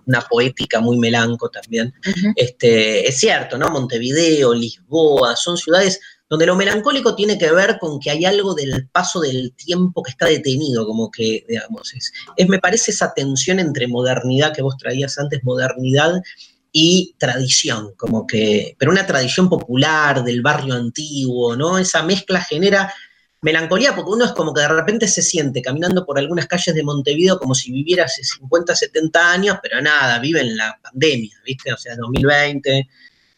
una 0.07 0.21
poética 0.21 0.79
muy 0.79 0.97
melanco 0.97 1.49
también. 1.49 1.93
este, 2.35 3.07
es 3.07 3.17
cierto, 3.19 3.57
¿no? 3.57 3.69
Montevideo, 3.69 4.53
Lisboa, 4.53 5.35
son 5.35 5.57
ciudades 5.57 5.99
donde 6.29 6.45
lo 6.45 6.55
melancólico 6.55 7.15
tiene 7.15 7.37
que 7.37 7.51
ver 7.51 7.77
con 7.79 7.99
que 7.99 8.11
hay 8.11 8.25
algo 8.25 8.53
del 8.53 8.87
paso 8.89 9.21
del 9.21 9.53
tiempo 9.53 10.03
que 10.03 10.11
está 10.11 10.25
detenido, 10.25 10.85
como 10.85 11.09
que, 11.09 11.45
digamos, 11.47 11.93
es, 11.93 12.11
es 12.35 12.49
me 12.49 12.59
parece 12.59 12.91
esa 12.91 13.13
tensión 13.13 13.59
entre 13.59 13.87
modernidad 13.87 14.53
que 14.53 14.61
vos 14.61 14.77
traías 14.77 15.17
antes, 15.17 15.43
modernidad 15.43 16.21
y 16.71 17.15
tradición, 17.17 17.93
como 17.95 18.27
que, 18.27 18.75
pero 18.77 18.91
una 18.91 19.07
tradición 19.07 19.49
popular 19.49 20.23
del 20.23 20.41
barrio 20.41 20.73
antiguo, 20.73 21.55
¿no? 21.55 21.77
Esa 21.77 22.03
mezcla 22.03 22.41
genera 22.41 22.93
melancolía 23.41 23.95
porque 23.95 24.11
uno 24.11 24.25
es 24.25 24.31
como 24.31 24.53
que 24.53 24.61
de 24.61 24.67
repente 24.67 25.07
se 25.07 25.21
siente 25.21 25.61
caminando 25.61 26.05
por 26.05 26.17
algunas 26.17 26.47
calles 26.47 26.75
de 26.75 26.83
Montevideo 26.83 27.39
como 27.39 27.55
si 27.55 27.71
viviera 27.71 28.05
hace 28.05 28.23
50, 28.23 28.75
70 28.75 29.31
años, 29.31 29.57
pero 29.61 29.81
nada, 29.81 30.19
vive 30.19 30.41
en 30.41 30.57
la 30.57 30.77
pandemia, 30.81 31.37
¿viste? 31.45 31.71
O 31.71 31.77
sea, 31.77 31.95
2020. 31.95 32.87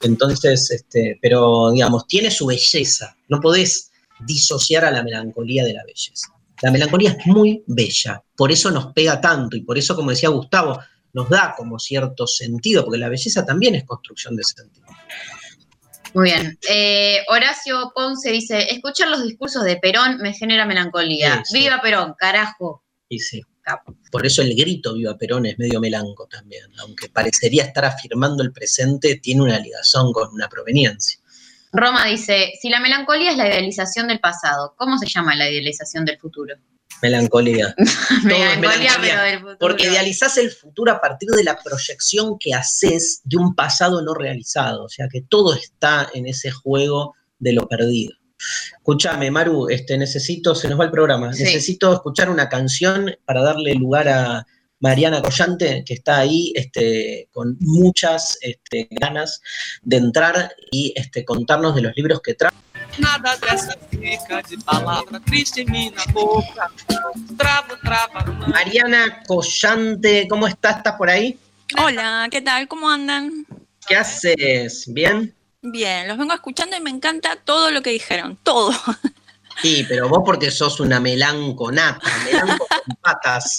Entonces, 0.02 0.72
este, 0.72 1.20
pero 1.22 1.72
digamos, 1.72 2.08
tiene 2.08 2.32
su 2.32 2.46
belleza. 2.46 3.16
No 3.28 3.40
podés 3.40 3.92
disociar 4.20 4.86
a 4.86 4.92
la 4.92 5.04
melancolía 5.04 5.64
de 5.64 5.74
la 5.74 5.84
belleza. 5.86 6.28
La 6.62 6.72
melancolía 6.72 7.12
es 7.12 7.26
muy 7.26 7.64
bella, 7.68 8.22
por 8.36 8.52
eso 8.52 8.70
nos 8.70 8.92
pega 8.94 9.22
tanto 9.22 9.56
y 9.56 9.62
por 9.62 9.78
eso, 9.78 9.96
como 9.96 10.10
decía 10.10 10.30
Gustavo, 10.30 10.78
nos 11.14 11.30
da 11.30 11.54
como 11.58 11.80
cierto 11.80 12.28
sentido, 12.28 12.84
porque 12.84 13.00
la 13.00 13.10
belleza 13.10 13.46
también 13.46 13.76
es 13.76 13.86
construcción 13.86 14.36
de 14.36 14.44
sentido. 14.44 14.86
Muy 16.14 16.26
bien. 16.26 16.58
Eh, 16.70 17.20
Horacio 17.30 17.92
Ponce 17.96 18.32
dice, 18.32 18.68
escuchar 18.74 19.10
los 19.10 19.24
discursos 19.24 19.64
de 19.64 19.78
Perón 19.78 20.18
me 20.18 20.34
genera 20.34 20.66
melancolía. 20.66 21.44
Sí, 21.46 21.52
sí. 21.52 21.60
Viva 21.60 21.82
Perón, 21.82 22.16
carajo. 22.18 22.84
Y 23.08 23.20
sí. 23.20 23.42
Por 24.12 24.26
eso 24.26 24.42
el 24.42 24.56
grito 24.56 24.94
Viva 24.94 25.18
Perón 25.18 25.46
es 25.46 25.58
medio 25.60 25.80
melanco 25.80 26.28
también, 26.28 26.66
aunque 26.80 27.10
parecería 27.10 27.64
estar 27.64 27.86
afirmando 27.86 28.44
el 28.44 28.52
presente, 28.52 29.16
tiene 29.16 29.44
una 29.44 29.60
ligación 29.60 30.12
con 30.12 30.34
una 30.34 30.48
proveniencia. 30.48 31.20
Roma 31.72 32.06
dice, 32.06 32.54
si 32.60 32.70
la 32.70 32.80
melancolía 32.80 33.32
es 33.32 33.38
la 33.38 33.48
idealización 33.48 34.08
del 34.08 34.20
pasado, 34.20 34.74
¿cómo 34.76 34.98
se 34.98 35.06
llama 35.06 35.36
la 35.36 35.50
idealización 35.50 36.04
del 36.06 36.18
futuro? 36.18 36.56
Melancolía. 37.02 37.76
Melancolía, 38.24 38.98
pero 39.00 39.22
del 39.22 39.40
futuro. 39.40 39.58
Porque 39.60 39.88
idealizás 39.88 40.38
el 40.38 40.52
futuro 40.52 40.92
a 40.92 41.00
partir 41.00 41.30
de 41.30 41.44
la 41.44 41.58
proyección 41.58 42.38
que 42.40 42.54
haces 42.54 43.22
de 43.24 43.38
un 43.38 43.56
pasado 43.56 44.02
no 44.02 44.14
realizado. 44.14 44.84
O 44.86 44.90
sea 44.90 45.08
que 45.08 45.22
todo 45.22 45.54
está 45.54 46.10
en 46.14 46.28
ese 46.28 46.52
juego 46.52 47.16
de 47.38 47.54
lo 47.54 47.68
perdido. 47.68 48.19
Escúchame, 48.78 49.30
Maru, 49.32 49.70
este, 49.70 49.98
necesito, 49.98 50.56
se 50.56 50.70
nos 50.70 50.80
va 50.80 50.86
el 50.86 50.92
programa, 50.92 51.34
Sí. 51.34 51.44
necesito 51.44 51.94
escuchar 51.94 52.30
una 52.30 52.48
canción 52.50 53.12
para 53.26 53.42
darle 53.42 53.76
lugar 53.76 54.08
a 54.08 54.46
Mariana 54.80 55.22
Collante, 55.22 55.84
que 55.86 55.94
está 55.94 56.20
ahí 56.20 56.54
este, 56.56 57.28
con 57.32 57.58
muchas 57.60 58.38
este, 58.42 58.88
ganas 58.92 59.42
de 59.82 59.98
entrar 59.98 60.54
y 60.72 60.94
este, 60.96 61.26
contarnos 61.26 61.76
de 61.76 61.82
los 61.82 61.94
libros 61.96 62.22
que 62.22 62.34
trae. 62.34 62.52
Nada 62.98 63.38
dessa 63.38 63.78
fica 63.92 64.42
de 64.42 64.58
palavra 64.66 65.20
triste 65.22 65.62
em 65.62 65.70
mim 65.70 65.92
na 65.92 66.04
boca. 66.12 66.70
Travo, 67.38 67.78
trava, 67.84 68.26
Mariana 68.48 69.22
Collante, 69.28 70.28
¿cómo 70.28 70.48
estás? 70.48 70.78
¿Estás 70.78 70.96
por 70.96 71.10
ahí? 71.10 71.38
Hola, 71.78 72.28
¿qué 72.32 72.42
tal? 72.42 72.68
¿Cómo 72.68 72.90
andan? 72.90 73.46
¿Qué 73.88 73.96
haces? 73.96 74.86
¿Bien? 74.88 75.34
Bien, 75.62 76.08
los 76.08 76.18
vengo 76.18 76.34
escuchando 76.34 76.78
y 76.78 76.80
me 76.82 76.90
encanta 76.90 77.36
todo 77.36 77.70
lo 77.72 77.82
que 77.82 77.90
dijeron, 77.90 78.38
todo. 78.44 78.72
Sí, 79.62 79.86
pero 79.90 80.08
vos 80.08 80.22
porque 80.26 80.52
sos 80.52 80.80
una 80.80 81.02
melanconata, 81.02 82.10
melanco 82.24 82.66
con 82.70 82.96
patas. 83.02 83.58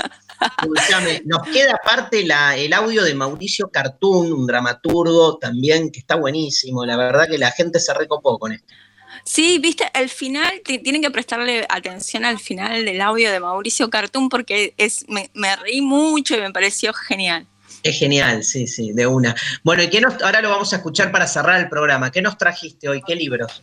Escuchame, 0.62 1.20
nos 1.26 1.42
queda 1.48 1.74
aparte 1.74 2.24
la, 2.24 2.56
el 2.56 2.72
audio 2.72 3.04
de 3.04 3.14
Mauricio 3.14 3.68
Cartún, 3.70 4.32
un 4.32 4.46
dramaturgo 4.46 5.36
también 5.36 5.90
que 5.90 5.98
está 6.00 6.16
buenísimo. 6.16 6.86
La 6.86 6.96
verdad 6.96 7.28
que 7.28 7.36
la 7.36 7.50
gente 7.50 7.78
se 7.80 7.92
recopó 7.92 8.38
con 8.38 8.52
esto. 8.52 8.66
Sí, 9.24 9.58
viste, 9.58 9.90
al 9.92 10.08
final 10.08 10.62
ti- 10.64 10.78
tienen 10.78 11.02
que 11.02 11.10
prestarle 11.10 11.66
atención 11.68 12.24
al 12.24 12.38
final 12.38 12.86
del 12.86 13.02
audio 13.02 13.30
de 13.30 13.38
Mauricio 13.38 13.90
Cartún 13.90 14.30
porque 14.30 14.72
es, 14.78 15.04
me, 15.08 15.30
me 15.34 15.54
reí 15.56 15.82
mucho 15.82 16.34
y 16.34 16.40
me 16.40 16.50
pareció 16.50 16.94
genial. 16.94 17.46
Es 17.82 17.98
genial, 17.98 18.44
sí, 18.44 18.66
sí, 18.66 18.92
de 18.92 19.06
una. 19.06 19.34
Bueno, 19.62 19.82
¿y 19.82 19.88
qué 19.88 20.02
ahora 20.22 20.40
lo 20.40 20.50
vamos 20.50 20.72
a 20.72 20.76
escuchar 20.76 21.10
para 21.10 21.26
cerrar 21.26 21.60
el 21.60 21.68
programa. 21.68 22.10
¿Qué 22.10 22.20
nos 22.20 22.36
trajiste 22.36 22.88
hoy? 22.88 23.02
¿Qué 23.06 23.14
libros? 23.14 23.62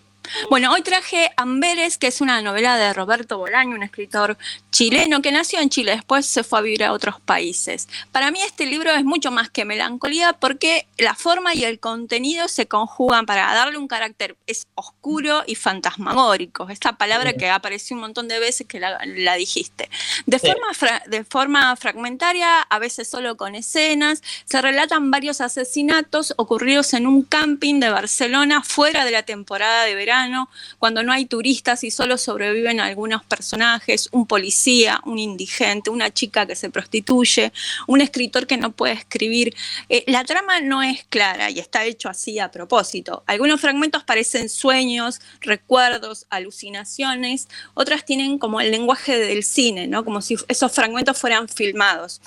Bueno, 0.50 0.74
hoy 0.74 0.82
traje 0.82 1.32
Amberes, 1.38 1.98
que 1.98 2.08
es 2.08 2.22
una 2.22 2.42
novela 2.42 2.78
de 2.78 2.94
Roberto 2.94 3.38
Bolaño, 3.38 3.76
un 3.76 3.84
escritor 3.84 4.38
chileno 4.78 5.24
que 5.24 5.32
nació 5.32 5.60
en 5.60 5.72
Chile, 5.72 5.94
después 5.94 6.28
se 6.28 6.44
fue 6.44 6.60
a 6.60 6.62
vivir 6.62 6.84
a 6.84 6.94
otros 6.94 7.20
países. 7.20 7.88
Para 8.12 8.30
mí 8.30 8.40
este 8.44 8.68
libro 8.68 8.92
es 8.92 9.04
mucho 9.04 9.32
más 9.32 9.50
que 9.50 9.66
melancolía 9.66 10.34
porque 10.34 10.86
la 11.00 11.16
forma 11.16 11.56
y 11.56 11.64
el 11.64 11.80
contenido 11.80 12.48
se 12.48 12.68
conjugan 12.68 13.26
para 13.26 13.52
darle 13.56 13.80
un 13.80 13.88
carácter, 13.88 14.36
es 14.46 14.68
oscuro 14.76 15.44
y 15.48 15.56
fantasmagórico, 15.56 16.70
esta 16.70 16.96
palabra 16.96 17.34
que 17.34 17.50
apareció 17.50 17.96
un 17.96 18.02
montón 18.02 18.28
de 18.28 18.38
veces 18.38 18.68
que 18.68 18.80
la, 18.80 19.00
la 19.04 19.34
dijiste. 19.34 19.90
De 20.28 20.38
forma, 20.38 20.72
fra- 20.76 21.02
de 21.08 21.24
forma 21.24 21.76
fragmentaria, 21.76 22.62
a 22.62 22.78
veces 22.78 23.08
solo 23.08 23.36
con 23.36 23.56
escenas, 23.56 24.22
se 24.46 24.62
relatan 24.62 25.10
varios 25.10 25.42
asesinatos 25.42 26.36
ocurridos 26.38 26.94
en 26.94 27.08
un 27.08 27.24
camping 27.24 27.80
de 27.80 27.90
Barcelona 27.90 28.62
fuera 28.62 29.06
de 29.06 29.12
la 29.12 29.24
temporada 29.24 29.86
de 29.86 29.96
verano, 29.96 30.50
cuando 30.78 31.02
no 31.02 31.14
hay 31.14 31.26
turistas 31.26 31.84
y 31.84 31.90
solo 31.90 32.20
sobreviven 32.20 32.80
algunos 32.80 33.24
personajes, 33.24 34.10
un 34.12 34.28
policía, 34.28 34.67
un 35.06 35.18
indigente, 35.18 35.90
una 35.90 36.14
chica 36.14 36.46
que 36.46 36.56
se 36.56 36.70
prostituye, 36.70 37.54
un 37.88 38.02
escritor 38.02 38.48
que 38.48 38.58
no 38.58 38.72
puede 38.72 38.94
escribir. 38.94 39.56
Eh, 39.88 40.04
la 40.08 40.24
trama 40.26 40.60
no 40.60 40.84
es 40.84 41.06
clara 41.06 41.50
y 41.50 41.60
está 41.60 41.86
hecho 41.86 42.10
así 42.10 42.40
a 42.40 42.52
propósito. 42.52 43.24
Algunos 43.28 43.62
fragmentos 43.62 44.04
parecen 44.04 44.50
sueños, 44.50 45.22
recuerdos, 45.42 46.26
alucinaciones, 46.30 47.48
otras 47.76 48.04
tienen 48.04 48.38
como 48.38 48.60
el 48.60 48.72
lenguaje 48.72 49.18
del 49.18 49.44
cine, 49.44 49.88
¿no? 49.88 50.04
como 50.04 50.22
si 50.22 50.36
esos 50.48 50.72
fragmentos 50.72 51.18
fueran 51.18 51.48
filmados. 51.48 52.22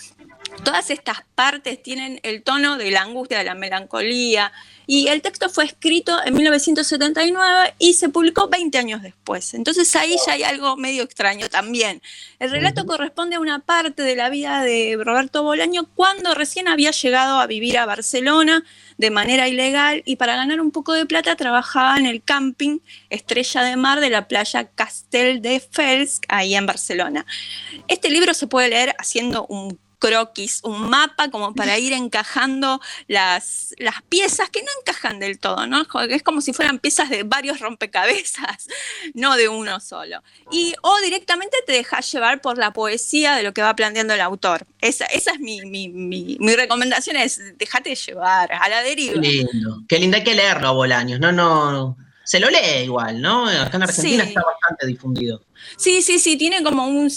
Todas 0.64 0.90
estas 0.90 1.24
partes 1.34 1.82
tienen 1.82 2.20
el 2.22 2.42
tono 2.42 2.76
de 2.76 2.90
la 2.90 3.02
angustia, 3.02 3.38
de 3.38 3.44
la 3.44 3.54
melancolía, 3.54 4.52
y 4.86 5.06
el 5.06 5.22
texto 5.22 5.48
fue 5.48 5.64
escrito 5.64 6.18
en 6.24 6.34
1979 6.34 7.74
y 7.78 7.94
se 7.94 8.08
publicó 8.08 8.48
20 8.48 8.76
años 8.76 9.02
después. 9.02 9.54
Entonces 9.54 9.94
ahí 9.94 10.16
ya 10.26 10.32
hay 10.32 10.42
algo 10.42 10.76
medio 10.76 11.04
extraño 11.04 11.48
también. 11.48 12.02
El 12.40 12.50
relato 12.50 12.84
corresponde 12.86 13.36
a 13.36 13.40
una 13.40 13.60
parte 13.60 14.02
de 14.02 14.16
la 14.16 14.28
vida 14.30 14.62
de 14.62 14.98
Roberto 15.00 15.44
Bolaño 15.44 15.86
cuando 15.94 16.34
recién 16.34 16.66
había 16.66 16.90
llegado 16.90 17.38
a 17.38 17.46
vivir 17.46 17.78
a 17.78 17.86
Barcelona 17.86 18.64
de 18.98 19.10
manera 19.10 19.46
ilegal 19.46 20.02
y 20.04 20.16
para 20.16 20.34
ganar 20.34 20.60
un 20.60 20.72
poco 20.72 20.92
de 20.92 21.06
plata 21.06 21.36
trabajaba 21.36 21.96
en 21.96 22.06
el 22.06 22.20
camping 22.22 22.80
Estrella 23.10 23.62
de 23.62 23.76
Mar 23.76 24.00
de 24.00 24.10
la 24.10 24.26
playa 24.26 24.70
Castel 24.70 25.40
de 25.40 25.60
Fels, 25.60 26.20
ahí 26.28 26.56
en 26.56 26.66
Barcelona. 26.66 27.24
Este 27.86 28.10
libro 28.10 28.34
se 28.34 28.48
puede 28.48 28.70
leer 28.70 28.96
haciendo 28.98 29.46
un 29.46 29.78
croquis, 30.00 30.60
un 30.64 30.90
mapa 30.90 31.30
como 31.30 31.54
para 31.54 31.78
ir 31.78 31.92
encajando 31.92 32.80
las, 33.06 33.74
las 33.78 34.02
piezas 34.08 34.50
que 34.50 34.62
no 34.62 34.68
encajan 34.80 35.20
del 35.20 35.38
todo, 35.38 35.66
¿no? 35.68 35.86
Es 36.08 36.22
como 36.24 36.40
si 36.40 36.52
fueran 36.52 36.80
piezas 36.80 37.08
de 37.10 37.22
varios 37.22 37.60
rompecabezas, 37.60 38.66
no 39.14 39.36
de 39.36 39.48
uno 39.48 39.78
solo. 39.78 40.22
Y 40.50 40.74
o 40.82 40.98
directamente 41.02 41.56
te 41.66 41.72
dejas 41.74 42.10
llevar 42.10 42.40
por 42.40 42.58
la 42.58 42.72
poesía 42.72 43.36
de 43.36 43.44
lo 43.44 43.52
que 43.54 43.62
va 43.62 43.76
planteando 43.76 44.14
el 44.14 44.20
autor. 44.20 44.66
Esa, 44.80 45.04
esa 45.06 45.32
es 45.32 45.38
mi, 45.40 45.60
mi, 45.66 45.88
mi, 45.88 46.36
mi 46.40 46.56
recomendación, 46.56 47.16
es 47.16 47.56
dejate 47.58 47.94
llevar 47.94 48.52
a 48.52 48.68
la 48.68 48.82
Qué 48.82 48.88
deriva. 48.88 49.20
lindo. 49.20 49.82
Qué 49.88 49.98
lindo, 49.98 50.16
hay 50.16 50.24
que 50.24 50.34
leerlo 50.34 50.74
Bolaños. 50.74 51.20
No, 51.20 51.30
no. 51.30 51.96
Se 52.30 52.38
lo 52.38 52.48
lee 52.48 52.84
igual, 52.84 53.20
¿no? 53.20 53.48
Acá 53.48 53.76
en 53.76 53.82
Argentina 53.82 54.22
Sí. 54.22 54.28
está 54.28 54.42
bastante 54.44 54.86
difundido. 54.86 55.42
Sí, 55.76 56.00
sí, 56.00 56.20
sí, 56.20 56.36
tiene 56.36 56.62
como 56.62 56.86
un, 56.86 57.10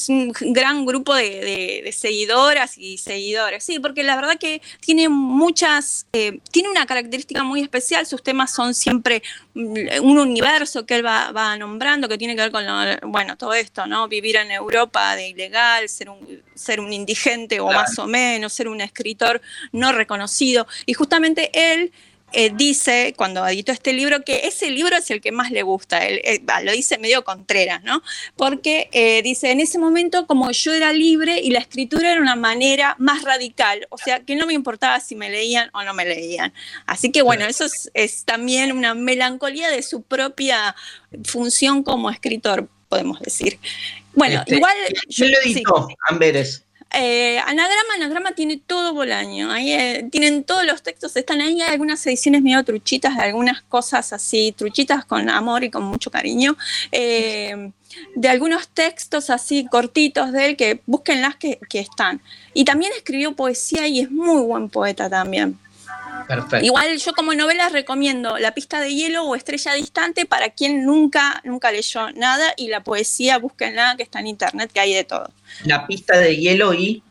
gran 0.56 0.88
grupo 0.88 1.14
de, 1.14 1.30
de- 1.30 1.82
de 1.86 1.92
seguidoras 1.92 2.80
y 2.80 2.98
seguidores. 2.98 3.64
Sí, 3.64 3.78
porque 3.78 4.02
la 4.02 4.16
verdad 4.16 4.40
que 4.40 4.60
tiene 4.80 5.10
muchas, 5.10 6.08
eh, 6.14 6.40
tiene 6.52 6.68
una 6.70 6.88
característica 6.88 7.44
muy 7.44 7.62
especial. 7.62 8.08
Sus 8.08 8.24
temas 8.24 8.52
son 8.56 8.74
siempre 8.74 9.22
mm, 9.54 10.02
un 10.02 10.18
universo 10.18 10.88
que 10.88 10.96
él 10.96 11.06
va, 11.06 11.32
va 11.32 11.56
nombrando, 11.58 12.10
que 12.10 12.18
tiene 12.18 12.36
que 12.36 12.42
ver 12.42 12.52
con, 12.52 12.66
lo- 12.66 13.08
bueno, 13.08 13.38
todo 13.38 13.54
esto, 13.54 13.86
¿no? 13.86 14.08
Vivir 14.08 14.38
en 14.38 14.50
Europa 14.50 15.16
de 15.16 15.30
ilegal, 15.30 15.88
ser 15.90 16.10
un, 16.10 16.42
ser 16.56 16.80
un 16.80 16.92
indigente 16.92 17.60
o 17.60 17.68
Claro. 17.68 17.82
más 17.82 18.00
o 18.00 18.08
menos, 18.08 18.52
ser 18.52 18.68
un 18.68 18.82
escritor 18.82 19.42
no 19.74 19.92
reconocido. 19.92 20.66
Y 20.88 20.94
justamente 20.94 21.52
él 21.54 21.92
eh, 22.34 22.52
dice, 22.54 23.14
cuando 23.16 23.46
editó 23.48 23.72
este 23.72 23.94
libro, 23.94 24.24
que 24.24 24.48
ese 24.48 24.70
libro 24.72 24.98
es 24.98 25.10
el 25.12 25.22
que 25.22 25.32
más 25.32 25.52
le 25.52 25.62
gusta. 25.64 26.06
Él, 26.06 26.20
eh, 26.24 26.42
lo 26.64 26.72
dice 26.72 26.98
medio 26.98 27.24
contreras, 27.24 27.84
¿no? 27.84 28.02
Porque 28.36 28.90
eh, 28.92 29.22
dice, 29.24 29.52
en 29.52 29.60
ese 29.60 29.78
momento 29.78 30.26
como 30.28 30.52
yo 30.52 30.74
era 30.74 30.92
libre 30.94 31.40
y 31.40 31.52
la 31.52 31.60
escritura 31.60 32.12
era 32.12 32.22
una 32.22 32.36
manera 32.36 32.96
más 33.00 33.24
radical, 33.24 33.88
o 33.90 33.98
sea, 33.98 34.22
que 34.22 34.36
no 34.36 34.46
me 34.46 34.54
importaba 34.54 35.00
si 35.00 35.16
me 35.16 35.30
leían 35.30 35.70
o 35.74 35.84
no 35.84 35.94
me 35.94 36.06
leían. 36.06 36.54
Así 36.86 37.12
que 37.12 37.22
bueno, 37.22 37.46
eso 37.46 37.66
es, 37.66 37.92
es 37.94 38.26
también 38.26 38.72
una 38.72 38.94
melancolía 38.94 39.70
de 39.70 39.84
su 39.84 40.02
propia 40.02 40.76
función 41.24 41.84
como 41.84 42.10
escritor, 42.10 42.68
podemos 42.90 43.20
decir. 43.20 43.60
Bueno, 44.16 44.40
Este, 44.40 44.56
igual... 44.56 44.76
¿Quién 45.16 45.32
lo 45.32 45.38
sí. 45.44 45.52
editó, 45.52 45.88
Amberes? 46.08 46.66
Eh, 46.96 47.40
anagrama, 47.40 47.96
anagrama 47.96 48.32
tiene 48.34 48.58
todo 48.58 48.94
Bolaño. 48.94 49.52
Ahí 49.52 49.74
eh, 49.74 50.08
tienen 50.12 50.44
todos 50.44 50.64
los 50.64 50.84
textos, 50.84 51.16
están 51.16 51.42
ahí. 51.42 51.60
Algunas 51.62 52.06
ediciones 52.06 52.44
medio 52.44 52.64
truchitas 52.64 53.18
de 53.18 53.24
algunas 53.24 53.64
cosas 53.64 54.14
así, 54.14 54.54
truchitas 54.56 55.04
con 55.04 55.28
amor 55.30 55.64
y 55.64 55.72
con 55.72 55.84
mucho 55.84 56.12
cariño. 56.12 56.56
Eh, 56.92 57.72
de 58.16 58.30
algunos 58.30 58.68
textos 58.68 59.30
así 59.30 59.66
cortitos 59.66 60.32
de 60.32 60.46
él 60.46 60.58
que 60.58 60.82
búsquenlas 60.86 61.36
que, 61.36 61.60
que 61.68 61.80
están. 61.80 62.22
Y 62.54 62.64
también 62.64 62.92
escribió 62.96 63.36
poesía 63.36 63.88
y 63.88 64.00
es 64.00 64.12
muy 64.12 64.42
buen 64.44 64.70
poeta 64.70 65.10
también. 65.10 65.58
Perfecto. 66.28 66.66
Igual 66.66 66.98
yo 66.98 67.14
como 67.14 67.34
novela 67.34 67.70
recomiendo 67.70 68.38
La 68.38 68.54
pista 68.54 68.80
de 68.80 68.94
hielo 68.94 69.24
o 69.26 69.36
Estrella 69.36 69.74
distante 69.74 70.26
para 70.26 70.50
quien 70.50 70.86
nunca, 70.86 71.42
nunca 71.44 71.72
leyó 71.72 72.12
nada 72.12 72.54
y 72.58 72.68
la 72.70 72.84
poesía 72.84 73.38
búsquenla 73.38 73.96
que 73.98 74.04
está 74.04 74.20
en 74.20 74.28
internet 74.28 74.72
que 74.74 74.80
hay 74.80 74.94
de 74.94 75.04
todo. 75.04 75.30
La 75.66 75.86
pista 75.86 76.18
de 76.18 76.38
hielo 76.38 76.74
y 76.74 77.04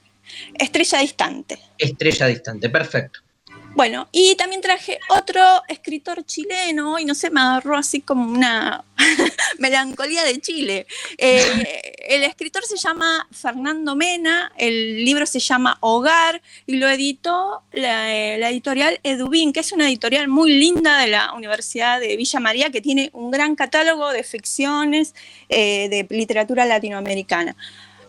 Estrella 0.54 0.98
distante. 0.98 1.58
estrella 1.78 2.26
distante. 2.26 2.70
Perfecto. 2.70 3.20
Bueno, 3.74 4.06
y 4.12 4.34
también 4.36 4.60
traje 4.60 4.98
otro 5.08 5.40
escritor 5.66 6.24
chileno, 6.26 6.98
y 6.98 7.06
no 7.06 7.14
sé, 7.14 7.30
me 7.30 7.40
agarró 7.40 7.76
así 7.76 8.02
como 8.02 8.30
una 8.30 8.84
melancolía 9.58 10.24
de 10.24 10.38
Chile. 10.40 10.86
Eh, 11.16 11.92
el 12.06 12.22
escritor 12.24 12.64
se 12.64 12.76
llama 12.76 13.26
Fernando 13.30 13.96
Mena, 13.96 14.52
el 14.58 15.02
libro 15.04 15.24
se 15.24 15.40
llama 15.40 15.78
Hogar, 15.80 16.42
y 16.66 16.76
lo 16.76 16.88
editó 16.90 17.62
la, 17.72 18.14
eh, 18.14 18.36
la 18.38 18.50
editorial 18.50 19.00
Edubín, 19.04 19.54
que 19.54 19.60
es 19.60 19.72
una 19.72 19.88
editorial 19.88 20.28
muy 20.28 20.52
linda 20.52 20.98
de 20.98 21.06
la 21.06 21.32
Universidad 21.32 21.98
de 21.98 22.14
Villa 22.16 22.40
María, 22.40 22.70
que 22.70 22.82
tiene 22.82 23.08
un 23.14 23.30
gran 23.30 23.56
catálogo 23.56 24.10
de 24.12 24.22
ficciones, 24.22 25.14
eh, 25.48 25.88
de 25.88 26.06
literatura 26.10 26.66
latinoamericana. 26.66 27.56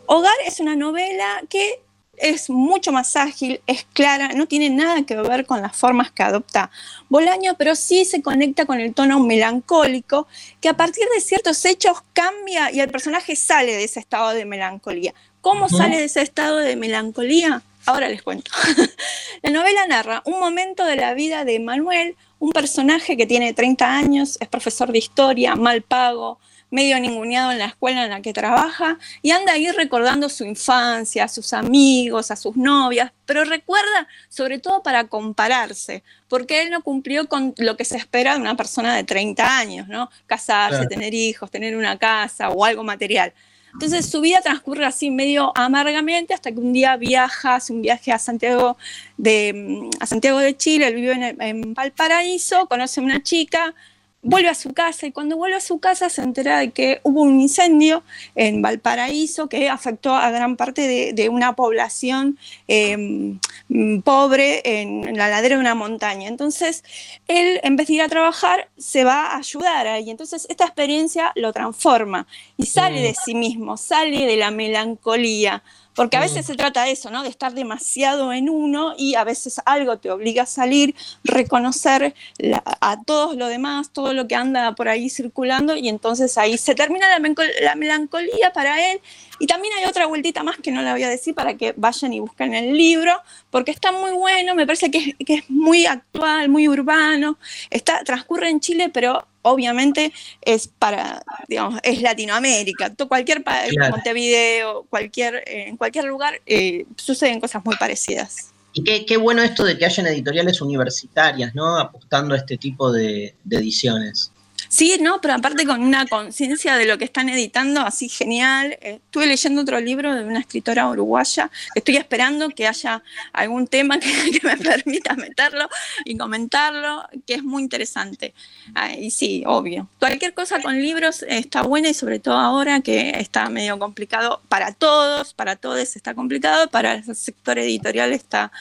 Hogar 0.08 0.36
es 0.46 0.60
una 0.60 0.76
novela 0.76 1.42
que 1.50 1.83
es 2.18 2.50
mucho 2.50 2.92
más 2.92 3.16
ágil, 3.16 3.62
es 3.68 3.86
clara, 3.94 4.30
no 4.30 4.48
tiene 4.48 4.70
nada 4.70 5.04
que 5.04 5.16
ver 5.16 5.46
con 5.46 5.62
las 5.62 5.76
formas 5.76 6.12
que 6.12 6.24
adopta 6.24 6.70
Bolaño, 7.10 7.56
pero 7.58 7.76
sí 7.76 8.06
se 8.06 8.22
conecta 8.22 8.66
con 8.66 8.80
el 8.80 8.94
tono 8.94 9.20
melancólico, 9.20 10.28
que 10.62 10.70
a 10.70 10.78
partir 10.78 11.04
de 11.14 11.22
ciertos 11.22 11.64
hechos 11.66 11.98
cambia 12.14 12.72
y 12.72 12.80
el 12.80 12.90
personaje 12.90 13.36
sale 13.36 13.74
de 13.74 13.84
ese 13.84 14.00
estado 14.00 14.30
de 14.30 14.46
melancolía. 14.46 15.14
¿Cómo 15.42 15.68
sale 15.68 15.98
de 15.98 16.06
ese 16.06 16.22
estado 16.22 16.58
de 16.58 16.76
melancolía? 16.76 17.62
Ahora 17.86 18.08
les 18.08 18.24
cuento. 18.24 18.50
La 19.42 19.50
novela 19.50 19.86
narra 19.88 20.24
un 20.26 20.40
momento 20.40 20.86
de 20.86 20.96
la 20.96 21.14
vida 21.14 21.44
de 21.44 21.60
Manuel, 21.60 22.16
un 22.40 22.52
personaje 22.52 23.18
que 23.18 23.26
tiene 23.26 23.54
30 23.54 23.94
años, 23.94 24.38
es 24.40 24.48
profesor 24.48 24.92
de 24.94 25.00
historia, 25.00 25.56
mal 25.56 25.82
pago, 25.82 26.40
medio 26.74 27.00
ninguneado 27.00 27.52
en 27.52 27.60
la 27.60 27.66
escuela 27.66 28.04
en 28.04 28.10
la 28.10 28.22
que 28.22 28.34
trabaja 28.34 28.98
y 29.22 29.30
anda 29.30 29.54
ahí 29.54 29.70
recordando 29.72 30.28
su 30.28 30.44
infancia, 30.44 31.26
a 31.26 31.28
sus 31.28 31.54
amigos, 31.54 32.32
a 32.32 32.36
sus 32.36 32.58
novias, 32.58 33.12
pero 33.28 33.44
recuerda 33.46 34.08
sobre 34.28 34.58
todo 34.58 34.82
para 34.82 35.04
compararse, 35.04 36.02
porque 36.28 36.64
él 36.64 36.72
no 36.72 36.82
cumplió 36.82 37.30
con 37.30 37.54
lo 37.60 37.78
que 37.78 37.86
se 37.86 37.98
espera 37.98 38.34
de 38.34 38.42
una 38.42 38.56
persona 38.58 38.96
de 38.96 39.04
30 39.04 39.58
años, 39.60 39.88
¿no? 39.88 40.10
Casarse, 40.26 40.78
Claro. 40.78 40.90
tener 40.90 41.14
hijos, 41.14 41.52
tener 41.52 41.78
una 41.78 42.00
casa 42.00 42.50
o 42.50 42.66
algo 42.66 42.84
material. 42.84 43.34
Entonces 43.74 44.08
su 44.10 44.22
vida 44.22 44.40
transcurre 44.42 44.86
así 44.86 45.12
medio 45.12 45.52
amargamente 45.56 46.34
hasta 46.34 46.52
que 46.52 46.60
un 46.60 46.74
día 46.74 46.98
viaja, 46.98 47.56
hace 47.56 47.72
un 47.72 47.84
viaje 47.84 48.12
a 48.12 48.18
Santiago 48.18 48.78
de, 49.18 49.52
mm, 49.54 49.90
a 50.00 50.06
Santiago 50.08 50.40
de 50.40 50.58
Chile, 50.58 50.88
él 50.88 50.96
vive 50.96 51.12
en, 51.14 51.40
en 51.40 51.74
Valparaíso, 51.76 52.68
conoce 52.68 53.00
a 53.00 53.04
una 53.04 53.22
chica, 53.22 53.76
vuelve 54.24 54.50
a 54.50 54.56
su 54.56 54.74
casa 54.74 55.06
y 55.06 55.12
cuando 55.12 55.38
vuelve 55.38 55.58
a 55.58 55.62
su 55.62 55.80
casa 55.80 56.10
se 56.10 56.22
entera 56.22 56.60
de 56.60 56.72
que 56.72 57.02
hubo 57.04 57.22
un 57.22 57.40
incendio 57.42 58.04
en 58.36 58.62
Valparaíso 58.62 59.50
que 59.50 59.70
afectó 59.70 60.16
a 60.16 60.32
gran 60.32 60.56
parte 60.56 60.88
de, 60.88 61.14
de 61.14 61.30
una 61.30 61.54
población 61.56 62.38
eh, 62.68 63.38
mm, 63.68 64.00
pobre 64.00 64.62
en, 64.82 65.08
en 65.08 65.18
la 65.18 65.28
ladera 65.28 65.56
de 65.56 65.62
una 65.62 65.76
montaña. 65.76 66.30
Entonces, 66.30 66.84
él 67.28 67.60
en 67.64 67.76
vez 67.76 67.88
de 67.88 67.94
ir 67.94 68.02
a 68.02 68.10
trabajar 68.10 68.70
se 68.78 69.04
va 69.04 69.28
a 69.28 69.38
ayudar 69.38 69.88
ahí. 69.88 70.10
Entonces, 70.10 70.48
esta 70.50 70.66
experiencia 70.66 71.34
lo 71.36 71.52
transforma 71.52 72.26
y 72.58 72.66
sale 72.66 73.02
de 73.02 73.14
sí 73.14 73.36
mismo, 73.36 73.78
sale 73.78 74.26
de 74.26 74.38
la 74.38 74.52
melancolía. 74.52 75.64
Porque 75.96 76.18
a 76.18 76.20
veces 76.22 76.46
se 76.46 76.56
trata 76.56 76.84
de 76.84 76.92
eso, 76.92 77.10
¿no? 77.12 77.24
De 77.24 77.30
estar 77.30 77.54
demasiado 77.54 78.34
en 78.34 78.50
uno 78.50 78.94
y 78.98 79.16
a 79.16 79.24
veces 79.24 79.62
algo 79.66 79.98
te 79.98 80.10
obliga 80.12 80.44
a 80.44 80.46
salir, 80.48 80.96
reconocer 81.24 82.16
la- 82.38 82.64
a 82.82 83.02
todos 83.04 83.36
lo 83.36 83.48
demás, 83.48 83.92
todo 83.92 84.14
lo 84.14 84.28
que 84.28 84.36
anda 84.36 84.74
por 84.76 84.88
ahí 84.88 85.10
circulando 85.10 85.76
y 85.76 85.90
entonces 85.90 86.38
ahí 86.38 86.58
se 86.58 86.76
termina 86.76 87.08
la, 87.10 87.34
la 87.62 87.76
melancolía 87.76 88.52
para 88.54 88.92
él. 88.92 89.02
Y 89.40 89.48
también 89.48 89.74
hay 89.78 89.86
otra 89.86 90.06
vueltita 90.06 90.44
más 90.44 90.58
que 90.58 90.72
no 90.72 90.82
la 90.82 90.94
voy 90.94 91.04
a 91.04 91.10
decir 91.10 91.34
para 91.34 91.56
que 91.56 91.74
vayan 91.76 92.14
y 92.14 92.20
busquen 92.20 92.54
el 92.54 92.78
libro, 92.78 93.12
porque 93.50 93.72
está 93.72 93.92
muy 93.92 94.12
bueno, 94.12 94.56
me 94.56 94.66
parece 94.66 94.92
que 94.92 94.98
es, 94.98 95.26
que 95.26 95.36
es 95.36 95.50
muy 95.50 95.86
actual, 95.86 96.50
muy 96.50 96.68
urbano, 96.68 97.38
está, 97.70 98.04
transcurre 98.04 98.50
en 98.50 98.60
Chile, 98.60 98.90
pero 98.94 99.26
obviamente 99.42 100.14
es 100.42 100.68
para, 100.68 101.24
digamos, 101.48 101.80
es 101.84 102.02
Latinoamérica. 102.02 102.94
Cualquier 103.08 103.44
país, 103.44 103.74
Claro. 103.74 103.96
Montevideo, 103.96 104.86
cualquier, 104.90 105.36
eh, 105.46 105.66
en 105.68 105.78
cualquier 105.78 106.06
lugar, 106.06 106.42
eh, 106.46 106.86
suceden 106.96 107.40
cosas 107.40 107.64
muy 107.64 107.76
parecidas. 107.76 108.52
Y 108.74 108.84
qué, 108.84 109.06
qué 109.06 109.18
bueno 109.18 109.44
esto 109.44 109.64
de 109.64 109.78
que 109.78 109.86
hayan 109.86 110.08
editoriales 110.08 110.60
universitarias, 110.62 111.54
¿no? 111.54 111.78
Apostando 111.78 112.34
a 112.34 112.38
este 112.38 112.58
tipo 112.58 112.92
de, 112.92 113.36
de 113.44 113.58
ediciones. 113.58 114.32
Sí, 114.74 114.98
no, 115.00 115.22
pero 115.22 115.36
aparte 115.36 115.68
con 115.68 115.84
una 115.84 116.08
conciencia 116.08 116.76
de 116.78 116.88
lo 116.88 116.98
que 116.98 117.06
están 117.06 117.30
editando, 117.30 117.82
así 117.82 118.10
genial. 118.10 118.76
Eh, 118.82 119.00
Estuve 119.06 119.28
leyendo 119.28 119.62
otro 119.62 119.80
libro 119.80 120.16
de 120.16 120.26
una 120.26 120.40
escritora 120.40 120.90
uruguaya. 120.90 121.52
Estoy 121.76 121.98
esperando 121.98 122.50
que 122.50 122.68
haya 122.68 123.04
algún 123.34 123.68
tema 123.68 124.00
que, 124.00 124.10
que 124.32 124.48
me 124.48 124.58
permita 124.58 125.14
meterlo 125.14 125.70
y 126.06 126.18
comentarlo, 126.18 127.08
que 127.28 127.36
es 127.36 127.44
muy 127.44 127.62
interesante. 127.62 128.34
Ah, 128.74 128.92
y 128.94 129.12
sí, 129.12 129.44
obvio. 129.46 129.90
Cualquier 130.00 130.34
cosa 130.34 130.60
con 130.60 130.82
libros 130.82 131.22
eh, 131.22 131.38
está 131.38 131.62
buena 131.62 131.90
y 131.90 131.94
sobre 131.94 132.18
todo 132.18 132.40
ahora 132.40 132.82
que 132.82 133.12
está 133.20 133.50
medio 133.50 133.78
complicado 133.78 134.42
para 134.50 134.72
todos, 134.72 135.36
para 135.36 135.56
todos 135.56 135.96
está 135.96 136.16
complicado, 136.16 136.68
para 136.72 136.96
el 136.96 137.16
sector 137.16 137.60
editorial 137.60 138.12
está 138.12 138.52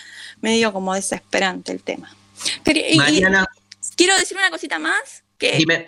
medio 0.42 0.74
como 0.74 0.92
desesperante 0.92 1.72
el 1.72 1.82
tema. 1.82 2.14
Y 2.66 2.98
Mariana, 2.98 3.46
quiero 3.96 4.14
decir 4.18 4.36
una 4.36 4.50
cosita 4.50 4.78
más. 4.78 5.22
Que, 5.42 5.56
dime. 5.56 5.86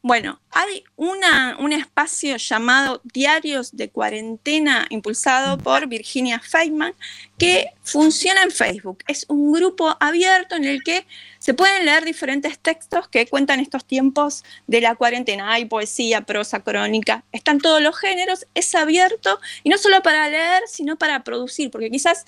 bueno, 0.00 0.40
hay 0.52 0.84
una, 0.94 1.56
un 1.58 1.72
espacio 1.72 2.36
llamado 2.36 3.00
Diarios 3.02 3.74
de 3.76 3.90
Cuarentena, 3.90 4.86
impulsado 4.90 5.58
por 5.58 5.88
Virginia 5.88 6.38
Feynman, 6.38 6.94
que 7.36 7.66
funciona 7.82 8.44
en 8.44 8.52
Facebook. 8.52 9.02
Es 9.08 9.26
un 9.28 9.52
grupo 9.52 9.96
abierto 9.98 10.54
en 10.54 10.64
el 10.66 10.84
que 10.84 11.04
se 11.40 11.52
pueden 11.52 11.84
leer 11.84 12.04
diferentes 12.04 12.60
textos 12.60 13.08
que 13.08 13.26
cuentan 13.26 13.58
estos 13.58 13.84
tiempos 13.84 14.44
de 14.68 14.80
la 14.80 14.94
cuarentena. 14.94 15.52
Hay 15.52 15.64
poesía, 15.64 16.20
prosa, 16.20 16.60
crónica, 16.60 17.24
están 17.32 17.58
todos 17.58 17.82
los 17.82 17.98
géneros, 17.98 18.46
es 18.54 18.72
abierto 18.76 19.40
y 19.64 19.70
no 19.70 19.78
solo 19.78 20.00
para 20.02 20.28
leer, 20.28 20.62
sino 20.68 20.94
para 20.94 21.24
producir, 21.24 21.72
porque 21.72 21.90
quizás 21.90 22.24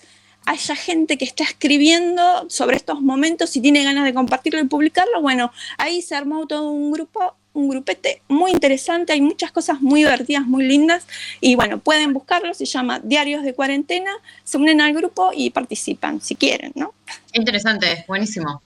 haya 0.47 0.77
gente 0.77 1.17
que 1.17 1.25
está 1.25 1.45
escribiendo 1.45 2.47
sobre 2.49 2.77
estos 2.77 3.01
momentos 3.01 3.57
y 3.57 3.61
tiene 3.61 3.85
ganas 3.85 4.05
de 4.05 4.15
compartirlo 4.15 4.61
y 4.61 4.65
publicarlo, 4.65 5.21
bueno, 5.21 5.51
ahí 5.79 6.03
se 6.03 6.15
armó 6.15 6.47
todo 6.47 6.71
un 6.71 6.93
grupo, 6.93 7.37
un 7.53 7.69
grupete 7.69 8.23
muy 8.29 8.51
interesante, 8.51 9.13
hay 9.13 9.21
muchas 9.21 9.53
cosas 9.53 9.81
muy 9.81 10.01
divertidas, 10.01 10.47
muy 10.47 10.65
lindas, 10.65 11.07
y 11.41 11.55
bueno, 11.55 11.79
pueden 11.79 12.13
buscarlo, 12.13 12.53
se 12.55 12.67
llama 12.67 13.01
Diarios 13.01 13.43
de 13.43 13.55
Cuarentena, 13.55 14.11
se 14.43 14.59
unen 14.59 14.81
al 14.81 14.95
grupo 14.95 15.31
y 15.35 15.51
participan, 15.51 16.21
si 16.21 16.35
quieren, 16.35 16.73
¿no? 16.75 16.95
Interesante, 17.33 18.05
buenísimo. 18.07 18.63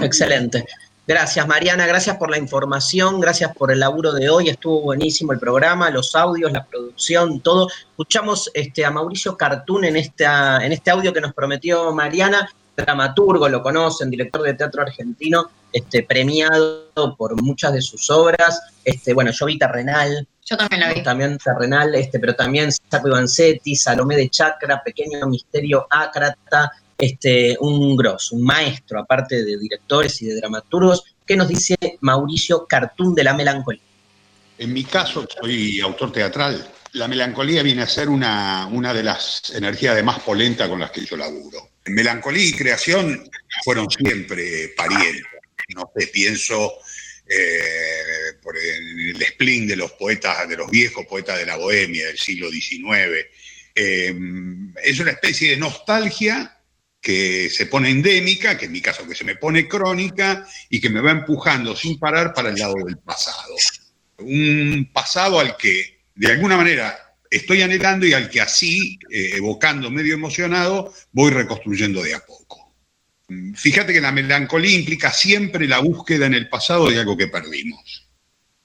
Excelente. 0.00 0.64
Gracias, 1.08 1.48
Mariana. 1.48 1.86
Gracias 1.86 2.18
por 2.18 2.30
la 2.30 2.36
información. 2.36 3.18
Gracias 3.18 3.56
por 3.56 3.72
el 3.72 3.80
laburo 3.80 4.12
de 4.12 4.28
hoy. 4.28 4.50
Estuvo 4.50 4.82
buenísimo 4.82 5.32
el 5.32 5.38
programa, 5.38 5.88
los 5.88 6.14
audios, 6.14 6.52
la 6.52 6.66
producción, 6.66 7.40
todo. 7.40 7.66
Escuchamos 7.70 8.50
este, 8.52 8.84
a 8.84 8.90
Mauricio 8.90 9.34
Cartún 9.34 9.86
en, 9.86 9.96
esta, 9.96 10.62
en 10.62 10.70
este 10.72 10.90
audio 10.90 11.10
que 11.10 11.22
nos 11.22 11.32
prometió 11.32 11.94
Mariana, 11.94 12.46
dramaturgo, 12.76 13.48
lo 13.48 13.62
conocen, 13.62 14.10
director 14.10 14.42
de 14.42 14.52
teatro 14.52 14.82
argentino, 14.82 15.48
este, 15.72 16.02
premiado 16.02 16.90
por 17.16 17.42
muchas 17.42 17.72
de 17.72 17.80
sus 17.80 18.10
obras. 18.10 18.60
Este, 18.84 19.14
bueno, 19.14 19.30
yo 19.30 19.46
vi 19.46 19.56
Terrenal. 19.56 20.28
Yo 20.44 20.58
también 20.58 20.80
la 20.82 20.92
vi. 20.92 21.02
También 21.02 21.38
Terrenal, 21.38 21.94
este, 21.94 22.18
pero 22.20 22.34
también 22.34 22.70
Saco 22.70 23.08
Ivancetti, 23.08 23.76
Salomé 23.76 24.14
de 24.14 24.28
Chacra, 24.28 24.82
Pequeño 24.82 25.26
Misterio 25.26 25.86
Ácrata, 25.88 26.70
este, 26.98 27.56
un 27.60 27.96
grosso, 27.96 28.34
un 28.34 28.42
maestro, 28.42 28.98
aparte 28.98 29.44
de 29.44 29.56
directores 29.56 30.20
y 30.20 30.26
de 30.26 30.34
dramaturgos, 30.34 31.04
que 31.24 31.36
nos 31.36 31.48
dice 31.48 31.76
Mauricio 32.00 32.66
Cartún 32.66 33.14
de 33.14 33.22
la 33.22 33.34
Melancolía. 33.34 33.82
En 34.58 34.72
mi 34.72 34.82
caso, 34.82 35.26
soy 35.40 35.80
autor 35.80 36.10
teatral. 36.10 36.72
La 36.92 37.06
melancolía 37.06 37.62
viene 37.62 37.82
a 37.82 37.86
ser 37.86 38.08
una, 38.08 38.66
una 38.72 38.92
de 38.92 39.04
las 39.04 39.52
energías 39.54 40.02
más 40.02 40.18
polenta 40.20 40.68
con 40.68 40.80
las 40.80 40.90
que 40.90 41.04
yo 41.04 41.16
laburo. 41.16 41.70
Melancolía 41.86 42.44
y 42.44 42.52
creación 42.52 43.30
fueron 43.62 43.88
siempre 43.88 44.72
parientes. 44.76 45.22
No 45.76 45.92
sé, 45.94 46.08
pienso 46.08 46.72
eh, 47.28 48.32
por 48.42 48.56
el 48.56 49.22
spleen 49.22 49.68
de 49.68 49.76
los 49.76 49.92
poetas, 49.92 50.48
de 50.48 50.56
los 50.56 50.70
viejos 50.70 51.06
poetas 51.06 51.38
de 51.38 51.46
la 51.46 51.56
bohemia 51.56 52.06
del 52.06 52.18
siglo 52.18 52.50
XIX, 52.50 53.26
Eh, 53.80 54.12
es 54.82 54.98
una 54.98 55.12
especie 55.12 55.50
de 55.50 55.56
nostalgia 55.56 56.57
que 57.08 57.48
se 57.48 57.64
pone 57.64 57.88
endémica, 57.88 58.58
que 58.58 58.66
en 58.66 58.72
mi 58.72 58.82
caso 58.82 59.08
que 59.08 59.14
se 59.14 59.24
me 59.24 59.36
pone 59.36 59.66
crónica 59.66 60.46
y 60.68 60.78
que 60.78 60.90
me 60.90 61.00
va 61.00 61.10
empujando 61.10 61.74
sin 61.74 61.98
parar 61.98 62.34
para 62.34 62.50
el 62.50 62.56
lado 62.56 62.74
del 62.84 62.98
pasado. 62.98 63.54
Un 64.18 64.90
pasado 64.92 65.40
al 65.40 65.56
que 65.56 66.00
de 66.14 66.30
alguna 66.30 66.58
manera 66.58 67.14
estoy 67.30 67.62
anhelando 67.62 68.04
y 68.04 68.12
al 68.12 68.28
que 68.28 68.42
así, 68.42 68.98
eh, 69.10 69.30
evocando 69.36 69.90
medio 69.90 70.12
emocionado, 70.12 70.92
voy 71.12 71.30
reconstruyendo 71.30 72.02
de 72.02 72.14
a 72.14 72.20
poco. 72.20 72.74
Fíjate 73.54 73.94
que 73.94 74.02
la 74.02 74.12
melancolía 74.12 74.78
implica 74.78 75.10
siempre 75.10 75.66
la 75.66 75.78
búsqueda 75.78 76.26
en 76.26 76.34
el 76.34 76.50
pasado 76.50 76.90
de 76.90 76.98
algo 76.98 77.16
que 77.16 77.28
perdimos. 77.28 78.06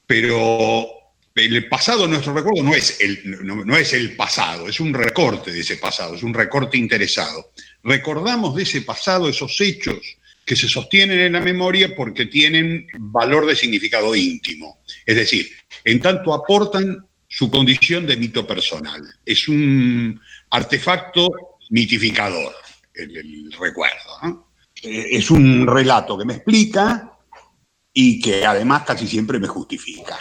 Pero 0.05 0.85
el 1.33 1.69
pasado, 1.69 2.09
nuestro 2.09 2.33
recuerdo, 2.33 2.61
no 2.61 2.75
es 2.75 2.99
el, 2.99 3.21
no 3.45 3.77
es 3.77 3.93
el 3.93 4.17
pasado, 4.17 4.67
es 4.67 4.81
un 4.81 4.93
recorte 4.93 5.53
de 5.53 5.61
ese 5.61 5.77
pasado, 5.77 6.15
es 6.15 6.23
un 6.23 6.33
recorte 6.33 6.77
interesado. 6.77 7.53
Recordamos 7.83 8.55
de 8.55 8.63
ese 8.63 8.81
pasado 8.81 9.27
esos 9.27 9.59
hechos 9.59 9.97
que 10.45 10.55
se 10.55 10.67
sostienen 10.67 11.19
en 11.19 11.33
la 11.33 11.39
memoria 11.39 11.95
porque 11.95 12.25
tienen 12.25 12.87
valor 12.97 13.45
de 13.45 13.55
significado 13.55 14.15
íntimo. 14.15 14.79
Es 15.05 15.15
decir, 15.15 15.49
en 15.83 16.01
tanto 16.01 16.33
aportan 16.33 17.05
su 17.27 17.49
condición 17.49 18.05
de 18.05 18.17
mito 18.17 18.45
personal. 18.45 19.01
Es 19.25 19.47
un 19.47 20.19
artefacto 20.49 21.29
mitificador, 21.69 22.53
el, 22.93 23.17
el 23.17 23.51
recuerdo. 23.53 24.19
¿no? 24.21 24.47
Eh, 24.83 25.07
Es 25.11 25.31
un 25.31 25.65
relato 25.65 26.17
que 26.17 26.25
me 26.25 26.35
explica 26.35 27.17
y 27.93 28.19
que 28.19 28.45
además 28.45 28.83
casi 28.83 29.07
siempre 29.07 29.39
me 29.39 29.47
justifica. 29.47 30.17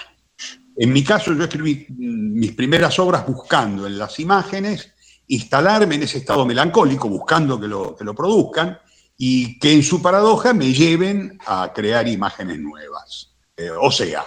En 0.76 0.92
mi 0.92 1.04
caso, 1.04 1.34
yo 1.34 1.44
escribí 1.44 1.86
mis 1.90 2.52
primeras 2.52 2.98
obras 2.98 3.26
buscando 3.26 3.86
en 3.86 3.98
las 3.98 4.18
imágenes 4.20 4.92
instalarme 5.28 5.94
en 5.94 6.02
ese 6.02 6.18
estado 6.18 6.44
melancólico, 6.44 7.08
buscando 7.08 7.60
que 7.60 7.68
lo, 7.68 7.96
que 7.96 8.04
lo 8.04 8.14
produzcan 8.14 8.78
y 9.16 9.58
que 9.58 9.72
en 9.72 9.82
su 9.82 10.02
paradoja 10.02 10.52
me 10.52 10.72
lleven 10.72 11.38
a 11.46 11.72
crear 11.74 12.06
imágenes 12.08 12.58
nuevas. 12.58 13.30
Eh, 13.56 13.70
o 13.70 13.90
sea, 13.90 14.24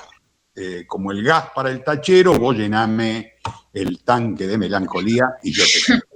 eh, 0.55 0.85
como 0.87 1.11
el 1.11 1.23
gas 1.23 1.47
para 1.53 1.69
el 1.69 1.83
tachero, 1.83 2.39
vos 2.39 2.55
llename 2.55 3.33
el 3.73 4.03
tanque 4.03 4.47
de 4.47 4.57
melancolía 4.57 5.25
y 5.43 5.51
yo 5.51 5.63
te 5.63 6.01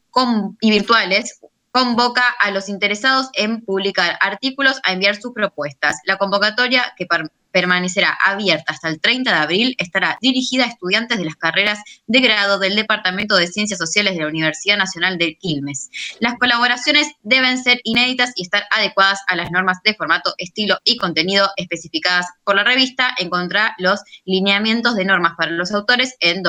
y 0.60 0.70
Virtuales 0.70 1.37
convoca 1.70 2.24
a 2.40 2.50
los 2.50 2.68
interesados 2.68 3.28
en 3.34 3.62
publicar 3.64 4.16
artículos 4.20 4.80
a 4.84 4.92
enviar 4.92 5.16
sus 5.16 5.32
propuestas. 5.32 5.96
La 6.04 6.16
convocatoria, 6.18 6.94
que 6.96 7.06
per- 7.06 7.30
permanecerá 7.50 8.16
abierta 8.26 8.72
hasta 8.72 8.88
el 8.88 9.00
30 9.00 9.32
de 9.32 9.38
abril, 9.38 9.74
estará 9.78 10.18
dirigida 10.20 10.64
a 10.64 10.68
estudiantes 10.68 11.16
de 11.18 11.24
las 11.24 11.34
carreras 11.36 11.78
de 12.06 12.20
grado 12.20 12.58
del 12.58 12.76
Departamento 12.76 13.36
de 13.36 13.46
Ciencias 13.46 13.78
Sociales 13.78 14.14
de 14.14 14.20
la 14.20 14.28
Universidad 14.28 14.76
Nacional 14.76 15.16
de 15.18 15.36
Quilmes. 15.38 15.88
Las 16.20 16.34
colaboraciones 16.38 17.08
deben 17.22 17.56
ser 17.62 17.80
inéditas 17.84 18.32
y 18.36 18.42
estar 18.42 18.64
adecuadas 18.70 19.20
a 19.28 19.34
las 19.36 19.50
normas 19.50 19.78
de 19.82 19.94
formato, 19.94 20.34
estilo 20.36 20.78
y 20.84 20.98
contenido 20.98 21.48
especificadas 21.56 22.26
por 22.44 22.54
la 22.56 22.64
revista. 22.64 23.14
Encontrá 23.18 23.74
los 23.78 24.00
lineamientos 24.26 24.94
de 24.94 25.06
normas 25.06 25.32
para 25.36 25.50
los 25.50 25.72
autores 25.72 26.16
en 26.20 26.42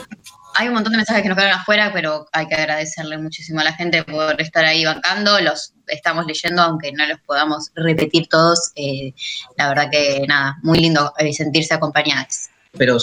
Hay 0.54 0.68
un 0.68 0.74
montón 0.74 0.92
de 0.92 0.98
mensajes 0.98 1.22
que 1.22 1.28
nos 1.28 1.36
quedaron 1.36 1.58
afuera, 1.58 1.90
pero 1.92 2.26
hay 2.32 2.46
que 2.46 2.54
agradecerle 2.54 3.18
muchísimo 3.18 3.60
a 3.60 3.64
la 3.64 3.72
gente 3.72 4.02
por 4.04 4.40
estar 4.40 4.64
ahí 4.64 4.84
bancando. 4.84 5.40
Los 5.40 5.74
estamos 5.86 6.26
leyendo, 6.26 6.62
aunque 6.62 6.92
no 6.92 7.06
los 7.06 7.18
podamos 7.20 7.70
repetir 7.74 8.28
todos. 8.28 8.72
Eh, 8.74 9.14
la 9.56 9.68
verdad 9.68 9.88
que 9.90 10.24
nada, 10.28 10.58
muy 10.62 10.78
lindo 10.78 11.12
eh, 11.18 11.32
sentirse 11.32 11.74
acompañados. 11.74 12.48
pero. 12.72 12.96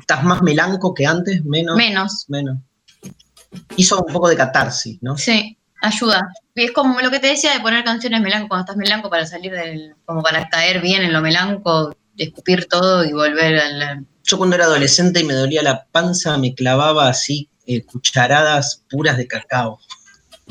¿estás 0.00 0.24
más 0.24 0.42
melanco 0.42 0.94
que 0.94 1.06
antes? 1.06 1.44
Menos. 1.44 1.76
Menos. 1.76 2.24
Menos. 2.28 2.58
Hizo 3.76 4.02
un 4.02 4.12
poco 4.12 4.28
de 4.28 4.36
catarsis, 4.36 4.98
¿no? 5.00 5.16
Sí, 5.16 5.56
ayuda. 5.82 6.28
Y 6.54 6.64
es 6.64 6.72
como 6.72 7.00
lo 7.00 7.10
que 7.10 7.20
te 7.20 7.28
decía 7.28 7.52
de 7.52 7.60
poner 7.60 7.84
canciones 7.84 8.20
melanco 8.20 8.48
cuando 8.48 8.64
estás 8.64 8.76
melanco 8.76 9.10
para 9.10 9.26
salir 9.26 9.52
del, 9.52 9.94
como 10.04 10.22
para 10.22 10.48
caer 10.48 10.80
bien 10.80 11.02
en 11.02 11.12
lo 11.12 11.20
melanco, 11.20 11.94
escupir 12.16 12.66
todo 12.66 13.04
y 13.04 13.12
volver 13.12 13.58
a 13.58 13.68
la... 13.68 14.02
Yo 14.26 14.36
cuando 14.38 14.56
era 14.56 14.66
adolescente 14.66 15.20
y 15.20 15.24
me 15.24 15.34
dolía 15.34 15.62
la 15.62 15.86
panza, 15.86 16.36
me 16.36 16.54
clavaba 16.54 17.08
así 17.08 17.48
eh, 17.66 17.82
cucharadas 17.84 18.82
puras 18.90 19.16
de 19.16 19.26
cacao. 19.26 19.80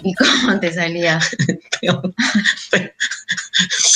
¿Y 0.03 0.14
cómo 0.14 0.60
te 0.60 0.73
salía? 0.73 1.19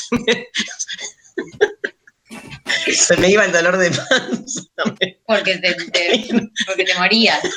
Se 2.93 3.18
me 3.18 3.30
iba 3.30 3.45
el 3.45 3.51
dolor 3.51 3.77
de 3.77 3.91
panza. 3.91 4.61
Porque 5.26 5.57
te, 5.57 5.73
te- 5.73 6.27
porque 6.65 6.84
te 6.85 6.95
morías. 6.97 7.39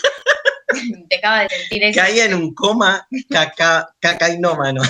Te 1.11 1.17
acaba 1.17 1.43
de 1.43 1.51
sentir 1.51 1.85
eso. 1.85 2.01
Caía 2.01 2.25
en 2.25 2.33
un 2.33 2.55
coma 2.55 3.07
caca, 3.29 3.95
cacainómano. 4.01 4.81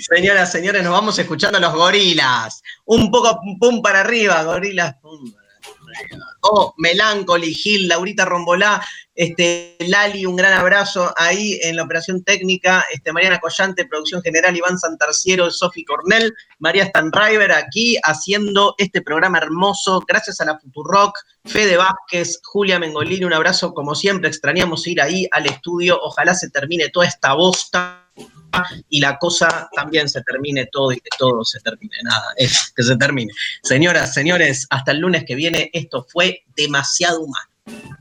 Señoras, 0.00 0.52
señores, 0.52 0.82
nos 0.82 0.92
vamos 0.92 1.18
escuchando 1.18 1.56
a 1.56 1.60
los 1.62 1.72
gorilas. 1.72 2.62
Un 2.84 3.10
poco 3.10 3.40
pum 3.58 3.80
para 3.80 4.00
arriba, 4.00 4.42
gorilas. 4.42 4.96
Pum. 5.00 5.32
Oh, 6.40 6.74
Melancholy, 6.76 7.54
Gil, 7.54 7.88
Laurita 7.88 8.24
Rombolá, 8.24 8.84
este, 9.14 9.76
Lali, 9.80 10.24
un 10.26 10.36
gran 10.36 10.54
abrazo 10.54 11.12
ahí 11.16 11.58
en 11.62 11.76
la 11.76 11.82
operación 11.82 12.24
técnica, 12.24 12.84
este, 12.92 13.12
Mariana 13.12 13.40
Collante, 13.40 13.86
producción 13.86 14.22
general, 14.22 14.56
Iván 14.56 14.78
Santarciero, 14.78 15.50
Sofi 15.50 15.84
Cornell, 15.84 16.32
María 16.58 16.86
Stanriver 16.86 17.52
aquí 17.52 17.96
haciendo 18.02 18.74
este 18.78 19.02
programa 19.02 19.38
hermoso, 19.38 20.02
gracias 20.06 20.40
a 20.40 20.46
la 20.46 20.58
Futurock, 20.58 21.16
Fede 21.44 21.76
Vázquez, 21.76 22.40
Julia 22.42 22.78
Mengolini, 22.78 23.24
un 23.24 23.34
abrazo 23.34 23.74
como 23.74 23.94
siempre, 23.94 24.28
extrañamos 24.28 24.86
ir 24.86 25.00
ahí 25.00 25.28
al 25.30 25.46
estudio, 25.46 25.98
ojalá 26.00 26.34
se 26.34 26.50
termine 26.50 26.88
toda 26.88 27.06
esta 27.06 27.34
bosta 27.34 28.01
y 28.88 29.00
la 29.00 29.18
cosa 29.18 29.68
también 29.74 30.08
se 30.08 30.22
termine 30.22 30.68
todo 30.70 30.92
y 30.92 30.96
que 30.96 31.08
todo 31.18 31.44
se 31.44 31.60
termine. 31.60 31.96
Nada, 32.02 32.32
es 32.36 32.72
que 32.74 32.82
se 32.82 32.96
termine. 32.96 33.32
Señoras, 33.62 34.14
señores, 34.14 34.66
hasta 34.70 34.92
el 34.92 34.98
lunes 34.98 35.24
que 35.26 35.34
viene, 35.34 35.70
esto 35.72 36.06
fue 36.08 36.44
demasiado 36.56 37.22
humano. 37.22 37.48